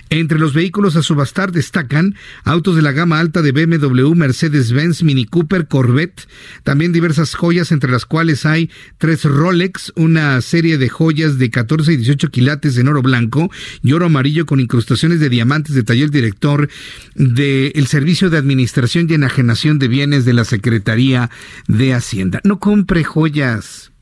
Entre 0.09 0.39
los 0.39 0.55
vehículos 0.55 0.97
a 0.97 1.03
subastar 1.03 1.53
destacan 1.53 2.17
autos 2.45 2.77
de 2.77 2.83
la 2.83 2.93
gama 2.93 3.21
alta 3.21 3.43
de 3.43 3.53
BMW, 3.53 4.15
Mercedes-Benz, 4.15 5.03
Mini 5.03 5.27
Cooper, 5.27 5.69
Corvette, 5.69 6.29
también 6.63 6.93
diversas 6.93 7.35
joyas 7.35 7.73
entre 7.73 7.91
las 7.91 8.07
cuales 8.07 8.47
hay 8.47 8.71
tres 8.99 9.25
Rolex, 9.25 9.93
una 9.97 10.41
serie 10.41 10.79
de 10.79 10.89
joyas 10.89 11.39
de 11.39 11.51
14 11.51 11.93
y 11.93 11.97
18 11.97 12.31
quilates 12.31 12.77
en 12.79 12.89
oro 12.89 13.03
blanco 13.03 13.51
y 13.83 13.93
oro 13.93 14.07
amarillo 14.07 14.47
con 14.47 14.61
incrustaciones 14.61 15.21
de 15.21 15.29
diamantes, 15.29 15.75
detalló 15.75 16.05
el 16.05 16.11
director 16.11 16.69
del 17.15 17.87
Servicio 17.87 18.31
de 18.31 18.39
Administración 18.39 19.07
y 19.09 19.15
Enajenación 19.15 19.79
de 19.79 19.89
Bienes 19.89 20.25
de 20.25 20.33
la 20.33 20.45
Secretaría 20.45 21.31
de 21.69 21.95
Hacienda. 21.95 22.41
No 22.45 22.59
compre 22.59 23.05
joyas, 23.05 23.93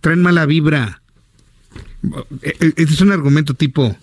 traen 0.00 0.22
mala 0.22 0.46
vibra. 0.46 1.02
Este 2.42 2.82
es 2.82 3.00
un 3.00 3.12
argumento 3.12 3.54
tipo 3.54 3.96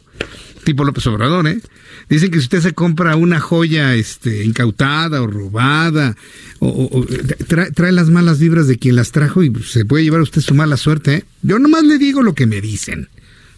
tipo 0.63 0.83
López 0.83 1.05
Obrador, 1.07 1.47
¿eh? 1.47 1.61
Dicen 2.09 2.31
que 2.31 2.39
si 2.39 2.45
usted 2.45 2.61
se 2.61 2.73
compra 2.73 3.15
una 3.15 3.39
joya 3.39 3.95
este, 3.95 4.43
incautada 4.43 5.21
o 5.21 5.27
robada, 5.27 6.15
o, 6.59 7.05
trae, 7.47 7.91
las 7.91 8.09
malas 8.09 8.39
vibras 8.39 8.67
de 8.67 8.77
quien 8.77 8.95
las 8.95 9.11
trajo 9.11 9.43
y 9.43 9.53
se 9.63 9.85
puede 9.85 10.03
llevar 10.03 10.21
usted 10.21 10.41
su 10.41 10.55
mala 10.55 10.77
suerte, 10.77 11.15
¿eh? 11.15 11.25
Yo 11.41 11.59
nomás 11.59 11.83
le 11.83 11.97
digo 11.97 12.21
lo 12.23 12.33
que 12.33 12.47
me 12.47 12.61
dicen, 12.61 13.09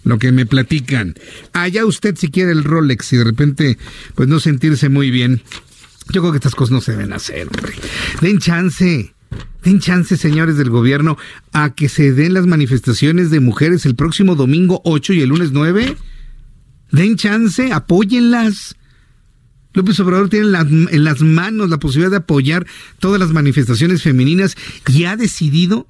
lo 0.04 0.20
que 0.20 0.32
me 0.32 0.46
platican. 0.46 1.16
Allá 1.54 1.86
usted 1.86 2.16
si 2.18 2.30
quiere 2.30 2.52
el 2.52 2.64
Rolex 2.64 3.14
y 3.14 3.18
de 3.18 3.24
repente, 3.24 3.78
pues 4.16 4.28
no 4.28 4.40
sentirse 4.40 4.90
muy 4.90 5.12
bien. 5.12 5.42
Yo 6.12 6.22
creo 6.22 6.32
que 6.32 6.38
estas 6.38 6.56
cosas 6.56 6.72
no 6.72 6.82
se 6.82 6.92
deben 6.92 7.14
hacer, 7.14 7.48
hombre. 7.48 7.74
Den 8.22 8.40
chance. 8.40 9.14
Den 9.64 9.80
chance, 9.80 10.18
señores 10.18 10.58
del 10.58 10.70
gobierno, 10.70 11.18
a 11.54 11.74
que 11.74 11.88
se 11.88 12.12
den 12.12 12.34
las 12.34 12.48
manifestaciones 12.48 13.30
de 13.30 13.40
mujeres 13.40 13.86
el 13.86 13.96
próximo 13.96 14.36
domingo 14.36 14.82
8 14.84 15.14
y 15.14 15.22
el 15.22 15.30
lunes 15.30 15.52
9 15.52 15.96
Den 16.92 17.16
chance, 17.16 17.72
apóyenlas. 17.72 18.76
López 19.74 20.00
Obrador 20.02 20.30
tiene 20.30 20.48
en 20.58 21.04
las 21.04 21.22
manos 21.22 21.70
la 21.70 21.80
posibilidad 21.80 22.12
de 22.12 22.18
apoyar 22.18 22.68
todas 23.00 23.20
las 23.20 23.32
manifestaciones 23.32 24.04
femeninas 24.04 24.56
y 24.88 25.06
ha 25.06 25.16
decidido 25.16 25.88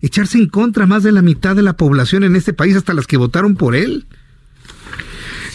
echarse 0.00 0.38
en 0.38 0.48
contra 0.48 0.86
más 0.86 1.02
de 1.02 1.12
la 1.12 1.22
mitad 1.22 1.54
de 1.54 1.62
la 1.62 1.76
población 1.76 2.24
en 2.24 2.36
este 2.36 2.54
país, 2.54 2.76
hasta 2.76 2.94
las 2.94 3.06
que 3.06 3.18
votaron 3.18 3.56
por 3.56 3.76
él 3.76 4.06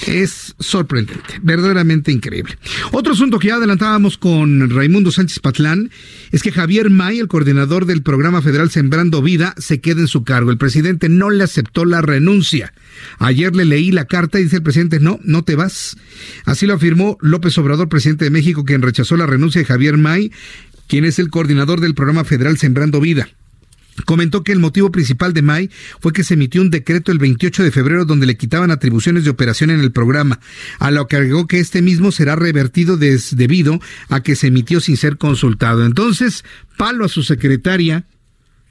es 0.07 0.55
sorprendente, 0.59 1.39
verdaderamente 1.41 2.11
increíble. 2.11 2.57
Otro 2.91 3.13
asunto 3.13 3.39
que 3.39 3.49
ya 3.49 3.55
adelantábamos 3.55 4.17
con 4.17 4.69
Raimundo 4.69 5.11
Sánchez 5.11 5.39
Patlán 5.39 5.91
es 6.31 6.41
que 6.41 6.51
Javier 6.51 6.89
May, 6.89 7.19
el 7.19 7.27
coordinador 7.27 7.85
del 7.85 8.01
programa 8.01 8.41
federal 8.41 8.69
Sembrando 8.69 9.21
Vida, 9.21 9.53
se 9.57 9.81
queda 9.81 10.01
en 10.01 10.07
su 10.07 10.23
cargo. 10.23 10.51
El 10.51 10.57
presidente 10.57 11.09
no 11.09 11.30
le 11.30 11.43
aceptó 11.43 11.85
la 11.85 12.01
renuncia. 12.01 12.73
Ayer 13.17 13.55
le 13.55 13.65
leí 13.65 13.91
la 13.91 14.05
carta 14.05 14.39
y 14.39 14.43
dice 14.43 14.57
el 14.57 14.63
presidente, 14.63 14.99
no, 14.99 15.19
no 15.23 15.43
te 15.43 15.55
vas. 15.55 15.97
Así 16.45 16.65
lo 16.65 16.73
afirmó 16.73 17.17
López 17.21 17.57
Obrador, 17.57 17.89
presidente 17.89 18.26
de 18.26 18.31
México, 18.31 18.65
quien 18.65 18.81
rechazó 18.81 19.17
la 19.17 19.26
renuncia 19.26 19.59
de 19.59 19.65
Javier 19.65 19.97
May, 19.97 20.31
quien 20.88 21.05
es 21.05 21.19
el 21.19 21.30
coordinador 21.30 21.81
del 21.81 21.93
programa 21.93 22.23
federal 22.23 22.57
Sembrando 22.57 22.99
Vida. 22.99 23.30
Comentó 24.05 24.43
que 24.43 24.51
el 24.51 24.59
motivo 24.59 24.91
principal 24.91 25.34
de 25.34 25.41
May 25.41 25.69
fue 25.99 26.13
que 26.13 26.23
se 26.23 26.35
emitió 26.35 26.61
un 26.61 26.69
decreto 26.69 27.11
el 27.11 27.19
28 27.19 27.63
de 27.63 27.71
febrero 27.71 28.05
donde 28.05 28.26
le 28.26 28.38
quitaban 28.38 28.71
atribuciones 28.71 29.23
de 29.23 29.30
operación 29.30 29.69
en 29.69 29.80
el 29.80 29.91
programa, 29.91 30.39
a 30.80 30.91
lo 30.91 31.07
que 31.07 31.17
agregó 31.17 31.47
que 31.47 31.59
este 31.59 31.81
mismo 31.81 32.11
será 32.11 32.35
revertido 32.35 32.97
debido 32.97 33.80
a 34.09 34.21
que 34.21 34.35
se 34.35 34.47
emitió 34.47 34.80
sin 34.80 34.97
ser 34.97 35.17
consultado. 35.17 35.85
Entonces, 35.85 36.43
palo 36.77 37.05
a 37.05 37.09
su 37.09 37.23
secretaria, 37.23 38.05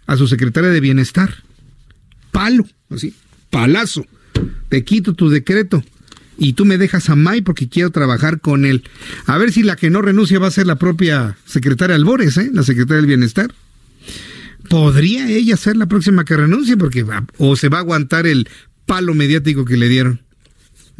a 0.06 0.16
su 0.16 0.26
secretaria 0.26 0.70
de 0.70 0.80
Bienestar. 0.80 1.42
Palo, 2.30 2.66
así, 2.90 3.14
palazo. 3.50 4.06
Te 4.68 4.84
quito 4.84 5.14
tu 5.14 5.28
decreto 5.28 5.82
y 6.36 6.52
tú 6.52 6.64
me 6.64 6.78
dejas 6.78 7.10
a 7.10 7.16
May 7.16 7.42
porque 7.42 7.68
quiero 7.68 7.90
trabajar 7.90 8.40
con 8.40 8.64
él. 8.64 8.84
A 9.26 9.36
ver 9.38 9.52
si 9.52 9.62
la 9.62 9.76
que 9.76 9.90
no 9.90 10.02
renuncia 10.02 10.38
va 10.38 10.46
a 10.46 10.52
ser 10.52 10.66
la 10.66 10.76
propia 10.76 11.36
secretaria 11.44 11.96
Albores, 11.96 12.36
¿eh? 12.36 12.50
la 12.52 12.62
secretaria 12.62 12.98
del 12.98 13.06
Bienestar 13.06 13.52
podría 14.68 15.28
ella 15.28 15.56
ser 15.56 15.76
la 15.76 15.86
próxima 15.86 16.24
que 16.24 16.36
renuncie 16.36 16.76
porque 16.76 17.02
va, 17.02 17.24
o 17.38 17.56
se 17.56 17.68
va 17.68 17.78
a 17.78 17.80
aguantar 17.80 18.26
el 18.26 18.48
palo 18.86 19.14
mediático 19.14 19.64
que 19.64 19.76
le 19.76 19.88
dieron. 19.88 20.20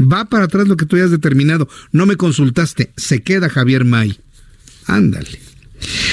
Va 0.01 0.27
para 0.27 0.45
atrás 0.45 0.69
lo 0.69 0.77
que 0.77 0.87
tú 0.87 0.97
hayas 0.97 1.11
determinado. 1.11 1.69
No 1.91 2.07
me 2.07 2.17
consultaste. 2.17 2.93
Se 2.97 3.23
queda 3.23 3.49
Javier 3.49 3.85
May. 3.85 4.19
Ándale. 4.87 5.41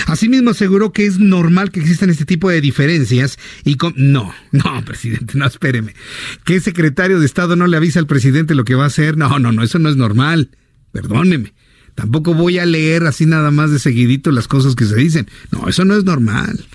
Asimismo 0.08 0.52
aseguró 0.52 0.92
que 0.92 1.06
es 1.06 1.20
normal 1.20 1.72
que 1.72 1.80
existan 1.80 2.10
este 2.10 2.26
tipo 2.26 2.50
de 2.50 2.62
diferencias 2.62 3.38
y 3.64 3.76
con... 3.76 3.94
No, 3.98 4.34
no, 4.52 4.86
presidente, 4.86 5.38
no, 5.38 5.46
espéreme. 5.46 5.96
Que 6.44 6.56
el 6.56 6.62
secretario 6.62 7.20
de 7.20 7.26
Estado 7.26 7.56
no 7.56 7.68
le 7.68 7.78
avisa 7.78 8.00
al 8.00 8.08
presidente 8.08 8.56
lo 8.56 8.64
que 8.64 8.76
va 8.76 8.84
a 8.84 8.88
hacer. 8.88 9.18
No, 9.18 9.40
no, 9.40 9.52
no, 9.52 9.64
eso 9.64 9.80
no 9.80 9.90
es 9.90 9.96
normal. 9.96 10.50
Perdóneme. 10.92 11.54
Tampoco 11.96 12.34
voy 12.34 12.60
a 12.60 12.66
leer 12.66 13.06
así 13.06 13.26
nada 13.26 13.52
más 13.52 13.72
de 13.72 13.80
seguidito 13.80 14.32
las 14.32 14.48
cosas 14.48 14.76
que 14.76 14.86
se 14.86 14.96
dicen. 14.96 15.28
No, 15.52 15.68
eso 15.68 15.86
no 15.86 15.96
es 15.96 16.04
normal. 16.04 16.66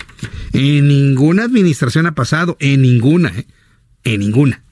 En 0.52 0.88
ninguna 0.88 1.44
administración 1.44 2.06
ha 2.06 2.14
pasado, 2.14 2.56
en 2.60 2.82
ninguna, 2.82 3.30
¿eh? 3.30 3.46
en 4.04 4.20
ninguna. 4.20 4.62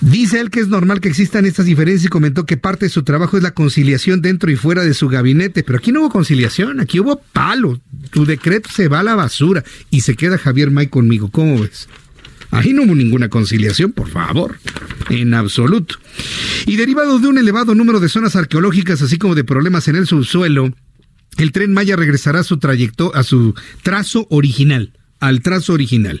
Dice 0.00 0.40
él 0.40 0.50
que 0.50 0.60
es 0.60 0.68
normal 0.68 1.00
que 1.00 1.08
existan 1.08 1.46
estas 1.46 1.64
diferencias 1.64 2.04
y 2.06 2.08
comentó 2.08 2.44
que 2.44 2.58
parte 2.58 2.86
de 2.86 2.90
su 2.90 3.04
trabajo 3.04 3.38
es 3.38 3.42
la 3.42 3.54
conciliación 3.54 4.20
dentro 4.20 4.50
y 4.50 4.56
fuera 4.56 4.82
de 4.82 4.92
su 4.92 5.08
gabinete, 5.08 5.62
pero 5.62 5.78
aquí 5.78 5.92
no 5.92 6.00
hubo 6.00 6.10
conciliación, 6.10 6.78
aquí 6.80 7.00
hubo 7.00 7.22
palo. 7.32 7.80
Tu 8.10 8.26
decreto 8.26 8.68
se 8.70 8.88
va 8.88 9.00
a 9.00 9.02
la 9.02 9.14
basura 9.14 9.64
y 9.90 10.02
se 10.02 10.14
queda 10.14 10.36
Javier 10.36 10.70
May 10.70 10.88
conmigo. 10.88 11.30
¿Cómo 11.30 11.58
ves? 11.60 11.88
Ahí 12.50 12.72
no 12.72 12.82
hubo 12.82 12.94
ninguna 12.94 13.30
conciliación, 13.30 13.92
por 13.92 14.08
favor, 14.08 14.58
en 15.10 15.32
absoluto. 15.32 15.96
Y 16.66 16.76
derivado 16.76 17.18
de 17.18 17.28
un 17.28 17.38
elevado 17.38 17.74
número 17.74 17.98
de 17.98 18.08
zonas 18.08 18.36
arqueológicas, 18.36 19.00
así 19.00 19.16
como 19.18 19.34
de 19.34 19.44
problemas 19.44 19.88
en 19.88 19.96
el 19.96 20.06
subsuelo, 20.06 20.72
el 21.38 21.52
tren 21.52 21.72
Maya 21.72 21.96
regresará 21.96 22.40
a 22.40 22.44
su 22.44 22.58
trayecto, 22.58 23.14
a 23.14 23.22
su 23.22 23.54
trazo 23.82 24.26
original 24.30 24.92
al 25.20 25.40
trazo 25.40 25.72
original. 25.72 26.20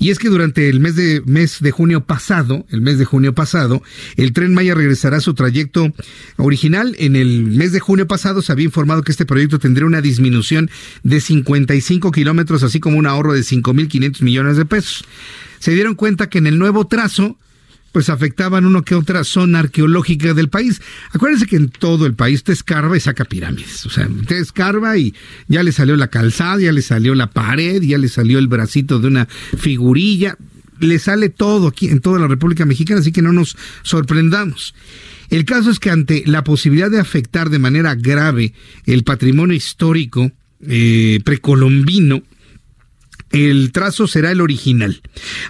Y 0.00 0.10
es 0.10 0.18
que 0.18 0.28
durante 0.28 0.68
el 0.68 0.80
mes 0.80 0.96
de, 0.96 1.22
mes 1.24 1.58
de 1.60 1.70
junio 1.70 2.04
pasado, 2.04 2.66
el 2.70 2.80
mes 2.80 2.98
de 2.98 3.04
junio 3.04 3.32
pasado, 3.32 3.80
el 4.16 4.32
tren 4.32 4.54
Maya 4.54 4.74
regresará 4.74 5.18
a 5.18 5.20
su 5.20 5.34
trayecto 5.34 5.92
original. 6.36 6.96
En 6.98 7.14
el 7.14 7.44
mes 7.44 7.70
de 7.70 7.78
junio 7.78 8.08
pasado 8.08 8.42
se 8.42 8.50
había 8.50 8.64
informado 8.64 9.02
que 9.02 9.12
este 9.12 9.24
proyecto 9.24 9.60
tendría 9.60 9.86
una 9.86 10.00
disminución 10.00 10.68
de 11.04 11.20
55 11.20 12.10
kilómetros, 12.10 12.64
así 12.64 12.80
como 12.80 12.98
un 12.98 13.06
ahorro 13.06 13.34
de 13.34 13.42
5.500 13.42 14.22
millones 14.22 14.56
de 14.56 14.64
pesos 14.64 15.04
se 15.60 15.72
dieron 15.72 15.94
cuenta 15.94 16.28
que 16.28 16.38
en 16.38 16.46
el 16.46 16.58
nuevo 16.58 16.86
trazo 16.86 17.38
pues 17.92 18.08
afectaban 18.08 18.64
uno 18.64 18.82
que 18.82 18.94
otra 18.94 19.24
zona 19.24 19.60
arqueológica 19.60 20.34
del 20.34 20.48
país. 20.48 20.80
Acuérdense 21.12 21.46
que 21.46 21.56
en 21.56 21.68
todo 21.68 22.06
el 22.06 22.14
país 22.14 22.44
te 22.44 22.52
escarba 22.52 22.96
y 22.96 23.00
saca 23.00 23.24
pirámides. 23.24 23.86
O 23.86 23.90
sea, 23.90 24.08
te 24.26 24.38
escarba 24.38 24.96
y 24.96 25.14
ya 25.48 25.62
le 25.62 25.72
salió 25.72 25.96
la 25.96 26.08
calzada, 26.08 26.60
ya 26.60 26.72
le 26.72 26.82
salió 26.82 27.14
la 27.14 27.30
pared, 27.30 27.82
ya 27.82 27.98
le 27.98 28.08
salió 28.08 28.38
el 28.38 28.48
bracito 28.48 28.98
de 28.98 29.08
una 29.08 29.26
figurilla. 29.26 30.36
Le 30.78 30.98
sale 30.98 31.28
todo 31.28 31.68
aquí 31.68 31.88
en 31.88 32.00
toda 32.00 32.18
la 32.18 32.26
República 32.26 32.64
Mexicana, 32.64 33.00
así 33.00 33.12
que 33.12 33.22
no 33.22 33.32
nos 33.32 33.56
sorprendamos. 33.82 34.74
El 35.28 35.44
caso 35.44 35.70
es 35.70 35.78
que 35.78 35.90
ante 35.90 36.24
la 36.26 36.42
posibilidad 36.42 36.90
de 36.90 36.98
afectar 36.98 37.50
de 37.50 37.58
manera 37.58 37.94
grave 37.94 38.54
el 38.86 39.04
patrimonio 39.04 39.54
histórico 39.54 40.32
eh, 40.66 41.20
precolombino, 41.24 42.22
el 43.30 43.72
trazo 43.72 44.06
será 44.06 44.32
el 44.32 44.40
original. 44.40 45.00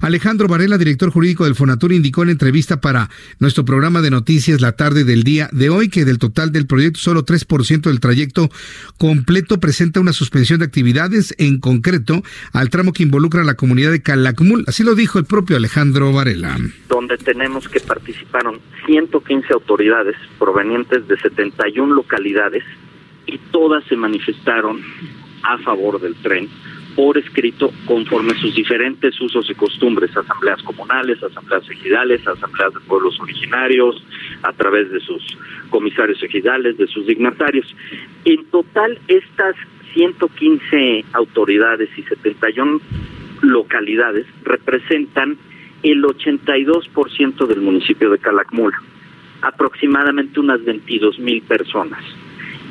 Alejandro 0.01 0.49
Varela, 0.49 0.79
director 0.79 1.11
jurídico 1.11 1.45
del 1.45 1.55
Fonatur, 1.55 1.93
indicó 1.93 2.23
en 2.23 2.31
entrevista 2.31 2.81
para 2.81 3.09
nuestro 3.39 3.65
programa 3.65 4.03
de 4.03 4.11
noticias 4.11 4.61
la 4.61 4.73
tarde 4.73 5.05
del 5.05 5.23
día 5.23 5.49
de 5.53 5.71
hoy 5.71 5.89
que 5.89 6.05
del 6.05 6.19
total 6.19 6.53
del 6.53 6.67
proyecto 6.67 7.01
solo 7.01 7.25
3% 7.25 7.83
del 7.83 8.01
trayecto 8.01 8.51
completo 8.99 9.61
presenta 9.61 10.01
una 10.01 10.13
suspensión 10.13 10.61
de 10.61 10.67
actividades, 10.67 11.35
en 11.39 11.59
concreto 11.59 12.23
al 12.53 12.71
tramo 12.71 12.93
que 12.93 13.03
involucra 13.03 13.43
a 13.43 13.45
la 13.45 13.55
comunidad 13.55 13.91
de 13.91 14.03
Calakmul. 14.03 14.65
Así 14.67 14.83
lo 14.83 14.95
dijo 14.95 15.19
el 15.19 15.25
propio 15.25 15.57
Alejandro 15.57 16.13
Varela. 16.13 16.59
Donde 16.89 17.17
tenemos 17.19 17.69
que 17.69 17.81
participaron 17.81 18.61
115 18.87 19.53
autoridades 19.53 20.17
provenientes 20.39 21.07
de 21.09 21.19
71 21.19 21.95
localidades 21.95 22.65
y 23.27 23.39
todas 23.51 23.85
se 23.85 23.97
manifestaron 23.97 24.81
a 25.43 25.59
favor 25.59 26.01
del 26.01 26.15
tren 26.17 26.49
por 27.01 27.17
escrito 27.17 27.73
conforme 27.87 28.35
sus 28.35 28.55
diferentes 28.55 29.19
usos 29.23 29.49
y 29.49 29.55
costumbres, 29.55 30.15
asambleas 30.15 30.63
comunales, 30.63 31.23
asambleas 31.23 31.63
ejidales, 31.71 32.29
asambleas 32.29 32.75
de 32.75 32.81
pueblos 32.81 33.19
originarios, 33.21 34.05
a 34.43 34.53
través 34.53 34.91
de 34.91 35.01
sus 35.01 35.23
comisarios 35.71 36.23
ejidales, 36.23 36.77
de 36.77 36.87
sus 36.89 37.07
dignatarios. 37.07 37.75
En 38.27 38.45
total, 38.51 38.99
estas 39.09 39.57
115 39.95 41.07
autoridades 41.15 41.89
y 41.97 42.03
71 42.03 42.83
localidades 43.41 44.27
representan 44.45 45.39
el 45.83 46.03
82% 46.03 47.47
del 47.47 47.63
municipio 47.63 48.11
de 48.11 48.19
Calakmul, 48.19 48.75
aproximadamente 49.41 50.39
unas 50.39 50.63
22 50.63 51.19
mil 51.19 51.41
personas 51.45 52.05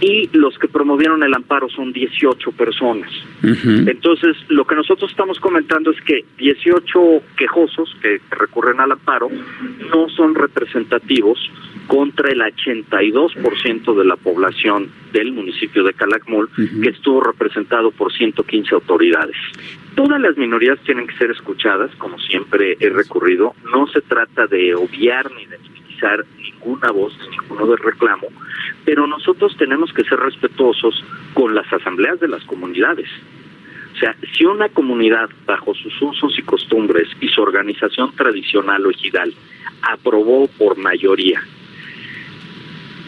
y 0.02 0.30
los 0.34 0.58
que 0.58 0.68
promovieron 0.68 1.24
el 1.24 1.34
amparo 1.34 1.70
son 1.70 1.92
18 1.92 2.52
personas. 2.54 3.12
Entonces, 3.44 4.38
lo 4.48 4.66
que 4.66 4.76
nosotros 4.76 5.12
estamos 5.12 5.40
comentando 5.40 5.92
es 5.92 6.02
que 6.02 6.24
18 6.38 7.00
quejosos 7.38 7.96
que 8.02 8.22
recurren 8.32 8.80
al 8.80 8.94
amparo 8.94 9.30
no 9.92 10.10
son 10.10 10.36
representativos 10.36 11.40
contra 11.88 12.30
el 12.30 12.42
82% 12.42 13.98
de 13.98 14.06
la 14.06 14.16
población 14.16 14.90
del 15.12 15.34
municipio 15.34 15.84
de 15.84 15.94
Calakmul, 15.94 16.50
que 16.82 16.90
estuvo 16.90 17.22
representado 17.22 17.92
por 17.92 18.14
115 18.14 18.76
autoridades. 18.76 19.36
Todas 19.96 20.22
las 20.22 20.38
minorías 20.38 20.80
tienen 20.86 21.08
que 21.08 21.18
ser 21.18 21.32
escuchadas, 21.32 21.94
como 21.98 22.20
siempre 22.20 22.78
he 22.80 22.90
recurrido. 22.90 23.54
No 23.74 23.88
se 23.88 24.02
trata 24.02 24.48
de 24.48 24.76
obviar 24.76 25.32
ni 25.34 25.46
de 25.48 25.58
ninguna 26.38 26.92
voz, 26.92 27.14
ninguno 27.30 27.68
de 27.68 27.78
reclamo, 27.78 28.28
pero 28.86 29.08
nosotros 29.08 29.56
tenemos 29.58 29.92
que 29.94 30.04
ser 30.04 30.20
respetuosos 30.20 31.04
con 31.34 31.56
las 31.56 31.72
asambleas 31.72 32.20
de 32.20 32.28
las 32.28 32.44
comunidades. 32.46 33.10
O 33.94 33.98
sea, 34.00 34.16
si 34.38 34.46
una 34.46 34.70
comunidad, 34.70 35.30
bajo 35.46 35.74
sus 35.76 36.02
usos 36.02 36.38
y 36.38 36.42
costumbres 36.44 37.10
y 37.20 37.28
su 37.28 37.42
organización 37.42 38.16
tradicional 38.16 38.86
o 38.86 38.92
ejidal, 38.92 39.34
aprobó 39.82 40.48
por 40.58 40.78
mayoría 40.78 41.42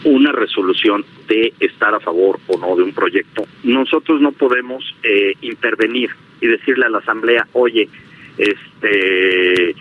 una 0.04 0.32
resolución 0.32 1.04
de 1.28 1.52
estar 1.60 1.94
a 1.94 2.00
favor 2.00 2.40
o 2.48 2.58
no 2.58 2.76
de 2.76 2.82
un 2.82 2.92
proyecto, 2.92 3.44
nosotros 3.62 4.20
no 4.20 4.32
podemos 4.32 4.84
eh, 5.02 5.34
intervenir 5.42 6.10
y 6.40 6.48
decirle 6.48 6.86
a 6.86 6.90
la 6.90 6.98
asamblea, 6.98 7.46
oye, 7.52 7.88
este 8.36 9.74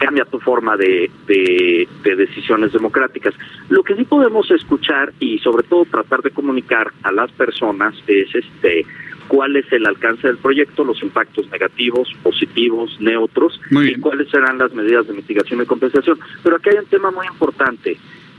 cambia 0.00 0.24
tu 0.24 0.40
forma 0.40 0.76
de, 0.78 1.10
de, 1.26 2.16
decisiones 2.16 2.72
democráticas. 2.72 3.34
Lo 3.68 3.82
que 3.82 3.94
sí 3.94 4.04
podemos 4.04 4.50
escuchar 4.50 5.12
y 5.20 5.38
sobre 5.40 5.62
todo 5.62 5.84
tratar 5.84 6.22
de 6.22 6.30
comunicar 6.30 6.90
a 7.02 7.12
las 7.12 7.30
personas 7.32 7.94
es 8.06 8.34
este 8.34 8.86
cuál 9.28 9.54
es 9.56 9.70
el 9.72 9.86
alcance 9.86 10.26
del 10.26 10.38
proyecto, 10.38 10.84
los 10.84 11.02
impactos 11.02 11.48
negativos, 11.50 12.08
positivos, 12.22 12.96
neutros 13.00 13.60
y 13.70 13.94
cuáles 14.00 14.28
serán 14.30 14.58
las 14.58 14.72
medidas 14.72 15.06
de 15.06 15.12
mitigación 15.12 15.62
y 15.62 15.66
compensación. 15.66 16.18
Pero 16.42 16.56
aquí 16.56 16.70
hay 16.70 16.78
un 16.78 16.86
tema 16.86 17.10
muy 17.10 17.26
importante. 17.26 17.96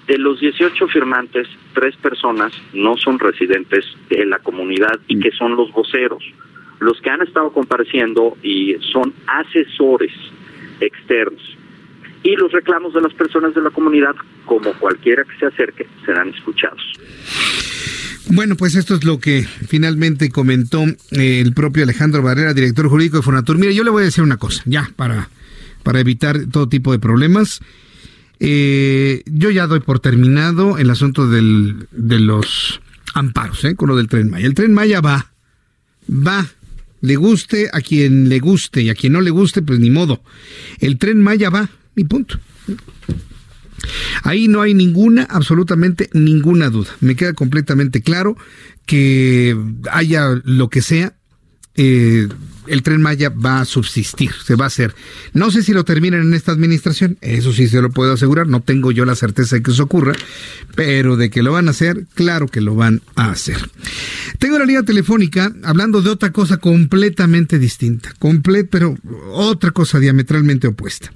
De 0.08 0.18
los 0.18 0.40
18 0.42 0.88
firmantes, 0.88 1.48
tres 1.74 1.96
personas 1.96 2.52
no 2.74 2.98
son 2.98 3.20
residentes 3.20 3.86
de 4.10 4.26
la 4.26 4.40
comunidad 4.40 5.00
y 5.08 5.20
que 5.20 5.32
son 5.32 5.56
los 5.56 5.72
voceros. 5.72 6.24
Los 6.80 7.00
que 7.00 7.12
han 7.12 7.22
estado 7.22 7.54
compareciendo 7.54 8.36
y 8.42 8.76
son 8.92 9.14
asesores 9.28 10.12
externos. 10.82 11.42
Y 12.24 12.36
los 12.36 12.52
reclamos 12.52 12.94
de 12.94 13.02
las 13.02 13.14
personas 13.14 13.56
de 13.56 13.62
la 13.62 13.72
comunidad, 13.72 14.16
como 14.46 14.74
cualquiera 14.74 15.24
que 15.24 15.38
se 15.40 15.46
acerque, 15.48 15.88
serán 16.06 16.30
escuchados. 16.30 16.82
Bueno, 18.30 18.56
pues 18.56 18.76
esto 18.76 18.96
es 18.96 19.04
lo 19.04 19.20
que 19.20 19.44
finalmente 19.44 20.30
comentó 20.30 20.84
eh, 20.84 21.42
el 21.42 21.54
propio 21.54 21.84
Alejandro 21.84 22.22
Barrera, 22.22 22.54
director 22.54 22.88
jurídico 22.88 23.18
de 23.18 23.24
Fonatur. 23.24 23.58
Mire, 23.58 23.74
yo 23.74 23.84
le 23.84 23.90
voy 23.90 24.04
a 24.04 24.06
decir 24.06 24.24
una 24.24 24.38
cosa, 24.38 24.62
ya, 24.66 24.90
para, 24.96 25.30
para 25.84 26.00
evitar 26.00 26.46
todo 26.52 26.70
tipo 26.70 26.92
de 26.92 27.00
problemas. 27.00 27.62
Eh, 28.40 29.24
yo 29.26 29.50
ya 29.50 29.68
doy 29.68 29.82
por 29.82 30.00
terminado 30.00 30.78
el 30.78 30.90
asunto 30.90 31.28
del, 31.28 31.88
de 31.92 32.20
los 32.20 32.82
amparos, 33.14 33.66
¿eh? 33.66 33.76
con 33.76 33.90
lo 33.90 33.96
del 33.96 34.08
tren 34.08 34.30
Maya. 34.30 34.46
El 34.46 34.54
tren 34.54 34.74
Maya 34.74 35.02
va, 35.02 35.32
va, 36.10 36.46
le 37.02 37.16
guste 37.16 37.70
a 37.74 37.82
quien 37.82 38.30
le 38.30 38.40
guste 38.40 38.82
y 38.82 38.90
a 38.90 38.96
quien 38.96 39.14
no 39.14 39.22
le 39.22 39.32
guste, 39.32 39.62
pues 39.62 39.80
ni 39.80 39.90
modo. 39.90 40.24
El 40.80 40.98
tren 40.98 41.22
Maya 41.22 41.50
va, 41.50 41.70
y 41.96 42.04
punto. 42.06 42.40
Ahí 44.24 44.48
no 44.48 44.62
hay 44.62 44.74
ninguna, 44.74 45.24
absolutamente 45.24 46.10
ninguna 46.14 46.70
duda. 46.70 46.90
Me 47.00 47.16
queda 47.16 47.34
completamente 47.34 48.02
claro 48.02 48.38
que 48.86 49.58
haya 49.92 50.40
lo 50.44 50.70
que 50.70 50.82
sea, 50.82 51.16
eh, 51.76 52.28
el 52.68 52.84
tren 52.84 53.02
Maya 53.02 53.30
va 53.30 53.62
a 53.62 53.66
subsistir, 53.66 54.32
se 54.46 54.56
va 54.56 54.66
a 54.66 54.68
hacer. 54.68 54.96
No 55.34 55.52
sé 55.52 55.64
si 55.64 55.74
lo 55.74 55.84
terminan 55.84 56.22
en 56.22 56.34
esta 56.34 56.52
administración, 56.52 57.18
eso 57.22 57.54
sí 57.54 57.68
se 57.68 57.82
lo 57.82 57.90
puedo 57.90 58.14
asegurar, 58.14 58.48
no 58.48 58.62
tengo 58.62 58.92
yo 58.92 59.06
la 59.06 59.16
certeza 59.16 59.56
de 59.56 59.64
que 59.64 59.72
eso 59.72 59.84
ocurra, 59.84 60.14
pero 60.76 61.18
de 61.18 61.30
que 61.30 61.44
lo 61.44 61.54
van 61.54 61.68
a 61.68 61.72
hacer, 61.72 62.06
claro 62.14 62.48
que 62.48 62.62
lo 62.62 62.76
van 62.76 63.02
a 63.16 63.32
hacer. 63.32 63.58
Tengo 64.40 64.60
la 64.60 64.66
línea 64.66 64.84
telefónica 64.84 65.54
hablando 65.64 66.02
de 66.02 66.10
otra 66.10 66.32
cosa 66.32 66.58
completamente 66.58 67.60
distinta, 67.60 68.14
comple 68.20 68.64
pero 68.64 68.98
otra 69.32 69.72
cosa 69.72 70.00
diametralmente 70.00 70.68
opuesta. 70.68 71.12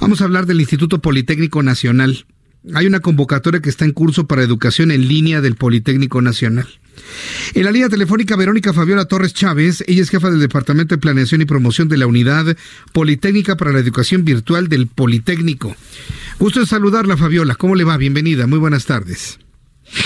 Vamos 0.00 0.20
a 0.20 0.24
hablar 0.24 0.46
del 0.46 0.60
Instituto 0.60 1.00
Politécnico 1.00 1.62
Nacional. 1.62 2.26
Hay 2.74 2.86
una 2.86 3.00
convocatoria 3.00 3.60
que 3.60 3.68
está 3.68 3.84
en 3.84 3.92
curso 3.92 4.26
para 4.26 4.42
educación 4.42 4.90
en 4.90 5.08
línea 5.08 5.40
del 5.40 5.54
Politécnico 5.54 6.20
Nacional. 6.20 6.66
En 7.54 7.64
la 7.64 7.70
línea 7.70 7.88
telefónica, 7.88 8.36
Verónica 8.36 8.72
Fabiola 8.72 9.04
Torres 9.04 9.34
Chávez, 9.34 9.84
ella 9.86 10.02
es 10.02 10.10
jefa 10.10 10.30
del 10.30 10.40
Departamento 10.40 10.94
de 10.94 11.00
Planeación 11.00 11.42
y 11.42 11.44
Promoción 11.44 11.88
de 11.88 11.96
la 11.96 12.06
Unidad 12.06 12.56
Politécnica 12.92 13.56
para 13.56 13.72
la 13.72 13.78
Educación 13.78 14.24
Virtual 14.24 14.68
del 14.68 14.88
Politécnico. 14.88 15.76
Gusto 16.38 16.60
de 16.60 16.66
saludarla, 16.66 17.16
Fabiola. 17.16 17.54
¿Cómo 17.54 17.76
le 17.76 17.84
va? 17.84 17.96
Bienvenida. 17.96 18.46
Muy 18.46 18.58
buenas 18.58 18.86
tardes. 18.86 19.38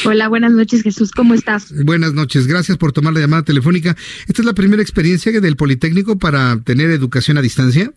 Hola, 0.05 0.29
buenas 0.29 0.53
noches, 0.53 0.83
Jesús. 0.83 1.11
¿Cómo 1.13 1.33
estás? 1.33 1.73
Buenas 1.85 2.13
noches. 2.13 2.47
Gracias 2.47 2.77
por 2.77 2.93
tomar 2.93 3.15
la 3.15 3.21
llamada 3.21 3.45
telefónica. 3.45 3.97
¿Esta 4.29 4.43
es 4.43 4.47
la 4.47 4.53
primera 4.53 4.83
experiencia 4.83 5.33
del 5.41 5.57
Politécnico 5.57 6.19
para 6.19 6.61
tener 6.61 6.91
educación 6.91 7.39
a 7.39 7.43
distancia? 7.43 7.91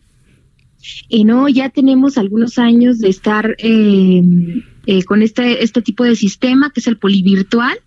Y 1.08 1.24
no, 1.24 1.48
ya 1.50 1.70
tenemos 1.70 2.18
algunos 2.18 2.58
años 2.58 3.00
de 3.00 3.10
estar 3.10 3.56
eh, 3.60 4.22
eh, 4.86 5.04
con 5.04 5.22
este, 5.22 5.64
este 5.64 5.82
tipo 5.82 6.04
de 6.04 6.16
sistema, 6.16 6.72
que 6.72 6.80
es 6.80 6.88
el 6.88 6.98
polivirtual 6.98 7.80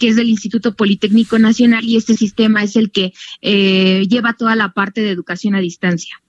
que 0.00 0.08
es 0.08 0.16
del 0.16 0.30
Instituto 0.30 0.74
Politécnico 0.74 1.38
Nacional 1.38 1.84
y 1.84 1.96
este 1.96 2.16
sistema 2.16 2.64
es 2.64 2.74
el 2.74 2.90
que 2.90 3.12
eh, 3.42 4.06
lleva 4.08 4.32
toda 4.32 4.56
la 4.56 4.72
parte 4.72 5.02
de 5.02 5.10
educación 5.10 5.54
a 5.54 5.60
distancia. 5.60 6.20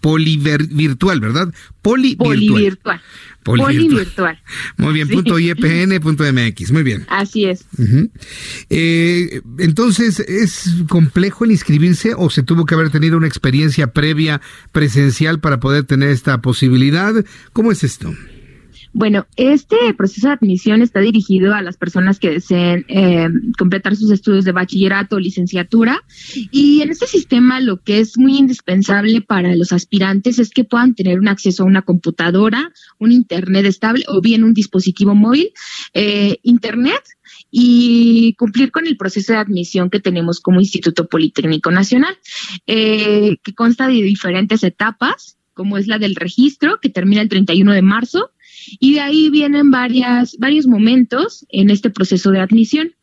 polivirtual, 0.02 1.20
¿verdad? 1.20 1.54
Polivirtual. 1.82 3.02
Polivirtual. 3.44 4.42
Muy 4.78 4.94
bien, 4.94 5.08
punto 5.08 5.38
IEPN, 5.38 6.00
punto 6.02 6.24
MX. 6.24 6.72
Muy 6.72 6.84
bien. 6.84 7.06
Así 7.10 7.46
es. 7.46 7.66
Eh, 8.70 9.42
entonces, 9.60 10.20
¿es 10.20 10.84
complejo 10.90 11.46
el 11.46 11.52
inscribirse 11.52 12.14
o 12.18 12.30
se 12.30 12.42
tuvo 12.42 12.66
que 12.66 12.74
haber 12.74 12.90
tenido 12.90 13.18
una 13.18 13.28
experiencia 13.28 13.94
previa 13.94 14.42
presencial 14.72 15.40
para 15.40 15.60
poder 15.60 15.84
tener 15.84 16.10
esta 16.10 16.42
posibilidad? 16.42 17.14
¿Cómo 17.54 17.72
es 17.72 17.84
esto? 17.84 18.14
Bueno, 18.98 19.28
este 19.36 19.76
proceso 19.98 20.28
de 20.28 20.36
admisión 20.36 20.82
está 20.82 21.02
dirigido 21.02 21.54
a 21.54 21.62
las 21.62 21.76
personas 21.76 22.18
que 22.18 22.30
deseen 22.30 22.86
eh, 22.88 23.28
completar 23.58 23.98
sus 23.98 24.10
estudios 24.10 24.46
de 24.46 24.54
bachillerato 24.54 25.18
o 25.18 25.20
licenciatura. 25.20 26.02
Y 26.50 26.82
en 26.82 26.92
este 26.92 27.06
sistema 27.06 27.60
lo 27.60 27.82
que 27.82 28.00
es 28.00 28.18
muy 28.18 28.38
indispensable 28.38 29.20
para 29.20 29.54
los 29.58 29.74
aspirantes 29.74 30.40
es 30.40 30.50
que 30.50 30.64
puedan 30.64 30.96
tener 30.96 31.20
un 31.20 31.28
acceso 31.28 31.64
a 31.64 31.66
una 31.66 31.82
computadora, 31.82 32.72
un 32.98 33.12
internet 33.12 33.66
estable 33.66 34.06
o 34.08 34.22
bien 34.22 34.46
un 34.46 34.54
dispositivo 34.54 35.14
móvil, 35.14 35.52
eh, 35.94 36.38
internet 36.44 37.04
y 37.52 38.34
cumplir 38.36 38.72
con 38.72 38.88
el 38.88 38.96
proceso 38.96 39.34
de 39.34 39.40
admisión 39.40 39.90
que 39.90 40.00
tenemos 40.00 40.40
como 40.40 40.62
Instituto 40.62 41.10
Politécnico 41.10 41.70
Nacional, 41.70 42.18
eh, 42.66 43.40
que 43.44 43.54
consta 43.54 43.90
de 43.90 43.96
diferentes 43.96 44.64
etapas 44.64 45.36
como 45.56 45.78
es 45.78 45.88
la 45.88 45.98
del 45.98 46.16
registro, 46.16 46.80
que 46.82 46.90
termina 46.90 47.22
el 47.22 47.30
31 47.30 47.72
de 47.72 47.82
marzo, 47.82 48.32
y 48.80 48.94
de 48.94 49.02
ahí 49.02 49.30
vienen 49.30 49.72
varias, 49.72 50.38
varios 50.38 50.68
momentos 50.68 51.46
en 51.50 51.70
este 51.70 51.90
proceso 51.90 52.32
de 52.32 52.40
admisión. 52.40 52.94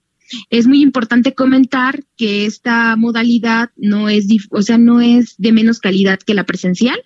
Es 0.48 0.66
muy 0.66 0.80
importante 0.80 1.34
comentar 1.34 2.04
que 2.16 2.46
esta 2.46 2.96
modalidad 2.96 3.70
no 3.76 4.08
es, 4.08 4.26
o 4.50 4.62
sea, 4.62 4.78
no 4.78 5.00
es 5.00 5.34
de 5.36 5.52
menos 5.52 5.78
calidad 5.78 6.18
que 6.20 6.34
la 6.34 6.44
presencial. 6.44 6.98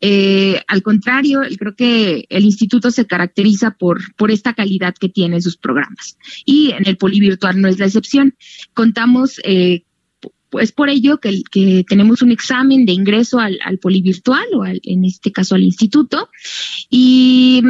Eh, 0.00 0.60
al 0.66 0.82
contrario, 0.82 1.42
creo 1.56 1.76
que 1.76 2.26
el 2.28 2.44
instituto 2.44 2.90
se 2.90 3.06
caracteriza 3.06 3.72
por, 3.72 4.14
por 4.16 4.30
esta 4.30 4.54
calidad 4.54 4.94
que 4.98 5.08
tiene 5.08 5.40
sus 5.40 5.56
programas. 5.56 6.18
Y 6.44 6.72
en 6.72 6.86
el 6.88 6.96
polivirtual 6.96 7.60
no 7.60 7.68
es 7.68 7.78
la 7.78 7.86
excepción. 7.86 8.34
Contamos 8.74 9.40
eh, 9.44 9.84
es 10.60 10.72
por 10.72 10.88
ello 10.88 11.18
que, 11.18 11.42
que, 11.50 11.84
tenemos 11.88 12.22
un 12.22 12.30
examen 12.30 12.86
de 12.86 12.92
ingreso 12.92 13.40
al, 13.40 13.58
al 13.64 13.78
polivirtual 13.78 14.44
o 14.54 14.64
en 14.64 15.04
este 15.04 15.32
caso 15.32 15.54
al 15.56 15.64
instituto 15.64 16.28
y 16.88 17.60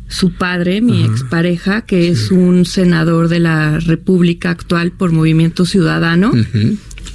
su 0.09 0.33
padre, 0.33 0.81
mi 0.81 1.05
expareja, 1.05 1.83
que 1.83 2.09
es 2.09 2.31
un 2.31 2.65
senador 2.65 3.29
de 3.29 3.41
la 3.41 3.79
República 3.79 4.51
actual 4.51 4.91
por 4.93 5.13
Movimiento 5.13 5.67
Ciudadano, 5.67 6.33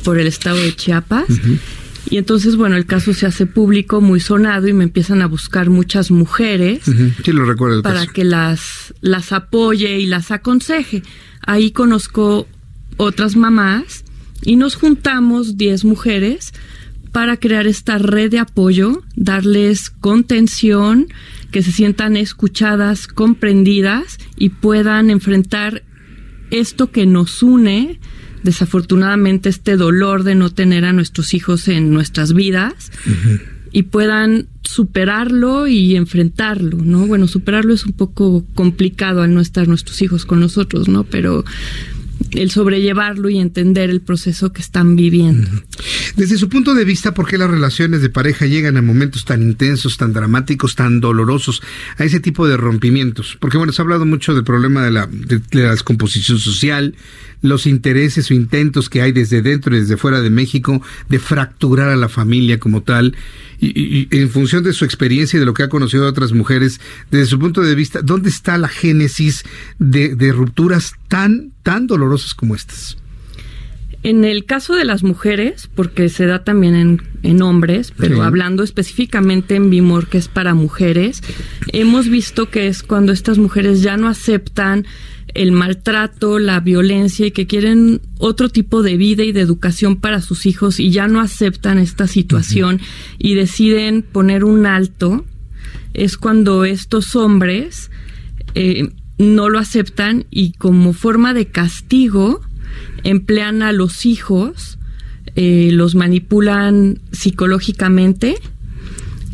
por 0.04 0.20
el 0.20 0.28
estado 0.28 0.58
de 0.58 0.76
Chiapas. 0.76 1.26
Y 2.12 2.18
entonces, 2.18 2.56
bueno, 2.56 2.76
el 2.76 2.86
caso 2.86 3.14
se 3.14 3.26
hace 3.26 3.46
público, 3.46 4.00
muy 4.00 4.20
sonado, 4.20 4.68
y 4.68 4.74
me 4.74 4.84
empiezan 4.84 5.22
a 5.22 5.28
buscar 5.28 5.70
muchas 5.70 6.12
mujeres. 6.12 6.82
Sí, 7.24 7.32
lo 7.32 7.46
recuerdo. 7.46 7.82
para 7.82 8.06
que 8.06 8.24
las, 8.24 8.94
las 9.02 9.32
apoye 9.32 10.00
y 10.00 10.06
las 10.06 10.32
aconseje. 10.32 11.04
Ahí 11.42 11.72
conozco 11.72 12.48
otras 12.98 13.36
mamás 13.36 14.04
y 14.42 14.56
nos 14.56 14.76
juntamos 14.76 15.58
10 15.58 15.86
mujeres 15.86 16.54
para 17.12 17.38
crear 17.38 17.68
esta 17.68 17.98
red 17.98 18.32
de 18.32 18.40
apoyo, 18.40 19.04
darles 19.16 19.90
contención, 19.90 21.08
que 21.52 21.64
se 21.64 21.72
sientan 21.72 22.16
escuchadas, 22.16 23.08
comprendidas 23.08 24.18
y 24.38 24.50
puedan 24.50 25.10
enfrentar 25.10 25.84
esto 26.52 26.92
que 26.92 27.06
nos 27.06 27.42
une, 27.42 28.00
desafortunadamente 28.44 29.50
este 29.50 29.76
dolor 29.76 30.24
de 30.24 30.36
no 30.36 30.52
tener 30.52 30.86
a 30.86 30.94
nuestros 30.94 31.34
hijos 31.34 31.68
en 31.68 31.92
nuestras 31.92 32.34
vidas 32.34 32.92
y 33.72 33.84
puedan 33.84 34.48
superarlo 34.70 35.66
y 35.66 35.96
enfrentarlo, 35.96 36.78
¿no? 36.78 37.08
Bueno, 37.08 37.28
superarlo 37.28 37.74
es 37.74 37.86
un 37.86 37.94
poco 37.94 38.46
complicado 38.54 39.24
al 39.24 39.34
no 39.34 39.42
estar 39.42 39.68
nuestros 39.68 40.00
hijos 40.04 40.28
con 40.28 40.40
nosotros, 40.40 40.88
¿no? 40.88 41.06
Pero 41.06 41.44
el 42.32 42.52
sobrellevarlo 42.52 43.30
y 43.30 43.40
entender 43.40 43.90
el 43.90 44.02
proceso 44.02 44.54
que 44.54 44.62
están 44.62 44.96
viviendo. 44.96 45.50
Desde 46.16 46.38
su 46.38 46.50
punto 46.50 46.76
de 46.76 46.86
vista, 46.86 47.16
¿por 47.16 47.28
qué 47.28 47.40
las 47.40 47.50
relaciones 47.50 48.04
de 48.04 48.10
pareja 48.10 48.46
llegan 48.46 48.78
a 48.78 48.84
momentos 48.84 49.26
tan 49.26 49.42
intensos, 49.42 49.98
tan 49.98 50.14
dramáticos, 50.14 50.76
tan 50.76 51.00
dolorosos, 51.00 51.64
a 51.98 52.04
ese 52.04 52.20
tipo 52.20 52.48
de 52.48 52.56
rompimientos? 52.56 53.38
Porque 53.40 53.58
bueno, 53.58 53.74
se 53.74 53.82
ha 53.82 53.84
hablado 53.84 54.06
mucho 54.06 54.36
del 54.36 54.44
problema 54.44 54.84
de 54.84 54.92
la, 54.92 55.08
de 55.08 55.42
la 55.54 55.72
descomposición 55.72 56.38
social, 56.38 56.94
los 57.42 57.66
intereses 57.66 58.30
o 58.30 58.36
intentos 58.36 58.90
que 58.90 59.02
hay 59.02 59.14
desde 59.14 59.42
dentro 59.42 59.76
y 59.76 59.80
desde 59.80 59.98
fuera 59.98 60.22
de 60.22 60.30
México 60.30 60.82
de 61.08 61.18
fracturar 61.18 61.90
a 61.90 61.96
la 61.96 62.10
familia 62.10 62.60
como 62.60 62.84
tal. 62.84 63.16
Y, 63.62 64.08
en 64.12 64.30
función 64.30 64.64
de 64.64 64.74
su 64.74 64.86
experiencia 64.86 65.38
y 65.38 65.40
de 65.42 65.46
lo 65.46 65.54
que 65.54 65.64
ha 65.64 65.70
conocido 65.70 66.04
de 66.04 66.10
otras 66.10 66.32
mujeres, 66.32 66.80
desde 67.12 67.26
su 67.26 67.40
punto 67.40 67.62
de 67.62 67.76
vista, 67.76 68.02
¿dónde 68.02 68.30
está 68.30 68.58
la 68.58 68.70
génesis 68.70 69.44
de, 69.80 70.16
de 70.16 70.32
rupturas 70.32 70.94
tan, 71.10 71.52
tan 71.64 71.86
dolorosas 71.86 72.34
como 72.34 72.56
estas? 72.56 72.98
En 74.02 74.24
el 74.24 74.46
caso 74.46 74.76
de 74.76 74.86
las 74.86 75.04
mujeres, 75.04 75.70
porque 75.76 76.08
se 76.08 76.26
da 76.26 76.46
también 76.46 76.74
en, 76.74 77.02
en 77.22 77.42
hombres, 77.42 77.94
pero 77.98 78.24
hablando 78.24 78.64
específicamente 78.64 79.56
en 79.56 79.70
Bimor, 79.70 80.08
que 80.08 80.18
es 80.18 80.30
para 80.30 80.54
mujeres, 80.54 81.22
hemos 81.74 82.08
visto 82.08 82.50
que 82.50 82.68
es 82.68 82.82
cuando 82.82 83.12
estas 83.12 83.38
mujeres 83.38 83.82
ya 83.82 83.98
no 83.98 84.08
aceptan 84.08 84.86
el 85.34 85.52
maltrato, 85.52 86.40
la 86.40 86.60
violencia 86.60 87.28
y 87.28 87.32
que 87.32 87.48
quieren 87.48 88.02
otro 88.18 88.50
tipo 88.50 88.84
de 88.84 88.98
vida 88.98 89.24
y 89.24 89.32
de 89.32 89.42
educación 89.42 89.98
para 89.98 90.22
sus 90.22 90.46
hijos 90.46 90.80
y 90.80 90.92
ya 90.92 91.08
no 91.08 91.22
aceptan 91.22 91.78
esta 91.78 92.08
situación 92.08 92.80
y 93.18 93.36
deciden 93.36 94.02
poner 94.02 94.44
un 94.44 94.66
alto, 94.66 95.26
es 95.94 96.18
cuando 96.18 96.66
estos 96.66 97.16
hombres 97.16 97.92
eh, 98.56 98.90
no 99.18 99.50
lo 99.50 99.60
aceptan 99.60 100.26
y 100.32 100.54
como 100.54 100.94
forma 100.94 101.34
de 101.34 101.48
castigo 101.48 102.42
emplean 103.04 103.62
a 103.62 103.72
los 103.72 104.06
hijos, 104.06 104.80
eh, 105.36 105.70
los 105.72 105.96
manipulan 105.96 107.00
psicológicamente 107.12 108.36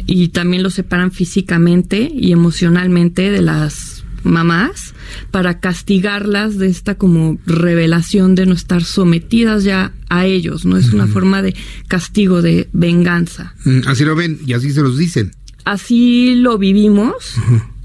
y 0.07 0.29
también 0.29 0.63
los 0.63 0.73
separan 0.73 1.11
físicamente 1.11 2.11
y 2.13 2.31
emocionalmente 2.31 3.31
de 3.31 3.41
las 3.41 3.94
mamás 4.25 4.93
para 5.31 5.59
castigarlas 5.59 6.57
de 6.57 6.67
esta 6.67 6.95
como 6.95 7.37
revelación 7.45 8.35
de 8.35 8.45
no 8.45 8.53
estar 8.53 8.83
sometidas 8.83 9.63
ya 9.63 9.93
a 10.09 10.25
ellos, 10.25 10.65
¿no? 10.65 10.77
Es 10.77 10.91
una 10.91 11.07
forma 11.07 11.41
de 11.41 11.55
castigo, 11.87 12.41
de 12.41 12.69
venganza. 12.73 13.55
Mm, 13.63 13.81
así 13.87 14.03
lo 14.03 14.15
ven 14.15 14.39
y 14.45 14.53
así 14.53 14.71
se 14.71 14.81
los 14.81 14.97
dicen. 14.97 15.31
Así 15.63 16.35
lo 16.35 16.57
vivimos, 16.57 17.35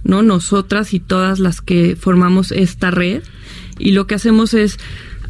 ¿no? 0.05 0.23
Nosotras 0.23 0.93
y 0.95 1.01
todas 1.01 1.39
las 1.39 1.61
que 1.61 1.97
formamos 1.97 2.53
esta 2.53 2.91
red 2.91 3.23
y 3.79 3.93
lo 3.93 4.07
que 4.07 4.15
hacemos 4.15 4.55
es 4.55 4.79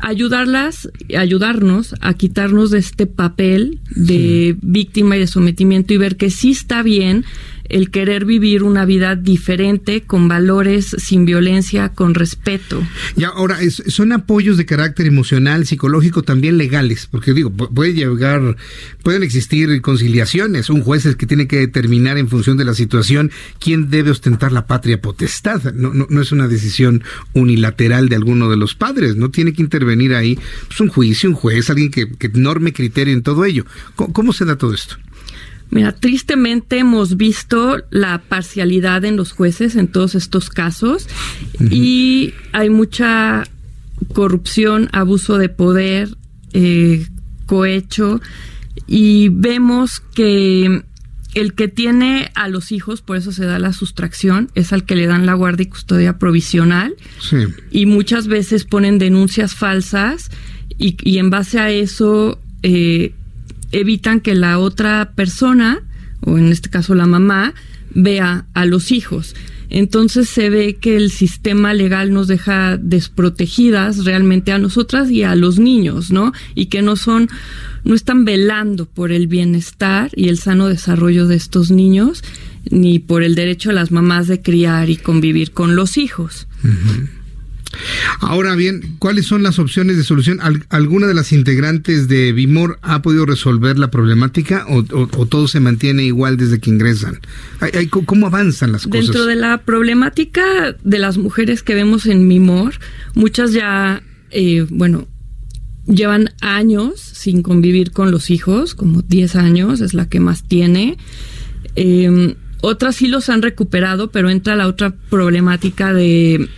ayudarlas, 0.00 0.90
ayudarnos 1.16 1.94
a 2.00 2.14
quitarnos 2.14 2.70
de 2.70 2.78
este 2.78 3.06
papel 3.06 3.80
de 3.90 4.56
víctima 4.62 5.16
y 5.16 5.20
de 5.20 5.26
sometimiento 5.26 5.94
y 5.94 5.98
ver 5.98 6.16
que 6.16 6.30
sí 6.30 6.50
está 6.50 6.82
bien 6.82 7.24
el 7.70 7.90
querer 7.90 8.24
vivir 8.24 8.62
una 8.62 8.84
vida 8.84 9.16
diferente, 9.16 10.02
con 10.02 10.28
valores, 10.28 10.94
sin 10.98 11.24
violencia, 11.24 11.90
con 11.90 12.14
respeto. 12.14 12.82
Y 13.16 13.24
ahora, 13.24 13.58
son 13.70 14.12
apoyos 14.12 14.56
de 14.56 14.66
carácter 14.66 15.06
emocional, 15.06 15.66
psicológico, 15.66 16.22
también 16.22 16.58
legales, 16.58 17.08
porque 17.10 17.32
digo, 17.32 17.50
puede 17.50 17.94
llegar, 17.94 18.56
pueden 19.02 19.22
existir 19.22 19.80
conciliaciones, 19.80 20.70
un 20.70 20.82
juez 20.82 21.06
es 21.06 21.16
que 21.16 21.26
tiene 21.26 21.46
que 21.46 21.58
determinar 21.58 22.18
en 22.18 22.28
función 22.28 22.56
de 22.56 22.64
la 22.64 22.74
situación 22.74 23.30
quién 23.58 23.90
debe 23.90 24.10
ostentar 24.10 24.52
la 24.52 24.66
patria 24.66 25.00
potestad, 25.00 25.72
no, 25.74 25.92
no, 25.92 26.20
es 26.20 26.32
una 26.32 26.48
decisión 26.48 27.02
unilateral 27.34 28.08
de 28.08 28.16
alguno 28.16 28.50
de 28.50 28.56
los 28.56 28.74
padres, 28.74 29.16
no 29.16 29.30
tiene 29.30 29.52
que 29.52 29.62
intervenir 29.62 30.14
ahí 30.14 30.38
pues, 30.68 30.80
un 30.80 30.88
juicio, 30.88 31.28
un 31.28 31.36
juez, 31.36 31.70
alguien 31.70 31.90
que, 31.90 32.10
que 32.10 32.28
norme 32.28 32.72
criterio 32.72 33.14
en 33.14 33.22
todo 33.22 33.44
ello. 33.44 33.64
cómo 33.94 34.32
se 34.32 34.44
da 34.44 34.56
todo 34.56 34.74
esto? 34.74 34.96
Mira, 35.70 35.92
tristemente 35.92 36.78
hemos 36.78 37.16
visto 37.16 37.78
la 37.90 38.18
parcialidad 38.18 39.04
en 39.04 39.16
los 39.16 39.32
jueces 39.32 39.76
en 39.76 39.86
todos 39.86 40.16
estos 40.16 40.50
casos 40.50 41.06
y 41.70 42.34
hay 42.52 42.70
mucha 42.70 43.44
corrupción, 44.12 44.88
abuso 44.92 45.38
de 45.38 45.48
poder, 45.48 46.08
eh, 46.52 47.06
cohecho 47.46 48.20
y 48.88 49.28
vemos 49.28 50.00
que 50.00 50.82
el 51.34 51.54
que 51.54 51.68
tiene 51.68 52.32
a 52.34 52.48
los 52.48 52.72
hijos, 52.72 53.02
por 53.02 53.16
eso 53.16 53.30
se 53.30 53.44
da 53.44 53.60
la 53.60 53.72
sustracción, 53.72 54.50
es 54.56 54.72
al 54.72 54.84
que 54.84 54.96
le 54.96 55.06
dan 55.06 55.26
la 55.26 55.34
guardia 55.34 55.62
y 55.62 55.68
custodia 55.68 56.18
provisional 56.18 56.96
y 57.70 57.86
muchas 57.86 58.26
veces 58.26 58.64
ponen 58.64 58.98
denuncias 58.98 59.54
falsas 59.54 60.32
y, 60.76 60.96
y 61.08 61.18
en 61.18 61.30
base 61.30 61.60
a 61.60 61.70
eso 61.70 62.40
eh, 62.64 63.14
evitan 63.72 64.20
que 64.20 64.34
la 64.34 64.58
otra 64.58 65.12
persona, 65.14 65.80
o 66.20 66.38
en 66.38 66.52
este 66.52 66.70
caso 66.70 66.94
la 66.94 67.06
mamá, 67.06 67.54
vea 67.94 68.46
a 68.54 68.66
los 68.66 68.92
hijos. 68.92 69.34
Entonces 69.70 70.28
se 70.28 70.50
ve 70.50 70.76
que 70.80 70.96
el 70.96 71.12
sistema 71.12 71.72
legal 71.74 72.12
nos 72.12 72.26
deja 72.26 72.76
desprotegidas 72.76 74.04
realmente 74.04 74.50
a 74.50 74.58
nosotras 74.58 75.10
y 75.10 75.22
a 75.22 75.36
los 75.36 75.60
niños, 75.60 76.10
¿no? 76.10 76.32
Y 76.56 76.66
que 76.66 76.82
no 76.82 76.96
son, 76.96 77.28
no 77.84 77.94
están 77.94 78.24
velando 78.24 78.86
por 78.86 79.12
el 79.12 79.28
bienestar 79.28 80.10
y 80.16 80.28
el 80.28 80.38
sano 80.38 80.66
desarrollo 80.66 81.28
de 81.28 81.36
estos 81.36 81.70
niños, 81.70 82.24
ni 82.68 82.98
por 82.98 83.22
el 83.22 83.36
derecho 83.36 83.70
a 83.70 83.74
las 83.74 83.92
mamás 83.92 84.26
de 84.26 84.42
criar 84.42 84.90
y 84.90 84.96
convivir 84.96 85.52
con 85.52 85.76
los 85.76 85.96
hijos. 85.96 86.48
Ahora 88.20 88.54
bien, 88.54 88.96
¿cuáles 88.98 89.26
son 89.26 89.42
las 89.42 89.58
opciones 89.58 89.96
de 89.96 90.04
solución? 90.04 90.40
¿Alguna 90.68 91.06
de 91.06 91.14
las 91.14 91.32
integrantes 91.32 92.08
de 92.08 92.32
Bimor 92.32 92.78
ha 92.82 93.02
podido 93.02 93.26
resolver 93.26 93.78
la 93.78 93.90
problemática 93.90 94.66
o, 94.68 94.82
todo 94.82 95.48
se 95.48 95.60
mantiene 95.60 96.04
igual 96.04 96.36
desde 96.36 96.58
que 96.58 96.70
ingresan? 96.70 97.20
¿Cómo 98.06 98.26
avanzan 98.26 98.72
las 98.72 98.86
cosas? 98.86 99.06
Dentro 99.06 99.26
de 99.26 99.36
la 99.36 99.58
problemática 99.58 100.76
de 100.82 100.98
las 100.98 101.18
mujeres 101.18 101.62
que 101.62 101.74
vemos 101.74 102.06
en 102.06 102.28
Bimor, 102.28 102.74
muchas 103.14 103.52
ya, 103.52 104.02
eh, 104.30 104.66
bueno, 104.70 105.08
llevan 105.86 106.30
años 106.40 107.00
sin 107.00 107.42
convivir 107.42 107.92
con 107.92 108.10
los 108.10 108.30
hijos, 108.30 108.74
como 108.74 109.02
10 109.02 109.36
años 109.36 109.80
es 109.80 109.94
la 109.94 110.08
que 110.08 110.20
más 110.20 110.44
tiene. 110.44 110.96
Em, 111.76 112.34
otras 112.62 112.96
sí 112.96 113.08
los 113.08 113.28
han 113.28 113.42
recuperado, 113.42 114.10
pero 114.10 114.30
entra 114.30 114.56
la 114.56 114.66
otra 114.66 114.94
problemática 115.08 115.92
de 115.92 116.48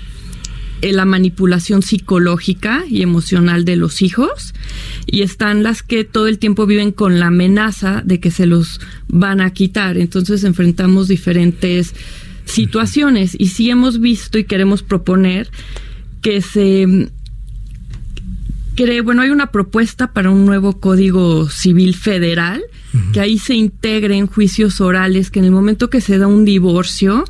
eh, 0.82 0.92
la 0.92 1.04
manipulación 1.04 1.82
psicológica 1.82 2.84
y 2.88 3.02
emocional 3.02 3.64
de 3.64 3.76
los 3.76 4.02
hijos 4.02 4.52
y 5.06 5.22
están 5.22 5.62
las 5.62 5.82
que 5.82 6.04
todo 6.04 6.26
el 6.26 6.38
tiempo 6.38 6.66
viven 6.66 6.92
con 6.92 7.20
la 7.20 7.28
amenaza 7.28 8.02
de 8.04 8.20
que 8.20 8.30
se 8.30 8.46
los 8.46 8.80
van 9.06 9.40
a 9.40 9.52
quitar. 9.52 9.96
Entonces 9.96 10.44
enfrentamos 10.44 11.08
diferentes 11.08 11.94
situaciones 12.44 13.36
y 13.38 13.48
sí 13.48 13.70
hemos 13.70 14.00
visto 14.00 14.38
y 14.38 14.44
queremos 14.44 14.82
proponer 14.82 15.48
que 16.20 16.42
se 16.42 17.08
cree, 18.74 19.00
bueno, 19.02 19.22
hay 19.22 19.30
una 19.30 19.52
propuesta 19.52 20.12
para 20.12 20.30
un 20.30 20.46
nuevo 20.46 20.80
Código 20.80 21.48
Civil 21.48 21.94
Federal, 21.94 22.62
que 23.12 23.20
ahí 23.20 23.38
se 23.38 23.54
integren 23.54 24.26
juicios 24.26 24.80
orales, 24.80 25.30
que 25.30 25.38
en 25.38 25.46
el 25.46 25.50
momento 25.50 25.88
que 25.90 26.00
se 26.00 26.18
da 26.18 26.26
un 26.26 26.44
divorcio, 26.44 27.24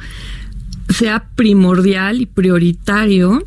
sea 0.88 1.28
primordial 1.34 2.20
y 2.20 2.26
prioritario 2.26 3.44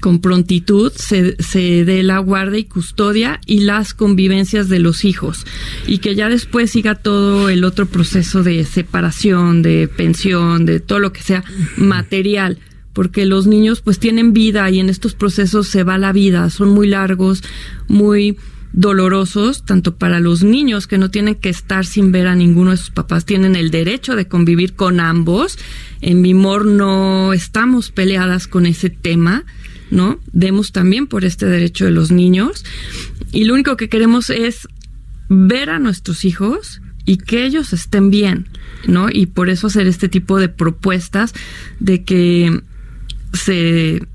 con 0.00 0.20
prontitud 0.20 0.92
se, 0.94 1.36
se 1.40 1.84
dé 1.84 2.02
la 2.02 2.18
guarda 2.18 2.58
y 2.58 2.64
custodia 2.64 3.40
y 3.46 3.60
las 3.60 3.94
convivencias 3.94 4.68
de 4.68 4.78
los 4.78 5.04
hijos. 5.04 5.46
Y 5.86 5.98
que 5.98 6.14
ya 6.14 6.28
después 6.28 6.70
siga 6.70 6.96
todo 6.96 7.48
el 7.48 7.64
otro 7.64 7.86
proceso 7.86 8.42
de 8.42 8.64
separación, 8.64 9.62
de 9.62 9.88
pensión, 9.88 10.66
de 10.66 10.80
todo 10.80 10.98
lo 10.98 11.12
que 11.12 11.22
sea 11.22 11.44
material, 11.76 12.58
porque 12.92 13.26
los 13.26 13.46
niños 13.46 13.80
pues 13.80 13.98
tienen 13.98 14.32
vida 14.32 14.68
y 14.70 14.80
en 14.80 14.88
estos 14.88 15.14
procesos 15.14 15.68
se 15.68 15.84
va 15.84 15.98
la 15.98 16.12
vida, 16.12 16.50
son 16.50 16.70
muy 16.70 16.88
largos, 16.88 17.42
muy 17.88 18.36
dolorosos, 18.72 19.64
tanto 19.64 19.96
para 19.96 20.20
los 20.20 20.42
niños 20.42 20.86
que 20.86 20.98
no 20.98 21.10
tienen 21.10 21.34
que 21.34 21.48
estar 21.48 21.84
sin 21.84 22.12
ver 22.12 22.26
a 22.26 22.34
ninguno 22.34 22.70
de 22.70 22.76
sus 22.78 22.90
papás, 22.90 23.24
tienen 23.24 23.54
el 23.56 23.70
derecho 23.70 24.16
de 24.16 24.28
convivir 24.28 24.74
con 24.74 25.00
ambos. 25.00 25.58
En 26.00 26.22
Mimor 26.22 26.64
no 26.64 27.32
estamos 27.32 27.90
peleadas 27.90 28.46
con 28.46 28.66
ese 28.66 28.90
tema, 28.90 29.44
¿no? 29.90 30.20
Demos 30.32 30.72
también 30.72 31.06
por 31.06 31.24
este 31.24 31.46
derecho 31.46 31.84
de 31.84 31.90
los 31.90 32.10
niños. 32.10 32.64
Y 33.30 33.44
lo 33.44 33.54
único 33.54 33.76
que 33.76 33.88
queremos 33.88 34.30
es 34.30 34.68
ver 35.28 35.70
a 35.70 35.78
nuestros 35.78 36.24
hijos 36.24 36.80
y 37.04 37.18
que 37.18 37.44
ellos 37.44 37.72
estén 37.72 38.10
bien, 38.10 38.48
¿no? 38.86 39.08
Y 39.10 39.26
por 39.26 39.50
eso 39.50 39.66
hacer 39.66 39.86
este 39.86 40.08
tipo 40.08 40.38
de 40.38 40.48
propuestas 40.48 41.34
de 41.80 42.04
que 42.04 42.62
se 43.32 44.06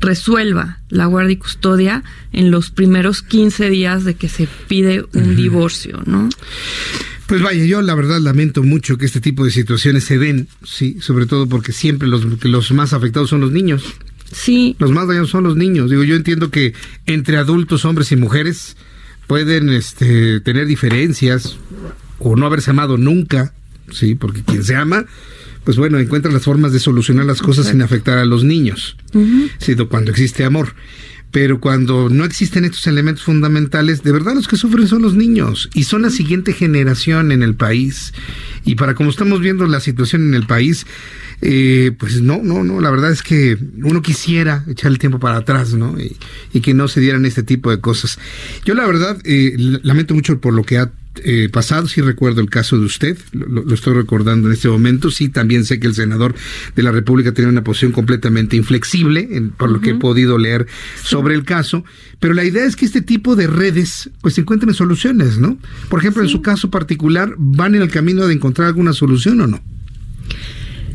resuelva 0.00 0.80
la 0.88 1.06
guardia 1.06 1.32
y 1.32 1.36
custodia 1.36 2.04
en 2.32 2.50
los 2.50 2.70
primeros 2.70 3.22
15 3.22 3.70
días 3.70 4.04
de 4.04 4.14
que 4.14 4.28
se 4.28 4.48
pide 4.68 5.04
un 5.14 5.36
divorcio, 5.36 6.02
¿no? 6.06 6.28
Pues 7.26 7.42
vaya, 7.42 7.64
yo 7.64 7.82
la 7.82 7.94
verdad 7.94 8.20
lamento 8.20 8.62
mucho 8.62 8.96
que 8.96 9.04
este 9.04 9.20
tipo 9.20 9.44
de 9.44 9.50
situaciones 9.50 10.04
se 10.04 10.18
den, 10.18 10.48
sí, 10.64 10.96
sobre 11.00 11.26
todo 11.26 11.46
porque 11.46 11.72
siempre 11.72 12.08
los, 12.08 12.24
los 12.44 12.72
más 12.72 12.94
afectados 12.94 13.28
son 13.28 13.40
los 13.40 13.52
niños. 13.52 13.84
Sí. 14.32 14.76
Los 14.78 14.92
más 14.92 15.08
dañados 15.08 15.30
son 15.30 15.44
los 15.44 15.56
niños. 15.56 15.90
Digo, 15.90 16.04
yo 16.04 16.16
entiendo 16.16 16.50
que 16.50 16.72
entre 17.06 17.36
adultos, 17.36 17.84
hombres 17.84 18.12
y 18.12 18.16
mujeres, 18.16 18.76
pueden 19.26 19.68
este, 19.68 20.40
tener 20.40 20.66
diferencias 20.66 21.58
o 22.18 22.34
no 22.34 22.46
haberse 22.46 22.70
amado 22.70 22.96
nunca, 22.96 23.52
sí, 23.92 24.14
porque 24.14 24.42
quien 24.42 24.64
se 24.64 24.74
ama 24.74 25.04
pues 25.68 25.76
bueno, 25.76 25.98
encuentra 25.98 26.32
las 26.32 26.44
formas 26.44 26.72
de 26.72 26.78
solucionar 26.78 27.26
las 27.26 27.42
cosas 27.42 27.66
sin 27.66 27.82
afectar 27.82 28.16
a 28.16 28.24
los 28.24 28.42
niños, 28.42 28.96
sido 29.58 29.90
cuando 29.90 30.10
existe 30.10 30.46
amor. 30.46 30.74
Pero 31.30 31.60
cuando 31.60 32.08
no 32.08 32.24
existen 32.24 32.64
estos 32.64 32.86
elementos 32.86 33.22
fundamentales, 33.22 34.02
de 34.02 34.10
verdad 34.12 34.34
los 34.34 34.48
que 34.48 34.56
sufren 34.56 34.88
son 34.88 35.02
los 35.02 35.14
niños 35.14 35.68
y 35.74 35.84
son 35.84 36.00
la 36.00 36.08
siguiente 36.08 36.54
generación 36.54 37.32
en 37.32 37.42
el 37.42 37.54
país. 37.54 38.14
Y 38.64 38.76
para 38.76 38.94
como 38.94 39.10
estamos 39.10 39.40
viendo 39.40 39.66
la 39.66 39.80
situación 39.80 40.26
en 40.28 40.32
el 40.32 40.46
país, 40.46 40.86
eh, 41.42 41.92
pues 41.98 42.22
no, 42.22 42.40
no, 42.42 42.64
no, 42.64 42.80
la 42.80 42.90
verdad 42.90 43.12
es 43.12 43.22
que 43.22 43.58
uno 43.82 44.00
quisiera 44.00 44.64
echar 44.68 44.90
el 44.90 44.98
tiempo 44.98 45.18
para 45.18 45.36
atrás, 45.36 45.74
¿no? 45.74 45.96
Y, 46.00 46.60
que 46.62 46.72
no 46.72 46.88
se 46.88 47.00
dieran 47.00 47.26
este 47.26 47.42
tipo 47.42 47.70
de 47.70 47.82
cosas. 47.82 48.18
Yo 48.64 48.72
la 48.72 48.86
verdad 48.86 49.18
eh, 49.24 49.52
lamento 49.82 50.14
mucho 50.14 50.40
por 50.40 50.54
lo 50.54 50.64
que 50.64 50.78
ha 50.78 50.92
eh, 51.24 51.48
pasado, 51.50 51.88
sí 51.88 52.00
recuerdo 52.00 52.40
el 52.40 52.50
caso 52.50 52.78
de 52.78 52.86
usted, 52.86 53.18
lo, 53.32 53.72
estoy 53.72 53.94
recordando 53.94 54.48
en 54.48 54.54
este 54.54 54.68
momento, 54.68 55.10
sí 55.10 55.28
también 55.28 55.64
sé 55.64 55.80
que 55.80 55.86
el 55.86 55.94
senador 55.94 56.34
de 56.74 56.82
la 56.82 56.92
República 56.92 57.32
tiene 57.32 57.50
una 57.50 57.64
posición 57.64 57.92
completamente 57.92 58.56
inflexible, 58.56 59.28
por 59.56 59.70
lo 59.70 59.80
que 59.80 59.90
he 59.90 59.94
podido 59.94 60.38
leer 60.38 60.66
sobre 61.02 61.34
el 61.34 61.44
caso, 61.44 61.84
pero 62.20 62.34
la 62.34 62.44
idea 62.44 62.64
es 62.64 62.76
que 62.76 62.84
este 62.84 63.02
tipo 63.02 63.36
de 63.36 63.46
redes 63.46 64.10
pues 64.20 64.38
encuentren 64.38 64.74
soluciones, 64.74 65.38
¿no? 65.38 65.58
Por 65.88 66.00
ejemplo, 66.00 66.22
en 66.22 66.28
su 66.28 66.42
caso 66.42 66.70
particular, 66.70 67.34
¿van 67.36 67.74
en 67.74 67.82
el 67.82 67.90
camino 67.90 68.26
de 68.26 68.34
encontrar 68.34 68.68
alguna 68.68 68.92
solución 68.92 69.40
o 69.40 69.46
no? 69.46 69.60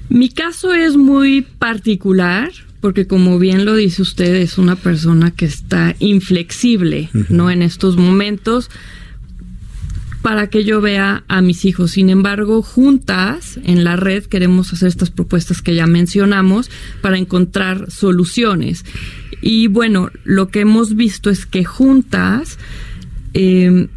Mi 0.09 0.29
caso 0.29 0.73
es 0.73 0.95
muy 0.95 1.41
particular 1.41 2.51
porque 2.83 3.07
como 3.07 3.39
bien 3.39 3.63
lo 3.63 3.75
dice 3.75 4.01
usted, 4.01 4.35
es 4.35 4.57
una 4.57 4.75
persona 4.75 5.31
que 5.31 5.45
está 5.45 5.95
inflexible, 5.99 7.09
¿no? 7.29 7.49
En 7.49 7.61
estos 7.61 7.95
momentos 7.95 8.69
para 10.23 10.47
que 10.47 10.63
yo 10.63 10.81
vea 10.81 11.25
a 11.27 11.41
mis 11.41 11.65
hijos. 11.65 11.91
Sin 11.91 12.09
embargo, 12.09 12.63
juntas 12.63 13.59
en 13.65 13.83
la 13.83 13.97
red 13.97 14.23
queremos 14.23 14.71
hacer 14.71 14.87
estas 14.87 15.11
propuestas 15.11 15.61
que 15.61 15.75
ya 15.75 15.85
mencionamos 15.85 16.71
para 17.01 17.17
encontrar 17.17 17.91
soluciones. 17.91 18.85
Y 19.41 19.67
bueno, 19.67 20.09
lo 20.23 20.47
que 20.47 20.61
hemos 20.61 20.95
visto 20.95 21.29
es 21.29 21.45
que 21.45 21.65
juntas 21.65 22.57
eh, 23.33 23.89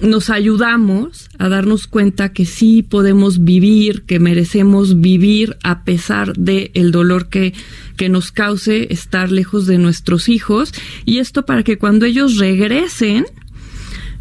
nos 0.00 0.30
ayudamos 0.30 1.30
a 1.38 1.48
darnos 1.48 1.86
cuenta 1.86 2.32
que 2.32 2.44
sí 2.44 2.82
podemos 2.82 3.44
vivir, 3.44 4.02
que 4.02 4.18
merecemos 4.18 5.00
vivir 5.00 5.56
a 5.62 5.84
pesar 5.84 6.32
del 6.36 6.72
el 6.74 6.90
dolor 6.90 7.28
que, 7.28 7.54
que 7.96 8.08
nos 8.08 8.32
cause 8.32 8.88
estar 8.90 9.30
lejos 9.30 9.66
de 9.66 9.78
nuestros 9.78 10.28
hijos. 10.28 10.72
Y 11.04 11.18
esto 11.18 11.46
para 11.46 11.62
que 11.62 11.78
cuando 11.78 12.04
ellos 12.04 12.38
regresen, 12.38 13.26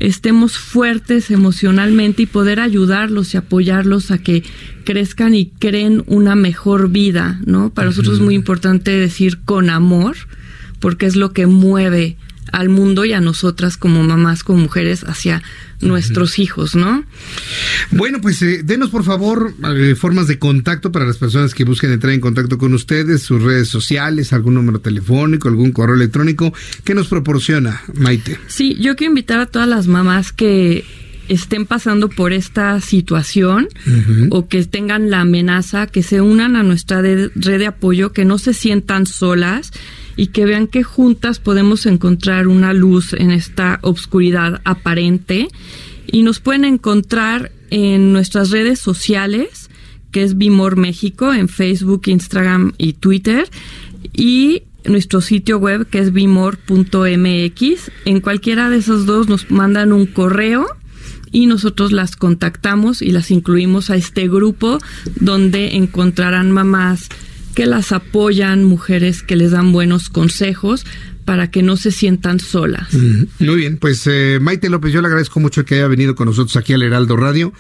estemos 0.02 0.58
fuertes 0.58 1.30
emocionalmente 1.30 2.24
y 2.24 2.26
poder 2.26 2.60
ayudarlos 2.60 3.34
y 3.34 3.38
apoyarlos 3.38 4.10
a 4.10 4.18
que 4.18 4.44
crezcan 4.84 5.36
y 5.36 5.52
creen 5.60 6.04
una 6.08 6.36
mejor 6.36 6.90
vida, 6.90 7.40
¿no? 7.46 7.72
Para 7.72 7.90
nosotros 7.90 8.16
es 8.16 8.22
muy 8.22 8.34
importante 8.34 8.92
decir 8.92 9.40
con 9.46 9.70
amor, 9.70 10.16
porque 10.80 11.06
es 11.06 11.16
lo 11.16 11.34
que 11.34 11.46
mueve 11.46 12.18
al 12.52 12.70
mundo 12.70 13.06
y 13.06 13.14
a 13.14 13.22
nosotras 13.22 13.78
como 13.78 14.04
mamás, 14.04 14.44
como 14.44 14.60
mujeres, 14.60 15.04
hacia 15.04 15.42
nuestros 15.82 16.38
hijos, 16.40 16.76
¿no? 16.76 17.04
Bueno, 17.92 18.22
pues 18.22 18.42
eh, 18.42 18.62
denos 18.64 18.90
por 18.90 19.04
favor 19.04 19.54
eh, 19.76 19.96
formas 19.96 20.28
de 20.28 20.38
contacto 20.38 20.92
para 20.92 21.06
las 21.06 21.18
personas 21.18 21.54
que 21.54 21.64
busquen 21.64 21.92
entrar 21.92 22.14
en 22.14 22.22
contacto 22.22 22.58
con 22.58 22.74
ustedes, 22.74 23.24
sus 23.24 23.42
redes 23.42 23.68
sociales, 23.68 24.34
algún 24.34 24.54
número 24.54 24.80
telefónico, 24.80 25.48
algún 25.48 25.72
correo 25.72 25.96
electrónico. 25.96 26.54
¿Qué 26.84 26.94
nos 26.94 27.08
proporciona, 27.08 27.82
Maite? 27.96 28.38
Sí, 28.48 28.78
yo 28.80 28.96
quiero 28.96 29.12
invitar 29.12 29.40
a 29.40 29.46
todas 29.48 29.68
las 29.68 29.88
mamás 29.88 30.32
que 30.32 30.86
estén 31.28 31.66
pasando 31.66 32.10
por 32.10 32.34
esta 32.34 32.80
situación 32.82 33.70
o 34.32 34.48
que 34.48 34.66
tengan 34.66 35.10
la 35.10 35.22
amenaza, 35.22 35.88
que 35.88 36.04
se 36.04 36.20
unan 36.20 36.56
a 36.58 36.64
nuestra 36.64 37.02
red 37.02 37.32
de 37.36 37.68
apoyo, 37.68 38.12
que 38.12 38.26
no 38.26 38.38
se 38.38 38.54
sientan 38.54 39.06
solas 39.06 39.72
y 40.22 40.28
que 40.28 40.46
vean 40.46 40.68
que 40.68 40.84
juntas 40.84 41.40
podemos 41.40 41.88
encontrar 41.88 42.48
una 42.48 42.74
luz 42.74 43.14
en 43.14 43.32
esta 43.32 43.80
obscuridad 43.82 44.62
aparente 44.66 45.48
y 46.06 46.22
nos 46.22 46.40
pueden 46.40 46.64
encontrar 46.64 47.52
en 47.72 48.14
nuestras 48.14 48.52
redes 48.52 48.78
sociales, 48.78 49.72
que 50.12 50.22
es 50.22 50.38
Bimor 50.38 50.76
México, 50.76 51.34
en 51.34 51.50
Facebook, 51.50 52.04
Instagram 52.06 52.74
y 52.78 52.94
Twitter, 52.94 53.50
y 54.14 54.62
nuestro 54.86 55.22
sitio 55.22 55.58
web 55.58 55.88
que 55.88 55.98
es 55.98 56.14
bimor.mx. 56.14 57.92
En 58.06 58.22
cualquiera 58.22 58.70
de 58.70 58.78
esos 58.78 59.08
dos 59.08 59.28
nos 59.28 59.50
mandan 59.50 59.92
un 59.92 60.06
correo 60.06 60.68
y 61.32 61.48
nosotros 61.48 61.92
las 61.92 62.16
contactamos 62.16 63.02
y 63.02 63.10
las 63.10 63.32
incluimos 63.32 63.90
a 63.90 63.96
este 63.96 64.28
grupo 64.28 64.78
donde 65.16 65.78
encontrarán 65.78 66.52
mamás 66.52 67.10
que 67.52 67.66
las 67.66 67.92
apoyan, 67.92 68.64
mujeres 68.64 69.24
que 69.24 69.36
les 69.36 69.52
dan 69.52 69.72
buenos 69.72 70.10
consejos 70.10 70.86
para 71.26 71.52
que 71.52 71.64
no 71.64 71.78
se 71.78 71.92
sientan 71.92 72.40
solas. 72.40 72.94
Muy 72.94 73.56
bien, 73.56 73.78
pues 73.78 74.06
eh, 74.08 74.40
Maite 74.42 74.70
López, 74.70 74.92
yo 74.92 75.02
le 75.02 75.08
agradezco 75.08 75.40
mucho 75.40 75.64
que 75.66 75.76
haya 75.76 75.88
venido 75.88 76.16
con 76.16 76.28
nosotros 76.28 76.58
aquí 76.58 76.74
al 76.74 76.82
Heraldo 76.82 77.16
Radio. 77.16 77.54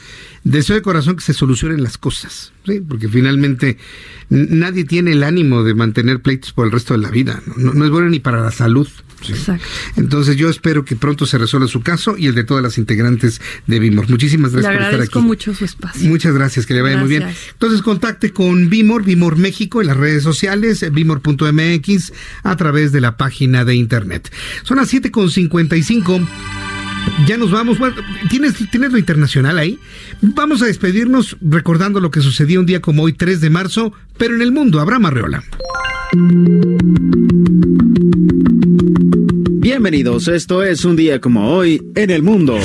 Deseo 0.43 0.76
de 0.76 0.81
corazón 0.81 1.15
que 1.15 1.22
se 1.22 1.34
solucionen 1.34 1.84
las 1.84 1.97
cosas, 1.97 2.51
¿sí? 2.65 2.81
porque 2.81 3.07
finalmente 3.07 3.77
nadie 4.30 4.85
tiene 4.85 5.11
el 5.11 5.23
ánimo 5.23 5.63
de 5.63 5.76
mantener 5.76 6.22
pleitos 6.22 6.51
por 6.51 6.65
el 6.65 6.72
resto 6.72 6.93
de 6.93 6.99
la 6.99 7.09
vida. 7.09 7.41
no 7.57 7.85
es 7.85 7.91
bueno 7.91 8.09
ni 8.09 8.19
para 8.19 8.41
la 8.41 8.51
salud. 8.51 8.88
Entonces 9.95 10.35
yo 10.35 10.49
espero 10.49 10.85
que 10.85 10.95
pronto 10.95 11.26
se 11.26 11.38
resuelva 11.38 11.68
su 11.68 11.81
caso 11.81 12.18
y 12.18 12.27
el 12.27 12.35
de 12.35 12.43
todas 12.43 12.63
las 12.63 12.77
integrantes 12.77 13.41
de 13.68 13.80
Bimor. 13.80 14.09
Muchísimas 14.09 14.51
gracias 14.51 14.73
por 14.73 14.84
estar 14.84 15.01
aquí. 15.01 15.19
mucho 15.19 15.53
su 15.53 15.65
espacio. 15.65 16.09
Muchas 16.09 16.34
gracias, 16.34 16.65
que 16.65 16.73
le 16.73 16.81
vaya 16.81 16.97
muy 16.97 17.09
bien. 17.09 17.26
Entonces 17.51 17.81
contacte 17.81 18.31
con 18.31 18.69
Bimor, 18.69 19.03
Bimor 19.03 19.38
México 19.38 19.81
en 19.81 19.88
las 19.88 19.97
redes 19.97 20.23
sociales, 20.23 20.85
bimor.mx 20.91 22.13
a 22.43 22.55
través 22.55 22.91
de 22.91 23.01
la 23.01 23.18
página 23.18 23.65
de 23.65 23.76
internet. 23.76 24.31
Son 24.63 24.77
las 24.77 24.93
7.55. 24.93 26.70
Ya 27.27 27.37
nos 27.37 27.51
vamos. 27.51 27.77
¿tienes, 28.29 28.55
¿Tienes 28.71 28.91
lo 28.91 28.97
internacional 28.97 29.57
ahí? 29.57 29.79
Vamos 30.21 30.61
a 30.61 30.65
despedirnos 30.65 31.37
recordando 31.41 31.99
lo 31.99 32.11
que 32.11 32.21
sucedió 32.21 32.59
un 32.59 32.65
día 32.65 32.81
como 32.81 33.03
hoy, 33.03 33.13
3 33.13 33.41
de 33.41 33.49
marzo, 33.49 33.93
pero 34.17 34.35
en 34.35 34.41
el 34.41 34.51
mundo. 34.51 34.79
Abraham 34.79 35.05
Arreola. 35.05 35.43
Bienvenidos, 39.61 40.27
esto 40.27 40.63
es 40.63 40.83
un 40.83 40.95
día 40.95 41.21
como 41.21 41.53
hoy 41.53 41.81
en 41.95 42.09
el 42.09 42.23
mundo. 42.23 42.57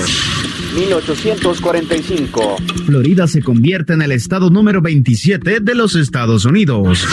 1845. 0.74 2.56
Florida 2.86 3.26
se 3.26 3.42
convierte 3.42 3.94
en 3.94 4.02
el 4.02 4.12
estado 4.12 4.50
número 4.50 4.82
27 4.82 5.60
de 5.60 5.74
los 5.74 5.94
Estados 5.94 6.44
Unidos. 6.44 7.06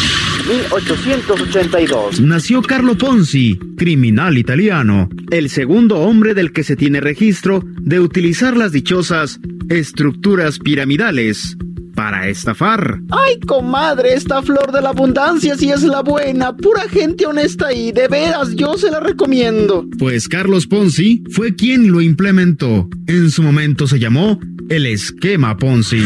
1882. 0.48 2.20
Nació 2.20 2.62
Carlo 2.62 2.98
Ponzi, 2.98 3.58
criminal 3.78 4.38
italiano, 4.38 5.10
el 5.32 5.50
segundo 5.50 6.00
hombre 6.00 6.34
del 6.34 6.52
que 6.52 6.64
se 6.64 6.76
tiene 6.76 7.00
registro 7.00 7.64
de 7.82 8.00
utilizar 8.00 8.58
las 8.58 8.72
dichosas 8.72 9.40
estructuras 9.70 10.60
piramidales 10.60 11.58
para 11.96 12.28
estafar. 12.28 13.00
Ay, 13.10 13.40
comadre, 13.42 14.14
esta 14.14 14.42
flor 14.42 14.72
de 14.72 14.82
la 14.82 14.90
abundancia 14.90 15.56
sí 15.56 15.70
es 15.72 15.84
la 15.84 16.02
buena, 16.02 16.56
pura 16.56 16.90
gente 16.90 17.26
honesta 17.26 17.72
y 17.72 17.92
de 17.92 18.08
veras 18.08 18.56
yo 18.56 18.78
se 18.78 18.92
la 18.92 19.00
recomiendo. 19.00 19.86
Pues 19.98 20.28
Carlos 20.28 20.68
Ponzi 20.68 21.24
fue 21.32 21.56
quien 21.56 21.92
lo 21.92 22.02
implementó. 22.02 22.90
En 23.08 23.30
su 23.32 23.44
momento 23.44 23.88
se 23.88 24.00
llamó 24.00 24.40
el 24.70 24.86
esquema 24.88 25.56
Ponzi. 25.58 26.04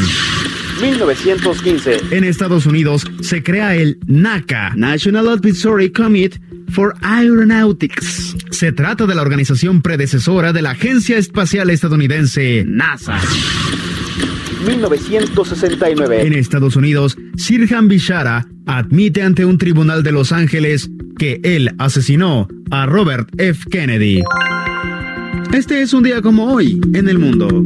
1915. 0.82 1.98
En 2.12 2.24
Estados 2.24 2.66
Unidos 2.66 3.06
se 3.22 3.44
crea 3.44 3.76
el 3.76 4.00
NACA, 4.06 4.74
National 4.76 5.30
Advisory 5.30 5.92
Committee 5.92 6.40
for 6.70 6.94
Aeronautics. 7.02 8.36
Se 8.52 8.72
trata 8.72 9.06
de 9.06 9.16
la 9.16 9.22
organización 9.22 9.82
predecesora 9.82 10.54
de 10.54 10.62
la 10.62 10.72
Agencia 10.72 11.18
Espacial 11.18 11.70
Estadounidense, 11.70 12.64
NASA. 12.68 13.20
1969. 14.66 16.22
En 16.22 16.34
Estados 16.34 16.76
Unidos, 16.76 17.18
Sirhan 17.36 17.88
Bishara 17.88 18.46
admite 18.66 19.22
ante 19.22 19.46
un 19.46 19.58
tribunal 19.58 20.04
de 20.04 20.12
Los 20.12 20.32
Ángeles 20.32 20.90
que 21.18 21.40
él 21.44 21.72
asesinó 21.78 22.48
a 22.70 22.86
Robert 22.86 23.30
F. 23.38 23.70
Kennedy. 23.70 24.24
Este 25.54 25.82
es 25.82 25.94
un 25.94 26.04
día 26.04 26.22
como 26.22 26.52
hoy 26.54 26.80
en 26.94 27.08
el 27.08 27.20
mundo. 27.20 27.64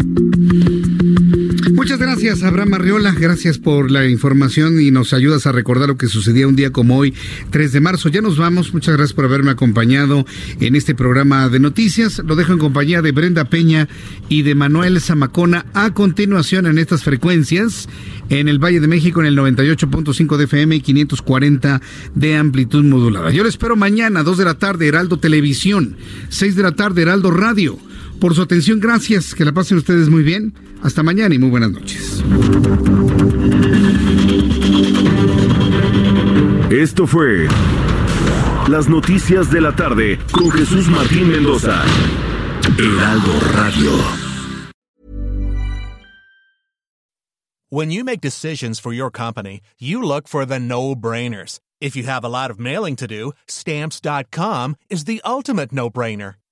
Muchas 1.82 1.98
gracias, 1.98 2.44
Abraham 2.44 2.76
Arriola. 2.76 3.12
Gracias 3.12 3.58
por 3.58 3.90
la 3.90 4.08
información 4.08 4.80
y 4.80 4.92
nos 4.92 5.14
ayudas 5.14 5.48
a 5.48 5.52
recordar 5.52 5.90
lo 5.90 5.98
que 5.98 6.06
sucedía 6.06 6.48
un 6.48 6.56
día 6.56 6.72
como 6.72 6.96
hoy, 6.96 7.16
3 7.50 7.72
de 7.72 7.80
marzo. 7.80 8.08
Ya 8.08 8.22
nos 8.22 8.38
vamos. 8.38 8.72
Muchas 8.72 8.96
gracias 8.96 9.16
por 9.16 9.26
haberme 9.26 9.50
acompañado 9.50 10.24
en 10.60 10.76
este 10.76 10.94
programa 10.94 11.50
de 11.50 11.60
noticias. 11.60 12.22
Lo 12.24 12.36
dejo 12.36 12.54
en 12.54 12.60
compañía 12.60 13.02
de 13.02 13.12
Brenda 13.12 13.46
Peña 13.46 13.90
y 14.30 14.44
de 14.44 14.54
Manuel 14.54 15.02
Zamacona 15.02 15.66
a 15.74 15.92
continuación 15.92 16.68
en 16.68 16.78
estas 16.78 17.04
frecuencias 17.04 17.90
en 18.30 18.48
el 18.48 18.60
Valle 18.64 18.80
de 18.80 18.88
México 18.88 19.20
en 19.20 19.26
el 19.26 19.38
98.5 19.40 20.38
de 20.38 20.44
FM 20.44 20.76
y 20.76 20.82
540 20.82 21.82
de 22.14 22.36
amplitud 22.36 22.84
modulada. 22.84 23.32
Yo 23.32 23.44
les 23.44 23.56
espero 23.56 23.76
mañana, 23.76 24.22
2 24.22 24.38
de 24.38 24.46
la 24.46 24.60
tarde, 24.60 24.88
Heraldo 24.88 25.18
Televisión, 25.18 25.98
6 26.30 26.56
de 26.56 26.62
la 26.62 26.74
tarde, 26.74 27.02
Heraldo 27.02 27.32
Radio 27.32 27.80
por 28.22 28.36
su 28.36 28.42
atención. 28.44 28.80
Gracias. 28.80 29.36
Que 29.36 29.44
la 29.44 29.52
pasen 29.52 29.78
ustedes 29.78 30.08
muy 30.08 30.24
bien. 30.24 30.54
Hasta 30.82 31.04
mañana 31.04 31.36
y 31.36 31.40
muy 31.40 31.50
buenas 31.50 31.72
noches. 31.72 32.24
Esto 36.70 37.06
fue 37.06 37.50
Las 38.70 38.88
Noticias 38.88 39.52
de 39.52 39.60
la 39.60 39.76
Tarde 39.76 40.18
con 40.32 40.50
Jesús 40.52 40.88
Martín 40.88 41.30
Mendoza. 41.30 41.84
Heraldo 42.78 43.40
Radio. 43.54 43.92
When 47.70 47.90
you 47.90 48.04
make 48.04 48.20
decisions 48.20 48.80
for 48.80 48.92
your 48.92 49.10
company, 49.10 49.62
you 49.80 50.02
look 50.04 50.28
for 50.28 50.46
the 50.46 50.60
no-brainers. 50.60 51.60
If 51.80 51.96
you 51.96 52.04
have 52.04 52.26
a 52.26 52.30
lot 52.30 52.52
of 52.52 52.60
mailing 52.60 52.98
to 52.98 53.08
do, 53.08 53.32
stamps.com 53.48 54.76
is 54.90 55.06
the 55.06 55.22
ultimate 55.24 55.72
no-brainer. 55.72 56.36